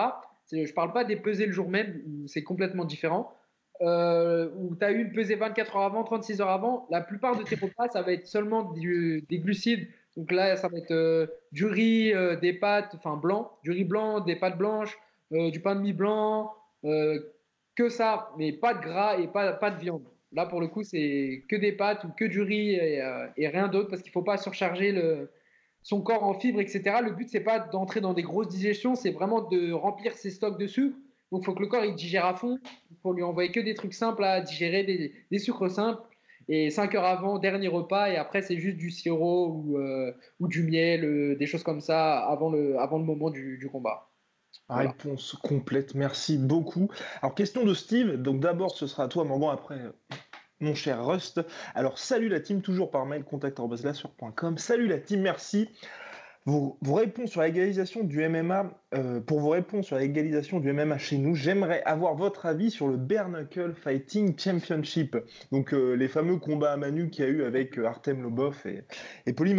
je 0.53 0.73
parle 0.75 0.93
pas 0.93 1.05
des 1.05 1.17
pesées 1.17 1.47
le 1.47 1.53
jour 1.53 1.71
même, 1.71 2.03
c'est 2.27 2.43
complètement 2.43 2.85
différent 2.85 3.35
euh, 3.83 4.49
où 4.57 4.75
tu 4.77 4.85
as 4.85 4.93
eu 4.93 5.03
une 5.03 5.13
pesée 5.13 5.35
24 5.35 5.77
heures 5.77 5.83
avant, 5.83 6.05
36 6.05 6.41
heures 6.41 6.51
avant, 6.51 6.87
la 6.91 7.01
plupart 7.01 7.37
de 7.37 7.43
tes 7.43 7.57
repas, 7.57 7.89
ça 7.89 8.03
va 8.03 8.13
être 8.13 8.27
seulement 8.27 8.73
des 8.73 9.39
glucides. 9.39 9.89
Donc 10.17 10.31
là, 10.31 10.57
ça 10.57 10.69
va 10.69 10.79
être 10.79 10.91
euh, 10.91 11.27
du 11.53 11.67
riz, 11.67 12.13
euh, 12.13 12.37
des 12.37 12.53
pâtes, 12.53 12.95
enfin 12.95 13.17
blanc, 13.17 13.53
du 13.65 13.71
riz 13.71 13.85
blanc, 13.85 14.21
des 14.21 14.37
pâtes 14.37 14.59
blanches, 14.59 14.99
euh, 15.33 15.51
du 15.51 15.61
pain 15.61 15.75
de 15.75 15.81
mie 15.81 15.93
blanc, 15.93 16.53
que 17.75 17.89
ça, 17.89 18.31
mais 18.37 18.53
pas 18.53 18.75
de 18.75 18.81
gras 18.81 19.19
et 19.19 19.29
pas, 19.29 19.71
de 19.71 19.81
viande. 19.81 20.05
Là, 20.33 20.47
pour 20.47 20.61
le 20.61 20.69
coup, 20.69 20.83
c'est 20.83 21.45
que 21.49 21.57
des 21.57 21.73
pâtes 21.73 22.05
ou 22.05 22.09
que 22.09 22.25
du 22.25 22.43
riz 22.43 22.75
et, 22.75 23.49
rien 23.49 23.69
d'autre 23.69 23.89
parce 23.89 24.03
qu'il 24.03 24.11
ne 24.11 24.15
faut 24.15 24.23
pas 24.23 24.37
surcharger 24.37 25.01
son 25.83 26.03
corps 26.03 26.25
en 26.25 26.35
fibres, 26.35 26.61
etc. 26.61 26.97
Le 27.03 27.13
but, 27.13 27.29
c'est 27.29 27.41
pas 27.41 27.61
d'entrer 27.61 28.01
dans 28.01 28.15
des 28.15 28.23
grosses 28.23 28.49
digestions, 28.49 28.95
c'est 28.95 29.13
vraiment 29.13 29.43
de 29.43 29.73
remplir 29.73 30.15
ses 30.15 30.31
stocks 30.31 30.59
de 30.59 30.67
sucre 30.67 30.97
donc, 31.33 31.41
il 31.43 31.45
faut 31.47 31.55
que 31.55 31.63
le 31.63 31.67
corps 31.67 31.85
il 31.85 31.95
digère 31.95 32.27
à 32.27 32.35
fond 32.35 32.59
pour 33.01 33.15
lui 33.15 33.23
envoyer 33.23 33.51
que 33.51 33.59
des 33.59 33.75
trucs 33.75 33.95
simples 33.95 34.23
à 34.23 34.43
digérer, 34.43 34.85
des, 35.31 35.39
sucres 35.39 35.71
simples. 35.71 36.03
Et 36.49 36.71
5 36.71 36.95
heures 36.95 37.05
avant, 37.05 37.39
dernier 37.39 37.69
repas, 37.69 38.11
et 38.11 38.17
après, 38.17 38.43
c'est 38.43 38.59
juste 38.59 38.77
du 38.77 38.91
sirop 38.91 39.49
ou, 39.49 39.79
euh, 39.79 40.13
du 40.41 40.65
miel, 40.65 41.05
euh, 41.05 41.37
des 41.37 41.47
choses 41.47 41.63
comme 41.63 41.81
ça 41.81 42.19
avant 42.19 42.51
le, 42.51 42.77
moment 42.99 43.31
du, 43.31 43.67
combat. 43.73 44.11
Réponse 44.69 45.37
complète, 45.43 45.95
merci 45.95 46.37
beaucoup. 46.37 46.91
Alors, 47.23 47.35
question 47.35 47.65
de 47.65 47.73
Steve. 47.73 48.17
Donc, 48.17 48.41
d'abord, 48.41 48.77
ce 48.77 48.87
sera 48.87 49.05
à 49.05 49.09
toi, 49.09 49.25
Morgan. 49.25 49.51
Après, 49.53 49.79
mon 50.61 50.75
cher 50.75 51.05
Rust. 51.05 51.41
Alors 51.75 51.99
salut 51.99 52.29
la 52.29 52.41
team, 52.41 52.63
toujours 52.63 52.91
par 52.91 53.05
mail 53.05 53.25
contact.com. 53.25 54.59
Salut 54.59 54.87
la 54.87 54.99
team, 54.99 55.21
merci. 55.21 55.69
Vos, 56.45 56.77
réponses 56.83 57.31
sur 57.31 57.43
l'égalisation 57.43 58.03
du 58.03 58.29
MMA, 58.29 58.77
euh, 58.95 59.21
pour 59.21 59.39
vos 59.39 59.51
réponses 59.51 59.87
sur 59.87 59.97
l'égalisation 59.97 60.59
du 60.59 60.73
MMA 60.73 60.99
chez 60.99 61.17
nous, 61.17 61.37
j'aimerais 61.37 61.85
avoir 61.85 62.17
votre 62.17 62.47
avis 62.47 62.73
sur 62.73 62.89
le 62.89 62.97
Bare 62.97 63.31
Fighting 63.77 64.37
Championship. 64.37 65.17
Donc 65.53 65.73
euh, 65.73 65.93
les 65.93 66.09
fameux 66.09 66.39
combats 66.39 66.73
à 66.73 66.77
Manu 66.77 67.11
qu'il 67.11 67.25
y 67.25 67.29
a 67.29 67.31
eu 67.31 67.45
avec 67.45 67.79
euh, 67.79 67.87
Artem 67.87 68.23
Lobov 68.23 68.61
et, 68.65 68.83
et 69.27 69.33
Poli 69.33 69.55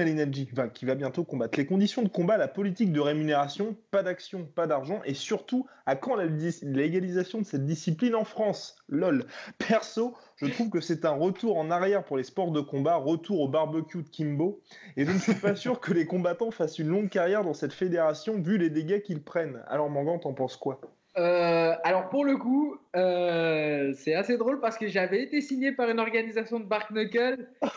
qui 0.73 0.85
va 0.85 0.95
bientôt 0.95 1.23
combattre. 1.23 1.57
Les 1.57 1.65
conditions 1.65 2.01
de 2.01 2.09
combat, 2.09 2.35
la 2.35 2.49
politique 2.49 2.91
de 2.91 2.99
rémunération, 2.99 3.77
pas 3.89 4.03
d'action, 4.03 4.45
pas 4.53 4.67
d'argent, 4.67 4.99
et 5.05 5.13
surtout, 5.13 5.65
à 5.85 5.95
quand 5.95 6.17
légalisation 6.17 7.39
de 7.39 7.45
cette 7.45 7.65
discipline 7.65 8.13
en 8.13 8.25
France? 8.25 8.75
LOL. 8.93 9.25
Perso, 9.57 10.15
je 10.37 10.45
trouve 10.47 10.69
que 10.69 10.81
c'est 10.81 11.05
un 11.05 11.11
retour 11.11 11.57
en 11.57 11.71
arrière 11.71 12.03
pour 12.03 12.17
les 12.17 12.23
sports 12.23 12.51
de 12.51 12.61
combat, 12.61 12.95
retour 12.95 13.41
au 13.41 13.47
barbecue 13.47 14.03
de 14.03 14.09
Kimbo. 14.09 14.61
Et 14.97 15.05
je 15.05 15.17
suis 15.17 15.35
pas 15.35 15.55
sûr 15.55 15.79
que 15.79 15.93
les 15.93 16.05
combattants 16.05 16.51
fassent 16.51 16.79
une 16.79 16.89
longue 16.89 17.09
carrière 17.09 17.43
dans 17.43 17.53
cette 17.53 17.73
fédération, 17.73 18.39
vu 18.39 18.57
les 18.57 18.69
dégâts 18.69 19.01
qu'ils 19.01 19.23
prennent. 19.23 19.63
Alors, 19.67 19.89
Mangan, 19.89 20.19
t'en 20.19 20.33
penses 20.33 20.57
quoi? 20.57 20.79
Euh, 21.15 21.75
alors 21.83 22.09
pour 22.09 22.25
le 22.25 22.37
coup, 22.37 22.75
euh, 22.95 23.93
c'est 23.95 24.15
assez 24.15 24.35
drôle 24.35 24.59
parce 24.59 24.79
que 24.79 24.87
j'avais 24.87 25.21
été 25.21 25.41
signé 25.41 25.71
par 25.71 25.87
une 25.89 25.99
organisation 25.99 26.59
de 26.59 26.65
Bark 26.65 26.89
Knuckle 26.89 27.49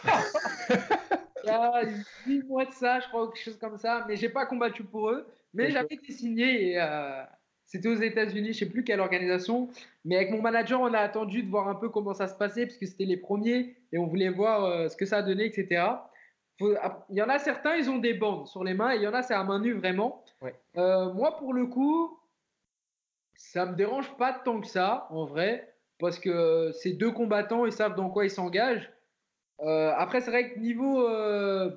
il 1.44 1.46
y 1.46 1.50
a 1.50 1.82
8 2.26 2.42
mois 2.44 2.64
de 2.64 2.72
ça, 2.72 3.00
je 3.00 3.08
crois, 3.08 3.24
ou 3.24 3.28
quelque 3.28 3.44
chose 3.44 3.58
comme 3.58 3.76
ça, 3.76 4.04
mais 4.08 4.16
j'ai 4.16 4.28
pas 4.28 4.46
combattu 4.46 4.84
pour 4.84 5.10
eux. 5.10 5.26
Mais 5.54 5.70
j'avais 5.70 5.94
été 5.94 6.12
signé 6.12 6.72
et 6.72 6.80
euh, 6.80 7.22
c'était 7.66 7.88
aux 7.88 7.96
États-Unis, 7.96 8.52
je 8.52 8.60
sais 8.60 8.68
plus 8.68 8.84
quelle 8.84 9.00
organisation. 9.00 9.68
Mais 10.04 10.16
avec 10.16 10.30
mon 10.30 10.40
manager, 10.40 10.80
on 10.80 10.94
a 10.94 10.98
attendu 10.98 11.42
de 11.42 11.50
voir 11.50 11.68
un 11.68 11.74
peu 11.74 11.88
comment 11.88 12.14
ça 12.14 12.28
se 12.28 12.34
passait, 12.34 12.64
parce 12.64 12.78
que 12.78 12.86
c'était 12.86 13.04
les 13.04 13.16
premiers 13.16 13.76
et 13.92 13.98
on 13.98 14.06
voulait 14.06 14.30
voir 14.30 14.64
euh, 14.64 14.88
ce 14.88 14.96
que 14.96 15.04
ça 15.04 15.18
a 15.18 15.22
donné, 15.22 15.44
etc. 15.46 15.84
Ah, 16.80 17.04
il 17.10 17.16
y 17.16 17.22
en 17.22 17.28
a 17.28 17.38
certains, 17.38 17.74
ils 17.76 17.90
ont 17.90 17.98
des 17.98 18.14
bandes 18.14 18.46
sur 18.46 18.64
les 18.64 18.72
mains 18.72 18.92
et 18.92 18.96
il 18.96 19.02
y 19.02 19.08
en 19.08 19.14
a, 19.14 19.22
c'est 19.22 19.34
à 19.34 19.42
main 19.42 19.60
nue 19.60 19.74
vraiment. 19.74 20.24
Euh, 20.76 21.12
moi, 21.12 21.36
pour 21.38 21.52
le 21.52 21.66
coup, 21.66 22.18
ça 23.34 23.66
me 23.66 23.74
dérange 23.74 24.16
pas 24.16 24.32
tant 24.32 24.60
que 24.60 24.66
ça, 24.68 25.08
en 25.10 25.24
vrai, 25.24 25.74
parce 25.98 26.20
que 26.20 26.70
ces 26.72 26.92
deux 26.92 27.10
combattants, 27.10 27.66
ils 27.66 27.72
savent 27.72 27.96
dans 27.96 28.08
quoi 28.10 28.24
ils 28.24 28.30
s'engagent. 28.30 28.90
Euh, 29.60 29.92
après, 29.96 30.20
c'est 30.20 30.30
vrai 30.30 30.52
que 30.52 30.58
niveau 30.60 31.08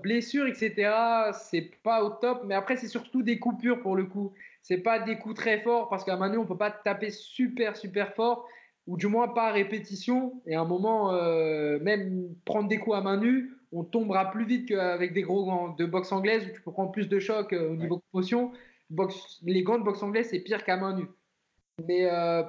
blessure, 0.02 0.46
etc., 0.46 0.94
c'est 1.34 1.72
pas 1.82 2.04
au 2.04 2.12
top, 2.12 2.44
mais 2.46 2.54
après, 2.54 2.78
c'est 2.78 2.88
surtout 2.88 3.24
des 3.24 3.40
coupures 3.40 3.82
pour 3.82 3.96
le 3.96 4.06
coup 4.06 4.34
c'est 4.70 4.78
pas 4.78 5.00
des 5.00 5.18
coups 5.18 5.34
très 5.34 5.60
forts 5.62 5.90
parce 5.90 6.04
qu'à 6.04 6.16
main 6.16 6.30
nue, 6.30 6.38
on 6.38 6.46
peut 6.46 6.56
pas 6.56 6.70
taper 6.70 7.10
super, 7.10 7.76
super 7.76 8.14
fort, 8.14 8.48
ou 8.86 8.98
du 8.98 9.08
moins 9.08 9.28
pas 9.28 9.48
à 9.48 9.52
répétition. 9.52 10.44
Et 10.46 10.54
à 10.54 10.62
un 10.62 10.66
moment, 10.66 11.12
euh, 11.12 11.80
même 11.80 12.36
prendre 12.46 12.70
des 12.70 12.78
coups 12.78 12.96
à 12.96 13.02
main 13.02 13.18
nue, 13.18 13.52
on 13.72 13.84
tombera 13.84 14.30
plus 14.30 14.46
vite 14.46 14.68
qu'avec 14.70 15.14
des 15.14 15.24
gros 15.24 15.44
gants 15.46 15.70
de 15.70 15.86
boxe 15.88 16.12
anglaise 16.12 16.46
où 16.46 16.54
tu 16.54 16.62
peux 16.62 16.72
prendre 16.72 16.92
plus 16.92 17.10
de 17.10 17.18
chocs 17.18 17.52
euh, 17.54 17.72
au 17.72 17.76
niveau 17.78 17.96
de 17.96 18.04
motion. 18.14 18.52
les 19.42 19.64
gants 19.64 19.80
de 19.80 19.84
boxe 19.84 20.04
anglaise, 20.04 20.28
c'est 20.30 20.40
pire 20.40 20.64
qu'à 20.64 20.78
main 20.78 20.96
nue. 20.96 21.10
Mais 21.88 22.06
euh, 22.06 22.44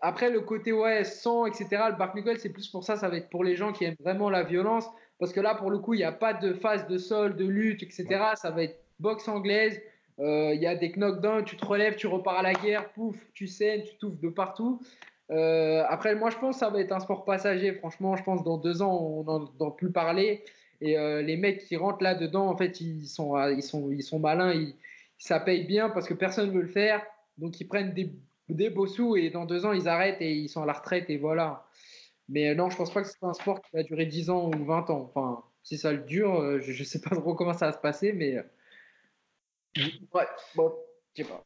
après, 0.00 0.30
le 0.30 0.42
côté 0.42 0.72
ouais, 0.72 1.02
sang, 1.02 1.44
etc., 1.44 1.66
le 1.90 1.96
Bark 1.96 2.14
Nickel, 2.14 2.38
c'est 2.38 2.52
plus 2.52 2.68
pour 2.68 2.84
ça, 2.84 2.94
ça 2.94 3.08
va 3.08 3.16
être 3.16 3.30
pour 3.30 3.42
les 3.42 3.56
gens 3.56 3.72
qui 3.72 3.84
aiment 3.84 3.96
vraiment 3.98 4.30
la 4.30 4.44
violence. 4.44 4.88
Parce 5.18 5.32
que 5.32 5.40
là, 5.40 5.56
pour 5.56 5.72
le 5.72 5.80
coup, 5.80 5.94
il 5.94 5.98
n'y 5.98 6.04
a 6.04 6.12
pas 6.12 6.34
de 6.34 6.52
phase 6.52 6.86
de 6.86 6.98
sol, 6.98 7.34
de 7.34 7.46
lutte, 7.46 7.82
etc. 7.82 8.06
Ça 8.36 8.52
va 8.52 8.62
être 8.62 8.78
boxe 9.00 9.26
anglaise, 9.26 9.80
il 10.18 10.24
euh, 10.24 10.54
y 10.54 10.66
a 10.66 10.76
des 10.76 10.90
knockdowns, 10.90 11.44
tu 11.44 11.56
te 11.56 11.64
relèves, 11.64 11.96
tu 11.96 12.06
repars 12.06 12.38
à 12.38 12.42
la 12.42 12.52
guerre, 12.52 12.90
pouf, 12.92 13.16
tu 13.34 13.46
saignes, 13.46 13.82
tu 13.82 13.96
touffes 13.96 14.20
de 14.20 14.28
partout. 14.28 14.80
Euh, 15.30 15.82
après, 15.88 16.14
moi, 16.14 16.30
je 16.30 16.36
pense 16.36 16.56
que 16.56 16.60
ça 16.60 16.70
va 16.70 16.80
être 16.80 16.92
un 16.92 17.00
sport 17.00 17.24
passager. 17.24 17.72
Franchement, 17.72 18.14
je 18.16 18.22
pense 18.22 18.44
dans 18.44 18.58
deux 18.58 18.82
ans, 18.82 18.96
on 18.96 19.24
n'en 19.58 19.70
plus 19.70 19.90
parler. 19.90 20.44
Et 20.80 20.98
euh, 20.98 21.22
les 21.22 21.36
mecs 21.36 21.64
qui 21.64 21.76
rentrent 21.76 22.02
là-dedans, 22.02 22.46
en 22.46 22.56
fait, 22.56 22.80
ils 22.80 23.06
sont, 23.06 23.36
ils 23.48 23.62
sont, 23.62 23.90
ils 23.90 24.02
sont 24.02 24.20
malins. 24.20 24.54
Ça 25.18 25.40
paye 25.40 25.64
bien 25.64 25.88
parce 25.90 26.06
que 26.06 26.14
personne 26.14 26.48
ne 26.48 26.54
veut 26.54 26.62
le 26.62 26.68
faire. 26.68 27.02
Donc, 27.38 27.60
ils 27.60 27.66
prennent 27.66 27.92
des, 27.92 28.12
des 28.48 28.70
beaux 28.70 28.86
sous 28.86 29.16
et 29.16 29.30
dans 29.30 29.46
deux 29.46 29.66
ans, 29.66 29.72
ils 29.72 29.88
arrêtent 29.88 30.20
et 30.20 30.32
ils 30.32 30.48
sont 30.48 30.62
à 30.62 30.66
la 30.66 30.74
retraite. 30.74 31.10
Et 31.10 31.16
voilà. 31.16 31.66
Mais 32.28 32.54
non, 32.54 32.70
je 32.70 32.76
pense 32.76 32.92
pas 32.92 33.02
que 33.02 33.08
c'est 33.08 33.22
un 33.22 33.34
sport 33.34 33.60
qui 33.62 33.70
va 33.74 33.82
durer 33.82 34.06
10 34.06 34.30
ans 34.30 34.50
ou 34.50 34.64
20 34.64 34.90
ans. 34.90 35.10
Enfin, 35.12 35.42
si 35.64 35.76
ça 35.76 35.92
le 35.92 35.98
dure, 35.98 36.60
je 36.60 36.78
ne 36.78 36.84
sais 36.84 37.00
pas 37.00 37.16
trop 37.16 37.34
comment 37.34 37.52
ça 37.52 37.66
va 37.66 37.72
se 37.72 37.78
passer, 37.78 38.12
mais 38.12 38.38
Ouais, 39.76 40.26
bon, 40.54 40.72
je 41.14 41.22
sais 41.22 41.28
pas. 41.28 41.44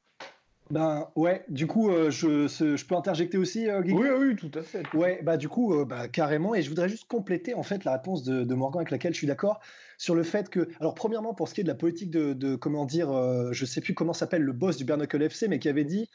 Ben 0.70 1.09
ouais, 1.16 1.45
du 1.49 1.66
coup, 1.66 1.91
euh, 1.91 2.11
je, 2.11 2.47
je, 2.47 2.85
peux 2.85 2.95
interjecter 2.95 3.39
aussi, 3.39 3.68
euh, 3.70 3.81
Oui, 3.87 4.09
oui, 4.18 4.37
tout 4.37 4.51
à 4.53 4.62
fait. 4.62 4.83
Ouais, 4.93 5.20
bah 5.22 5.39
du 5.39 5.49
coup, 5.49 5.74
euh, 5.74 5.87
bah, 5.87 6.09
carrément, 6.09 6.55
et 6.55 6.61
je 6.61 6.68
voudrais 6.68 6.91
juste 6.91 7.09
compléter 7.09 7.55
en 7.55 7.62
fait 7.62 7.85
la 7.85 7.93
réponse 7.93 8.22
de, 8.22 8.45
de 8.45 8.55
Morgan 8.55 8.81
avec 8.81 8.91
laquelle 8.91 9.14
je 9.14 9.18
suis 9.18 9.26
d'accord 9.26 9.61
sur 9.97 10.14
le 10.14 10.22
fait 10.22 10.51
que, 10.51 10.68
alors 10.79 10.95
premièrement 10.95 11.33
pour 11.33 11.49
ce 11.49 11.55
qui 11.55 11.62
est 11.62 11.64
de 11.64 11.68
la 11.68 11.74
politique 11.74 12.11
de, 12.11 12.35
de 12.35 12.55
comment 12.55 12.85
dire, 12.85 13.11
je 13.53 13.64
sais 13.64 13.81
plus 13.81 13.95
comment 13.95 14.12
s'appelle 14.12 14.43
le 14.43 14.53
boss 14.53 14.76
du 14.76 14.85
Bernacle 14.85 15.22
FC, 15.22 15.49
mais 15.49 15.59
qui 15.59 15.70
avait 15.70 15.85
dit 15.85 16.11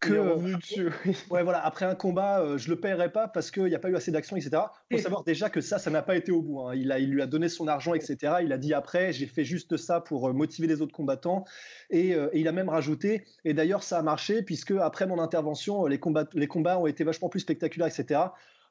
que 0.00 0.12
euh, 0.12 0.36
ouais 1.30 1.42
voilà 1.42 1.64
après 1.64 1.84
un 1.84 1.94
combat 1.94 2.40
euh, 2.40 2.58
je 2.58 2.70
le 2.70 2.76
paierai 2.76 3.10
pas 3.10 3.28
parce 3.28 3.50
qu'il 3.50 3.64
n'y 3.64 3.74
a 3.74 3.78
pas 3.78 3.88
eu 3.88 3.96
assez 3.96 4.10
d'action 4.10 4.36
etc 4.36 4.62
faut 4.90 4.98
savoir 4.98 5.24
déjà 5.24 5.50
que 5.50 5.60
ça 5.60 5.78
ça 5.78 5.90
n'a 5.90 6.02
pas 6.02 6.16
été 6.16 6.30
au 6.30 6.40
bout 6.40 6.60
hein. 6.60 6.74
il 6.74 6.92
a 6.92 6.98
il 6.98 7.10
lui 7.10 7.20
a 7.20 7.26
donné 7.26 7.48
son 7.48 7.66
argent 7.66 7.94
etc 7.94 8.34
il 8.42 8.52
a 8.52 8.58
dit 8.58 8.74
après 8.74 9.12
j'ai 9.12 9.26
fait 9.26 9.44
juste 9.44 9.76
ça 9.76 10.00
pour 10.00 10.28
euh, 10.28 10.32
motiver 10.32 10.68
les 10.68 10.80
autres 10.82 10.94
combattants 10.94 11.44
et, 11.90 12.10
et, 12.10 12.28
il 12.34 12.46
a 12.48 12.52
même 12.52 12.68
rajouté 12.68 13.24
et 13.44 13.54
d'ailleurs 13.54 13.82
ça 13.82 13.98
a 13.98 14.02
marché 14.02 14.42
puisque 14.42 14.72
après 14.72 15.06
mon 15.06 15.18
intervention 15.18 15.86
les 15.86 15.98
combats 15.98 16.28
les 16.34 16.46
combats 16.46 16.78
ont 16.78 16.86
été 16.86 17.02
vachement 17.02 17.28
plus 17.28 17.40
spectaculaires 17.40 17.88
etc 17.88 18.20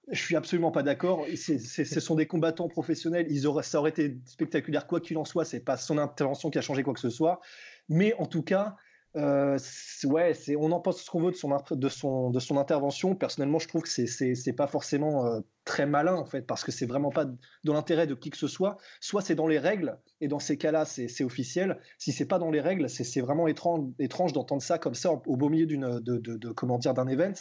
je 0.10 0.22
suis 0.22 0.36
absolument 0.38 0.72
pas 0.72 0.84
d'accord. 0.84 1.26
Ce 1.36 2.00
sont 2.00 2.16
des 2.16 2.28
combattants 2.28 2.70
professionnels. 2.70 3.28
Ils 3.30 3.46
auraient, 3.46 3.64
ça 3.64 3.80
aurait 3.80 3.90
été 3.90 4.18
spectaculaire 4.26 4.88
quoi 4.88 5.02
qu'il 5.02 5.18
en 5.18 5.26
soit. 5.26 5.44
C'est 5.44 5.60
pas 5.60 5.76
son 5.76 5.98
intervention 5.98 6.50
qui 6.50 6.58
a 6.58 6.62
changé 6.62 6.82
quoi 6.82 6.94
que 6.94 7.00
ce 7.02 7.10
soit. 7.10 7.42
Mais 7.90 8.14
en 8.14 8.26
tout 8.26 8.42
cas, 8.42 8.78
euh, 9.16 9.58
ouais, 10.04 10.34
on 10.58 10.72
en 10.72 10.80
pense 10.80 11.02
ce 11.02 11.10
qu'on 11.10 11.22
veut 11.22 11.32
de 11.32 11.90
son, 11.90 12.58
intervention. 12.58 13.16
Personnellement, 13.16 13.60
je 13.60 13.68
trouve 13.68 13.84
que 13.84 13.90
c'est 13.90 14.54
pas 14.54 14.68
forcément 14.68 15.26
euh, 15.26 15.40
très 15.66 15.86
malin, 15.86 16.16
en 16.16 16.26
fait, 16.26 16.42
parce 16.42 16.64
que 16.64 16.72
c'est 16.72 16.86
vraiment 16.86 17.10
pas 17.10 17.26
dans 17.64 17.74
l'intérêt 17.74 18.06
de 18.06 18.14
qui 18.14 18.30
que 18.30 18.38
ce 18.38 18.48
soit. 18.48 18.78
Soit 19.00 19.22
c'est 19.22 19.36
dans 19.36 19.48
les 19.48 19.60
règles, 19.60 19.98
et 20.22 20.28
dans 20.28 20.40
ces 20.40 20.58
cas-là, 20.58 20.86
c'est 20.86 21.24
officiel. 21.24 21.80
Si 21.98 22.12
c'est 22.12 22.26
pas 22.26 22.40
dans 22.40 22.52
les 22.52 22.62
règles, 22.62 22.90
c'est 22.90 23.22
vraiment 23.22 23.48
étrange, 23.48 24.34
d'entendre 24.34 24.62
ça 24.62 24.78
comme 24.78 24.96
ça 24.96 25.12
au 25.12 25.38
beau 25.38 25.50
milieu 25.50 25.66
de, 25.66 26.94
d'un 26.94 27.08
event. 27.08 27.34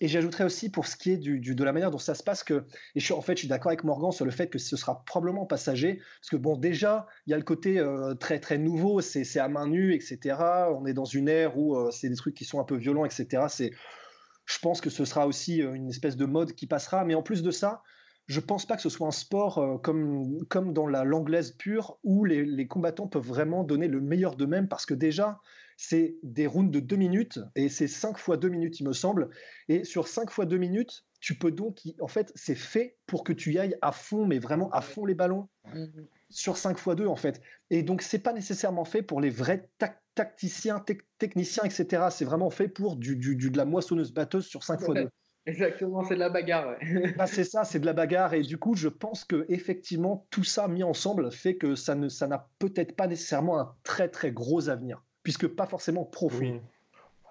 Et 0.00 0.08
j'ajouterais 0.08 0.44
aussi 0.44 0.70
pour 0.70 0.86
ce 0.86 0.96
qui 0.96 1.10
est 1.10 1.18
du, 1.18 1.40
de 1.40 1.64
la 1.64 1.72
manière 1.72 1.90
dont 1.90 1.98
ça 1.98 2.14
se 2.14 2.22
passe 2.22 2.42
que, 2.42 2.64
et 2.94 3.00
je 3.00 3.12
en 3.12 3.20
fait, 3.20 3.34
je 3.34 3.40
suis 3.40 3.48
d'accord 3.48 3.68
avec 3.68 3.84
Morgan 3.84 4.12
sur 4.12 4.24
le 4.24 4.30
fait 4.30 4.48
que 4.48 4.58
ce 4.58 4.76
sera 4.76 5.04
probablement 5.04 5.44
passager, 5.44 5.96
parce 6.20 6.30
que 6.30 6.36
bon, 6.36 6.56
déjà, 6.56 7.06
il 7.26 7.30
y 7.30 7.34
a 7.34 7.36
le 7.36 7.44
côté 7.44 7.78
euh, 7.78 8.14
très 8.14 8.40
très 8.40 8.56
nouveau, 8.56 9.02
c'est 9.02 9.38
à 9.38 9.48
main 9.48 9.66
nue, 9.66 9.94
etc. 9.94 10.36
On 10.74 10.86
est 10.86 10.94
dans 10.94 11.04
une 11.04 11.28
ère 11.28 11.58
où 11.58 11.76
euh, 11.76 11.90
c'est 11.90 12.08
des 12.08 12.16
trucs 12.16 12.34
qui 12.34 12.46
sont 12.46 12.60
un 12.60 12.64
peu 12.64 12.76
violents, 12.76 13.04
etc. 13.04 13.44
C'est, 13.48 13.72
je 14.46 14.58
pense 14.58 14.80
que 14.80 14.88
ce 14.88 15.04
sera 15.04 15.26
aussi 15.26 15.62
euh, 15.62 15.74
une 15.74 15.90
espèce 15.90 16.16
de 16.16 16.24
mode 16.24 16.52
qui 16.54 16.66
passera, 16.66 17.04
mais 17.04 17.14
en 17.14 17.22
plus 17.22 17.42
de 17.42 17.50
ça, 17.50 17.82
je 18.26 18.40
pense 18.40 18.64
pas 18.64 18.76
que 18.76 18.82
ce 18.82 18.88
soit 18.88 19.08
un 19.08 19.12
sport 19.12 19.80
comme, 19.82 20.44
comme 20.48 20.72
dans 20.72 20.86
la 20.86 21.02
l'anglaise 21.02 21.50
pure 21.50 21.98
où 22.04 22.24
les, 22.24 22.44
les, 22.44 22.68
combattants 22.68 23.08
peuvent 23.08 23.26
vraiment 23.26 23.64
donner 23.64 23.88
le 23.88 24.00
meilleur 24.00 24.36
d'eux-mêmes 24.36 24.68
parce 24.68 24.86
que 24.86 24.94
déjà 24.94 25.40
c'est 25.82 26.16
des 26.22 26.46
rounds 26.46 26.70
de 26.70 26.78
2 26.78 26.96
minutes 26.96 27.40
et 27.56 27.70
c'est 27.70 27.88
5 27.88 28.18
fois 28.18 28.36
2 28.36 28.50
minutes, 28.50 28.80
il 28.80 28.86
me 28.86 28.92
semble. 28.92 29.30
Et 29.66 29.82
sur 29.84 30.08
5 30.08 30.30
fois 30.30 30.44
2 30.44 30.58
minutes, 30.58 31.06
tu 31.20 31.38
peux 31.38 31.50
donc, 31.50 31.80
en 32.02 32.06
fait, 32.06 32.30
c'est 32.34 32.54
fait 32.54 32.98
pour 33.06 33.24
que 33.24 33.32
tu 33.32 33.54
y 33.54 33.58
ailles 33.58 33.78
à 33.80 33.90
fond, 33.90 34.26
mais 34.26 34.38
vraiment 34.38 34.68
à 34.72 34.82
fond 34.82 35.06
les 35.06 35.14
ballons 35.14 35.48
mhm. 35.72 36.06
sur 36.28 36.58
5 36.58 36.76
fois 36.76 36.96
2 36.96 37.06
en 37.06 37.16
fait. 37.16 37.40
Et 37.70 37.82
donc, 37.82 38.02
c'est 38.02 38.18
pas 38.18 38.34
nécessairement 38.34 38.84
fait 38.84 39.00
pour 39.00 39.22
les 39.22 39.30
vrais 39.30 39.70
tacticiens, 40.14 40.84
techniciens, 41.16 41.62
etc. 41.64 42.08
C'est 42.10 42.26
vraiment 42.26 42.50
fait 42.50 42.68
pour 42.68 42.96
du, 42.96 43.16
de 43.16 43.56
la 43.56 43.64
moissonneuse 43.64 44.12
batteuse 44.12 44.44
sur 44.44 44.62
5 44.62 44.82
fois 44.82 44.94
2. 44.94 45.08
Exactement, 45.46 46.04
c'est 46.04 46.14
de 46.14 46.20
la 46.20 46.28
bagarre. 46.28 46.76
Bah, 47.16 47.26
c'est 47.26 47.44
ça, 47.44 47.64
c'est 47.64 47.80
de 47.80 47.86
la 47.86 47.94
bagarre. 47.94 48.34
Et 48.34 48.42
du 48.42 48.58
coup, 48.58 48.74
je 48.74 48.88
pense 48.88 49.24
que 49.24 49.46
effectivement, 49.48 50.26
tout 50.28 50.44
ça 50.44 50.68
mis 50.68 50.82
ensemble 50.82 51.32
fait 51.32 51.56
que 51.56 51.74
ça 51.74 51.94
n'a 51.94 52.10
ça 52.10 52.50
peut-être 52.58 52.94
pas 52.94 53.06
nécessairement 53.06 53.58
un 53.58 53.74
très 53.82 54.10
très 54.10 54.30
gros 54.30 54.68
avenir 54.68 55.02
puisque 55.22 55.46
pas 55.48 55.66
forcément 55.66 56.04
profond. 56.04 56.60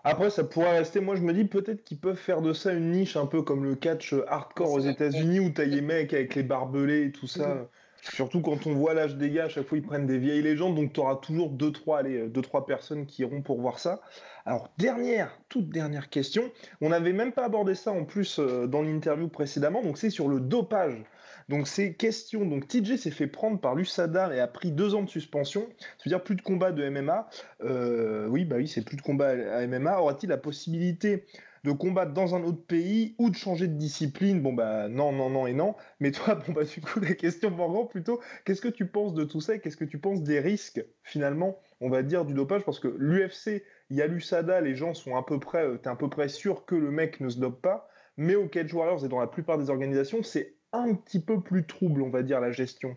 Après, 0.04 0.30
ça 0.30 0.44
pourrait 0.44 0.78
rester. 0.78 1.02
Moi, 1.02 1.16
je 1.16 1.22
me 1.22 1.34
dis 1.34 1.46
peut-être 1.46 1.84
qu'ils 1.84 2.00
peuvent 2.00 2.16
faire 2.16 2.42
de 2.42 2.54
ça 2.54 2.74
une 2.74 2.92
niche, 2.92 3.18
un 3.18 3.26
peu 3.26 3.42
comme 3.42 3.66
le 3.66 3.76
catch 3.76 4.14
hardcore 4.28 4.72
aux 4.72 4.80
États-Unis, 4.80 5.40
où 5.40 5.50
t'as 5.50 5.66
les 5.66 5.82
mecs 5.82 6.14
avec 6.14 6.36
les 6.36 6.44
barbelés 6.44 7.06
et 7.08 7.12
tout 7.12 7.28
ça. 7.28 7.68
Surtout 8.02 8.42
quand 8.42 8.66
on 8.66 8.74
voit 8.74 8.94
l'âge 8.94 9.16
des 9.16 9.30
gars, 9.30 9.46
à 9.46 9.50
chaque 9.50 9.68
fois 9.68 9.78
ils 9.78 9.84
prennent 9.84 10.08
des 10.08 10.18
vieilles 10.18 10.42
légendes, 10.42 10.76
donc 10.76 10.94
tu 10.94 11.00
auras 11.00 11.16
toujours 11.16 11.52
2-3 11.52 11.58
deux, 11.58 11.72
trois, 11.72 12.04
deux, 12.04 12.42
trois 12.42 12.66
personnes 12.66 13.06
qui 13.06 13.22
iront 13.24 13.42
pour 13.42 13.60
voir 13.60 13.80
ça. 13.80 14.02
Alors, 14.46 14.72
dernière, 14.78 15.38
toute 15.50 15.70
dernière 15.70 16.10
question. 16.10 16.50
On 16.82 16.90
n'avait 16.90 17.14
même 17.14 17.34
pas 17.34 17.46
abordé 17.46 17.76
ça 17.76 17.92
en 17.92 18.06
plus 18.06 18.40
euh, 18.40 18.68
dans 18.68 18.82
l'interview 18.82 19.28
précédemment, 19.28 19.84
donc 19.84 19.98
c'est 19.98 20.10
sur 20.10 20.28
le 20.28 20.40
dopage. 20.40 21.04
Donc 21.50 21.68
c'est 21.68 21.94
question, 21.94 22.46
donc 22.46 22.68
TJ 22.68 22.96
s'est 22.98 23.12
fait 23.12 23.26
prendre 23.28 23.60
par 23.60 23.74
l'USADA 23.74 24.36
et 24.36 24.40
a 24.40 24.48
pris 24.48 24.72
deux 24.72 24.94
ans 24.94 25.02
de 25.02 25.10
suspension, 25.10 25.68
c'est-à-dire 25.98 26.24
plus 26.24 26.36
de 26.36 26.44
combat 26.44 26.72
de 26.72 26.88
MMA. 26.88 27.28
Euh, 27.64 28.28
oui, 28.28 28.46
bah 28.46 28.58
oui, 28.58 28.68
c'est 28.68 28.84
plus 28.84 28.98
de 28.98 29.02
combat 29.02 29.30
à 29.30 29.66
MMA. 29.66 30.00
Aura-t-il 30.00 30.30
la 30.30 30.38
possibilité 30.38 31.26
de 31.64 31.72
combattre 31.72 32.14
dans 32.14 32.36
un 32.36 32.44
autre 32.44 32.66
pays 32.66 33.16
ou 33.18 33.30
de 33.30 33.36
changer 33.36 33.68
de 33.68 33.74
discipline 33.74 34.42
Bon 34.42 34.54
bah 34.54 34.88
non, 34.88 35.12
non, 35.12 35.30
non 35.30 35.48
et 35.48 35.54
non. 35.54 35.76
Mais 36.00 36.12
toi, 36.12 36.36
bon 36.48 36.54
bah 36.54 36.64
du 36.64 36.82
coup, 36.82 37.00
la 37.00 37.14
question 37.14 37.52
Morgan 37.52 37.88
plutôt, 37.88 38.20
qu'est-ce 38.46 38.62
que 38.62 38.68
tu 38.68 38.86
penses 38.86 39.14
de 39.14 39.24
tout 39.24 39.42
ça 39.42 39.58
qu'est-ce 39.58 39.78
que 39.78 39.86
tu 39.86 40.00
penses 40.00 40.24
des 40.24 40.40
risques 40.40 40.84
finalement, 41.04 41.60
on 41.82 41.90
va 41.90 42.04
dire, 42.04 42.26
du 42.26 42.34
dopage? 42.34 42.64
Parce 42.64 42.80
que 42.80 42.88
l'UFC, 42.98 43.64
il 43.90 43.98
y 43.98 44.02
a 44.02 44.08
l'USADA, 44.08 44.62
les 44.62 44.76
gens 44.76 44.94
sont 44.94 45.16
à 45.16 45.24
peu 45.24 45.40
près, 45.40 45.66
euh, 45.66 45.78
t'es 45.78 45.90
à 45.90 45.96
peu 45.96 46.10
près 46.10 46.28
sûr 46.28 46.66
que 46.66 46.76
le 46.76 46.92
mec 46.92 47.20
ne 47.20 47.30
se 47.30 47.40
dope 47.40 47.62
pas. 47.62 47.90
Mais 48.18 48.36
au 48.36 48.48
Cage 48.48 48.74
Warriors 48.74 49.06
et 49.06 49.08
dans 49.08 49.20
la 49.20 49.28
plupart 49.28 49.58
des 49.58 49.70
organisations, 49.70 50.24
c'est 50.24 50.54
un 50.74 50.94
petit 50.94 51.22
peu 51.22 51.42
plus 51.42 51.66
trouble, 51.66 52.02
on 52.02 52.10
va 52.10 52.22
dire, 52.22 52.42
la 52.42 52.52
gestion. 52.52 52.96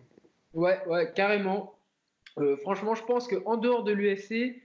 Ouais, 0.53 0.79
ouais, 0.87 1.11
carrément. 1.15 1.75
Euh, 2.37 2.57
franchement, 2.57 2.95
je 2.95 3.03
pense 3.03 3.27
qu'en 3.27 3.57
dehors 3.57 3.83
de 3.83 3.91
l'UFC, 3.91 4.61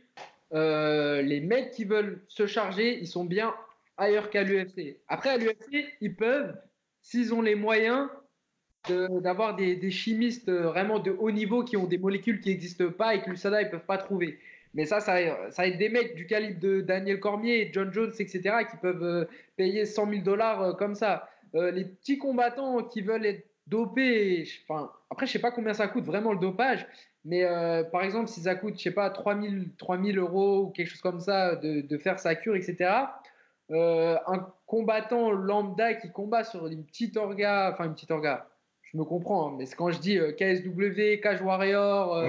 euh, 0.53 1.22
les 1.22 1.40
mecs 1.40 1.70
qui 1.70 1.84
veulent 1.84 2.22
se 2.28 2.46
charger, 2.46 2.99
ils 2.99 3.07
sont 3.07 3.24
bien 3.24 3.55
ailleurs 3.99 4.30
qu'à 4.30 4.42
l'UFC. 4.42 4.96
Après, 5.09 5.30
à 5.30 5.36
l'UFC, 5.36 5.84
ils 6.01 6.14
peuvent, 6.14 6.57
s'ils 7.03 7.34
ont 7.34 7.42
les 7.42 7.55
moyens, 7.55 8.09
d'avoir 8.88 9.55
des, 9.55 9.90
chimistes 9.90 10.51
vraiment 10.51 10.99
de 10.99 11.11
haut 11.11 11.30
niveau 11.30 11.62
qui 11.62 11.76
ont 11.76 11.86
des 11.86 11.99
molécules 11.99 12.40
qui 12.40 12.49
n'existent 12.49 12.90
pas 12.90 13.14
et 13.14 13.20
que 13.20 13.28
l'USADA 13.28 13.64
ne 13.64 13.68
peuvent 13.68 13.84
pas 13.84 13.99
trouver. 13.99 14.38
Mais 14.72 14.86
ça, 14.86 15.01
ça, 15.01 15.16
ça 15.51 15.62
va 15.62 15.68
être 15.68 15.76
des 15.76 15.90
mecs 15.90 16.14
du 16.14 16.26
calibre 16.26 16.61
de 16.61 16.80
Daniel 16.80 17.20
Cormier, 17.20 17.70
John 17.72 17.92
Jones, 17.92 18.12
etc., 18.18 18.40
qui 18.70 18.76
peuvent 18.78 19.03
euh, 19.03 19.24
payer 19.57 19.84
100 19.84 20.09
000 20.11 20.22
dollars 20.22 20.76
comme 20.76 20.94
ça. 20.94 21.28
Euh, 21.55 21.70
les 21.70 21.84
petits 21.84 22.18
combattants 22.18 22.82
qui 22.84 23.01
veulent 23.03 23.26
être 23.26 23.46
dopés, 23.66 24.49
enfin, 24.66 24.90
après, 25.11 25.26
je 25.26 25.32
sais 25.32 25.38
pas 25.38 25.51
combien 25.51 25.74
ça 25.74 25.88
coûte 25.88 26.05
vraiment 26.05 26.32
le 26.32 26.38
dopage, 26.38 26.86
mais 27.24 27.44
euh, 27.44 27.82
par 27.84 28.03
exemple, 28.03 28.28
si 28.28 28.40
ça 28.40 28.55
coûte, 28.55 28.78
je 28.78 28.82
sais 28.82 28.90
pas, 28.90 29.11
3000, 29.11 29.70
3000 29.76 30.18
euros 30.18 30.64
ou 30.64 30.70
quelque 30.70 30.88
chose 30.88 31.01
comme 31.01 31.20
ça 31.20 31.57
de, 31.57 31.99
faire 31.99 32.18
sa 32.18 32.34
cure, 32.34 32.57
etc. 32.57 32.90
Euh, 33.70 34.16
un 34.26 34.46
combattant 34.66 35.30
lambda 35.30 35.94
qui 35.94 36.10
combat 36.10 36.44
sur 36.44 36.66
une 36.66 36.84
petite 36.84 37.16
orga, 37.16 37.70
enfin 37.72 37.84
une 37.84 37.94
petite 37.94 38.10
orga, 38.10 38.48
je 38.82 38.96
me 38.96 39.04
comprends, 39.04 39.48
hein, 39.48 39.56
mais 39.58 39.66
quand 39.66 39.90
je 39.90 39.98
dis 39.98 40.18
KSW, 40.38 41.20
Cage 41.22 41.42
Warrior, 41.42 42.24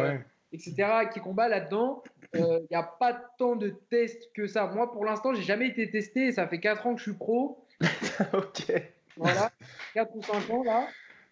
etc., 0.51 0.75
qui 1.13 1.21
combat 1.21 1.47
là-dedans, 1.47 2.03
il 2.33 2.67
n'y 2.69 2.75
a 2.75 2.83
pas 2.83 3.13
tant 3.37 3.55
de 3.55 3.69
tests 3.89 4.31
que 4.33 4.47
ça. 4.47 4.67
Moi, 4.67 4.91
pour 4.91 5.05
l'instant, 5.05 5.33
j'ai 5.33 5.43
jamais 5.43 5.67
été 5.67 5.89
testé, 5.89 6.31
ça 6.31 6.47
fait 6.47 6.59
4 6.59 6.87
ans 6.87 6.93
que 6.93 6.99
je 6.99 7.03
suis 7.03 7.17
pro. 7.17 7.65
ok. 8.33 8.73
Voilà, 9.17 9.51
4 9.93 10.15
ou 10.15 10.21
5 10.21 10.49
ans 10.49 10.63
là. 10.63 10.87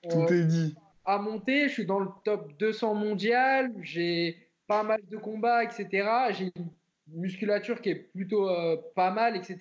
Tout 0.09 0.19
euh, 0.19 0.41
est 0.41 0.45
dit. 0.45 0.75
À 1.05 1.17
monter, 1.17 1.67
je 1.67 1.73
suis 1.73 1.85
dans 1.85 1.99
le 1.99 2.09
top 2.23 2.51
200 2.59 2.93
mondial, 2.95 3.71
j'ai 3.81 4.37
pas 4.67 4.83
mal 4.83 4.99
de 5.09 5.17
combats, 5.17 5.63
etc. 5.63 6.07
J'ai 6.31 6.51
une 6.55 6.69
musculature 7.13 7.81
qui 7.81 7.89
est 7.89 8.11
plutôt 8.13 8.49
euh, 8.49 8.77
pas 8.95 9.11
mal, 9.11 9.35
etc. 9.35 9.57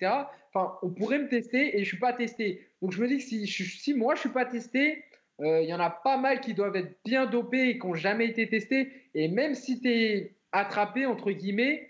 Enfin, 0.53 0.73
on 0.81 0.89
pourrait 0.89 1.19
me 1.19 1.29
tester 1.29 1.77
et 1.77 1.83
je 1.83 1.87
suis 1.87 1.99
pas 1.99 2.13
testé. 2.13 2.67
Donc 2.81 2.91
je 2.91 3.01
me 3.01 3.07
dis 3.07 3.17
que 3.17 3.23
si, 3.23 3.93
moi 3.93 4.15
je 4.15 4.21
suis 4.21 4.29
pas 4.29 4.45
testé, 4.45 5.03
euh, 5.41 5.61
il 5.61 5.69
y 5.69 5.73
en 5.73 5.79
a 5.79 5.89
pas 5.89 6.17
mal 6.17 6.41
qui 6.41 6.53
doivent 6.53 6.75
être 6.75 6.97
bien 7.05 7.25
dopés 7.25 7.69
et 7.69 7.79
qui 7.79 7.87
n'ont 7.87 7.95
jamais 7.95 8.27
été 8.27 8.47
testés. 8.49 8.91
Et 9.13 9.27
même 9.27 9.55
si 9.55 9.79
tu 9.79 9.89
es 9.89 10.35
attrapé, 10.51 11.05
entre 11.05 11.31
guillemets, 11.31 11.89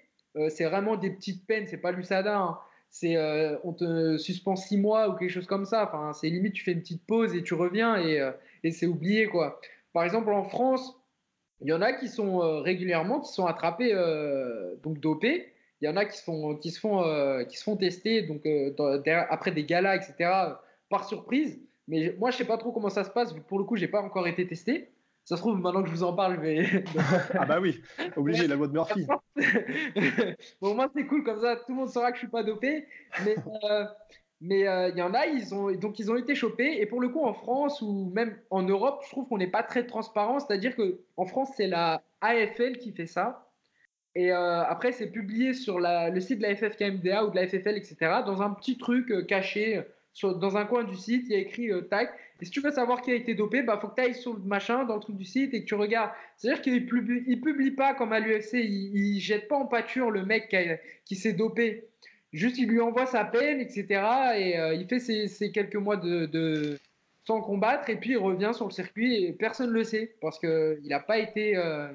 c'est 0.50 0.66
vraiment 0.66 0.98
des 0.98 1.10
petites 1.10 1.48
peines, 1.48 1.66
c'est 1.66 1.78
pas 1.78 1.92
l'USADA. 1.92 2.38
Hein 2.38 2.60
c'est 2.90 3.16
euh, 3.16 3.58
on 3.64 3.74
te 3.74 4.18
suspend 4.18 4.56
six 4.56 4.78
mois 4.78 5.10
ou 5.10 5.16
quelque 5.16 5.32
chose 5.32 5.48
comme 5.48 5.66
ça. 5.66 5.86
Enfin, 5.86 6.14
c'est 6.14 6.30
limite 6.30 6.54
tu 6.54 6.64
fais 6.64 6.72
une 6.72 6.82
petite 6.82 7.06
pause 7.06 7.36
et 7.36 7.44
tu 7.44 7.54
reviens 7.54 7.98
et, 7.98 8.20
euh, 8.20 8.32
et 8.64 8.72
c'est 8.72 8.88
oublié 8.88 9.28
quoi. 9.28 9.60
Par 9.94 10.04
exemple 10.04 10.32
en 10.32 10.44
France, 10.44 10.97
il 11.62 11.70
y 11.70 11.74
en 11.74 11.82
a 11.82 11.94
qui 11.94 12.08
sont 12.08 12.42
euh, 12.42 12.60
régulièrement 12.62 13.20
qui 13.20 13.32
sont 13.34 13.46
attrapés 13.46 13.94
donc 14.84 15.00
dopés. 15.00 15.54
Il 15.82 15.86
y 15.86 15.90
en 15.90 15.96
a 15.96 16.06
qui 16.06 16.18
se 16.18 16.24
font 16.24 16.56
qui 16.56 16.72
se 16.72 16.80
font 16.80 17.04
qui 17.48 17.58
se 17.58 17.64
font 17.64 17.78
tester 17.78 18.24
donc 18.24 18.48
après 19.30 19.52
des 19.52 19.64
galas 19.64 19.96
etc. 19.96 20.32
par 20.90 21.08
surprise. 21.08 21.60
Mais 21.88 22.16
moi 22.20 22.32
je 22.32 22.38
sais 22.38 22.46
pas 22.46 22.58
trop 22.58 22.72
comment 22.72 22.90
ça 22.90 23.04
se 23.04 23.10
passe. 23.10 23.34
Pour 23.48 23.60
le 23.60 23.66
coup 23.66 23.76
j'ai 23.76 23.88
pas 23.88 24.02
encore 24.02 24.28
été 24.28 24.48
testé. 24.48 24.92
Ça 25.28 25.36
se 25.36 25.42
trouve, 25.42 25.60
maintenant 25.60 25.84
que 25.84 25.90
je 25.90 25.94
vous 25.94 26.04
en 26.04 26.14
parle, 26.14 26.36
je 26.36 26.40
vais. 26.40 26.86
ah 27.34 27.44
bah 27.44 27.60
oui, 27.60 27.82
obligé, 28.16 28.48
la 28.48 28.56
loi 28.56 28.68
de 28.68 28.72
Murphy. 28.72 29.06
bon, 30.62 30.74
moi, 30.74 30.90
c'est 30.96 31.06
cool, 31.06 31.22
comme 31.26 31.42
ça, 31.42 31.58
tout 31.58 31.74
le 31.74 31.76
monde 31.76 31.90
saura 31.90 32.12
que 32.12 32.16
je 32.16 32.22
suis 32.22 32.30
pas 32.30 32.44
dopé. 32.44 32.88
Mais 33.26 33.36
euh, 34.42 34.46
mais 34.46 34.68
euh, 34.68 34.90
il 34.90 34.98
y 34.98 35.02
en 35.02 35.14
a, 35.14 35.26
ils 35.28 35.54
ont, 35.54 35.72
donc 35.72 36.00
ils 36.00 36.12
ont 36.12 36.16
été 36.16 36.36
chopés. 36.36 36.80
Et 36.80 36.86
pour 36.86 37.02
le 37.02 37.10
coup, 37.10 37.24
en 37.24 37.34
France 37.34 37.82
ou 37.82 38.12
même 38.14 38.38
en 38.50 38.64
Europe, 38.64 39.02
je 39.06 39.12
trouve 39.12 39.28
qu'on 39.28 39.38
n'est 39.38 39.48
pas 39.48 39.64
très 39.64 39.86
transparent. 39.86 40.40
C'est-à-dire 40.40 40.76
qu'en 40.76 41.26
France, 41.26 41.50
c'est 41.58 41.68
la 41.68 42.04
AFL 42.22 42.78
qui 42.78 42.92
fait 42.92 43.08
ça. 43.08 43.50
Et 44.16 44.32
euh, 44.32 44.64
après, 44.64 44.92
c'est 44.92 45.12
publié 45.12 45.54
sur 45.54 45.80
le 45.80 46.20
site 46.20 46.40
de 46.40 46.44
la 46.44 46.56
FFKMDA 46.56 47.26
ou 47.26 47.30
de 47.30 47.36
la 47.36 47.48
FFL, 47.48 47.78
etc., 47.78 47.96
dans 48.26 48.42
un 48.42 48.52
petit 48.52 48.78
truc 48.78 49.28
caché 49.28 49.84
dans 50.24 50.58
un 50.58 50.66
coin 50.66 50.84
du 50.84 50.96
site, 50.96 51.26
il 51.28 51.34
y 51.34 51.36
a 51.36 51.40
écrit 51.40 51.72
euh, 51.72 51.82
tac. 51.82 52.12
Et 52.42 52.46
si 52.46 52.52
tu 52.52 52.60
veux 52.62 52.72
savoir 52.72 53.02
qui 53.02 53.12
a 53.12 53.16
été 53.16 53.36
dopé, 53.36 53.62
bah 53.62 53.78
faut 53.82 53.88
que 53.88 53.96
tu 53.96 54.02
ailles 54.02 54.16
sur 54.16 54.34
le 54.34 54.42
machin, 54.42 54.84
dans 54.86 54.96
le 54.96 55.02
truc 55.02 55.16
du 55.16 55.26
site 55.26 55.54
et 55.54 55.62
que 55.62 55.68
tu 55.68 55.76
regardes. 55.76 56.12
C'est-à-dire 56.38 56.62
qu'il 56.62 56.86
publie, 56.86 57.24
il 57.28 57.42
publie 57.42 57.72
pas 57.72 57.94
comme 57.94 58.14
à 58.14 58.20
l'UFC, 58.20 58.54
il, 58.54 58.96
il, 58.96 59.20
jette 59.20 59.48
pas 59.48 59.58
en 59.58 59.66
pâture 59.66 60.12
le 60.12 60.26
mec 60.26 60.56
qui, 61.06 61.16
s'est 61.16 61.34
dopé. 61.34 61.88
Juste, 62.34 62.58
il 62.58 62.68
lui 62.68 62.82
envoie 62.82 63.06
sa 63.06 63.24
peine, 63.26 63.60
etc. 63.60 63.86
Et 64.36 64.60
euh, 64.60 64.74
il 64.74 64.88
fait 64.88 65.00
ses, 65.00 65.52
quelques 65.52 65.76
mois 65.76 65.98
de, 65.98 66.78
sans 67.26 67.42
combattre 67.42 67.90
et 67.90 67.96
puis 67.96 68.12
il 68.12 68.18
revient 68.18 68.52
sur 68.54 68.66
le 68.66 68.72
circuit 68.72 69.24
et 69.24 69.34
personne 69.34 69.70
ne 69.70 69.74
le 69.74 69.84
sait 69.84 70.16
parce 70.22 70.40
qu'il 70.40 70.88
n'a 70.88 71.00
pas 71.00 71.18
été. 71.20 71.56
Euh, 71.56 71.88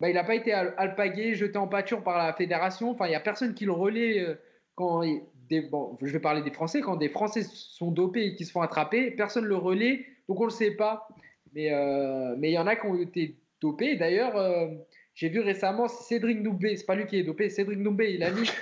bah, 0.00 0.08
il 0.08 0.14
n'a 0.14 0.24
pas 0.24 0.34
été 0.34 0.52
alpagué, 0.52 1.34
jeté 1.34 1.58
en 1.58 1.68
pâture 1.68 2.02
par 2.02 2.18
la 2.18 2.32
fédération. 2.32 2.90
Enfin, 2.90 3.06
il 3.06 3.10
n'y 3.10 3.14
a 3.14 3.20
personne 3.20 3.54
qui 3.54 3.64
le 3.64 3.72
relaie 3.72 4.36
quand 4.74 5.02
il, 5.02 5.22
bon, 5.60 5.98
je 6.00 6.10
vais 6.12 6.20
parler 6.20 6.42
des 6.42 6.50
Français, 6.50 6.80
quand 6.80 6.96
des 6.96 7.08
Français 7.08 7.42
sont 7.42 7.90
dopés 7.90 8.26
et 8.26 8.34
qui 8.34 8.44
se 8.44 8.52
font 8.52 8.62
attraper, 8.62 9.10
personne 9.10 9.44
ne 9.44 9.48
le 9.48 9.56
relaie, 9.56 10.06
donc 10.28 10.40
on 10.40 10.44
ne 10.44 10.48
le 10.48 10.54
sait 10.54 10.72
pas. 10.72 11.08
Mais 11.54 11.72
euh, 11.72 12.34
mais 12.38 12.50
il 12.50 12.54
y 12.54 12.58
en 12.58 12.66
a 12.66 12.76
qui 12.76 12.86
ont 12.86 13.00
été 13.00 13.36
dopés. 13.60 13.96
D'ailleurs, 13.96 14.36
euh, 14.36 14.68
j'ai 15.14 15.28
vu 15.28 15.40
récemment 15.40 15.88
Cédric 15.88 16.40
Noubé, 16.40 16.76
c'est 16.76 16.86
pas 16.86 16.94
lui 16.94 17.06
qui 17.06 17.18
est 17.18 17.22
dopé, 17.22 17.50
Cédric 17.50 17.78
Noubé, 17.78 18.14
il 18.14 18.22
a 18.22 18.30
mis. 18.30 18.48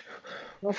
non, 0.63 0.73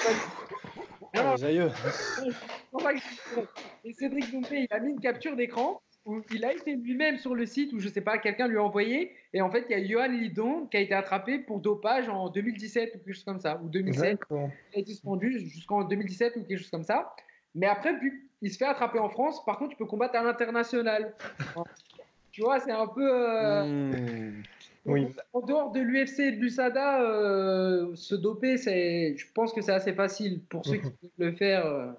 et 3.84 3.93
Cédric 3.93 4.32
Noubé, 4.34 4.67
il 4.69 4.75
a 4.75 4.79
mis 4.79 4.91
une 4.91 4.99
capture 4.99 5.36
d'écran 5.36 5.82
où 6.05 6.21
il 6.34 6.45
a 6.45 6.53
été 6.53 6.75
lui-même 6.75 7.17
sur 7.17 7.36
le 7.36 7.45
site 7.45 7.73
où 7.73 7.79
je 7.79 7.88
sais 7.88 8.01
pas, 8.01 8.17
quelqu'un 8.17 8.47
lui 8.47 8.57
a 8.57 8.63
envoyé. 8.63 9.13
Et 9.34 9.41
en 9.41 9.51
fait, 9.51 9.65
il 9.69 9.77
y 9.77 9.82
a 9.82 9.86
Johan 9.86 10.07
Lidon 10.07 10.67
qui 10.67 10.77
a 10.77 10.79
été 10.79 10.93
attrapé 10.93 11.39
pour 11.39 11.59
dopage 11.59 12.09
en 12.09 12.29
2017 12.29 12.95
ou 12.95 12.97
quelque 12.99 13.13
chose 13.13 13.23
comme 13.23 13.39
ça, 13.39 13.59
ou 13.63 13.69
2007. 13.69 14.19
Il 14.32 14.36
a 14.38 14.79
été 14.79 14.91
suspendu 14.91 15.39
jusqu'en 15.39 15.84
2017 15.84 16.38
ou 16.38 16.43
quelque 16.43 16.57
chose 16.59 16.71
comme 16.71 16.84
ça. 16.84 17.13
Mais 17.53 17.67
après, 17.67 17.93
il 18.41 18.51
se 18.51 18.57
fait 18.57 18.65
attraper 18.65 18.99
en 18.99 19.09
France. 19.09 19.43
Par 19.45 19.57
contre, 19.57 19.73
il 19.73 19.77
peut 19.77 19.86
combattre 19.86 20.15
à 20.15 20.23
l'international. 20.23 21.13
tu 22.32 22.41
vois, 22.41 22.59
c'est 22.59 22.71
un 22.71 22.88
peu. 22.88 23.07
Euh, 23.07 23.65
hmm. 23.65 24.43
Oui. 24.86 25.07
En 25.34 25.41
dehors 25.41 25.71
de 25.71 25.79
l'UFC 25.79 26.19
et 26.19 26.32
de 26.32 26.38
l'USADA, 26.38 27.01
euh, 27.01 27.95
se 27.95 28.15
doper, 28.15 28.57
je 28.57 29.25
pense 29.34 29.53
que 29.53 29.61
c'est 29.61 29.73
assez 29.73 29.93
facile 29.93 30.43
pour 30.49 30.65
ceux 30.65 30.77
qui 30.77 30.89
peuvent 30.89 31.09
le 31.17 31.32
faire. 31.34 31.65
Euh, 31.65 31.91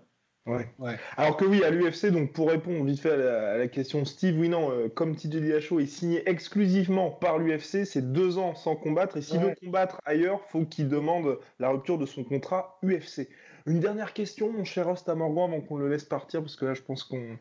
Ouais. 0.47 0.67
Alors 1.17 1.37
que 1.37 1.45
oui, 1.45 1.63
à 1.63 1.71
l'UFC, 1.71 2.07
donc 2.07 2.33
pour 2.33 2.51
répondre 2.51 2.85
vite 2.85 2.99
fait 2.99 3.13
à 3.13 3.59
la, 3.59 3.69
question 3.69 4.05
Steve, 4.05 4.37
oui, 4.41 4.49
non, 4.49 4.73
euh, 4.73 4.89
comme 4.89 5.15
TJ 5.15 5.29
Dillashaw 5.29 5.79
est 5.79 5.87
signé 5.87 6.29
exclusivement 6.29 7.11
par 7.13 7.39
l'UFC, 7.39 7.85
c'est 7.85 8.13
deux 8.13 8.39
ans 8.39 8.57
sans 8.57 8.75
combattre, 8.75 9.17
et 9.17 9.23
s'il 9.23 9.39
veut 9.39 9.55
combattre 9.63 10.01
ailleurs, 10.05 10.41
faut 10.49 10.65
qu'il 10.65 10.89
demande 10.89 11.39
la 11.61 11.71
rupture 11.71 11.97
de 11.97 12.07
son 12.07 12.25
contrat 12.25 12.81
UFC. 12.83 13.29
Une 13.67 13.79
dernière 13.79 14.13
question, 14.15 14.53
mon 14.53 14.65
cher 14.65 14.87
Rosta 14.87 15.15
Morgan, 15.15 15.53
avant 15.53 15.61
qu'on 15.61 15.77
le 15.77 15.89
laisse 15.89 16.05
partir, 16.05 16.41
parce 16.41 16.57
que 16.57 16.65
là, 16.65 16.75
je 16.75 16.83
pense 16.83 17.05
qu'on. 17.05 17.39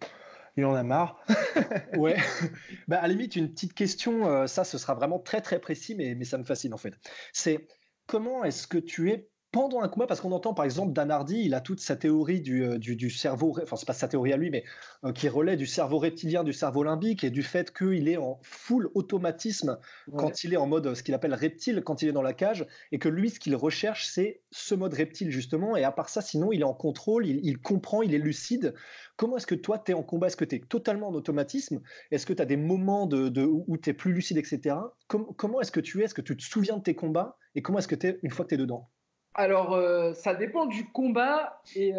Il 0.58 0.66
en 0.66 0.76
a 0.76 0.84
marre. 0.84 1.24
ouais. 1.98 2.18
Bah, 2.88 3.00
à 3.00 3.04
la 3.04 3.08
limite, 3.10 3.36
une 3.36 3.52
petite 3.52 3.74
question, 3.74 4.28
euh, 4.28 4.48
ça, 4.48 4.64
ce 4.64 4.78
sera 4.78 4.94
vraiment 4.94 5.20
très 5.20 5.42
très 5.42 5.60
précis, 5.60 5.96
mais, 5.96 6.16
mais 6.16 6.26
ça 6.26 6.38
me 6.38 6.44
fascine 6.44 6.74
en 6.74 6.78
fait. 6.78 6.96
C'est 7.34 7.68
comment 8.06 8.44
est-ce 8.44 8.68
que 8.68 8.78
tu 8.78 9.12
es 9.12 9.30
pendant 9.52 9.82
un 9.82 9.90
combat, 9.90 10.08
parce 10.08 10.22
qu'on 10.22 10.32
entend 10.32 10.54
par 10.54 10.64
exemple 10.64 10.94
Dan 10.94 11.12
Hardy, 11.12 11.44
il 11.44 11.54
a 11.54 11.60
toute 11.60 11.82
sa 11.82 11.98
théorie 11.98 12.40
du, 12.40 12.64
euh, 12.64 12.78
du, 12.78 13.10
cerveau, 13.10 13.58
enfin 13.62 13.76
c'est 13.76 13.86
pas 13.86 13.94
sa 13.94 14.08
théorie 14.08 14.32
à 14.32 14.38
lui, 14.38 14.50
mais 14.50 14.64
euh, 15.04 15.12
qui 15.12 15.28
relaie 15.28 15.58
du 15.58 15.66
cerveau 15.66 15.98
reptilien, 15.98 16.44
du 16.44 16.54
cerveau 16.54 16.84
limbique 16.84 17.26
et 17.26 17.30
du 17.30 17.44
fait 17.44 17.76
qu'il 17.76 18.08
est 18.08 18.18
en 18.18 18.40
full 18.44 18.90
automatisme 18.96 19.78
quand 20.16 20.44
il 20.46 20.54
est 20.54 20.58
en 20.58 20.68
mode 20.68 20.94
ce 20.94 21.04
qu'il 21.04 21.14
appelle 21.14 21.34
reptile, 21.34 21.82
quand 21.84 22.02
il 22.02 22.08
est 22.08 22.14
dans 22.14 22.22
la 22.22 22.34
cage, 22.34 22.66
et 22.94 23.00
que 23.00 23.10
lui 23.10 23.30
ce 23.30 23.40
qu'il 23.40 23.56
recherche 23.56 24.08
c'est 24.08 24.42
ce 24.52 24.74
mode 24.74 24.94
reptile 24.94 25.32
justement, 25.32 25.76
et 25.76 25.84
à 25.84 25.92
part 25.92 26.08
ça 26.08 26.22
sinon 26.22 26.54
il 26.54 26.62
est 26.62 26.66
en 26.66 26.74
contrôle, 26.74 27.26
il, 27.26 27.58
comprend, 27.60 28.02
il 28.02 28.16
est 28.16 28.20
lucide. 28.20 28.74
Comment 29.18 29.38
est-ce 29.38 29.48
que 29.48 29.56
toi 29.56 29.78
tu 29.80 29.92
es 29.92 29.94
en 29.94 30.04
combat? 30.04 30.28
Est-ce 30.28 30.38
que 30.38 30.46
tu 30.46 30.56
es 30.56 30.60
totalement 30.60 31.10
en 31.10 31.14
automatisme? 31.14 31.82
Est-ce 32.12 32.26
que 32.26 32.34
tu 32.34 32.42
as 32.42 32.46
des 32.46 32.58
moments 32.58 33.06
de, 33.06 33.44
où 33.44 33.78
tu 33.78 33.90
es 33.90 33.94
plus 33.94 34.14
lucide, 34.14 34.38
etc. 34.38 34.78
comment 35.08 35.60
est-ce 35.60 35.72
que 35.72 35.82
tu 35.82 36.02
es? 36.02 36.06
Est-ce 36.06 36.14
que 36.14 36.22
tu 36.22 36.38
te 36.38 36.44
souviens 36.44 36.78
de 36.78 36.84
tes 36.84 36.96
combats? 36.96 37.38
Et 37.54 37.62
comment 37.62 37.80
est-ce 37.80 37.88
que 37.90 37.96
tu 37.96 38.08
es 38.08 38.20
une 38.24 38.32
fois 38.32 38.46
que 38.46 38.50
tu 38.50 38.56
es 38.56 38.58
dedans? 38.58 38.90
Alors, 39.34 39.74
euh, 39.74 40.14
ça 40.14 40.36
dépend 40.36 40.66
du 40.66 40.86
combat 40.86 41.62
et. 41.76 41.94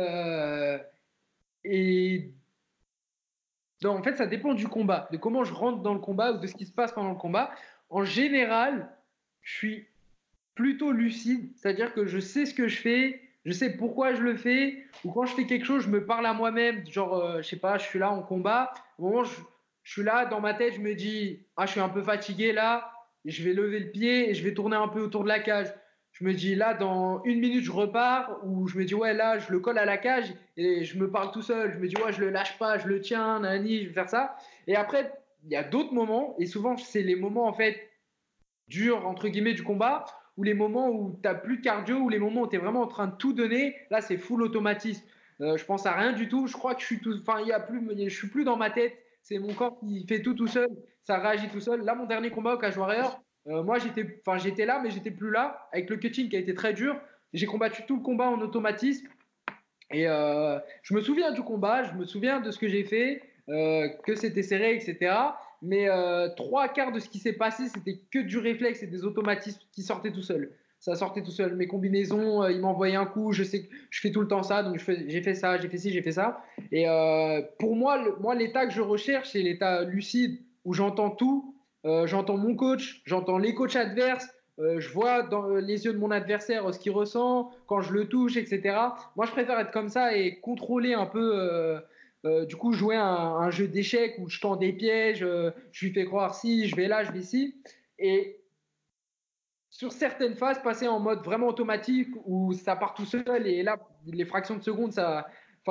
Non, 3.82 3.90
en 3.90 4.02
fait, 4.02 4.14
ça 4.16 4.26
dépend 4.26 4.54
du 4.54 4.68
combat, 4.68 5.08
de 5.10 5.16
comment 5.16 5.42
je 5.42 5.52
rentre 5.52 5.82
dans 5.82 5.94
le 5.94 6.00
combat 6.00 6.32
ou 6.32 6.38
de 6.38 6.46
ce 6.46 6.54
qui 6.54 6.66
se 6.66 6.72
passe 6.72 6.92
pendant 6.92 7.10
le 7.10 7.16
combat. 7.16 7.50
En 7.90 8.04
général, 8.04 8.88
je 9.42 9.56
suis 9.56 9.86
plutôt 10.54 10.92
lucide, 10.92 11.50
c'est-à-dire 11.56 11.92
que 11.92 12.06
je 12.06 12.18
sais 12.18 12.46
ce 12.46 12.54
que 12.54 12.68
je 12.68 12.80
fais, 12.80 13.20
je 13.44 13.52
sais 13.52 13.76
pourquoi 13.76 14.14
je 14.14 14.22
le 14.22 14.36
fais, 14.36 14.84
ou 15.04 15.10
quand 15.10 15.26
je 15.26 15.34
fais 15.34 15.46
quelque 15.46 15.64
chose, 15.64 15.82
je 15.82 15.88
me 15.88 16.04
parle 16.04 16.26
à 16.26 16.32
moi-même, 16.32 16.86
genre, 16.86 17.14
euh, 17.14 17.42
je 17.42 17.48
sais 17.48 17.56
pas, 17.56 17.78
je 17.78 17.84
suis 17.84 17.98
là 17.98 18.10
en 18.10 18.22
combat, 18.22 18.72
au 18.98 19.08
moment 19.08 19.20
où 19.20 19.24
je, 19.24 19.34
suis 19.84 20.04
là, 20.04 20.26
dans 20.26 20.40
ma 20.40 20.54
tête, 20.54 20.74
je 20.74 20.80
me 20.80 20.94
dis, 20.94 21.40
ah, 21.56 21.66
je 21.66 21.72
suis 21.72 21.80
un 21.80 21.88
peu 21.88 22.02
fatigué 22.02 22.52
là, 22.52 22.92
je 23.24 23.42
vais 23.42 23.52
lever 23.52 23.80
le 23.80 23.90
pied 23.90 24.30
et 24.30 24.34
je 24.34 24.44
vais 24.44 24.54
tourner 24.54 24.76
un 24.76 24.88
peu 24.88 25.00
autour 25.00 25.24
de 25.24 25.28
la 25.28 25.40
cage. 25.40 25.68
Je 26.12 26.24
me 26.24 26.34
dis, 26.34 26.54
là, 26.54 26.74
dans 26.74 27.22
une 27.24 27.40
minute, 27.40 27.64
je 27.64 27.72
repars, 27.72 28.38
ou 28.44 28.68
je 28.68 28.78
me 28.78 28.84
dis, 28.84 28.94
ouais, 28.94 29.14
là, 29.14 29.38
je 29.38 29.50
le 29.50 29.60
colle 29.60 29.78
à 29.78 29.84
la 29.84 29.96
cage 29.96 30.32
et 30.56 30.84
je 30.84 30.98
me 30.98 31.10
parle 31.10 31.32
tout 31.32 31.42
seul. 31.42 31.72
Je 31.72 31.78
me 31.78 31.88
dis, 31.88 31.96
ouais, 31.96 32.12
je 32.12 32.20
le 32.20 32.30
lâche 32.30 32.58
pas, 32.58 32.78
je 32.78 32.86
le 32.86 33.00
tiens, 33.00 33.40
nani, 33.40 33.82
je 33.82 33.88
vais 33.88 33.94
faire 33.94 34.10
ça. 34.10 34.36
Et 34.66 34.76
après, 34.76 35.12
il 35.44 35.50
y 35.50 35.56
a 35.56 35.64
d'autres 35.64 35.94
moments, 35.94 36.36
et 36.38 36.46
souvent, 36.46 36.76
c'est 36.76 37.02
les 37.02 37.16
moments, 37.16 37.46
en 37.46 37.52
fait, 37.52 37.90
durs, 38.68 39.06
entre 39.06 39.28
guillemets, 39.28 39.54
du 39.54 39.62
combat, 39.62 40.04
ou 40.36 40.42
les 40.44 40.54
moments 40.54 40.88
où 40.88 41.12
tu 41.12 41.20
n'as 41.24 41.34
plus 41.34 41.58
de 41.58 41.62
cardio, 41.62 41.96
ou 41.96 42.08
les 42.08 42.18
moments 42.18 42.42
où 42.42 42.48
tu 42.48 42.56
es 42.56 42.58
vraiment 42.58 42.82
en 42.82 42.86
train 42.86 43.06
de 43.06 43.16
tout 43.16 43.32
donner, 43.32 43.76
là, 43.90 44.00
c'est 44.00 44.18
full 44.18 44.42
automatisme. 44.42 45.04
Euh, 45.40 45.56
je 45.56 45.64
pense 45.64 45.86
à 45.86 45.92
rien 45.92 46.12
du 46.12 46.28
tout. 46.28 46.46
Je 46.46 46.52
crois 46.52 46.74
que 46.74 46.80
je 46.80 46.86
suis 46.86 47.00
tout, 47.00 47.14
enfin, 47.20 47.40
il 47.40 47.48
y 47.48 47.52
a 47.52 47.60
plus, 47.60 47.82
je 48.08 48.14
suis 48.16 48.28
plus 48.28 48.44
dans 48.44 48.56
ma 48.56 48.70
tête. 48.70 48.96
C'est 49.22 49.38
mon 49.38 49.54
corps 49.54 49.78
qui 49.80 50.06
fait 50.06 50.22
tout 50.22 50.34
tout 50.34 50.46
seul. 50.46 50.68
Ça 51.04 51.18
réagit 51.18 51.48
tout 51.48 51.60
seul. 51.60 51.82
Là, 51.84 51.94
mon 51.94 52.06
dernier 52.06 52.30
combat 52.30 52.54
au 52.54 52.58
Cage 52.58 52.76
Warrior, 52.76 53.20
euh, 53.48 53.62
moi, 53.62 53.78
j'étais, 53.78 54.66
là, 54.66 54.80
mais 54.82 54.90
j'étais 54.90 55.10
plus 55.10 55.30
là 55.30 55.68
avec 55.72 55.90
le 55.90 55.96
cutting 55.96 56.28
qui 56.28 56.36
a 56.36 56.38
été 56.38 56.54
très 56.54 56.72
dur. 56.72 57.00
J'ai 57.32 57.46
combattu 57.46 57.82
tout 57.86 57.96
le 57.96 58.02
combat 58.02 58.28
en 58.28 58.40
automatisme. 58.40 59.06
Et 59.90 60.06
euh, 60.08 60.58
je 60.82 60.94
me 60.94 61.00
souviens 61.00 61.32
du 61.32 61.42
combat, 61.42 61.82
je 61.82 61.94
me 61.94 62.04
souviens 62.04 62.40
de 62.40 62.50
ce 62.50 62.58
que 62.58 62.68
j'ai 62.68 62.84
fait, 62.84 63.22
que 63.48 64.14
c'était 64.14 64.42
serré, 64.42 64.74
etc. 64.74 65.12
Mais 65.62 65.88
euh, 65.88 66.28
trois 66.36 66.68
quarts 66.68 66.90
de 66.90 66.98
ce 66.98 67.08
qui 67.08 67.20
s'est 67.20 67.32
passé, 67.32 67.68
c'était 67.68 68.00
que 68.10 68.18
du 68.18 68.36
réflexe 68.38 68.82
et 68.82 68.88
des 68.88 69.04
automatismes 69.04 69.60
qui 69.70 69.82
sortaient 69.82 70.10
tout 70.10 70.22
seuls. 70.22 70.50
Ça 70.80 70.96
sortait 70.96 71.22
tout 71.22 71.30
seul. 71.30 71.54
Mes 71.54 71.68
combinaisons, 71.68 72.42
euh, 72.42 72.50
il 72.50 72.60
m'envoyait 72.60 72.96
un 72.96 73.06
coup. 73.06 73.30
Je 73.32 73.44
sais 73.44 73.62
que 73.62 73.68
je 73.88 74.00
fais 74.00 74.10
tout 74.10 74.20
le 74.20 74.26
temps 74.26 74.42
ça, 74.42 74.64
donc 74.64 74.78
j'ai 74.78 75.22
fait 75.22 75.34
ça, 75.36 75.58
j'ai 75.58 75.68
fait 75.68 75.78
ci, 75.78 75.92
j'ai 75.92 76.02
fait 76.02 76.12
ça. 76.12 76.42
Et 76.72 76.88
euh, 76.88 77.40
pour 77.60 77.76
moi, 77.76 78.04
moi, 78.20 78.34
l'état 78.34 78.66
que 78.66 78.72
je 78.72 78.80
recherche, 78.80 79.30
c'est 79.30 79.42
l'état 79.42 79.84
lucide 79.84 80.40
où 80.64 80.74
j'entends 80.74 81.10
tout. 81.10 81.51
J'entends 81.84 82.36
mon 82.36 82.54
coach, 82.54 83.02
j'entends 83.04 83.38
les 83.38 83.54
coachs 83.54 83.76
adverses. 83.76 84.28
je 84.58 84.88
vois 84.90 85.22
dans 85.22 85.48
les 85.48 85.84
yeux 85.84 85.92
de 85.92 85.98
mon 85.98 86.10
adversaire 86.10 86.72
ce 86.72 86.78
qu'il 86.78 86.92
ressent 86.92 87.50
quand 87.66 87.80
je 87.80 87.92
le 87.92 88.08
touche, 88.08 88.36
etc. 88.36 88.76
Moi, 89.16 89.26
je 89.26 89.32
préfère 89.32 89.58
être 89.58 89.72
comme 89.72 89.88
ça 89.88 90.16
et 90.16 90.40
contrôler 90.40 90.94
un 90.94 91.06
peu 91.06 91.80
euh, 92.24 92.46
du 92.46 92.56
coup, 92.56 92.72
jouer 92.72 92.96
un, 92.96 93.04
un 93.04 93.50
jeu 93.50 93.66
d'échecs 93.66 94.14
où 94.18 94.28
je 94.28 94.40
tends 94.40 94.56
des 94.56 94.72
pièges, 94.72 95.22
euh, 95.22 95.50
je 95.72 95.86
lui 95.86 95.92
fais 95.92 96.04
croire 96.04 96.34
si, 96.34 96.68
je 96.68 96.76
vais 96.76 96.86
là, 96.86 97.02
je 97.02 97.10
vais 97.10 97.18
ici. 97.18 97.56
Et 97.98 98.40
sur 99.70 99.92
certaines 99.92 100.36
phases, 100.36 100.62
passer 100.62 100.86
en 100.86 101.00
mode 101.00 101.24
vraiment 101.24 101.48
automatique 101.48 102.10
où 102.24 102.52
ça 102.52 102.76
part 102.76 102.94
tout 102.94 103.06
seul 103.06 103.46
et 103.46 103.62
là, 103.62 103.76
les 104.06 104.24
fractions 104.24 104.56
de 104.56 104.62
seconde, 104.62 104.92
ça, 104.92 105.26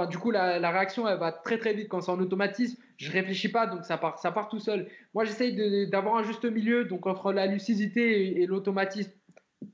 du 0.09 0.17
coup, 0.17 0.31
la, 0.31 0.71
réaction, 0.71 1.07
elle 1.07 1.19
va 1.19 1.31
très 1.31 1.57
très 1.57 1.73
vite 1.73 1.87
quand 1.87 2.01
c'est 2.01 2.11
en 2.11 2.19
automatisme. 2.19 2.81
Je 3.01 3.11
réfléchis 3.11 3.49
pas, 3.49 3.65
donc 3.65 3.83
ça 3.83 3.97
part, 3.97 4.19
ça 4.19 4.31
part 4.31 4.47
tout 4.47 4.59
seul. 4.59 4.87
Moi, 5.15 5.25
j'essaye 5.25 5.89
d'avoir 5.89 6.17
un 6.17 6.23
juste 6.23 6.45
milieu, 6.45 6.85
donc 6.85 7.07
entre 7.07 7.33
la 7.33 7.47
lucidité 7.47 8.39
et, 8.39 8.45
l'automatisme. 8.45 9.11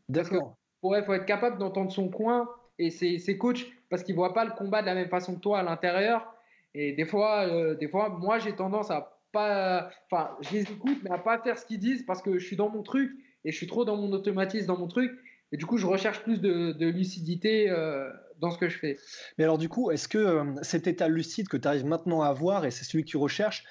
D'accord. 0.08 0.56
Ouais, 0.82 1.04
faut 1.04 1.14
être 1.14 1.26
capable 1.26 1.58
d'entendre 1.58 1.92
son 1.92 2.08
coin 2.08 2.50
et 2.80 2.90
ses, 2.90 3.20
ses 3.20 3.38
coachs 3.38 3.66
parce 3.90 4.04
qu'ils 4.04 4.16
voient 4.16 4.34
pas 4.34 4.46
le 4.46 4.52
combat 4.52 4.82
de 4.82 4.86
la 4.86 4.96
même 4.96 5.10
façon 5.10 5.36
que 5.36 5.42
toi 5.42 5.60
à 5.60 5.64
l'intérieur. 5.64 6.26
Et 6.74 6.94
des 6.94 7.04
fois, 7.04 7.48
euh, 7.48 7.76
des 7.76 7.90
fois 7.90 8.08
moi, 8.08 8.40
j'ai 8.40 8.56
tendance 8.56 8.92
à 8.92 9.20
pas. 9.34 9.90
Enfin, 10.10 10.38
je 10.40 10.54
les 10.54 10.62
écoute, 10.62 11.00
mais 11.04 11.12
à 11.12 11.18
pas 11.18 11.38
faire 11.40 11.58
ce 11.58 11.66
qu'ils 11.66 11.80
disent 11.80 12.04
parce 12.04 12.22
que 12.22 12.40
je 12.40 12.46
suis 12.46 12.56
dans 12.56 12.70
mon 12.70 12.82
truc 12.82 13.12
et 13.44 13.52
je 13.52 13.58
suis 13.58 13.68
trop 13.68 13.84
dans 13.84 13.98
mon 13.98 14.14
automatisme, 14.14 14.68
dans 14.68 14.78
mon 14.78 14.88
truc. 14.88 15.12
Et 15.52 15.58
du 15.58 15.66
coup, 15.66 15.78
je 15.78 15.86
recherche 15.86 16.24
plus 16.24 16.40
de, 16.40 16.86
lucidité 16.86 17.70
euh, 17.70 18.10
dans 18.40 18.52
ce 18.52 18.58
que 18.58 18.70
je 18.70 18.78
fais. 18.78 18.98
Mais 19.38 19.44
alors, 19.44 19.58
du 19.58 19.70
coup, 19.70 19.92
est-ce 19.92 20.08
que 20.08 20.18
euh, 20.18 20.44
cet 20.62 20.88
état 20.88 21.08
lucide 21.08 21.48
que 21.48 21.58
tu 21.58 21.68
arrives 21.68 21.86
maintenant 21.86 22.22
à 22.22 22.28
avoir 22.28 22.66
et 22.66 22.72
c'est 22.72 22.84
celui 22.84 23.04
que 23.04 23.10
tu 23.10 23.18
recherches, 23.18 23.64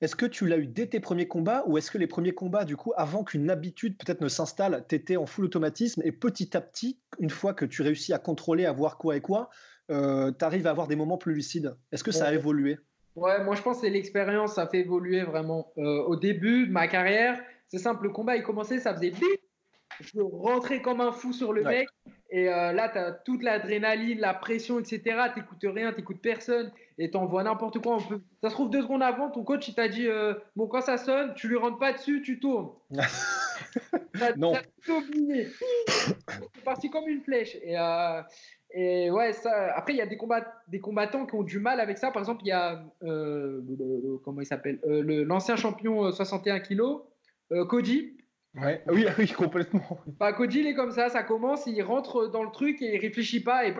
est-ce 0.00 0.16
que 0.16 0.26
tu 0.26 0.46
l'as 0.46 0.58
eu 0.58 0.66
dès 0.66 0.86
tes 0.86 1.00
premiers 1.00 1.28
combats 1.28 1.64
ou 1.66 1.78
est-ce 1.78 1.90
que 1.90 1.98
les 1.98 2.06
premiers 2.06 2.34
combats, 2.34 2.64
du 2.64 2.76
coup, 2.76 2.92
avant 2.96 3.24
qu'une 3.24 3.50
habitude 3.50 3.96
peut-être 3.96 4.20
ne 4.20 4.28
s'installe, 4.28 4.84
tu 4.88 4.94
étais 4.94 5.16
en 5.16 5.26
full 5.26 5.44
automatisme 5.44 6.02
et 6.04 6.12
petit 6.12 6.56
à 6.56 6.60
petit, 6.60 6.98
une 7.20 7.30
fois 7.30 7.54
que 7.54 7.64
tu 7.64 7.82
réussis 7.82 8.12
à 8.12 8.18
contrôler, 8.18 8.66
à 8.66 8.72
voir 8.72 8.98
quoi 8.98 9.16
et 9.16 9.20
quoi, 9.20 9.50
euh, 9.90 10.32
tu 10.36 10.44
arrives 10.44 10.66
à 10.66 10.70
avoir 10.70 10.88
des 10.88 10.96
moments 10.96 11.18
plus 11.18 11.34
lucides? 11.34 11.76
Est-ce 11.92 12.04
que 12.04 12.12
ça 12.12 12.26
a 12.26 12.34
évolué? 12.34 12.78
Ouais, 13.16 13.44
moi 13.44 13.54
je 13.54 13.62
pense 13.62 13.76
que 13.76 13.86
c'est 13.86 13.90
l'expérience, 13.90 14.54
ça 14.54 14.66
fait 14.66 14.80
évoluer 14.80 15.22
vraiment. 15.22 15.72
Euh, 15.78 16.02
au 16.02 16.16
début 16.16 16.66
de 16.66 16.72
ma 16.72 16.88
carrière, 16.88 17.40
c'est 17.68 17.78
simple, 17.78 18.04
le 18.04 18.10
combat 18.10 18.36
il 18.36 18.42
commençait, 18.42 18.80
ça 18.80 18.94
faisait 18.94 19.10
bip, 19.10 19.40
je 20.00 20.20
rentrais 20.20 20.80
comme 20.80 21.00
un 21.00 21.12
fou 21.12 21.32
sur 21.32 21.52
le 21.52 21.62
mec, 21.62 21.88
et 22.30 22.48
euh, 22.48 22.72
là 22.72 22.88
tu 22.88 22.98
as 22.98 23.12
toute 23.12 23.42
l'adrénaline, 23.42 24.18
la 24.18 24.34
pression, 24.34 24.78
etc. 24.78 25.02
T'écoutes 25.34 25.64
rien, 25.64 25.92
t'écoutes 25.92 26.20
personne, 26.20 26.72
et 26.98 27.10
t'envoies 27.10 27.44
n'importe 27.44 27.80
quoi. 27.80 27.96
On 27.96 28.00
peut... 28.00 28.20
Ça 28.42 28.50
se 28.50 28.54
trouve 28.54 28.70
deux 28.70 28.82
secondes 28.82 29.02
avant, 29.02 29.30
ton 29.30 29.44
coach 29.44 29.68
il 29.68 29.74
t'a 29.74 29.88
dit 29.88 30.08
Bon, 30.56 30.66
quand 30.66 30.80
ça 30.80 30.96
sonne, 30.96 31.34
tu 31.34 31.48
lui 31.48 31.56
rentres 31.56 31.78
pas 31.78 31.92
dessus, 31.92 32.22
tu 32.22 32.40
tournes. 32.40 32.70
non. 34.36 34.54
T'as 34.86 34.92
oublié. 34.92 35.48
C'est 35.86 36.64
parti 36.64 36.90
comme 36.90 37.08
une 37.08 37.22
flèche. 37.22 37.56
Et, 37.62 37.76
et 38.76 39.08
ouais, 39.08 39.32
ça, 39.32 39.72
après, 39.76 39.92
il 39.92 39.98
y 39.98 40.02
a 40.02 40.06
des, 40.06 40.16
combats, 40.16 40.52
des 40.66 40.80
combattants 40.80 41.26
qui 41.26 41.36
ont 41.36 41.44
du 41.44 41.60
mal 41.60 41.78
avec 41.78 41.96
ça. 41.96 42.10
Par 42.10 42.20
exemple, 42.20 42.42
il 42.44 42.48
y 42.48 42.52
a, 42.52 42.84
euh, 43.04 43.60
comment 44.24 44.40
il 44.40 44.46
s'appelle 44.46 44.80
euh, 44.84 45.24
L'ancien 45.24 45.54
champion 45.54 46.10
61 46.10 46.58
kg, 46.58 46.82
Cody. 47.68 48.16
Ouais. 48.56 48.82
Oui, 48.88 49.06
oui, 49.18 49.28
complètement. 49.28 49.98
Bah, 50.18 50.32
Cody, 50.32 50.60
il 50.60 50.66
est 50.66 50.74
comme 50.74 50.92
ça, 50.92 51.08
ça 51.08 51.22
commence, 51.22 51.66
il 51.66 51.82
rentre 51.82 52.28
dans 52.28 52.42
le 52.42 52.50
truc 52.50 52.80
et 52.82 52.94
il 52.94 52.98
réfléchit 53.00 53.40
pas 53.40 53.66
et 53.66 53.74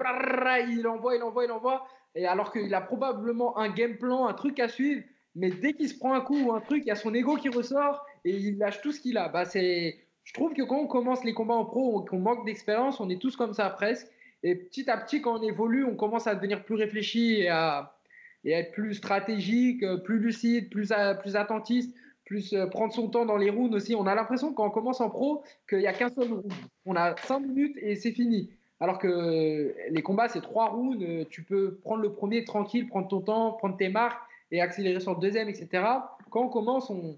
il 0.68 0.87
envoie, 0.87 1.16
il 1.16 1.22
envoie, 1.22 1.45
il 1.45 1.51
envoie. 1.53 1.87
Et 2.14 2.27
alors 2.27 2.53
qu'il 2.53 2.72
a 2.75 2.81
probablement 2.81 3.59
un 3.59 3.70
game 3.70 3.97
plan, 3.97 4.27
un 4.27 4.35
truc 4.35 4.61
à 4.61 4.68
suivre, 4.68 5.03
mais 5.35 5.51
dès 5.51 5.72
qu'il 5.72 5.89
se 5.89 5.99
prend 5.99 6.14
un 6.14 6.20
coup 6.20 6.39
ou 6.39 6.53
un 6.53 6.61
truc, 6.61 6.83
il 6.85 6.89
y 6.89 6.93
a 6.93 6.97
son 6.97 7.12
ego 7.14 7.37
qui 7.37 7.49
ressort 7.49 8.05
et 8.25 8.31
il 8.31 8.59
lâche 8.59 8.81
tout 8.83 8.93
ce 8.93 9.01
qu'il 9.01 9.18
a. 9.18 9.29
Bah, 9.29 9.45
je 9.45 10.33
trouve 10.33 10.55
que 10.55 10.62
quand 10.62 10.79
on 10.79 10.87
commence 10.87 11.25
les 11.25 11.35
combats 11.35 11.55
en 11.55 11.64
pro, 11.64 12.03
qu'on 12.03 12.20
manque 12.20 12.47
d'expérience, 12.47 13.01
on 13.01 13.09
est 13.11 13.20
tous 13.20 13.37
comme 13.37 13.53
ça 13.53 13.68
presque. 13.70 14.07
Et 14.43 14.55
petit 14.55 14.91
à 14.91 14.99
petit, 14.99 15.22
quand 15.22 15.39
on 15.39 15.43
évolue, 15.43 15.85
on 15.85 15.97
commence 15.97 16.27
à 16.27 16.35
devenir 16.35 16.64
plus 16.64 16.75
réfléchi 16.75 17.41
et 17.41 17.49
à, 17.49 17.97
être 18.45 18.72
plus 18.72 18.95
stratégique, 18.95 19.83
euh, 19.83 19.97
plus 19.97 20.18
lucide, 20.18 20.68
plus, 20.68 20.93
euh, 20.93 21.14
plus 21.14 21.35
attentiste, 21.35 21.97
plus 22.25 22.53
euh, 22.55 22.66
prendre 22.66 22.93
son 22.93 23.09
temps 23.09 23.27
dans 23.27 23.37
les 23.37 23.51
rounds 23.51 23.75
aussi. 23.75 23.95
On 23.95 24.07
a 24.07 24.14
l'impression 24.14 24.53
quand 24.53 24.66
on 24.66 24.70
commence 24.70 25.01
en 25.01 25.11
pro 25.11 25.43
qu'il 25.68 25.79
n'y 25.79 25.87
a 25.87 25.93
qu'un 25.93 26.11
seul 26.11 26.33
round. 26.33 26.53
On 26.87 26.97
a 26.97 27.16
cinq 27.16 27.41
minutes 27.41 27.77
et 27.81 27.97
c'est 27.97 28.12
fini. 28.12 28.51
Alors 28.81 28.99
que 28.99 29.75
les 29.91 30.03
combats, 30.03 30.29
c'est 30.29 30.41
trois 30.41 30.68
rounds. 30.68 31.27
Tu 31.31 31.43
peux 31.43 31.77
prendre 31.83 32.03
le 32.03 32.12
premier 32.12 32.45
tranquille, 32.45 32.89
prendre 32.89 33.09
ton 33.09 33.20
temps, 33.20 33.53
prendre 33.53 33.77
tes 33.77 33.89
marques 33.89 34.20
et 34.51 34.61
accélérer 34.61 35.01
sur 35.01 35.14
le 35.14 35.20
deuxième, 35.20 35.49
etc. 35.49 35.85
Quand 36.31 36.43
on 36.43 36.49
commence, 36.49 36.91
on, 36.91 37.16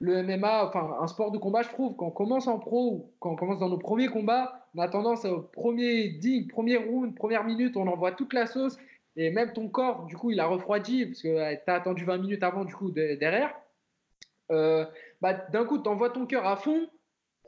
le 0.00 0.22
MMA, 0.22 0.66
enfin 0.66 0.96
un 1.00 1.06
sport 1.06 1.30
de 1.30 1.38
combat, 1.38 1.62
je 1.62 1.68
trouve, 1.68 1.96
quand 1.96 2.06
on 2.06 2.10
commence 2.10 2.46
en 2.46 2.58
pro, 2.58 3.10
quand 3.18 3.30
on 3.30 3.36
commence 3.36 3.58
dans 3.58 3.68
nos 3.68 3.78
premiers 3.78 4.08
combats, 4.08 4.66
on 4.74 4.80
a 4.80 4.88
tendance 4.88 5.24
au 5.24 5.40
premier 5.40 6.08
ding, 6.08 6.46
premier 6.48 6.76
round, 6.76 7.14
première 7.14 7.44
minute, 7.44 7.76
on 7.76 7.86
envoie 7.88 8.12
toute 8.12 8.32
la 8.32 8.46
sauce 8.46 8.76
et 9.16 9.30
même 9.30 9.52
ton 9.52 9.68
corps, 9.68 10.06
du 10.06 10.16
coup, 10.16 10.30
il 10.30 10.38
a 10.38 10.46
refroidi 10.46 11.06
parce 11.06 11.22
que 11.22 11.54
tu 11.64 11.70
as 11.70 11.74
attendu 11.74 12.04
20 12.04 12.18
minutes 12.18 12.42
avant, 12.44 12.64
du 12.64 12.74
coup, 12.74 12.90
derrière. 12.92 13.52
Euh, 14.50 14.84
bah, 15.20 15.34
d'un 15.34 15.64
coup, 15.64 15.78
tu 15.78 15.88
envoies 15.88 16.10
ton 16.10 16.26
cœur 16.26 16.46
à 16.46 16.56
fond, 16.56 16.88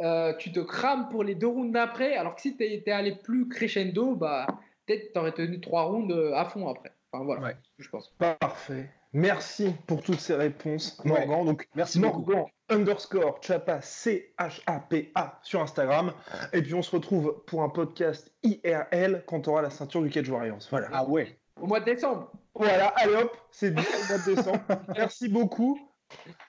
euh, 0.00 0.34
tu 0.38 0.52
te 0.52 0.60
crames 0.60 1.08
pour 1.08 1.24
les 1.24 1.34
deux 1.34 1.46
rounds 1.46 1.72
d'après, 1.72 2.16
alors 2.16 2.34
que 2.34 2.40
si 2.40 2.56
tu 2.56 2.64
étais 2.64 2.90
allé 2.90 3.16
plus 3.16 3.48
crescendo, 3.48 4.14
bah, 4.14 4.46
peut-être 4.86 5.12
tu 5.12 5.18
aurais 5.18 5.32
tenu 5.32 5.60
trois 5.60 5.84
rounds 5.84 6.12
euh, 6.12 6.34
à 6.34 6.44
fond 6.44 6.68
après. 6.68 6.92
Enfin 7.12 7.24
voilà, 7.24 7.54
je 7.78 7.88
pense. 7.88 8.14
Parfait. 8.18 8.88
Merci 9.12 9.72
pour 9.88 10.02
toutes 10.02 10.20
ces 10.20 10.34
réponses, 10.34 11.02
Morgan. 11.04 11.44
Donc, 11.44 11.68
merci 11.74 11.98
Morgan 11.98 12.46
underscore 12.70 13.40
Chapa 13.42 13.82
C-H-A-P-A 13.82 15.40
sur 15.42 15.60
Instagram. 15.60 16.12
Et 16.52 16.62
puis, 16.62 16.74
on 16.74 16.82
se 16.82 16.92
retrouve 16.92 17.42
pour 17.46 17.62
un 17.62 17.68
podcast 17.68 18.32
IRL 18.44 19.24
quand 19.26 19.48
on 19.48 19.52
aura 19.52 19.62
la 19.62 19.70
ceinture 19.70 20.02
du 20.02 20.10
Cage 20.10 20.30
Warriors. 20.30 20.60
Voilà. 20.70 20.88
Ah 20.92 21.04
ouais. 21.04 21.36
Au 21.60 21.66
mois 21.66 21.80
de 21.80 21.86
décembre. 21.86 22.30
Voilà, 22.54 22.88
allez 22.96 23.14
hop, 23.14 23.36
c'est 23.50 23.70
bien 23.70 23.84
au 23.84 24.08
mois 24.08 24.18
de 24.18 24.34
décembre. 24.34 24.60
merci 24.96 25.28
beaucoup. 25.28 25.78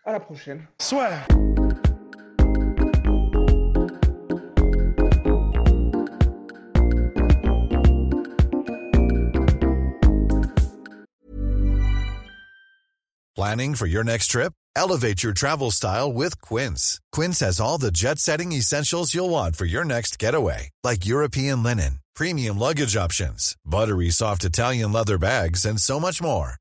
À 0.05 0.11
la 0.13 0.19
prochaine. 0.19 0.67
Soit. 0.79 1.25
Planning 13.35 13.75
for 13.75 13.87
your 13.87 14.03
next 14.03 14.27
trip? 14.27 14.53
Elevate 14.75 15.23
your 15.23 15.33
travel 15.33 15.71
style 15.71 16.13
with 16.13 16.39
Quince. 16.41 17.01
Quince 17.11 17.39
has 17.39 17.59
all 17.59 17.77
the 17.77 17.91
jet 17.91 18.19
setting 18.19 18.51
essentials 18.51 19.13
you'll 19.13 19.29
want 19.29 19.55
for 19.55 19.65
your 19.65 19.83
next 19.83 20.19
getaway, 20.19 20.69
like 20.83 21.05
European 21.05 21.63
linen 21.63 22.01
premium 22.15 22.59
luggage 22.59 22.95
options, 22.95 23.55
buttery 23.65 24.09
soft 24.09 24.43
Italian 24.43 24.91
leather 24.91 25.17
bags, 25.17 25.65
and 25.65 25.79
so 25.79 25.99
much 25.99 26.21
more. 26.21 26.60